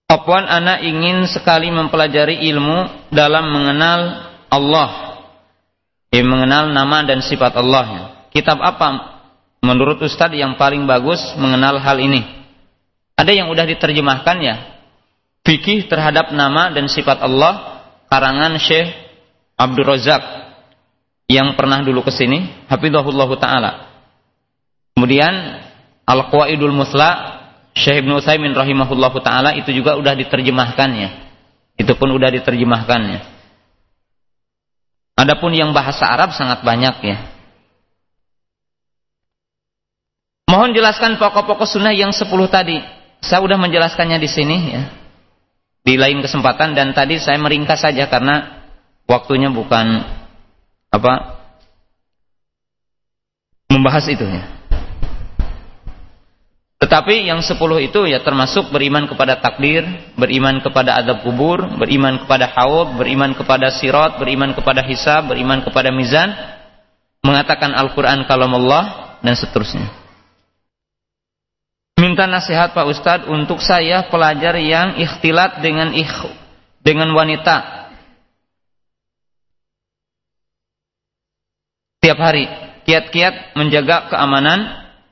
Apaan 0.08 0.48
anak 0.48 0.88
ingin 0.88 1.28
sekali 1.28 1.68
mempelajari 1.68 2.40
ilmu 2.56 3.12
dalam 3.12 3.52
mengenal 3.52 4.00
Allah. 4.48 5.20
Ya, 6.08 6.24
mengenal 6.24 6.72
nama 6.72 7.04
dan 7.04 7.20
sifat 7.20 7.60
Allah. 7.60 8.16
Kitab 8.32 8.64
apa 8.64 9.20
menurut 9.60 10.00
Ustadz 10.00 10.40
yang 10.40 10.56
paling 10.56 10.88
bagus 10.88 11.20
mengenal 11.36 11.84
hal 11.84 12.00
ini? 12.00 12.24
Ada 13.20 13.36
yang 13.36 13.52
udah 13.52 13.68
diterjemahkan 13.68 14.38
ya. 14.40 14.56
Fikih 15.44 15.92
terhadap 15.92 16.32
nama 16.32 16.72
dan 16.72 16.88
sifat 16.88 17.20
Allah 17.20 17.84
karangan 18.08 18.56
Syekh 18.56 18.88
Abdul 19.60 19.84
Razak 19.84 20.47
yang 21.28 21.60
pernah 21.60 21.84
dulu 21.84 22.08
ke 22.08 22.12
sini, 22.12 22.68
hafizahullah 22.72 23.30
taala. 23.36 23.72
Kemudian 24.96 25.62
Al-Qawaidul 26.08 26.72
Musla 26.72 27.38
Syekh 27.78 28.02
Ibnu 28.02 28.18
Utsaimin 28.18 28.58
rahimahullahu 28.58 29.22
taala 29.22 29.54
itu 29.54 29.70
juga 29.70 29.94
udah 29.94 30.18
diterjemahkannya. 30.18 31.10
Itu 31.78 31.94
pun 31.94 32.10
udah 32.10 32.34
diterjemahkannya. 32.34 33.20
Adapun 35.18 35.54
yang 35.54 35.76
bahasa 35.78 36.10
Arab 36.10 36.34
sangat 36.34 36.66
banyak 36.66 36.96
ya. 37.06 37.18
Mohon 40.50 40.74
jelaskan 40.74 41.22
pokok-pokok 41.22 41.70
sunnah 41.70 41.94
yang 41.94 42.10
10 42.10 42.26
tadi. 42.50 42.82
Saya 43.22 43.46
sudah 43.46 43.60
menjelaskannya 43.62 44.18
di 44.18 44.30
sini 44.32 44.58
ya. 44.74 44.82
Di 45.86 46.02
lain 46.02 46.26
kesempatan 46.26 46.74
dan 46.74 46.98
tadi 46.98 47.22
saya 47.22 47.38
meringkas 47.38 47.86
saja 47.86 48.10
karena 48.10 48.66
waktunya 49.06 49.54
bukan 49.54 50.02
apa 50.98 51.38
membahas 53.72 54.06
itu 54.10 54.26
ya. 54.26 54.58
Tetapi 56.78 57.26
yang 57.26 57.42
sepuluh 57.42 57.82
itu 57.82 58.06
ya 58.06 58.22
termasuk 58.22 58.70
beriman 58.70 59.10
kepada 59.10 59.42
takdir, 59.42 59.82
beriman 60.14 60.62
kepada 60.62 61.02
adab 61.02 61.26
kubur, 61.26 61.66
beriman 61.74 62.22
kepada 62.22 62.54
haud, 62.54 63.02
beriman 63.02 63.34
kepada 63.34 63.74
sirat, 63.74 64.22
beriman 64.22 64.54
kepada 64.54 64.86
hisab, 64.86 65.26
beriman 65.26 65.66
kepada 65.66 65.90
mizan, 65.90 66.38
mengatakan 67.26 67.74
Al-Quran 67.74 68.30
kalam 68.30 68.54
Allah, 68.54 69.18
dan 69.26 69.34
seterusnya. 69.34 69.90
Minta 71.98 72.30
nasihat 72.30 72.78
Pak 72.78 72.86
Ustadz 72.94 73.26
untuk 73.26 73.58
saya 73.58 74.06
pelajar 74.06 74.54
yang 74.62 75.02
ikhtilat 75.02 75.66
dengan 75.66 75.98
ikh, 75.98 76.30
dengan 76.86 77.10
wanita. 77.10 77.87
Tiap 82.08 82.24
hari, 82.24 82.48
kiat-kiat 82.88 83.60
menjaga 83.60 84.08
keamanan 84.08 84.64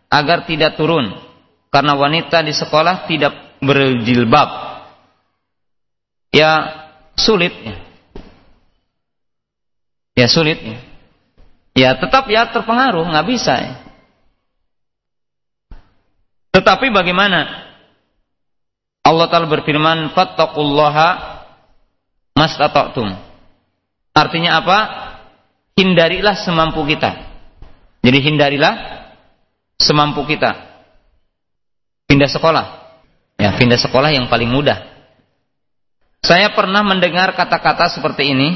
agar 0.08 0.48
tidak 0.48 0.80
turun 0.80 1.12
karena 1.68 1.92
wanita 1.92 2.40
di 2.40 2.56
sekolah 2.56 3.04
tidak 3.04 3.60
berjilbab. 3.60 4.80
Ya 6.32 6.72
sulit 7.20 7.52
ya. 10.16 10.32
Sulit 10.32 10.56
ya. 10.64 10.80
Ya 11.76 11.90
tetap 12.00 12.32
ya 12.32 12.48
terpengaruh, 12.48 13.12
nggak 13.12 13.28
bisa 13.28 13.54
ya. 13.60 13.76
Tetapi 16.56 16.96
bagaimana? 16.96 17.68
Allah 19.04 19.28
Ta'ala 19.28 19.52
berfirman, 19.52 20.16
Fattakullaha 20.16 21.44
mastata'tum. 22.40 23.12
Artinya 24.16 24.64
apa? 24.64 25.05
Hindarilah 25.76 26.40
semampu 26.40 26.88
kita. 26.88 27.12
Jadi 28.00 28.20
hindarilah 28.24 28.74
semampu 29.76 30.24
kita. 30.24 30.56
Pindah 32.08 32.32
sekolah. 32.32 32.66
Ya, 33.36 33.52
pindah 33.60 33.76
sekolah 33.76 34.16
yang 34.16 34.32
paling 34.32 34.48
mudah. 34.48 34.88
Saya 36.24 36.56
pernah 36.56 36.82
mendengar 36.82 37.36
kata-kata 37.36 37.92
seperti 37.92 38.32
ini, 38.32 38.50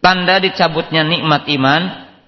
tanda 0.00 0.40
dicabutnya 0.40 1.04
nikmat 1.04 1.46
iman 1.60 1.82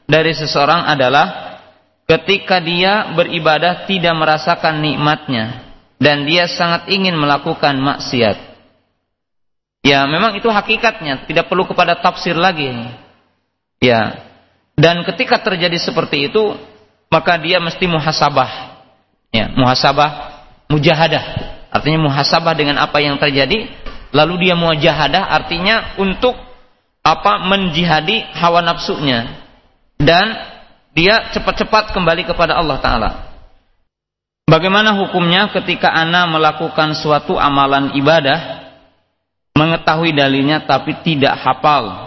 dari 0.05 0.37
seseorang 0.37 0.87
adalah 0.87 1.57
ketika 2.05 2.61
dia 2.61 3.17
beribadah 3.17 3.89
tidak 3.89 4.13
merasakan 4.13 4.85
nikmatnya 4.85 5.65
dan 5.97 6.29
dia 6.29 6.45
sangat 6.47 6.87
ingin 6.93 7.17
melakukan 7.17 7.81
maksiat. 7.81 8.37
Ya, 9.85 10.05
memang 10.05 10.37
itu 10.37 10.49
hakikatnya, 10.49 11.25
tidak 11.29 11.49
perlu 11.49 11.65
kepada 11.65 11.97
tafsir 11.97 12.37
lagi. 12.37 12.73
Ya. 13.81 14.33
Dan 14.75 15.07
ketika 15.07 15.39
terjadi 15.39 15.79
seperti 15.79 16.31
itu, 16.31 16.59
maka 17.11 17.39
dia 17.39 17.63
mesti 17.63 17.87
muhasabah. 17.87 18.75
Ya, 19.31 19.51
muhasabah 19.55 20.11
mujahadah. 20.71 21.25
Artinya 21.71 22.07
muhasabah 22.11 22.55
dengan 22.55 22.79
apa 22.79 22.99
yang 23.03 23.19
terjadi 23.19 23.71
lalu 24.15 24.47
dia 24.47 24.55
mujahadah 24.55 25.27
artinya 25.27 25.99
untuk 25.99 26.39
apa 27.03 27.43
menjihadi 27.47 28.35
hawa 28.35 28.63
nafsunya. 28.63 29.43
Dan 29.99 30.35
dia 30.95 31.31
cepat-cepat 31.35 31.95
kembali 31.95 32.27
kepada 32.27 32.59
Allah 32.59 32.79
taala. 32.83 33.11
Bagaimana 34.45 34.95
hukumnya 34.95 35.51
ketika 35.51 35.91
ana 35.91 36.29
melakukan 36.29 36.95
suatu 36.99 37.35
amalan 37.41 37.97
ibadah 37.97 38.63
mengetahui 39.55 40.13
dalilnya 40.13 40.67
tapi 40.67 40.99
tidak 41.07 41.39
hafal 41.41 42.04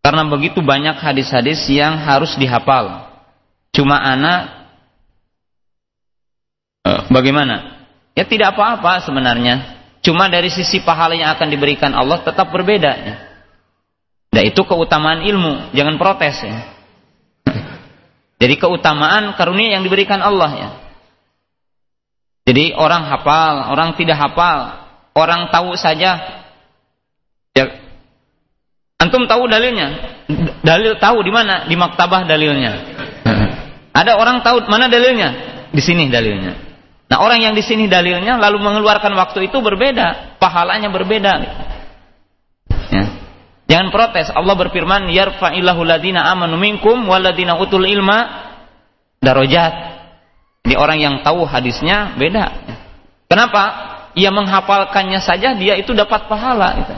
karena 0.00 0.22
begitu 0.26 0.64
banyak 0.64 0.96
hadis-hadis 0.96 1.64
yang 1.68 2.00
harus 2.00 2.34
dihafal 2.36 3.08
cuma 3.72 4.00
ana 4.00 4.60
Eh, 6.80 7.00
bagaimana? 7.12 7.86
Ya 8.16 8.24
tidak 8.24 8.56
apa-apa 8.56 9.04
sebenarnya. 9.04 9.78
Cuma 10.00 10.32
dari 10.32 10.48
sisi 10.48 10.80
pahala 10.80 11.12
yang 11.12 11.30
akan 11.36 11.48
diberikan 11.52 11.92
Allah 11.92 12.24
tetap 12.24 12.48
berbeda. 12.48 12.92
Dan 14.30 14.42
itu 14.48 14.62
keutamaan 14.64 15.26
ilmu, 15.26 15.74
jangan 15.76 16.00
protes 16.00 16.40
ya. 16.40 16.56
Jadi 18.40 18.56
keutamaan 18.56 19.36
karunia 19.36 19.76
yang 19.76 19.84
diberikan 19.84 20.24
Allah 20.24 20.50
ya. 20.56 20.70
Jadi 22.48 22.72
orang 22.72 23.04
hafal, 23.04 23.68
orang 23.68 23.92
tidak 24.00 24.16
hafal, 24.16 24.88
orang 25.12 25.52
tahu 25.52 25.76
saja. 25.76 26.40
Ya, 27.52 27.64
antum 29.00 29.24
tahu 29.24 29.48
dalilnya, 29.48 30.20
dalil 30.60 31.00
tahu 31.00 31.24
di 31.24 31.32
mana? 31.32 31.64
Di 31.64 31.74
maktabah 31.74 32.28
dalilnya. 32.28 32.72
Ada 33.90 34.14
orang 34.20 34.44
tahu 34.44 34.68
mana 34.68 34.86
dalilnya? 34.86 35.34
Di 35.72 35.82
sini 35.82 36.06
dalilnya. 36.12 36.54
Nah 37.10 37.18
orang 37.18 37.42
yang 37.42 37.58
di 37.58 37.64
sini 37.64 37.90
dalilnya 37.90 38.38
lalu 38.38 38.62
mengeluarkan 38.62 39.10
waktu 39.18 39.50
itu 39.50 39.58
berbeda, 39.58 40.38
pahalanya 40.38 40.94
berbeda. 40.94 41.32
Ya. 42.94 43.04
Jangan 43.66 43.88
protes. 43.90 44.30
Allah 44.30 44.54
berfirman, 44.54 45.10
"Yarfa'illahu 45.10 45.82
ladina 45.82 46.30
amanu 46.30 46.54
minkum 46.54 47.02
waladina 47.10 47.58
utul 47.58 47.82
ilma 47.82 48.50
darajat." 49.18 49.74
Ini 50.70 50.78
orang 50.78 50.98
yang 51.02 51.14
tahu 51.26 51.42
hadisnya 51.50 52.14
beda. 52.14 52.46
Kenapa? 53.26 53.62
Ia 54.14 54.30
menghafalkannya 54.34 55.22
saja 55.22 55.54
dia 55.54 55.78
itu 55.78 55.94
dapat 55.94 56.30
pahala. 56.30 56.82
Gitu. 56.82 56.94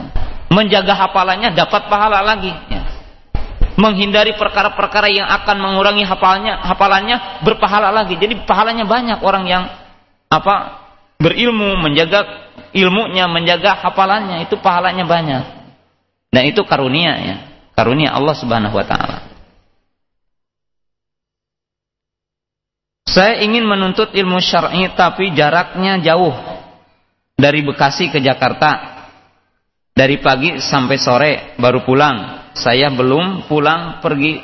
Menjaga 0.52 0.92
hafalannya 0.92 1.56
dapat 1.56 1.88
pahala 1.88 2.20
lagi. 2.20 2.52
Ya. 2.68 2.84
Menghindari 3.80 4.36
perkara-perkara 4.36 5.08
yang 5.08 5.24
akan 5.24 5.56
mengurangi 5.56 6.04
hafalnya, 6.04 6.60
hafalannya 6.60 7.40
berpahala 7.40 7.88
lagi. 7.88 8.20
Jadi 8.20 8.44
pahalanya 8.44 8.84
banyak 8.84 9.24
orang 9.24 9.48
yang 9.48 9.64
apa 10.28 10.84
berilmu, 11.16 11.80
menjaga 11.80 12.52
ilmunya, 12.76 13.24
menjaga 13.32 13.80
hafalannya, 13.80 14.44
itu 14.44 14.60
pahalanya 14.60 15.08
banyak. 15.08 15.42
Dan 16.28 16.42
itu 16.48 16.60
karunia 16.68 17.12
ya, 17.16 17.36
karunia 17.72 18.12
Allah 18.12 18.36
Subhanahu 18.36 18.76
wa 18.76 18.84
taala. 18.84 19.32
Saya 23.08 23.44
ingin 23.44 23.68
menuntut 23.68 24.16
ilmu 24.16 24.40
syar'i 24.40 24.88
tapi 24.96 25.36
jaraknya 25.36 26.00
jauh 26.00 26.32
dari 27.36 27.60
Bekasi 27.60 28.08
ke 28.08 28.24
Jakarta. 28.24 28.91
Dari 29.92 30.16
pagi 30.24 30.56
sampai 30.56 30.96
sore 30.96 31.32
baru 31.60 31.84
pulang. 31.84 32.48
Saya 32.56 32.88
belum 32.92 33.48
pulang 33.48 34.00
pergi 34.00 34.40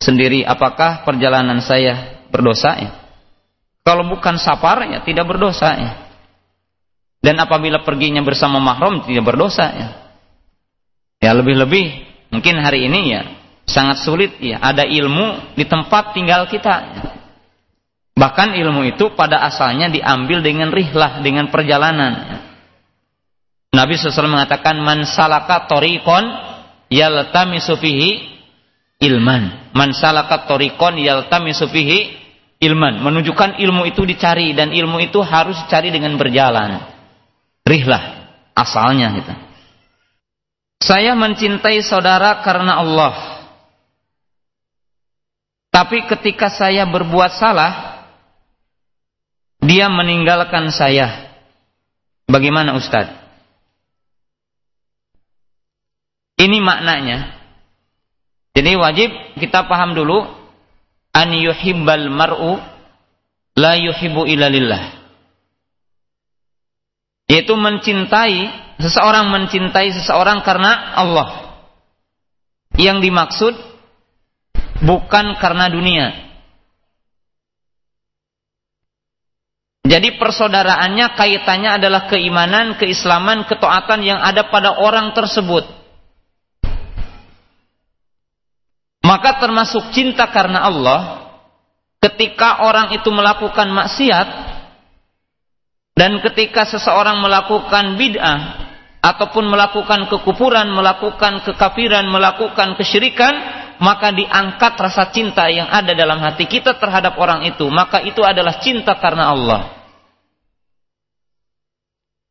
sendiri. 0.00 0.44
Apakah 0.44 1.04
perjalanan 1.04 1.60
saya 1.60 2.24
berdosa 2.32 2.72
ya? 2.80 2.92
Kalau 3.86 4.08
bukan 4.10 4.40
safar 4.40 4.82
ya 4.90 4.98
tidak 5.04 5.28
berdosa 5.28 5.70
ya. 5.76 5.92
Dan 7.20 7.38
apabila 7.38 7.84
perginya 7.84 8.24
bersama 8.24 8.58
mahram 8.58 9.04
tidak 9.04 9.24
berdosa 9.24 9.66
ya. 9.70 9.88
Ya 11.20 11.30
lebih-lebih 11.32 12.04
mungkin 12.32 12.60
hari 12.60 12.88
ini 12.88 13.00
ya 13.12 13.22
sangat 13.66 14.04
sulit 14.04 14.36
ya 14.38 14.62
ada 14.62 14.86
ilmu 14.86 15.54
di 15.56 15.64
tempat 15.68 16.16
tinggal 16.16 16.48
kita. 16.48 16.74
Ya. 16.96 17.02
Bahkan 18.16 18.56
ilmu 18.56 18.96
itu 18.96 19.12
pada 19.12 19.44
asalnya 19.44 19.92
diambil 19.92 20.40
dengan 20.40 20.72
rihlah, 20.72 21.20
dengan 21.20 21.52
perjalanan. 21.52 22.12
Ya. 22.16 22.35
Nabi 23.74 23.98
SAW 23.98 24.30
mengatakan 24.30 24.78
man 24.80 25.04
salaka 25.08 25.66
tariqon 25.66 26.24
yaltamisu 26.92 27.76
fihi 27.80 28.38
ilman. 29.02 29.72
Man 29.74 29.90
salaka 29.92 30.46
tariqon 30.46 31.00
yaltamisu 31.00 31.66
fihi 31.68 32.26
ilman, 32.60 33.04
menunjukkan 33.04 33.60
ilmu 33.60 33.84
itu 33.88 34.04
dicari 34.08 34.56
dan 34.56 34.72
ilmu 34.72 34.96
itu 35.04 35.20
harus 35.20 35.56
dicari 35.66 35.92
dengan 35.92 36.16
berjalan. 36.16 36.80
Rihlah 37.66 38.02
asalnya 38.56 39.12
gitu. 39.20 39.32
Saya 40.80 41.16
mencintai 41.16 41.80
saudara 41.84 42.40
karena 42.44 42.80
Allah. 42.80 43.14
Tapi 45.72 46.08
ketika 46.08 46.48
saya 46.48 46.88
berbuat 46.88 47.36
salah, 47.36 48.00
dia 49.60 49.92
meninggalkan 49.92 50.72
saya. 50.72 51.36
Bagaimana 52.24 52.72
Ustadz? 52.80 53.25
Ini 56.36 56.58
maknanya. 56.60 57.32
Jadi 58.52 58.72
wajib 58.76 59.10
kita 59.40 59.68
paham 59.68 59.96
dulu 59.96 60.24
an 61.12 61.28
yuhibbal 61.32 62.12
mar'u 62.12 62.60
la 63.56 63.72
yuhibbu 63.76 64.28
illa 64.28 64.52
lillah. 64.52 64.96
Yaitu 67.26 67.56
mencintai, 67.56 68.48
seseorang 68.78 69.32
mencintai 69.32 69.90
seseorang 69.96 70.44
karena 70.44 70.94
Allah. 70.94 71.28
Yang 72.76 72.98
dimaksud 73.08 73.54
bukan 74.84 75.40
karena 75.40 75.72
dunia. 75.72 76.06
Jadi 79.86 80.18
persaudaraannya 80.18 81.14
kaitannya 81.14 81.78
adalah 81.78 82.10
keimanan, 82.10 82.74
keislaman, 82.74 83.46
ketaatan 83.46 84.02
yang 84.02 84.18
ada 84.18 84.50
pada 84.50 84.82
orang 84.82 85.14
tersebut. 85.14 85.85
Maka 89.06 89.38
termasuk 89.38 89.94
cinta 89.94 90.26
karena 90.26 90.66
Allah 90.66 91.00
ketika 92.02 92.66
orang 92.66 92.90
itu 92.90 93.06
melakukan 93.14 93.70
maksiat 93.70 94.28
dan 95.94 96.18
ketika 96.20 96.66
seseorang 96.66 97.22
melakukan 97.22 97.94
bid'ah 97.94 98.66
ataupun 99.00 99.46
melakukan 99.46 100.10
kekufuran, 100.10 100.74
melakukan 100.74 101.46
kekafiran, 101.46 102.10
melakukan 102.10 102.74
kesyirikan, 102.74 103.34
maka 103.78 104.10
diangkat 104.10 104.74
rasa 104.74 105.08
cinta 105.14 105.46
yang 105.46 105.70
ada 105.70 105.94
dalam 105.94 106.18
hati 106.18 106.50
kita 106.50 106.74
terhadap 106.76 107.14
orang 107.16 107.46
itu, 107.46 107.70
maka 107.70 108.02
itu 108.02 108.20
adalah 108.26 108.58
cinta 108.58 108.98
karena 108.98 109.30
Allah. 109.30 109.60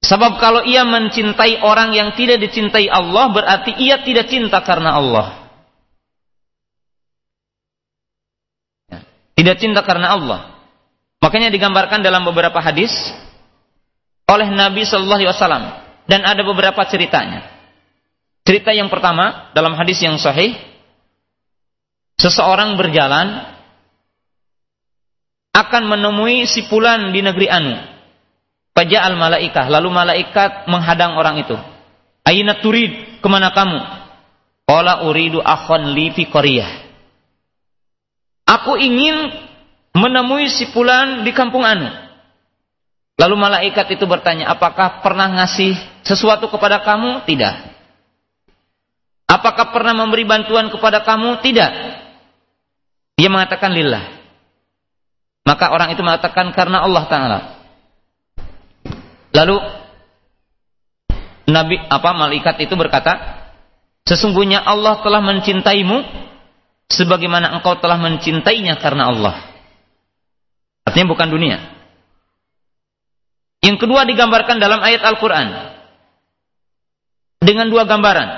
Sebab 0.05 0.37
kalau 0.37 0.61
ia 0.61 0.85
mencintai 0.85 1.65
orang 1.65 1.95
yang 1.95 2.13
tidak 2.13 2.37
dicintai 2.37 2.85
Allah, 2.91 3.31
berarti 3.33 3.73
ia 3.81 4.03
tidak 4.05 4.29
cinta 4.29 4.61
karena 4.61 4.93
Allah. 4.93 5.44
Tidak 9.35 9.55
cinta 9.59 9.83
karena 9.83 10.15
Allah. 10.15 10.55
Makanya 11.19 11.51
digambarkan 11.51 11.99
dalam 11.99 12.23
beberapa 12.23 12.57
hadis 12.63 12.91
oleh 14.25 14.47
Nabi 14.49 14.87
Shallallahu 14.87 15.19
Alaihi 15.21 15.31
Wasallam 15.31 15.63
dan 16.07 16.21
ada 16.23 16.41
beberapa 16.45 16.81
ceritanya. 16.87 17.45
Cerita 18.45 18.71
yang 18.71 18.93
pertama 18.93 19.49
dalam 19.57 19.73
hadis 19.73 19.97
yang 20.05 20.21
sahih, 20.21 20.53
seseorang 22.21 22.77
berjalan 22.77 23.41
akan 25.55 25.83
menemui 25.89 26.45
si 26.45 26.69
pulan 26.69 27.09
di 27.09 27.25
negeri 27.25 27.47
Anu. 27.49 27.73
Paja 28.75 29.07
al 29.07 29.15
malaikah, 29.17 29.71
lalu 29.71 29.89
malaikat 29.89 30.67
menghadang 30.67 31.15
orang 31.15 31.41
itu. 31.41 31.55
Aina 32.27 32.59
turid, 32.59 33.23
ke 33.23 33.27
mana 33.31 33.49
kamu? 33.55 33.79
Qala 34.67 35.07
uridu 35.07 35.41
akhon 35.41 35.95
li 35.95 36.11
fi 36.11 36.27
Korea. 36.27 36.84
Aku 38.45 38.77
ingin 38.77 39.33
menemui 39.97 40.45
si 40.53 40.69
pulan 40.69 41.25
di 41.25 41.33
kampung 41.33 41.65
Anu. 41.65 41.89
Lalu 43.15 43.35
malaikat 43.39 43.95
itu 43.95 44.03
bertanya, 44.05 44.51
apakah 44.51 44.99
pernah 44.99 45.31
ngasih 45.41 45.73
sesuatu 46.03 46.51
kepada 46.51 46.83
kamu? 46.83 47.25
Tidak. 47.25 47.55
Apakah 49.25 49.71
pernah 49.73 49.95
memberi 49.97 50.27
bantuan 50.27 50.69
kepada 50.69 51.01
kamu? 51.01 51.41
Tidak. 51.41 51.71
Dia 53.15 53.29
mengatakan 53.31 53.71
lillah. 53.71 54.03
Maka 55.47 55.71
orang 55.71 55.95
itu 55.95 56.03
mengatakan 56.03 56.51
karena 56.51 56.83
Allah 56.83 57.03
Ta'ala. 57.07 57.39
Lalu 59.31 59.57
Nabi 61.45 61.77
apa 61.77 62.09
malaikat 62.11 62.59
itu 62.65 62.73
berkata, 62.75 63.41
sesungguhnya 64.03 64.59
Allah 64.59 64.99
telah 65.05 65.21
mencintaimu 65.21 66.03
sebagaimana 66.89 67.53
engkau 67.57 67.77
telah 67.81 67.97
mencintainya 67.97 68.77
karena 68.77 69.09
Allah. 69.09 69.35
Artinya 70.85 71.07
bukan 71.09 71.29
dunia. 71.33 71.57
Yang 73.65 73.81
kedua 73.81 74.05
digambarkan 74.05 74.61
dalam 74.61 74.77
ayat 74.85 75.01
Al-Quran. 75.01 75.47
Dengan 77.41 77.65
dua 77.73 77.89
gambaran. 77.89 78.29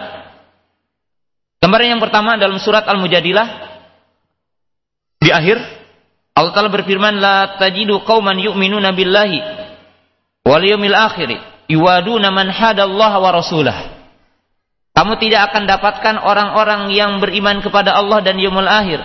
Gambaran 1.59 1.87
yang 1.91 2.01
pertama 2.03 2.39
dalam 2.39 2.55
surat 2.63 2.87
Al-Mujadilah. 2.87 3.47
Di 5.19 5.35
akhir. 5.35 5.59
Allah 6.31 6.51
Ta'ala 6.55 6.71
berfirman. 6.71 7.19
La 7.19 7.59
tajidu 7.59 7.99
qawman 8.07 8.39
yu'minuna 8.39 8.95
billahi. 8.95 9.39
Wal 10.47 10.63
yawmil 10.63 10.95
akhiri. 10.95 11.37
Yuwaduna 11.67 12.31
man 12.31 12.47
hadallaha 12.47 13.19
wa 13.19 13.31
rasulah. 13.35 13.96
Kamu 14.97 15.13
tidak 15.21 15.53
akan 15.53 15.69
dapatkan 15.69 16.15
orang-orang 16.25 16.89
yang 16.89 17.21
beriman 17.21 17.61
kepada 17.61 17.93
Allah 17.93 18.17
dan 18.25 18.41
Yomul 18.41 18.65
akhir. 18.65 18.97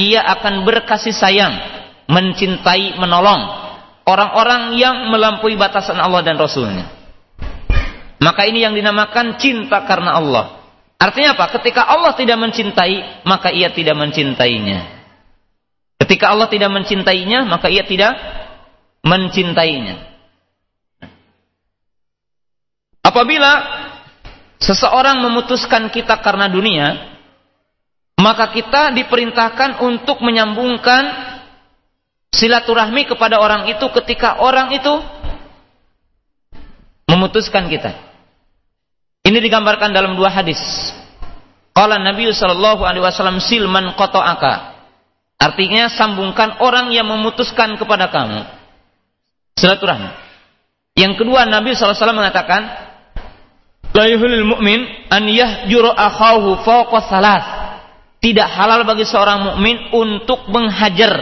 Ia 0.00 0.24
akan 0.24 0.64
berkasih 0.64 1.12
sayang, 1.12 1.52
mencintai, 2.08 2.96
menolong 2.96 3.64
orang-orang 4.08 4.76
yang 4.80 5.12
melampaui 5.12 5.56
batasan 5.60 6.00
Allah 6.00 6.24
dan 6.24 6.40
Rasulnya. 6.40 6.88
Maka 8.24 8.48
ini 8.48 8.64
yang 8.64 8.72
dinamakan 8.72 9.36
cinta 9.36 9.84
karena 9.84 10.16
Allah. 10.16 10.64
Artinya 10.96 11.36
apa? 11.36 11.52
Ketika 11.60 11.84
Allah 11.84 12.16
tidak 12.16 12.40
mencintai, 12.40 13.24
maka 13.28 13.52
ia 13.52 13.68
tidak 13.68 14.00
mencintainya. 14.00 14.80
Ketika 16.00 16.32
Allah 16.32 16.48
tidak 16.48 16.72
mencintainya, 16.72 17.44
maka 17.44 17.68
ia 17.68 17.84
tidak 17.84 18.16
mencintainya. 19.04 20.00
Apabila 23.04 23.83
seseorang 24.58 25.22
memutuskan 25.22 25.90
kita 25.90 26.18
karena 26.22 26.46
dunia, 26.50 27.14
maka 28.20 28.48
kita 28.54 28.94
diperintahkan 28.94 29.82
untuk 29.84 30.22
menyambungkan 30.22 31.34
silaturahmi 32.34 33.06
kepada 33.06 33.38
orang 33.38 33.70
itu 33.70 33.86
ketika 34.02 34.42
orang 34.42 34.74
itu 34.74 34.94
memutuskan 37.10 37.70
kita. 37.70 37.94
Ini 39.24 39.38
digambarkan 39.40 39.94
dalam 39.94 40.18
dua 40.18 40.28
hadis. 40.28 40.60
Qala 41.74 41.96
Nabi 41.98 42.30
sallallahu 42.30 42.84
alaihi 42.84 43.02
wasallam 43.02 43.40
silman 43.40 43.96
qata'aka. 43.96 44.76
Artinya 45.40 45.90
sambungkan 45.90 46.60
orang 46.62 46.94
yang 46.94 47.08
memutuskan 47.08 47.74
kepada 47.80 48.08
kamu. 48.12 48.46
Silaturahmi. 49.58 50.10
Yang 50.94 51.24
kedua 51.24 51.48
Nabi 51.48 51.74
sallallahu 51.74 51.90
alaihi 51.90 52.02
wasallam 52.04 52.20
mengatakan 52.22 52.62
La 53.94 54.10
yuhilul 54.10 54.42
mu'min 54.58 55.06
an 55.06 55.22
yahjura 55.30 55.94
akhahu 55.94 56.66
fawqa 56.66 56.98
salas. 57.06 57.46
Tidak 58.18 58.48
halal 58.50 58.82
bagi 58.82 59.06
seorang 59.06 59.54
mukmin 59.54 59.94
untuk 59.94 60.50
menghajar, 60.50 61.14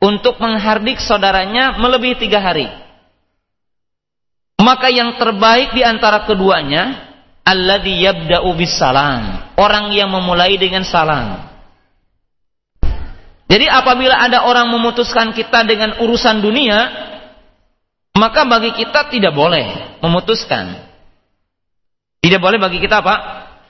untuk 0.00 0.40
menghardik 0.40 0.96
saudaranya 1.02 1.76
melebihi 1.76 2.16
tiga 2.16 2.40
hari. 2.40 2.64
Maka 4.56 4.88
yang 4.88 5.20
terbaik 5.20 5.76
di 5.76 5.84
antara 5.84 6.24
keduanya 6.24 7.12
alladhi 7.44 8.00
yabda'u 8.06 8.48
bis 8.56 8.72
salam. 8.72 9.52
Orang 9.60 9.92
yang 9.92 10.08
memulai 10.08 10.56
dengan 10.56 10.88
salam. 10.88 11.44
Jadi 13.48 13.64
apabila 13.68 14.16
ada 14.16 14.48
orang 14.48 14.68
memutuskan 14.72 15.32
kita 15.36 15.64
dengan 15.64 16.00
urusan 16.00 16.40
dunia, 16.40 16.78
maka 18.16 18.48
bagi 18.48 18.72
kita 18.76 19.12
tidak 19.12 19.32
boleh 19.36 19.98
memutuskan. 20.00 20.87
Tidak 22.18 22.40
boleh 22.42 22.58
bagi 22.58 22.82
kita 22.82 22.98
apa? 23.00 23.14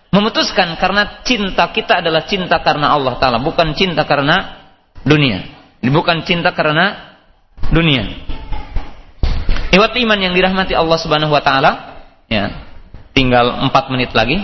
Memutuskan 0.08 0.72
karena 0.80 1.20
cinta 1.20 1.68
kita 1.68 2.00
adalah 2.00 2.24
cinta 2.24 2.56
karena 2.64 2.96
Allah 2.96 3.20
Ta'ala. 3.20 3.38
Bukan 3.44 3.76
cinta 3.76 4.08
karena 4.08 4.68
dunia. 5.04 5.44
Bukan 5.84 6.24
cinta 6.24 6.56
karena 6.56 7.16
dunia. 7.68 8.08
Iwat 9.68 9.92
iman 10.00 10.18
yang 10.18 10.32
dirahmati 10.32 10.72
Allah 10.72 10.96
Subhanahu 10.96 11.36
Wa 11.36 11.42
Ta'ala. 11.44 11.72
Ya, 12.28 12.64
tinggal 13.12 13.68
4 13.68 13.92
menit 13.92 14.16
lagi. 14.16 14.40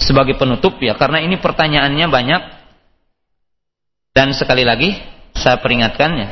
Sebagai 0.00 0.40
penutup 0.40 0.80
ya. 0.80 0.96
Karena 0.96 1.20
ini 1.20 1.36
pertanyaannya 1.36 2.06
banyak. 2.08 2.42
Dan 4.16 4.32
sekali 4.32 4.64
lagi 4.64 4.96
saya 5.36 5.60
peringatkannya. 5.60 6.28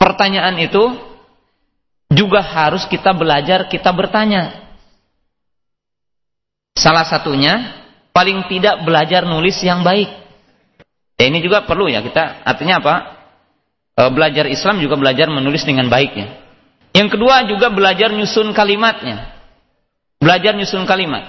Pertanyaan 0.00 0.56
itu 0.60 0.96
juga 2.08 2.40
harus 2.40 2.88
kita 2.88 3.12
belajar, 3.12 3.68
kita 3.68 3.92
bertanya. 3.92 4.59
Salah 6.80 7.04
satunya 7.04 7.76
paling 8.16 8.48
tidak 8.48 8.88
belajar 8.88 9.28
nulis 9.28 9.60
yang 9.60 9.84
baik. 9.84 10.08
Ya, 11.20 11.28
ini 11.28 11.44
juga 11.44 11.68
perlu 11.68 11.92
ya 11.92 12.00
kita 12.00 12.40
artinya 12.40 12.80
apa? 12.80 12.94
E, 13.92 14.02
belajar 14.08 14.48
Islam 14.48 14.80
juga 14.80 14.96
belajar 14.96 15.28
menulis 15.28 15.60
dengan 15.68 15.92
baiknya. 15.92 16.40
Yang 16.96 17.20
kedua 17.20 17.44
juga 17.44 17.68
belajar 17.68 18.08
nyusun 18.16 18.56
kalimatnya. 18.56 19.28
Belajar 20.24 20.56
nyusun 20.56 20.88
kalimat. 20.88 21.28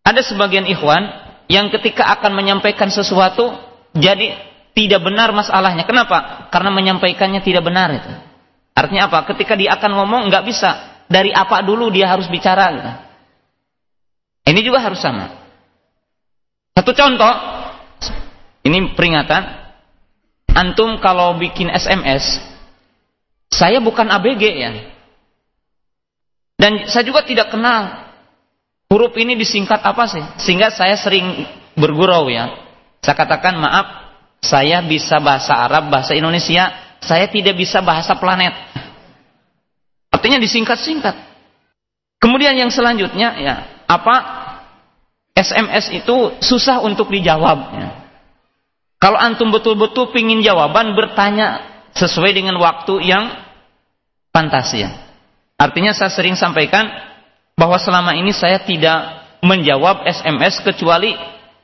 Ada 0.00 0.24
sebagian 0.24 0.64
ikhwan 0.64 1.12
yang 1.52 1.68
ketika 1.68 2.08
akan 2.16 2.32
menyampaikan 2.32 2.88
sesuatu 2.88 3.52
jadi 3.92 4.32
tidak 4.72 5.04
benar 5.04 5.28
masalahnya. 5.36 5.84
Kenapa? 5.84 6.48
Karena 6.48 6.72
menyampaikannya 6.72 7.44
tidak 7.44 7.68
benar 7.68 7.92
itu. 7.92 8.12
Artinya 8.72 9.12
apa? 9.12 9.28
Ketika 9.28 9.60
dia 9.60 9.76
akan 9.76 9.92
ngomong 9.92 10.32
nggak 10.32 10.44
bisa 10.48 11.04
dari 11.04 11.36
apa 11.36 11.60
dulu 11.60 11.92
dia 11.92 12.08
harus 12.08 12.32
bicara 12.32 12.64
gitu. 12.72 13.03
Ini 14.44 14.60
juga 14.60 14.84
harus 14.84 15.00
sama. 15.00 15.32
Satu 16.76 16.92
contoh, 16.92 17.34
ini 18.66 18.92
peringatan. 18.92 19.64
Antum 20.54 21.02
kalau 21.02 21.34
bikin 21.40 21.66
SMS, 21.66 22.38
saya 23.50 23.82
bukan 23.82 24.06
ABG 24.06 24.42
ya. 24.54 24.70
Dan 26.54 26.86
saya 26.86 27.02
juga 27.02 27.26
tidak 27.26 27.50
kenal 27.50 28.06
huruf 28.86 29.10
ini 29.18 29.34
disingkat 29.34 29.82
apa 29.82 30.06
sih? 30.06 30.22
Sehingga 30.38 30.70
saya 30.70 30.94
sering 30.94 31.42
bergurau 31.74 32.30
ya. 32.30 32.54
Saya 33.02 33.18
katakan 33.18 33.58
maaf, 33.58 34.14
saya 34.38 34.78
bisa 34.86 35.18
bahasa 35.18 35.58
Arab, 35.58 35.90
bahasa 35.90 36.14
Indonesia, 36.14 36.70
saya 37.02 37.26
tidak 37.26 37.58
bisa 37.58 37.82
bahasa 37.82 38.14
planet. 38.14 38.54
Artinya 40.14 40.38
disingkat-singkat. 40.38 41.16
Kemudian 42.22 42.54
yang 42.54 42.70
selanjutnya 42.70 43.34
ya, 43.42 43.54
apa 43.94 44.14
SMS 45.34 45.90
itu 45.90 46.38
susah 46.38 46.82
untuk 46.82 47.10
dijawab 47.10 47.58
ya. 47.74 47.88
Kalau 49.02 49.20
antum 49.20 49.52
betul-betul 49.52 50.14
pingin 50.16 50.40
jawaban 50.40 50.96
bertanya 50.96 51.60
sesuai 51.92 52.32
dengan 52.32 52.56
waktu 52.56 53.04
yang 53.04 53.28
pantas 54.32 54.72
ya. 54.72 54.90
Artinya 55.60 55.92
saya 55.92 56.08
sering 56.08 56.34
sampaikan 56.34 56.88
bahwa 57.54 57.78
selama 57.78 58.16
ini 58.16 58.34
saya 58.34 58.62
tidak 58.62 59.22
menjawab 59.44 60.08
SMS 60.08 60.64
kecuali 60.64 61.14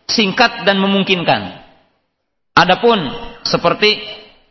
singkat 0.07 0.69
dan 0.69 0.79
memungkinkan. 0.79 1.65
Adapun 2.55 2.99
seperti 3.43 3.99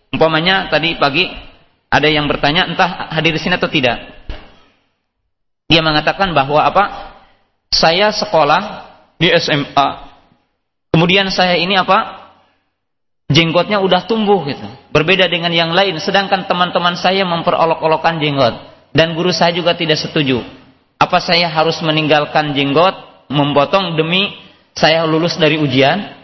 umpamanya 0.10 0.68
tadi 0.74 0.98
pagi 0.98 1.30
ada 1.90 2.10
yang 2.10 2.26
bertanya 2.26 2.66
entah 2.70 3.14
hadir 3.14 3.38
di 3.38 3.42
sini 3.42 3.58
atau 3.58 3.70
tidak. 3.70 4.02
Dia 5.70 5.86
mengatakan 5.86 6.34
bahwa 6.34 6.66
apa? 6.66 7.09
Saya 7.70 8.10
sekolah 8.12 8.62
di 9.22 9.30
SMA. 9.38 9.90
Kemudian 10.90 11.30
saya 11.30 11.56
ini 11.58 11.78
apa? 11.78 12.20
jenggotnya 13.30 13.78
udah 13.80 14.10
tumbuh 14.10 14.42
gitu. 14.50 14.66
Berbeda 14.90 15.30
dengan 15.30 15.54
yang 15.54 15.72
lain. 15.72 16.02
Sedangkan 16.02 16.50
teman-teman 16.50 16.98
saya 16.98 17.24
memperolok-olokkan 17.24 18.18
jenggot. 18.18 18.58
Dan 18.90 19.14
guru 19.14 19.30
saya 19.30 19.54
juga 19.54 19.78
tidak 19.78 20.02
setuju. 20.02 20.42
Apa 20.98 21.22
saya 21.22 21.48
harus 21.48 21.78
meninggalkan 21.86 22.58
jenggot, 22.58 23.30
membotong 23.30 23.96
demi 23.96 24.34
saya 24.74 25.06
lulus 25.06 25.38
dari 25.38 25.62
ujian? 25.62 26.18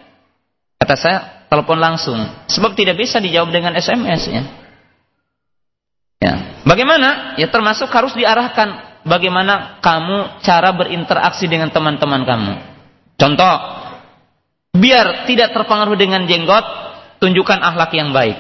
Kata 0.82 0.96
saya, 0.98 1.18
telepon 1.48 1.78
langsung. 1.78 2.20
Sebab 2.50 2.74
tidak 2.74 3.00
bisa 3.00 3.22
dijawab 3.22 3.54
dengan 3.54 3.78
SMS 3.78 4.22
ya. 4.28 4.44
Ya. 6.20 6.34
Bagaimana? 6.66 7.38
Ya 7.38 7.48
termasuk 7.54 7.88
harus 7.94 8.18
diarahkan 8.18 8.95
bagaimana 9.06 9.80
kamu 9.80 10.42
cara 10.42 10.74
berinteraksi 10.74 11.46
dengan 11.46 11.70
teman-teman 11.70 12.26
kamu. 12.26 12.54
Contoh, 13.16 13.56
biar 14.76 15.30
tidak 15.30 15.56
terpengaruh 15.56 15.96
dengan 15.96 16.26
jenggot, 16.28 16.66
tunjukkan 17.22 17.62
akhlak 17.62 17.94
yang 17.96 18.12
baik. 18.12 18.36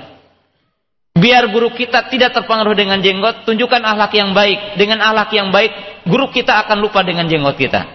Biar 1.15 1.47
guru 1.47 1.71
kita 1.71 2.11
tidak 2.11 2.35
terpengaruh 2.35 2.75
dengan 2.75 2.99
jenggot, 2.99 3.47
tunjukkan 3.47 3.79
akhlak 3.79 4.11
yang 4.19 4.35
baik. 4.35 4.75
Dengan 4.75 4.99
akhlak 4.99 5.31
yang 5.31 5.47
baik, 5.47 6.03
guru 6.03 6.27
kita 6.27 6.59
akan 6.67 6.83
lupa 6.83 7.07
dengan 7.07 7.31
jenggot 7.31 7.55
kita. 7.55 7.87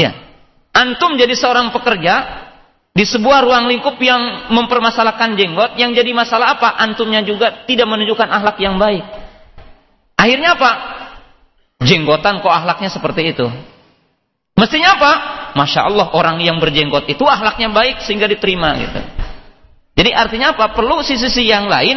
Ya. 0.00 0.16
Antum 0.72 1.20
jadi 1.20 1.36
seorang 1.36 1.76
pekerja 1.76 2.48
di 2.96 3.04
sebuah 3.04 3.44
ruang 3.44 3.68
lingkup 3.68 4.00
yang 4.00 4.48
mempermasalahkan 4.48 5.36
jenggot, 5.36 5.76
yang 5.76 5.92
jadi 5.92 6.08
masalah 6.16 6.56
apa? 6.56 6.72
Antumnya 6.80 7.20
juga 7.20 7.68
tidak 7.68 7.84
menunjukkan 7.84 8.32
akhlak 8.32 8.56
yang 8.64 8.80
baik. 8.80 9.04
Akhirnya 10.16 10.56
apa? 10.56 10.70
Jenggotan 11.80 12.44
kok 12.44 12.52
akhlaknya 12.52 12.92
seperti 12.92 13.32
itu. 13.32 13.46
Mestinya 14.56 15.00
apa? 15.00 15.12
Masya 15.56 15.88
Allah 15.88 16.12
orang 16.12 16.36
yang 16.44 16.60
berjenggot 16.60 17.08
itu 17.08 17.24
akhlaknya 17.24 17.72
baik 17.72 18.04
sehingga 18.04 18.28
diterima 18.28 18.76
gitu. 18.76 19.00
Jadi 19.96 20.10
artinya 20.12 20.52
apa? 20.52 20.76
Perlu 20.76 21.00
sisi-sisi 21.00 21.48
yang 21.48 21.66
lain 21.66 21.96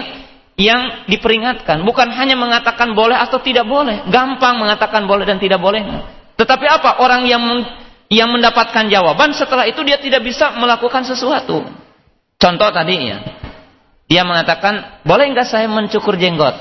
yang 0.55 1.07
diperingatkan. 1.11 1.83
Bukan 1.83 2.07
hanya 2.15 2.39
mengatakan 2.39 2.95
boleh 2.95 3.19
atau 3.19 3.43
tidak 3.43 3.67
boleh. 3.67 4.07
Gampang 4.07 4.55
mengatakan 4.55 5.03
boleh 5.03 5.27
dan 5.27 5.37
tidak 5.37 5.59
boleh. 5.59 5.83
Tetapi 6.39 6.65
apa? 6.65 7.03
Orang 7.03 7.27
yang 7.27 7.43
yang 8.07 8.29
mendapatkan 8.31 8.87
jawaban 8.87 9.35
setelah 9.35 9.65
itu 9.65 9.81
dia 9.83 9.99
tidak 9.99 10.23
bisa 10.23 10.55
melakukan 10.55 11.03
sesuatu. 11.03 11.65
Contoh 12.37 12.69
tadi 12.71 12.95
ya. 13.11 13.19
Dia 14.07 14.21
mengatakan, 14.27 15.01
boleh 15.07 15.31
nggak 15.33 15.47
saya 15.47 15.65
mencukur 15.65 16.19
jenggot? 16.19 16.53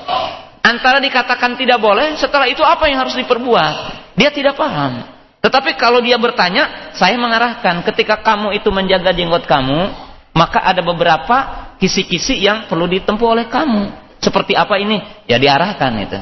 Antara 0.63 1.03
dikatakan 1.03 1.59
tidak 1.59 1.83
boleh, 1.83 2.15
setelah 2.15 2.47
itu 2.47 2.63
apa 2.63 2.87
yang 2.87 3.03
harus 3.03 3.19
diperbuat? 3.19 3.75
Dia 4.15 4.31
tidak 4.31 4.55
paham. 4.55 5.03
Tetapi 5.43 5.75
kalau 5.75 5.99
dia 5.99 6.15
bertanya, 6.15 6.95
saya 6.95 7.19
mengarahkan 7.19 7.83
ketika 7.91 8.23
kamu 8.23 8.55
itu 8.55 8.71
menjaga 8.71 9.11
jenggot 9.11 9.43
kamu, 9.43 9.91
maka 10.31 10.63
ada 10.63 10.79
beberapa 10.79 11.67
kisi-kisi 11.83 12.39
yang 12.39 12.71
perlu 12.71 12.87
ditempuh 12.87 13.27
oleh 13.27 13.51
kamu. 13.51 13.91
Seperti 14.23 14.55
apa 14.55 14.79
ini? 14.79 15.03
Ya 15.27 15.35
diarahkan 15.35 15.91
itu. 15.99 16.19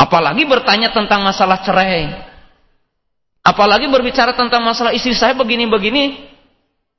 Apalagi 0.00 0.48
bertanya 0.48 0.88
tentang 0.88 1.20
masalah 1.20 1.60
cerai. 1.60 2.08
Apalagi 3.44 3.92
berbicara 3.92 4.32
tentang 4.32 4.64
masalah 4.64 4.96
istri 4.96 5.12
saya 5.12 5.36
begini-begini. 5.36 6.32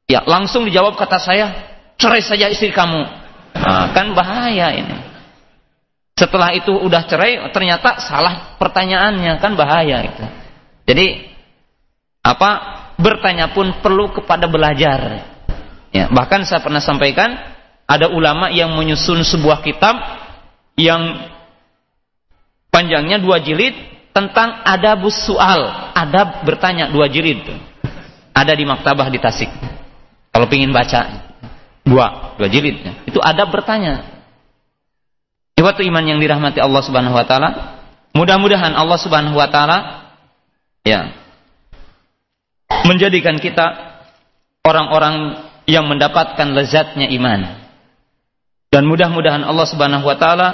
Ya 0.05 0.21
langsung 0.21 0.69
dijawab 0.69 0.93
kata 0.93 1.17
saya, 1.17 1.45
cerai 1.97 2.21
saja 2.21 2.53
istri 2.53 2.69
kamu. 2.69 3.01
Nah, 3.57 3.89
kan 3.97 4.13
bahaya 4.13 4.69
ini. 4.77 5.04
Setelah 6.15 6.55
itu 6.55 6.71
udah 6.71 7.03
cerai, 7.11 7.43
ternyata 7.51 7.99
salah 7.99 8.55
pertanyaannya, 8.55 9.35
kan 9.43 9.51
bahaya 9.59 9.99
itu. 10.07 10.23
Jadi 10.87 11.27
apa 12.23 12.49
bertanya 12.95 13.51
pun 13.51 13.83
perlu 13.83 14.15
kepada 14.15 14.47
belajar 14.47 15.35
Ya, 15.95 16.11
bahkan 16.11 16.43
saya 16.43 16.59
pernah 16.59 16.83
sampaikan 16.83 17.39
ada 17.87 18.11
ulama 18.11 18.51
yang 18.51 18.75
menyusun 18.75 19.23
sebuah 19.23 19.63
kitab 19.63 19.95
yang 20.75 21.31
panjangnya 22.67 23.15
dua 23.23 23.39
jilid 23.39 23.71
tentang 24.11 24.59
adabus 24.67 25.15
soal, 25.23 25.91
adab 25.95 26.43
bertanya 26.43 26.91
dua 26.91 27.07
jilid. 27.07 27.47
Ada 28.35 28.51
di 28.59 28.67
maktabah 28.67 29.07
di 29.07 29.23
Tasik. 29.23 29.47
Kalau 30.35 30.51
ingin 30.51 30.75
baca 30.75 31.31
dua, 31.87 32.35
dua 32.35 32.51
jilid. 32.51 33.07
Itu 33.07 33.23
adab 33.23 33.55
bertanya. 33.55 34.14
Iwatu 35.55 35.87
iman 35.87 36.03
yang 36.03 36.19
dirahmati 36.19 36.59
Allah 36.59 36.81
Subhanahu 36.83 37.15
wa 37.15 37.23
taala, 37.23 37.79
mudah-mudahan 38.11 38.75
Allah 38.75 38.99
Subhanahu 38.99 39.39
wa 39.39 39.47
taala 39.47 39.77
ya 40.83 41.15
menjadikan 42.83 43.39
kita 43.39 43.95
orang-orang 44.67 45.47
yang 45.65 45.87
mendapatkan 45.87 46.51
lezatnya 46.51 47.07
iman. 47.15 47.63
Dan 48.67 48.83
mudah-mudahan 48.85 49.47
Allah 49.47 49.63
Subhanahu 49.63 50.03
wa 50.03 50.19
taala 50.19 50.47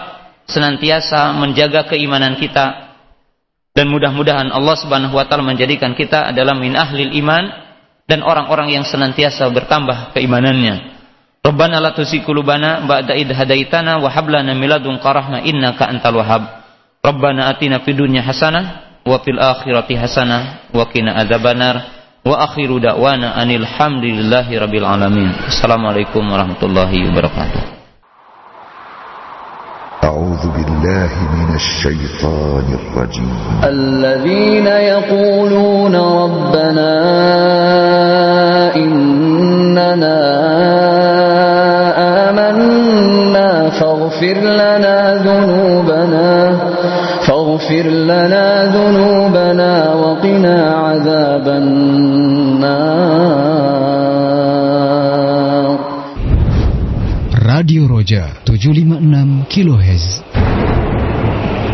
senantiasa 0.46 1.34
menjaga 1.34 1.90
keimanan 1.90 2.38
kita 2.38 2.94
dan 3.74 3.88
mudah-mudahan 3.90 4.54
Allah 4.54 4.76
Subhanahu 4.78 5.18
wa 5.18 5.26
taala 5.26 5.42
menjadikan 5.42 5.98
kita 5.98 6.30
adalah 6.30 6.54
min 6.54 6.78
ahlil 6.78 7.10
iman 7.26 7.50
dan 8.06 8.22
orang-orang 8.22 8.76
yang 8.76 8.86
senantiasa 8.86 9.50
bertambah 9.50 10.14
keimanannya. 10.14 11.01
Rabbana 11.47 11.79
la 11.79 11.95
tuzigh 11.95 12.27
qulubana 12.27 12.83
ba'da 12.83 13.15
id 13.15 13.31
hadaitana 13.31 14.03
wa 14.03 14.11
hab 14.11 14.27
lana 14.27 14.51
min 14.55 14.67
ladunka 14.67 15.07
rahmah 15.07 15.47
innaka 15.47 15.87
antal 15.87 16.19
wahhab. 16.19 16.43
Rabbana 17.07 17.47
atina 17.55 17.79
fid 17.87 17.95
dunya 17.95 18.27
hasanah 18.27 18.99
wa 19.07 19.23
fil 19.23 19.39
akhirati 19.39 19.95
hasanah 19.95 20.75
wa 20.75 20.91
qina 20.91 21.15
adzabannar. 21.15 21.95
Wa 22.27 22.51
akhiru 22.51 22.83
da'wana 22.83 23.39
anil 23.39 23.63
hamdulillahi 23.63 24.59
rabbil 24.59 24.83
alamin. 24.83 25.31
Assalamualaikum 25.47 26.27
warahmatullahi 26.27 27.07
wabarakatuh. 27.07 27.77
أعوذ 30.07 30.45
بالله 30.57 31.13
من 31.35 31.51
الشيطان 31.55 32.67
الرجيم 32.79 33.37
الذين 33.65 34.67
يقولون 34.67 35.95
ربنا 35.97 36.93
إننا 38.77 40.20
فاغفر 44.22 44.38
لنا 44.38 44.98
ذنوبنا 45.26 46.30
فاغفر 47.26 47.86
لنا 47.90 48.48
ذنوبنا 48.70 49.74
وقنا 49.94 50.58
عذاب 50.86 51.48
النار. 51.48 52.62
Radio 57.50 57.84
Roja 57.90 58.26
756 58.46 59.50
kHz 59.50 60.06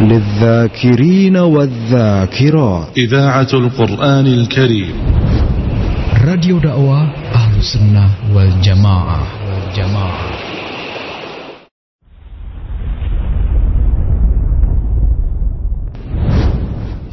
للذاكرين 0.02 1.38
والذاكرات. 1.38 2.88
إذاعة 2.98 3.52
القرآن 3.54 4.28
الكريم. 4.28 4.96
Radio 6.24 6.60
dakwah 6.64 7.12
Ahlu 7.36 7.60
Sunnah 7.60 8.10
wal 8.32 8.56
Jamaah. 8.64 10.37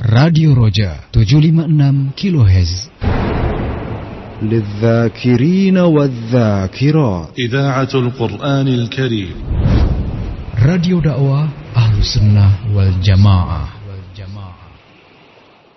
راديو 0.07 0.55
روجا 0.55 0.97
756 1.15 2.10
كيلو 2.16 2.42
هز 2.42 2.91
للذاكرين 4.42 5.78
والذاكرات. 5.78 7.28
إذاعة 7.39 7.89
القرآن 7.94 8.68
الكريم. 8.68 9.34
راديو 10.66 11.00
دعوة 11.00 11.49
أهل 11.76 11.99
السنة 11.99 12.50
والجماعة 12.74 13.73